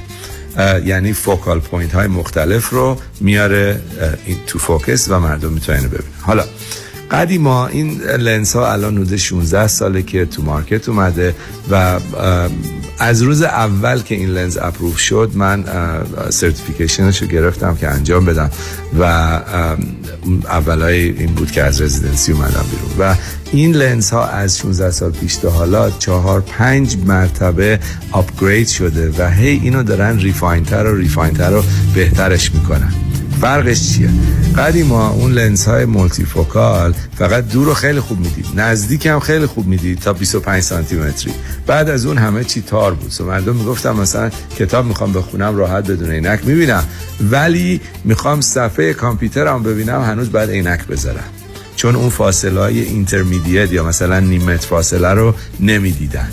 یعنی 0.85 1.13
focal 1.13 1.61
point 1.61 1.95
های 1.95 2.07
مختلف 2.07 2.71
رو 2.71 2.97
میاره 3.21 3.81
این 4.27 4.37
تو 4.47 4.59
focus 4.59 5.09
و 5.11 5.19
مردم 5.19 5.53
می‌تونن 5.53 5.79
ببینن. 5.79 6.03
حالا 6.21 6.45
قدیما 7.11 7.67
این 7.67 8.01
لنس 8.03 8.57
ها 8.57 8.73
الان 8.73 8.95
حدود 8.97 9.17
16 9.17 9.67
ساله 9.67 10.03
که 10.03 10.25
تو 10.25 10.43
market 10.43 10.89
اومده 10.89 11.35
و 11.71 12.01
از 12.99 13.23
روز 13.23 13.43
اول 13.43 14.01
که 14.01 14.15
این 14.15 14.29
لنز 14.29 14.57
approve 14.57 14.99
شد 14.99 15.31
من 15.35 15.65
certification 16.31 17.10
ش 17.10 17.23
رو 17.23 17.29
گرفتم 17.29 17.77
که 17.77 17.89
انجام 17.89 18.25
بدم 18.25 18.51
و 18.99 19.03
اولای 20.49 21.11
این 21.11 21.35
بود 21.35 21.51
که 21.51 21.63
از 21.63 21.81
residency 21.81 22.33
اومدم 22.33 22.65
بیرون. 22.71 23.11
و 23.11 23.15
این 23.53 23.73
لنز 23.73 24.11
ها 24.11 24.27
از 24.27 24.59
16 24.59 24.91
سال 24.91 25.13
پیش 25.13 25.37
تا 25.37 25.51
حالا 25.51 25.91
چهار 25.91 26.41
پنج 26.41 26.97
مرتبه 27.07 27.81
upgrade 28.13 28.69
شده 28.69 29.13
و 29.19 29.31
هی 29.31 29.49
اینو 29.49 29.83
دارن 29.83 30.19
refine 30.19 30.70
تر 30.70 30.87
و 30.87 30.97
refine 30.97 31.37
تر 31.37 31.51
رو 31.51 31.63
بهترش 31.95 32.55
می‌کنن. 32.55 32.93
فرقش 33.41 33.93
چیه؟ 33.93 34.11
قدیما 34.57 35.09
اون 35.09 35.33
لنز 35.33 35.67
های 35.67 35.85
multifocal 35.85 36.95
فقط 37.19 37.49
دور 37.49 37.67
رو 37.67 37.75
خیلی 37.75 38.01
خوب 38.01 38.21
می‌دید 38.21 38.47
نزدیک 38.57 39.07
هم 39.07 39.21
خیلی 39.21 39.47
خوب 39.47 39.67
می‌دید 39.67 39.99
تا 39.99 40.13
25 40.13 40.63
سانتی 40.63 40.97
متری 40.97 41.33
بعد 41.67 41.89
از 41.89 42.07
اون 42.07 42.19
همه 42.19 42.45
چی 42.45 42.63
تار 42.63 42.95
بود. 42.95 43.11
so 43.11 43.27
مردم 43.27 43.57
می‌گفتم 43.57 43.97
مثلا 43.97 44.31
کتاب 44.59 44.87
می‌خوام 44.87 45.13
بخونم 45.13 45.57
راحت 45.57 45.91
بدون 45.91 46.11
عینک 46.11 46.41
می‌بینم. 46.47 46.85
ولی 47.31 47.81
می‌خوام 48.05 48.41
صفحه 48.41 48.93
کامپیوترم 48.93 49.63
ببینم 49.63 50.03
هنوز 50.03 50.29
باید 50.29 50.51
عینک 50.51 50.87
بذارم. 50.87 51.25
چون 51.79 51.97
اون 51.97 52.09
فاصله 52.09 52.61
های 52.61 52.81
intermediate 52.81 53.73
یا 53.73 53.85
مثلا 53.85 54.21
نیم 54.21 54.43
متر 54.43 54.67
فاصله 54.67 55.09
رو 55.09 55.35
نمی‌دیدن. 55.61 56.29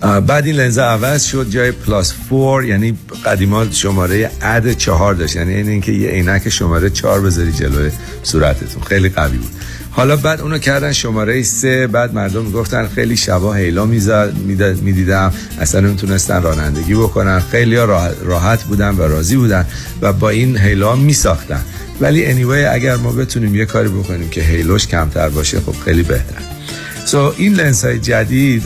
بعد 0.00 0.46
این 0.46 0.56
لنز 0.56 0.78
عوض 0.78 1.24
شد 1.24 1.50
جای 1.50 1.72
پلاس 1.72 2.12
فور 2.28 2.64
یعنی 2.64 2.98
قدیما 3.24 3.70
شماره 3.70 4.30
عد 4.42 4.72
چهار 4.72 5.14
داشت. 5.14 5.36
یعنی 5.36 5.54
این 5.54 5.68
اینکه 5.68 5.92
یه 5.92 6.10
عینک 6.10 6.48
شماره 6.48 6.90
چهار 6.90 7.20
بذاری 7.20 7.52
جلوی 7.52 7.90
صورتتون. 8.22 8.82
خیلی 8.82 9.08
قوی 9.08 9.36
بود. 9.36 9.50
حالا 9.90 10.16
بعد 10.16 10.40
اونو 10.40 10.58
کردن 10.58 10.92
شماره 10.92 11.42
سه 11.42 11.86
بعد 11.86 12.14
مردم 12.14 12.44
می‌گفتن 12.44 12.88
خیلی 12.88 13.16
شبا 13.16 13.54
هیلا 13.54 13.86
می‌دیدم. 14.82 15.32
اصلا 15.60 15.80
نمی‌تونستن 15.80 16.42
رانندگی 16.42 16.94
بکنن. 16.94 17.40
خیلی 17.40 17.76
راحت 18.24 18.62
بودن 18.62 18.96
و 18.96 19.02
راضی 19.02 19.36
بودن 19.36 19.66
و 20.02 20.12
با 20.12 20.30
این 20.30 20.58
هیلا 20.58 20.96
میساختن. 20.96 21.62
ولی 22.00 22.34
anyway 22.34 22.74
اگر 22.74 22.96
ما 22.96 23.12
بتونیم 23.12 23.54
یه 23.54 23.64
کاری 23.64 23.88
بکنیم 23.88 24.28
که 24.28 24.40
هیلوش 24.40 24.86
کمتر 24.86 25.28
باشه 25.28 25.60
خب 25.60 25.74
خیلی 25.84 26.02
بهتر 26.02 26.42
so 27.04 27.30
so, 27.30 27.34
این 27.38 27.54
لنس 27.54 27.84
های 27.84 27.98
جدید 27.98 28.62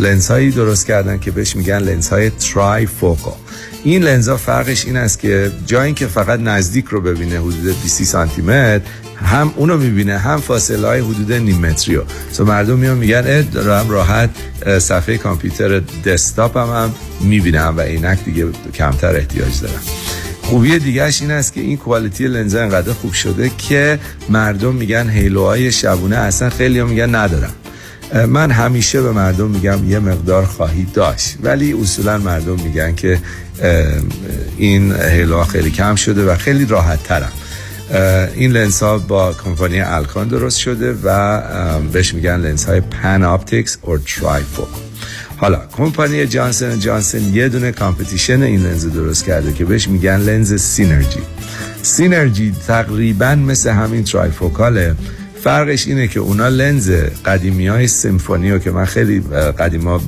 لنس 0.00 0.30
هایی 0.30 0.50
درست 0.50 0.86
کردن 0.86 1.18
که 1.18 1.30
بهش 1.30 1.56
میگن 1.56 1.78
لنس 1.78 2.08
های 2.08 2.30
trifocal 2.30 3.32
این 3.84 4.02
لنز 4.02 4.30
فرقش 4.30 4.84
این 4.84 4.96
است 4.96 5.18
که 5.18 5.50
جایی 5.66 5.94
که 5.94 6.06
فقط 6.06 6.40
نزدیک 6.40 6.84
رو 6.86 7.00
ببینه 7.00 7.38
حدود 7.38 7.82
20 7.82 8.04
سانتی 8.04 8.42
متر 8.42 8.80
هم 9.24 9.52
اونو 9.56 9.76
می‌بینه 9.76 10.18
هم 10.18 10.40
فاصله 10.40 10.86
های 10.86 11.00
حدود 11.00 11.32
نیم 11.32 11.58
متری 11.58 11.94
رو. 11.94 12.02
so 12.32 12.44
مردم 12.44 12.78
میان 12.78 12.98
میگن 12.98 13.40
دارم 13.40 13.90
راحت 13.90 14.30
صفحه 14.78 15.18
کامپیوتر 15.18 15.78
desktop 16.04 16.56
هم, 16.56 16.68
هم 16.68 16.94
می‌بینم 17.20 17.74
و 17.76 17.80
عینک 17.80 18.24
دیگه 18.24 18.46
کمتر 18.74 19.16
احتیاج 19.16 19.60
دارم. 19.60 19.80
خوبی 20.50 20.78
دیگهش 20.78 21.22
این 21.22 21.30
است 21.30 21.52
که 21.52 21.60
این 21.60 21.76
quality 21.76 22.28
لنز 22.28 22.54
انقدر 22.54 22.92
خوب 22.92 23.12
شده 23.12 23.50
که 23.58 23.98
مردم 24.28 24.74
میگن 24.74 25.10
halo 25.10 25.51
های 25.51 25.72
شبونه 25.72 26.16
اصلا 26.16 26.50
خیلی 26.50 26.78
ها 26.78 26.86
میگن 26.86 27.14
ندارم. 27.14 27.52
من 28.28 28.50
همیشه 28.50 29.02
به 29.02 29.12
مردم 29.12 29.50
میگم 29.50 29.90
یه 29.90 29.98
مقدار 29.98 30.44
خواهی 30.44 30.86
داشت 30.94 31.36
ولی 31.42 31.72
اصولا 31.72 32.18
مردم 32.18 32.60
میگن 32.60 32.94
که 32.94 33.18
این 34.56 34.92
halo 34.92 35.34
ها 35.34 35.44
خیلی 35.44 35.70
کم 35.70 35.94
شده 35.94 36.24
و 36.24 36.36
خیلی 36.36 36.64
راحت 36.64 37.02
ترم 37.02 37.32
این 38.34 38.52
لنس 38.52 38.82
ها 38.82 38.98
با 38.98 39.32
کمپانی 39.32 39.80
Alcon 39.80 40.28
درست 40.28 40.58
شده 40.58 40.96
و 41.04 41.40
بهش 41.92 42.14
میگن 42.14 42.36
لنس 42.36 42.64
های 42.64 42.80
PanOptix 42.80 43.78
or 43.82 43.98
trifocal 43.98 44.89
حالا 45.40 45.60
کمپانی 45.76 46.26
Johnson 46.26 46.78
Johnson 46.78 47.34
یه 47.34 47.48
دونه 47.48 47.72
competition 47.72 48.42
این 48.42 48.62
لنز 48.62 48.86
درست 48.86 49.24
کرده 49.24 49.52
که 49.52 49.64
بهش 49.64 49.88
میگن 49.88 50.16
لنز 50.16 50.54
Synergy 50.54 51.20
Synergy 51.82 52.54
تقریبا 52.66 53.34
مثل 53.34 53.70
همین 53.70 54.04
trifocal 54.04 54.76
ه. 54.76 54.94
فرقش 55.44 55.86
اینه 55.86 56.08
که 56.08 56.20
اونا 56.20 56.48
لنز 56.48 56.90
قدیمی 57.24 57.66
های 57.66 57.88
Symfony 57.88 58.60
که 58.60 58.70
من 58.70 58.84
خیلی 58.84 59.20
قدیما 59.58 60.00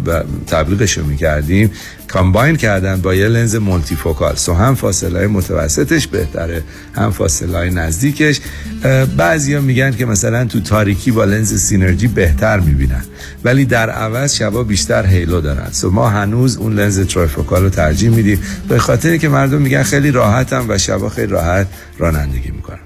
تبلیغش 0.47 0.99
رو 0.99 1.07
می‌کردیم 1.07 1.71
combine 2.09 2.57
کردن 2.57 3.01
با 3.01 3.15
یه 3.15 3.29
لنز 3.29 3.57
multifocal 3.57 4.35
so 4.36 4.55
هم 4.55 4.75
فاصله 4.75 5.19
های 5.19 5.27
متوسطش 5.27 6.07
بهتره 6.07 6.63
هم 6.95 7.11
فاصله 7.11 7.59
های 7.59 7.71
نزدیکش. 7.71 8.41
بعضی 9.17 9.55
ها 9.55 9.61
میگن 9.61 9.91
که 9.91 10.07
مثلا 10.07 10.45
تو 10.45 10.61
تاریکی 10.61 11.11
با 11.11 11.25
لنز 11.25 11.55
Synergy 11.55 12.09
بهتر 12.09 12.61
می‌بینن 12.61 13.05
ولی 13.45 13.65
در 13.65 13.91
عوض 13.91 14.35
شبا 14.35 14.63
بیشتر 14.63 15.07
halo 15.07 15.40
دارن. 15.41 15.69
so 15.70 15.90
ما 15.91 16.09
هنوز 16.09 16.57
اون 16.57 16.75
لنز 16.75 17.01
trifocal 17.07 17.62
رو 17.63 17.71
ترجیح 17.71 18.11
میدیم. 18.11 18.41
به 18.69 18.79
خاطر 18.79 19.17
که 19.17 19.29
مردم 19.29 19.63
میگن 19.63 19.83
خیلی 19.83 20.11
راحتم 20.11 20.65
و 20.69 20.79
شبا 20.79 21.09
خیلی 21.09 21.27
راحت 21.27 21.67
رانندگی 21.99 22.51
می‌کنن. 22.51 22.79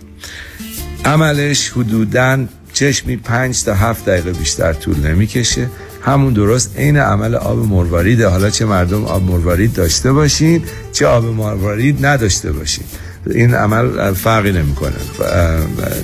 عملش 1.07 1.71
حدوداً 1.71 2.39
چشمی 2.73 3.17
پنج 3.17 3.65
تا 3.65 3.75
هفت 3.75 4.05
دقیقه 4.05 4.33
بیشتر 4.33 4.73
طول 4.73 4.97
نمی‌کشه. 4.97 5.67
همون 6.03 6.33
درست 6.33 6.79
عین 6.79 6.97
عمل 6.97 7.35
آب 7.35 7.59
مرواریده 7.59 8.29
حالا 8.29 8.51
چه 8.51 8.65
مردم 8.65 9.05
آب 9.05 9.23
مروارید 9.23 9.73
داشته 9.73 10.13
باشین 10.13 10.63
چه 10.93 11.07
آب 11.07 11.25
مروارید 11.25 12.07
نداشته 12.07 12.53
باشین. 12.53 12.85
این 13.31 13.55
عمل 13.55 14.13
فرقی 14.13 14.53
نمی‌کنه. 14.53 14.93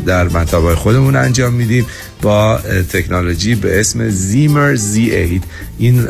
در 0.06 0.28
مطابق 0.28 0.74
خودمون 0.74 1.16
انجام 1.16 1.52
میدیم 1.52 1.86
با 2.22 2.58
تکنولوژی 2.92 3.54
به 3.54 3.80
اسم 3.80 4.08
زیمر 4.08 4.76
Z8 4.76 5.42
این 5.78 6.06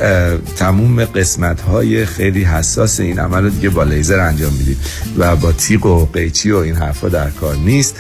تموم 0.57 1.05
قسمت 1.05 1.61
های 1.61 2.07
خیلی 2.07 2.45
حساس 2.45 3.01
این 3.01 3.19
عمل 3.19 3.51
دیگه 3.51 3.69
با 3.69 3.85
لیزر 3.85 4.21
انجام 4.21 4.53
میدیم. 4.53 4.77
و 5.19 5.37
با 5.37 5.53
تیغ 5.53 5.87
و 5.87 6.07
قیچی 6.07 6.51
و 6.51 6.57
این 6.57 6.75
حرفا 6.75 7.09
در 7.09 7.31
کار 7.31 7.57
نیست. 7.57 7.97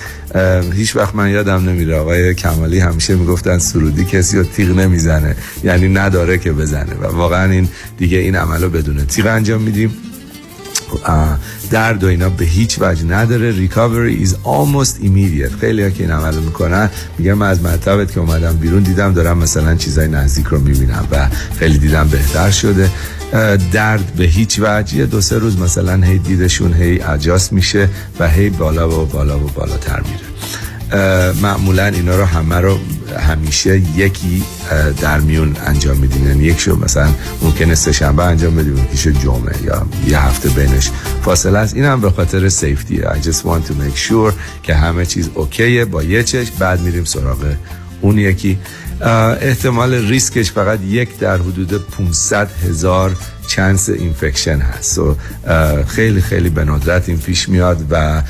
هیچ 0.72 0.96
وقت 0.96 1.14
من 1.14 1.30
یادم 1.30 1.68
نمیره 1.68 1.96
آقای 1.96 2.34
کمالی 2.34 2.78
همیشه 2.78 3.16
می‌گفتن 3.16 3.58
سرودی 3.58 4.04
کسی 4.04 4.38
رو 4.38 4.44
تیغ 4.44 4.78
نمی‌زنه. 4.78 5.36
یعنی 5.64 5.88
نداره 5.88 6.38
که 6.38 6.52
بزنه. 6.52 6.94
و 6.94 7.06
واقعا 7.06 7.50
این 7.50 7.68
دیگه 7.98 8.18
این 8.18 8.36
عمل 8.36 8.62
رو 8.62 8.70
بدون 8.70 9.06
تیغ 9.06 9.26
انجام 9.26 9.62
میدیم. 9.62 9.94
درد 11.70 12.04
و 12.04 12.06
اینا 12.06 12.28
به 12.28 12.44
هیچ 12.44 12.78
وجه 12.80 13.04
نداره. 13.04 13.68
Recovery 13.68 14.26
is 14.26 14.30
almost 14.30 15.04
immediate. 15.04 15.60
خیلی 15.60 15.82
ها 15.82 15.90
که 15.90 16.02
این 16.02 16.12
عمل 16.12 16.34
می‌کنن 16.34 16.90
میگم 17.18 17.32
من 17.32 17.48
از 17.48 17.62
مرتبت 17.62 18.12
که 18.12 18.20
اومدم 18.20 18.56
بیرون 18.56 18.82
دیدم 18.82 19.12
دارم 19.12 19.38
مثلا 19.38 19.74
چیزای 19.74 20.08
نزدیک 20.08 20.46
رو 20.46 20.60
می‌بینم 20.60 21.08
و 21.10 21.28
خیلی 21.58 21.78
دیدم 21.78 22.08
بهتر 22.08 22.50
شده. 22.50 22.90
درد 23.72 24.12
به 24.16 24.24
هیچ 24.24 24.60
وجه. 24.62 25.06
دو 25.06 25.20
سه 25.20 25.38
روز 25.38 25.58
مثلا 25.58 26.06
هی 26.06 26.18
دیدشون 26.18 26.74
هی 26.74 27.00
اجاست 27.00 27.52
میشه 27.52 27.88
و 28.20 28.28
هی 28.28 28.50
بالا 28.50 29.02
و 29.02 29.06
بالا 29.06 29.38
و 29.38 29.50
بالاتر 29.54 30.00
میره. 30.00 30.26
معمولا 31.42 31.86
اینا 31.86 32.16
رو 32.16 32.24
همه 32.24 32.56
رو 32.56 32.78
همیشه 33.18 33.82
یکی 33.96 34.42
در 35.00 35.20
میون 35.20 35.56
انجام 35.66 35.96
میدیم 35.96 36.26
یعنی 36.28 36.44
یک 36.44 36.60
شو 36.60 36.76
مثلا 36.76 37.08
ممکنه 37.42 37.74
سه 37.74 37.92
شنبه 37.92 38.22
انجام 38.24 38.56
بدیم 38.56 38.78
یکیشو 38.78 39.10
جمعه 39.10 39.62
یا 39.64 39.86
یه 40.06 40.18
هفته 40.18 40.48
بینش. 40.48 40.90
فاصله 41.22 41.58
است. 41.58 41.74
این 41.74 41.84
هم 41.84 42.00
به 42.00 42.10
خاطر 42.10 42.48
سیفتی 42.48 43.00
I 43.02 43.26
just 43.26 43.42
want 43.42 43.68
to 43.68 43.72
make 43.72 43.98
sure 44.08 44.32
که 44.62 44.74
همه 44.74 45.06
چیز 45.06 45.30
okay 45.34 45.74
ه 45.74 45.84
با 45.84 46.02
یه 46.02 46.22
چشم. 46.22 46.52
بعد 46.58 46.80
میریم 46.80 47.04
سراغ 47.04 47.54
اون 48.00 48.18
یکی. 48.18 48.58
احتمال 49.02 49.94
ریسکش 49.94 50.52
فقط 50.52 50.80
یک 50.80 51.18
در 51.18 51.36
حدود 51.36 51.86
500 51.86 52.50
هزار 52.50 53.16
chance 53.46 53.88
infection 53.88 54.58
هست. 54.58 54.98
و 54.98 55.16
خیلی 55.88 56.20
خیلی 56.20 56.48
به 56.50 56.64
ندرت 56.64 57.08
این 57.08 57.18
پیش 57.18 57.48
میاد 57.48 57.86
و, 57.90 58.22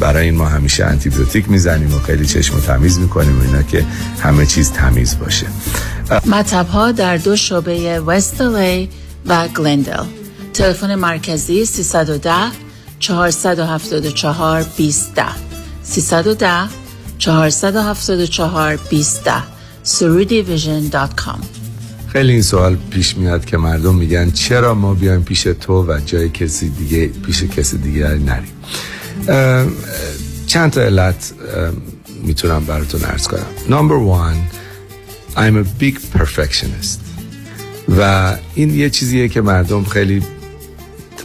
برای 0.00 0.24
این 0.24 0.34
ما 0.34 0.46
همیشه 0.46 0.84
آنتی‌بیوتیک 0.84 1.50
می‌زنیم 1.50 1.94
و 1.94 1.98
خیلی 1.98 2.26
چشم 2.26 2.56
و 2.56 2.60
تمیز 2.60 2.98
می‌کنیم 2.98 3.38
و 3.38 3.42
اینا 3.42 3.62
که 3.62 3.84
همه 4.20 4.46
چیز 4.46 4.72
تمیز 4.72 5.18
باشه. 5.18 5.46
مطب 6.26 6.66
ها 6.66 6.92
در 6.92 7.16
دو 7.16 7.36
شعبه 7.36 8.00
وست 8.00 8.40
و 9.26 9.48
گلندل 9.48 10.04
تلفن 10.54 10.94
مرکزی 10.94 11.64
310 11.64 12.32
474 12.98 14.64
20 14.76 15.10
310 15.82 16.48
474 17.18 18.78
20 18.90 19.28
surudivision.com 19.84 21.40
خیلی 22.12 22.32
این 22.32 22.42
سوال 22.42 22.76
پیش 22.90 23.16
میاد 23.16 23.44
که 23.44 23.56
مردم 23.56 23.94
میگن 23.94 24.30
چرا 24.30 24.74
ما 24.74 24.94
بیایم 24.94 25.22
پیش 25.22 25.42
تو 25.42 25.86
و 25.86 26.00
جای 26.06 26.28
کسی 26.28 26.68
دیگه 26.68 27.06
پیش 27.06 27.42
کسی 27.42 27.78
دیگه 27.78 28.08
نریم. 28.08 28.52
چند 30.46 30.70
تا 30.70 30.80
علت 30.80 31.32
می‌تونم 32.22 32.64
براتون 32.64 33.04
ارز 33.04 33.28
کنم. 33.28 33.46
نمبر 33.70 33.94
وان 33.94 34.36
I'm 35.36 35.64
a 35.64 35.82
big 35.82 36.18
perfectionist. 36.18 36.98
و 37.98 38.36
این 38.54 38.74
یه 38.74 38.90
چیزیه 38.90 39.28
که 39.28 39.40
مردم 39.40 39.84
خیلی 39.84 40.22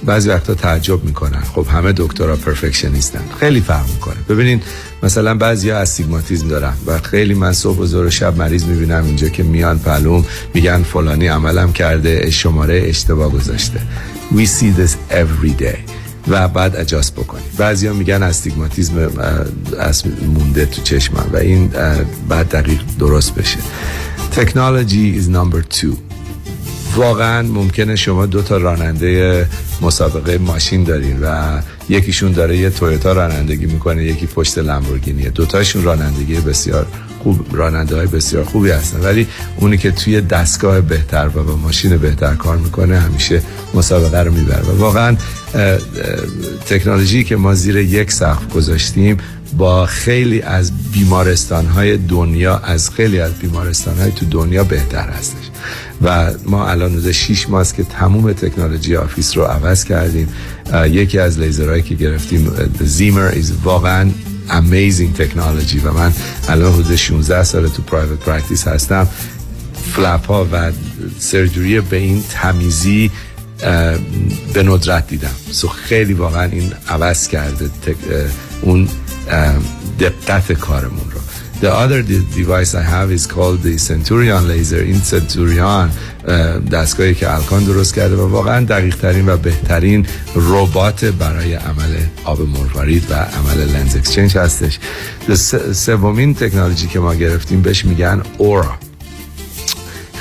بعضی 0.06 0.30
وقتا 0.30 0.54
تعجب 0.54 1.04
می‌کنن. 1.04 1.42
خب 1.42 1.68
همه 1.68 1.94
دکترها 1.98 2.36
پرفکشنیستن. 2.36 3.22
خیلی 3.40 3.62
فهم 3.62 3.86
می‌کنه. 3.94 4.16
ببینین 4.30 4.62
مثلا 5.04 5.36
بعضی 5.36 5.70
ها 5.70 5.78
استیگماتیزم 5.78 6.48
دارن 6.48 6.74
و 6.88 7.00
خیلی 7.00 7.34
من 7.34 7.54
صبح 7.54 7.78
و 7.78 7.86
زور 7.86 8.10
شب 8.10 8.38
مریض 8.38 8.64
می‌بینم 8.66 9.06
اینجا 9.06 9.30
که 9.30 9.44
میان 9.44 9.80
پلوم 9.80 10.26
میگن 10.54 10.84
فلانی 10.84 11.28
عملم 11.28 11.74
کرده 11.74 12.32
شماره 12.32 12.84
اشتباه 12.86 13.32
گذاشته. 13.32 13.80
We 14.32 14.46
see 14.46 14.80
this 14.80 14.92
every 15.12 15.62
day. 15.62 15.78
و 16.28 16.48
بعد 16.48 16.76
اجاست 16.76 17.16
بکنی 17.16 17.42
بعضی 17.58 17.88
ها 17.88 17.94
میگن 17.94 18.24
استیگماتیزم 18.24 19.12
مونده 20.34 20.66
تو 20.66 20.82
چشمم 20.82 21.26
و 21.34 21.38
این 21.38 21.72
بعد 22.30 22.50
دقیق 22.50 22.80
درست 23.00 23.36
بشه. 23.36 23.58
Technology 24.36 25.22
is 25.22 25.28
number 25.28 25.62
two. 25.80 26.15
واقعا 26.96 27.42
ممکنه 27.42 27.96
شما 27.96 28.26
دو 28.26 28.42
تا 28.42 28.58
راننده 28.58 29.48
مسابقه 29.82 30.38
ماشین 30.38 30.84
دارین 30.84 31.20
و 31.22 31.60
یکیشون 31.90 32.32
داره 32.32 32.58
یه 32.58 32.70
تویوتا 32.70 33.14
رانندگی 33.14 33.66
می‌کنه 33.66 34.04
یکی 34.04 34.28
پشت 34.28 34.58
لامبورگینیه 34.58 35.30
دوتاشون 35.30 35.84
رانندگی 35.84 36.36
بسیار 36.36 36.88
خوب 37.24 37.46
راننده 37.52 37.96
های 37.96 38.08
بسیار 38.08 38.44
خوبی 38.44 38.70
هستن. 38.70 39.00
ولی 39.00 39.28
اونی 39.58 39.78
که 39.78 39.92
توی 39.92 40.22
دستگاه 40.22 40.82
بهتر 40.82 41.28
و 41.28 41.44
با 41.44 41.56
ماشین 41.56 41.98
بهتر 41.98 42.36
کار 42.36 42.58
می‌کنه 42.58 43.00
همیشه 43.00 43.42
مسابقه 43.74 44.20
رو 44.20 44.34
می‌بره. 44.34 44.62
و 44.62 44.78
واقعا 44.78 45.18
تکنولوژی 46.66 47.24
که 47.24 47.36
ما 47.36 47.54
زیر 47.54 47.78
یک 47.78 48.12
سقف 48.12 48.54
گذاشتیم 48.54 49.18
با 49.58 49.86
خیلی 49.86 50.42
از 50.42 50.92
بیمارستان 50.92 51.66
های 51.66 51.98
دنیا 51.98 52.58
از 52.58 52.90
خیلی 52.90 53.20
از 53.20 53.34
بیمارستان 53.34 53.98
های 53.98 54.12
تو 54.12 54.26
دنیا 54.26 54.64
بهتر 54.64 55.10
هستش. 55.10 55.46
و 56.02 56.32
ما 56.46 56.68
الان 56.68 56.94
روز 56.94 57.08
6 57.08 57.50
ماهست 57.50 57.76
که 57.76 57.84
تموم 57.84 58.34
تکنولوژی 58.34 58.96
office 58.96 59.38
رو 59.38 59.44
عوض 59.44 59.84
کردیم. 59.84 60.28
یکی 60.86 61.20
از 61.20 61.40
لیزرهایی 61.40 61.82
که 61.82 61.96
گرفتیم 61.96 62.52
Ziemer 62.80 63.32
is 63.32 63.46
واقعا 63.64 64.10
amazing 64.50 65.18
تکنولوژی 65.18 65.80
و 65.80 65.92
من 65.92 66.14
الان 66.50 66.74
حدود 66.74 66.96
16 66.96 67.44
سال 67.44 67.68
تو 67.68 67.82
private 67.82 68.20
practice 68.20 68.68
هستم. 68.68 69.08
flap 69.96 70.28
ها 70.28 70.48
و 70.52 70.72
surgery 71.20 71.82
به 71.82 71.98
این 71.98 72.24
تمیزی 72.30 73.12
به 74.54 74.64
ندرت 74.64 75.08
دیدم. 75.08 75.36
so 75.52 75.68
خیلی 75.68 76.14
واقعا 76.14 76.44
این 76.44 76.74
عوض 76.90 77.28
کرده 77.28 77.70
اون 78.62 78.88
دقت 80.00 80.52
کارمون 80.52 81.12
رو. 81.12 81.20
The 81.62 81.72
other 81.84 82.02
device 82.38 82.76
I 82.76 82.84
have 82.96 83.10
is 83.18 83.26
called 83.26 83.60
the 83.64 83.78
Centurion 83.78 84.44
laser. 84.48 84.82
این 84.82 85.02
Centurion 85.12 85.90
دستگاهی 86.72 87.16
که 87.16 87.34
Alcon 87.34 87.64
درست 87.64 87.96
کرده 87.96 88.16
و 88.16 88.30
واقعا 88.30 88.66
دقیق 88.66 88.96
ترین 88.96 89.30
و 89.30 89.38
بهترین 89.38 90.06
ربات 90.36 91.06
برای 91.06 91.54
عمل 91.54 91.96
آب 92.24 92.42
مروارید 92.42 93.12
و 93.12 93.14
عمل 93.14 93.58
لنز 93.74 93.96
exchange 93.96 94.38
هستش. 94.38 94.80
سومین 95.74 96.36
تکنولوژی 96.36 96.88
که 96.88 97.00
ما 97.00 97.16
گرفتیم 97.16 97.62
بهش 97.62 97.86
میگن 97.86 98.22
ORA 98.38 98.76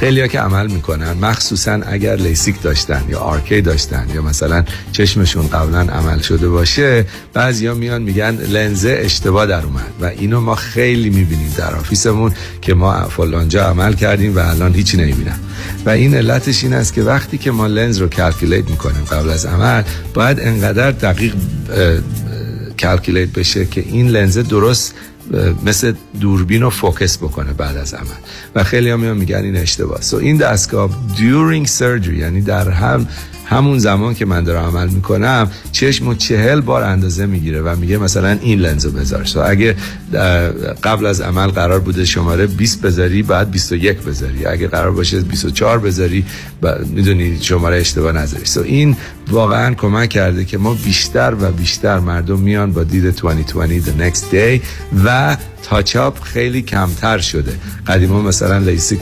خیلی 0.01 0.21
ها 0.21 0.27
که 0.27 0.41
عمل 0.41 0.67
می‌کنن 0.67 1.13
مخصوصا 1.13 1.81
اگر 1.87 2.17
لیسیک 2.17 2.63
داشتن 2.63 3.05
یا 3.09 3.19
RK 3.19 3.61
داشتن 3.61 4.07
یا 4.15 4.23
مثلا 4.23 4.65
چشمشون 4.93 5.49
قبلا 5.49 5.81
عمل 5.81 6.21
شده 6.21 6.49
باشه 6.49 7.05
بعضیا 7.33 7.75
میان 7.75 8.03
میگن 8.03 8.35
لنزه 8.35 9.01
اشتباه 9.01 9.47
در 9.47 9.65
اومد 9.65 9.93
و 10.01 10.05
اینو 10.05 10.41
ما 10.41 10.55
خیلی 10.55 11.11
می‌بینیم 11.11 11.55
در 11.57 11.75
office 11.75 12.15
مون 12.15 12.35
که 12.63 12.75
ما 12.75 13.09
فلانجا 13.09 13.65
عمل 13.65 13.93
کردیم 13.93 14.37
و 14.37 14.39
الان 14.39 14.75
هیچی 14.75 14.97
نمی‌بینم 14.97 15.39
و 15.87 15.91
این 15.91 16.15
علتش 16.15 16.65
این 16.65 16.73
است 16.73 16.95
که 16.95 17.03
وقتی 17.03 17.39
که 17.39 17.51
ما 17.51 17.67
لنز 17.67 17.99
رو 17.99 18.09
calculate 18.09 18.71
می‌کنیم 18.71 19.05
قبل 19.05 19.31
از 19.31 19.47
عمل 19.47 19.83
باید 20.15 20.41
انقدر 20.41 20.91
دقیق 20.91 21.35
calculate 22.79 23.29
بشه 23.29 23.65
که 23.65 23.81
این 23.81 24.09
لنزه 24.09 24.43
درست 24.43 24.95
مثل 25.65 25.93
دوربین 26.21 26.63
رو 26.63 26.71
focus 26.71 27.19
بکنه 27.19 27.53
بعد 27.53 27.77
از 27.77 27.95
عمل. 27.95 28.07
و 28.55 28.65
خیلی 28.65 28.91
هم 28.91 29.17
میگن 29.17 29.37
این 29.37 29.57
اشتباه 29.57 30.01
so 30.01 30.17
این 30.17 30.37
دستگاه 30.37 30.91
during 31.17 31.69
surgery 31.69 32.19
یعنی 32.19 32.41
در 32.41 32.69
هم 32.69 33.07
همون 33.45 33.79
زمان 33.79 34.15
که 34.15 34.27
من 34.27 34.45
دارم 34.45 34.65
عمل 34.65 34.89
می‌کنم 34.89 35.51
چشم 35.73 36.09
و 36.09 36.15
چهل 36.15 36.61
بار 36.61 36.83
اندازه 36.83 37.27
می‌گیره 37.27 37.63
و 37.63 37.77
میگه 37.77 37.99
مثلا 37.99 38.39
این 38.43 38.59
لنزو 38.59 38.91
بذار. 38.91 39.25
سو 39.25 39.41
اگه 39.41 39.77
قبل 40.83 41.07
از 41.07 41.21
عمل 41.21 41.47
قرار 41.47 41.81
بوده 41.81 42.05
شماره 42.05 42.47
20 42.47 42.81
بذاری 42.81 43.23
بعد 43.23 43.51
21 43.51 43.99
بذاری. 43.99 44.47
اگه 44.47 44.69
قرار 44.69 44.91
باشه 44.91 45.21
24 45.21 45.79
بذاری 45.79 46.25
می‌دونی 46.87 47.39
شماره 47.41 47.77
اشتباه 47.77 48.13
نذاری. 48.13 48.45
سو 48.45 48.63
این 48.63 48.97
واقعا 49.31 49.75
کمک 49.75 50.09
کرده 50.09 50.45
که 50.45 50.59
ما 50.59 50.75
بیشتر 50.75 51.35
و 51.41 51.53
بیشتر 51.53 51.99
مردم 51.99 52.39
میان 52.39 52.73
با 52.73 52.85
دید 52.85 53.17
2020 53.17 53.87
the 53.87 54.03
next 54.03 54.35
day 54.35 54.61
و 55.05 55.37
تاچاپ 55.63 56.21
خیلی 56.23 56.63
کمتر 56.63 57.19
شده. 57.19 57.53
قدیما 57.87 58.23
مثلا 58.23 58.59
لیسیک 58.59 59.01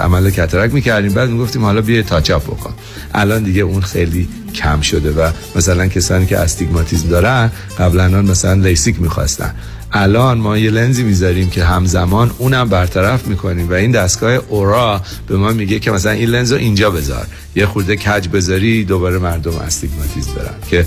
عمل 0.00 0.30
cataract 0.30 0.74
می‌کردیم 0.74 1.12
بعد 1.12 1.30
می‌گفتیم 1.30 1.64
حالا 1.64 1.80
بیا 1.80 2.02
touch-up 2.02 2.44
بکن. 2.44 2.74
الان 3.14 3.42
دیگه 3.42 3.62
اون 3.70 3.82
خیلی 3.82 4.28
کم 4.54 4.80
شده 4.80 5.10
و 5.10 5.30
مثلا 5.56 5.86
کسانی 5.86 6.26
که 6.26 6.38
استیگماتیزم 6.38 7.08
دارن 7.08 7.50
قبلا 7.78 8.08
مثلا 8.08 8.54
لیسیک 8.54 9.00
می‌خواستن. 9.00 9.54
الان 9.92 10.38
ما 10.38 10.58
یه 10.58 10.70
لنزی 10.70 11.02
می‌ذاریم 11.02 11.50
که 11.50 11.64
همزمان 11.64 12.30
اونم 12.38 12.68
برطرف 12.68 13.26
می‌کنیم 13.26 13.70
و 13.70 13.72
این 13.72 13.90
دستگاه 13.90 14.32
ORA 14.32 15.00
به 15.28 15.36
ما 15.36 15.52
میگه 15.52 15.78
که 15.78 15.90
مثلا 15.90 16.12
این 16.12 16.28
لنز 16.28 16.52
رو 16.52 16.58
اینجا 16.58 16.90
بذار. 16.90 17.26
یه 17.56 17.66
خورده 17.66 17.96
کج 17.96 18.28
بذاری 18.28 18.84
دوباره 18.84 19.18
مردم 19.18 19.54
استیگماتیزم 19.54 20.28
دارن. 20.28 20.54
که 20.70 20.86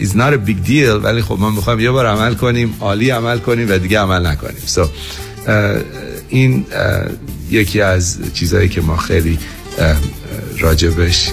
is 0.00 0.10
not 0.10 0.32
a 0.32 0.48
big 0.48 0.68
deal 0.68 1.04
ولی 1.04 1.22
خب 1.22 1.36
ما 1.40 1.50
می‌خوایم 1.50 1.80
یه 1.80 1.90
بار 1.90 2.06
عمل 2.06 2.34
کنیم 2.34 2.74
عالی 2.80 3.10
عمل 3.10 3.38
کنیم 3.38 3.66
و 3.70 3.78
دیگه 3.78 3.98
عمل 3.98 4.26
نکنیم. 4.26 4.62
So, 4.74 4.80
این 6.28 6.66
یکی 7.50 7.80
از 7.80 8.18
چیزهایی 8.34 8.68
که 8.68 8.80
ما 8.80 8.96
خیلی 8.96 9.38
راجبش 10.58 11.30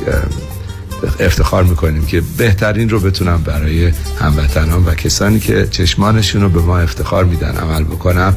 افتخار 1.19 1.63
می‌کنیم 1.63 2.05
که 2.05 2.23
بهترین 2.37 2.89
رو 2.89 2.99
بتونم 2.99 3.41
برای 3.41 3.91
هموطنان 4.19 4.85
و 4.85 4.95
کسانی 4.95 5.39
که 5.39 5.67
چشمانشون 5.71 6.41
رو 6.41 6.49
به 6.49 6.59
ما 6.59 6.77
افتخار 6.77 7.25
میدن 7.25 7.57
عمل 7.57 7.83
بکنم 7.83 8.35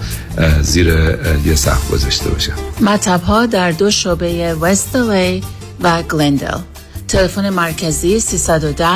زیر 0.60 0.86
یه 1.44 1.54
سخت 1.54 1.90
گذاشته 1.90 2.30
باشم. 2.30 2.52
مطب 2.80 3.22
ها 3.22 3.46
در 3.46 3.70
دو 3.70 3.90
شعبه 3.90 4.54
وست 4.54 4.96
و 5.82 6.02
گلندل. 6.02 6.58
تلفن 7.08 7.50
مرکزی 7.50 8.20
310 8.20 8.86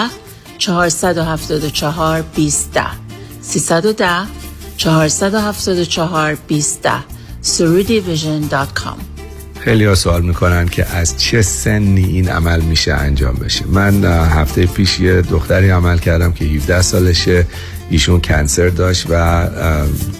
474 0.58 2.22
20 2.22 2.70
310 3.40 4.06
474 4.76 6.34
20 6.48 6.88
surudivision.com 7.42 9.13
خیلی 9.64 9.84
ها 9.84 9.94
سوال 9.94 10.22
می‌کنن 10.22 10.68
که 10.68 10.86
از 10.86 11.16
چه 11.16 11.42
سنی 11.42 12.04
این 12.04 12.28
عمل 12.28 12.60
میشه 12.60 12.92
انجام 12.92 13.34
بشه. 13.34 13.64
من 13.66 14.04
هفته 14.04 14.66
پیش 14.66 15.00
یه 15.00 15.22
دختری 15.22 15.70
عمل 15.70 15.98
کردم 15.98 16.32
که 16.32 16.44
17 16.44 16.82
سالشه. 16.82 17.46
ایشون 17.90 18.20
کنسر 18.20 18.68
داشت 18.68 19.06
و 19.10 19.46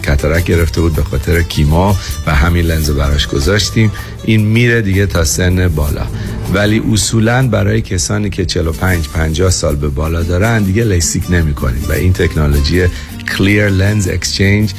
کترک 0.05 0.45
گرفته 0.45 0.81
بود 0.81 0.95
به 0.95 1.03
خاطر 1.03 1.43
کیما 1.43 1.97
و 2.27 2.35
همین 2.35 2.66
لنز 2.66 2.91
براش 2.91 3.27
گذاشتیم. 3.27 3.93
این 4.25 4.47
میره 4.47 4.83
دیگه 4.83 5.07
تا 5.07 5.25
سن 5.25 5.69
بالا. 5.69 6.07
ولی 6.55 6.83
اصولا 6.93 7.49
برای 7.49 7.81
کسانی 7.81 8.31
که 8.31 8.45
45 8.45 9.09
50 9.09 9.51
سال 9.51 9.77
به 9.77 9.89
بالا 9.89 10.23
دارن 10.23 10.62
دیگه 10.62 10.85
لیسیک 10.85 11.25
نمی 11.31 11.55
کنیم 11.55 11.85
و 11.89 11.93
این 11.93 12.12
تکنولوژی 12.12 12.87
Clear 13.27 13.71
Lens 13.81 14.07
Exchange 14.09 14.71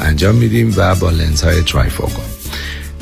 انجام 0.00 0.34
میدیم 0.34 0.74
و 0.76 0.94
با 0.94 1.10
لنز 1.10 1.42
های 1.42 1.62
trifocal 1.62 2.35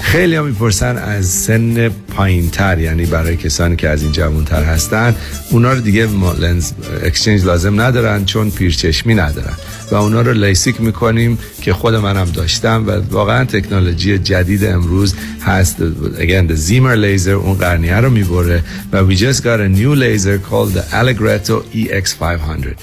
خیلی 0.00 0.36
هم 0.36 0.46
می‌پرسن 0.46 0.96
از 0.96 1.26
سن 1.26 1.88
پایین 1.88 2.50
تر 2.50 2.78
یعنی 2.78 3.06
برای 3.06 3.36
کسانی 3.36 3.76
که 3.76 3.88
از 3.88 4.02
این 4.02 4.12
جوان 4.12 4.44
تر 4.44 4.64
هستن 4.64 5.14
اونا 5.50 5.72
رو 5.72 5.80
دیگه 5.80 6.08
lens 6.39 6.72
exchange 7.02 7.44
لازم 7.44 7.80
ندارن 7.80 8.24
چون 8.24 8.50
پیرچشمی 8.50 9.14
ندارن. 9.14 9.54
و 9.90 9.94
اونا 9.94 10.20
رو 10.20 10.32
لیسیک 10.32 10.80
می‌کنیم 10.80 11.38
که 11.62 11.72
خود 11.72 11.94
منم 11.94 12.24
داشتم 12.24 12.84
و 12.86 12.90
واقعا 13.10 13.44
تکنولوژی 13.44 14.18
جدید 14.18 14.64
امروز 14.64 15.14
هست. 15.42 15.76
Again 16.18 16.50
the 16.50 16.56
Ziemer 16.68 16.97
laser 16.96 17.28
اون 17.28 17.54
قرنیه 17.54 17.96
رو 17.96 18.10
می‌بره 18.10 18.62
و 18.92 19.10
we 19.10 19.16
just 19.16 19.40
got 19.40 19.60
a 19.60 19.78
new 19.78 19.94
laser 19.94 20.38
called 20.50 20.74
the 20.76 20.94
Allegretto 20.94 21.76
EX500 21.76 22.74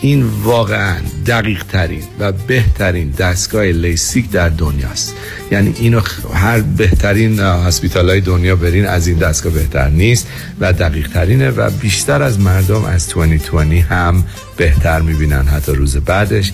این 0.00 0.24
واقعا 0.42 0.96
دقیق 1.26 1.64
ترین 1.64 2.02
و 2.18 2.32
بهترین 2.32 3.10
دستگاه 3.10 3.64
لیسیک 3.64 4.30
در 4.30 4.48
دنیاست 4.48 5.14
یعنی 5.50 5.74
اینو 5.78 6.00
هر 6.34 6.60
بهترین 6.60 7.40
هسپیتال 7.40 8.10
های 8.10 8.20
دنیا 8.20 8.56
برین 8.56 8.86
از 8.86 9.06
این 9.06 9.18
دستگاه 9.18 9.52
بهتر 9.52 9.88
نیست 9.88 10.26
و 10.60 10.72
دقیق 10.72 11.08
ترینه 11.08 11.50
و 11.50 11.70
بیشتر 11.70 12.22
از 12.22 12.40
مردم 12.40 12.84
از 12.84 13.08
2020 13.08 13.90
هم 13.90 14.24
بهتر 14.56 15.00
می‌بینن 15.00 15.42
حتی 15.42 15.72
روز 15.72 15.96
بعدش. 15.96 16.52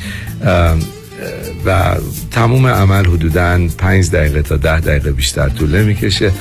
و 1.66 1.96
تموم 2.30 2.66
عمل 2.66 3.06
حدودا 3.06 3.68
5 3.78 4.10
دقیقه 4.10 4.42
تا 4.42 4.56
10 4.56 4.80
دقیقه 4.80 5.12
بیشتر 5.12 5.48
طول 5.48 5.82
می‌کشه 5.82 6.32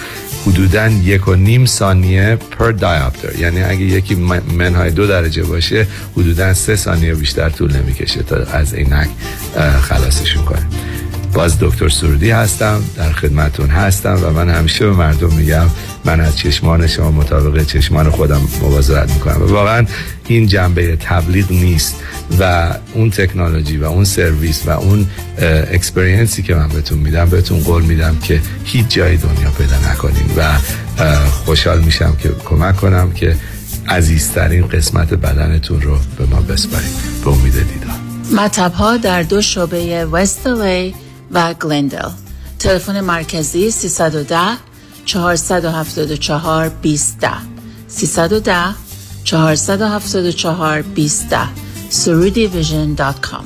حدودا 0.46 0.88
یک 0.88 1.28
و 1.28 1.36
نیم 1.36 1.66
ثانیه 1.66 2.36
پر 2.36 2.72
دایاپتر 2.72 3.40
یعنی 3.40 3.64
اگه 3.64 3.82
یکی 3.82 4.16
منهای 4.58 4.92
دو 4.92 5.08
درجه 5.08 5.44
باشه 5.44 5.88
حدودا 6.18 6.54
سه 6.54 6.76
ثانیه 6.76 7.16
بیشتر 7.16 7.50
طول 7.50 7.76
نمی‌کشه 7.76 8.24
تا 8.24 8.36
از 8.36 8.74
عینک 8.74 9.10
خلاصشون 9.82 10.46
کنه. 10.46 10.68
باز 11.36 11.60
دکتر 11.60 11.90
سرودی 11.90 12.32
هستم 12.32 12.84
در 12.96 13.12
خدمتون 13.12 13.70
هستم 13.70 14.20
و 14.24 14.30
من 14.30 14.50
همیشه 14.50 14.86
به 14.86 14.92
مردم 14.92 15.34
میگم 15.34 15.66
من 16.06 16.20
از 16.20 16.38
چشمان 16.38 16.88
شما 16.88 17.12
مطابق 17.12 17.66
چشمان 17.66 18.10
خودم 18.10 18.42
مواظبت 18.62 19.12
می‌کنم. 19.12 19.42
و 19.42 19.46
واقعا 19.46 19.86
این 20.28 20.48
جنبه 20.48 20.96
تبلیغ 20.96 21.52
نیست 21.52 21.96
و 22.40 22.74
اون 22.94 23.10
تکنولوژی 23.10 23.78
و 23.78 23.86
اون 23.86 24.04
سرویس 24.04 24.62
و 24.66 24.70
اون 24.70 25.08
اکسپریانسی 25.72 26.44
که 26.44 26.56
من 26.56 26.68
بهتون 26.68 26.98
میدم 26.98 27.30
بهتون 27.30 27.60
قول 27.60 27.84
میدم 27.84 28.18
که 28.24 28.42
هیچ 28.64 28.88
جای 28.88 29.18
دنیا 29.18 29.52
پیدا 29.58 29.92
نکنین 29.92 30.30
و 30.38 30.54
خوشحال 31.46 31.80
میشم 31.80 32.16
که 32.20 32.32
کمک 32.46 32.76
کنم 32.76 33.12
که 33.12 33.36
عزیزترین 33.88 34.68
قسمت 34.68 35.14
بدنتون 35.14 35.82
رو 35.82 35.98
به 36.18 36.26
ما 36.26 36.42
بسپارید 36.42 36.92
به 37.24 37.32
امید 37.32 37.54
دیدار. 37.54 37.96
مطب 38.36 38.72
ها 38.74 38.98
در 38.98 39.24
دو 39.24 39.42
شعبه 39.42 40.06
وست 40.06 40.48
و 41.36 41.54
گلندل 41.54 42.10
تلفن 42.60 43.02
مرکزی 43.02 43.72
310 43.72 44.38
474 45.06 46.70
20 46.70 47.18
310 47.88 48.54
474 49.24 50.82
20 50.82 51.36
surudivision.com 51.92 53.46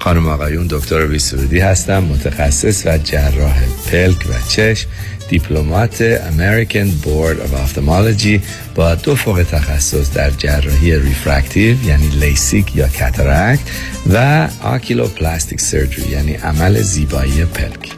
خانم 0.00 0.28
آقایون 0.28 0.66
دکتر 0.70 1.06
ویسرودی 1.06 1.58
هستم 1.58 2.04
متخصص 2.04 2.86
و 2.86 2.98
جراح 2.98 3.62
پلک 3.90 4.26
و 4.28 4.48
چشم. 4.48 4.88
Diplomate 5.28 6.18
American 6.18 6.88
Board 7.04 7.36
of 7.36 7.52
Ophthalmology 7.52 8.40
با 8.74 8.94
دو 8.94 9.16
فوق 9.16 9.42
تخصص 9.42 10.12
در 10.12 10.30
جراحی 10.30 10.98
refractive 10.98 11.84
یعنی 11.84 12.08
لیسیک 12.08 12.76
یا 12.76 12.88
cataract 12.88 13.60
و 14.12 14.48
oculoplastic 14.62 15.60
surgery 15.60 16.10
یعنی 16.10 16.34
عمل 16.34 16.82
زیبایی 16.82 17.44
پلک. 17.44 17.97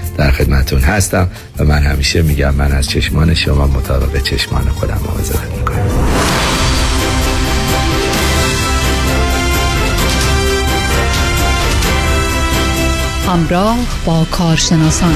در 0.21 0.31
خدمتون 0.31 0.81
هستم 0.81 1.27
و 1.57 1.63
من 1.63 1.83
همیشه 1.83 2.21
میگم 2.21 2.55
من 2.55 2.71
از 2.71 2.89
چشمان 2.89 3.33
شما 3.33 3.67
مطابق 3.67 4.21
چشمان 4.21 4.69
خودم 4.69 4.99
مواظبت 5.05 5.57
می‌کنم. 5.57 5.89
همراه 13.27 13.77
با 14.05 14.25
کارشناسان. 14.31 15.15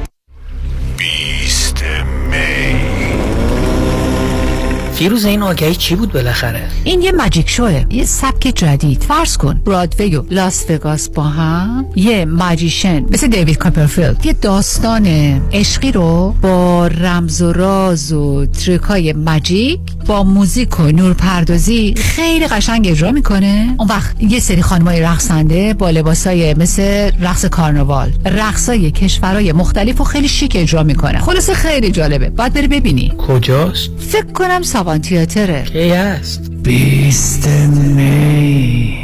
فیروز 5.01 5.25
این 5.25 5.43
آگهی 5.43 5.75
چی 5.75 5.95
بود 5.95 6.13
بالاخره؟ 6.13 6.61
این 6.83 7.01
یه 7.01 7.11
magic 7.11 7.49
show 7.49 7.73
ه. 7.73 7.85
یه 7.89 8.05
سبک 8.05 8.51
جدید. 8.55 9.03
فرض 9.03 9.37
کن. 9.37 9.61
برادوی 9.65 10.15
و 10.15 10.23
لاس 10.31 10.65
وگاس 10.69 11.09
با 11.09 11.23
هم. 11.23 11.85
یه 11.95 12.25
magician 12.25 13.05
مثل 13.09 13.27
دیوید 13.27 13.57
کاپرفیلد 13.57 14.25
یه 14.25 14.33
داستان 14.33 15.05
عشقی 15.53 15.91
رو 15.91 16.35
با 16.41 16.87
رمز 16.87 17.41
و 17.41 17.53
راز 17.53 18.13
و 18.13 18.45
trick 18.45 19.13
ای 19.13 19.24
magic 19.24 19.79
با 20.05 20.23
موزیک 20.23 20.79
و 20.79 20.83
نورپردازی 20.83 21.93
خیلی 21.97 22.47
قشنگ 22.47 22.87
اجرا 22.87 23.11
می‌کنه. 23.11 23.75
اون 23.79 23.87
وقت 23.87 24.23
یه 24.23 24.39
سری 24.39 24.61
خانمای 24.61 25.01
رقصنده 25.01 25.73
با 25.73 25.89
لباسای 25.89 26.53
مثل 26.53 27.11
رقص 27.19 27.45
کارناوال 27.45 28.11
رقصای 28.25 28.91
کشورهای 28.91 29.51
مختلف 29.51 30.01
و 30.01 30.03
خیلی 30.03 30.27
شیک 30.27 30.55
اجرا 30.55 30.83
می‌کنه 30.83 31.19
خلاصه 31.19 31.53
خیلی 31.53 31.91
جالبه. 31.91 32.29
باید 32.29 32.53
بری 32.53 32.67
ببینی. 32.67 33.13
کجاست؟ 33.27 33.89
فکر 33.99 34.31
کنم 34.31 34.61
ساوان 34.91 35.01
تیاتره 35.01 35.63
کی 35.63 35.91
است 35.91 36.51
بیست 36.63 37.47
می 37.47 38.97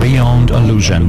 Beyond 0.00 0.50
Illusion. 0.50 1.02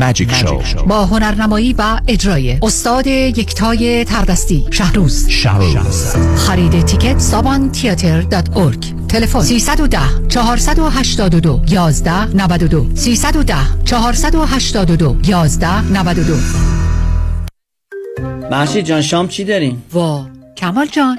Magic 0.00 0.30
Show. 0.32 0.82
با 0.86 1.04
هنرنمایی 1.04 1.72
و 1.78 2.00
اجرای 2.08 2.58
استاد 2.62 3.06
یکتای 3.06 4.04
تردستی 4.04 4.66
شهروز. 4.70 5.28
شهروز. 5.28 6.16
خرید 6.36 6.84
تیکت 6.84 7.18
سابان 7.18 7.72
تیاتر 7.72 8.20
دات 8.20 8.56
ارگ 8.56 8.94
تلفن 9.08 9.40
310 9.40 9.98
482 10.28 11.60
11 11.68 12.36
92 12.36 12.86
310 12.94 13.54
482 13.84 15.16
11 15.24 15.80
92 15.80 16.34
محشید 18.50 18.84
جان 18.84 19.02
شام 19.02 19.28
چی 19.28 19.44
داریم؟ 19.44 19.82
وا 19.92 20.26
کمال 20.56 20.86
جان. 20.86 21.18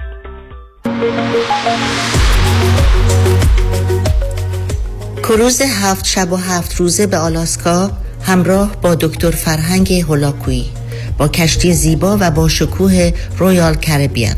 کروز 5.23 5.61
هفت 5.61 6.05
شب 6.05 6.31
و 6.31 6.35
هفت 6.35 6.75
روزه 6.75 7.07
به 7.07 7.17
آلاسکا 7.17 7.91
همراه 8.21 8.75
با 8.81 8.95
دکتر 8.95 9.31
فرهنگ 9.31 9.93
هولاکویی 9.93 10.69
با 11.17 11.27
کشتی 11.27 11.73
زیبا 11.73 12.17
و 12.19 12.31
با 12.31 12.47
شکوه 12.47 13.11
رویال 13.37 13.75
کربیان 13.75 14.35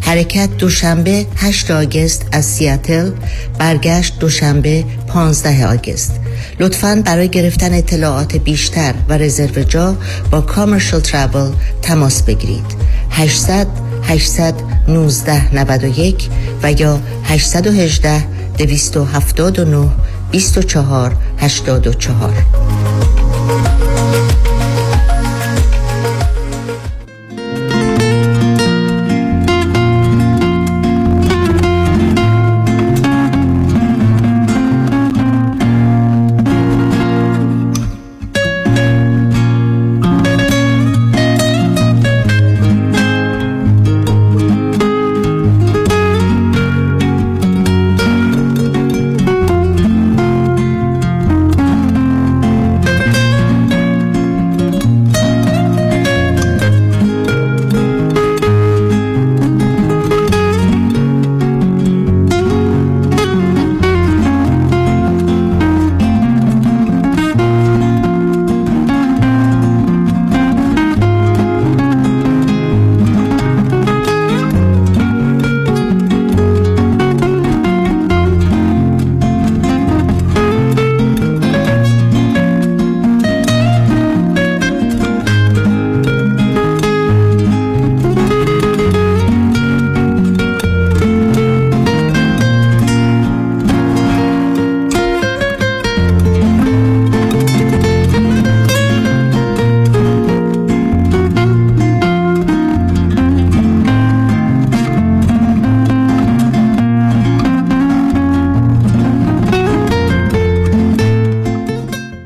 حرکت 0.00 0.56
دوشنبه 0.58 1.26
8 1.36 1.70
آگست 1.70 2.26
از 2.32 2.44
سیاتل 2.44 3.10
برگشت 3.58 4.18
دوشنبه 4.18 4.84
15 5.08 5.66
آگست. 5.66 6.20
لطفاً 6.60 7.02
برای 7.04 7.28
گرفتن 7.28 7.74
اطلاعات 7.74 8.36
بیشتر 8.36 8.94
و 9.08 9.18
رزرو 9.18 9.62
جا 9.62 9.96
با 10.30 10.40
کامرشل 10.40 11.00
ترابل 11.00 11.52
تماس 11.82 12.22
بگیرید. 12.22 12.64
800 13.10 13.66
819 14.02 15.54
91 15.54 16.28
و 16.62 16.72
یا 16.72 17.00
818 17.24 18.24
279 18.58 19.88
24 20.30 21.16
84 21.38 22.32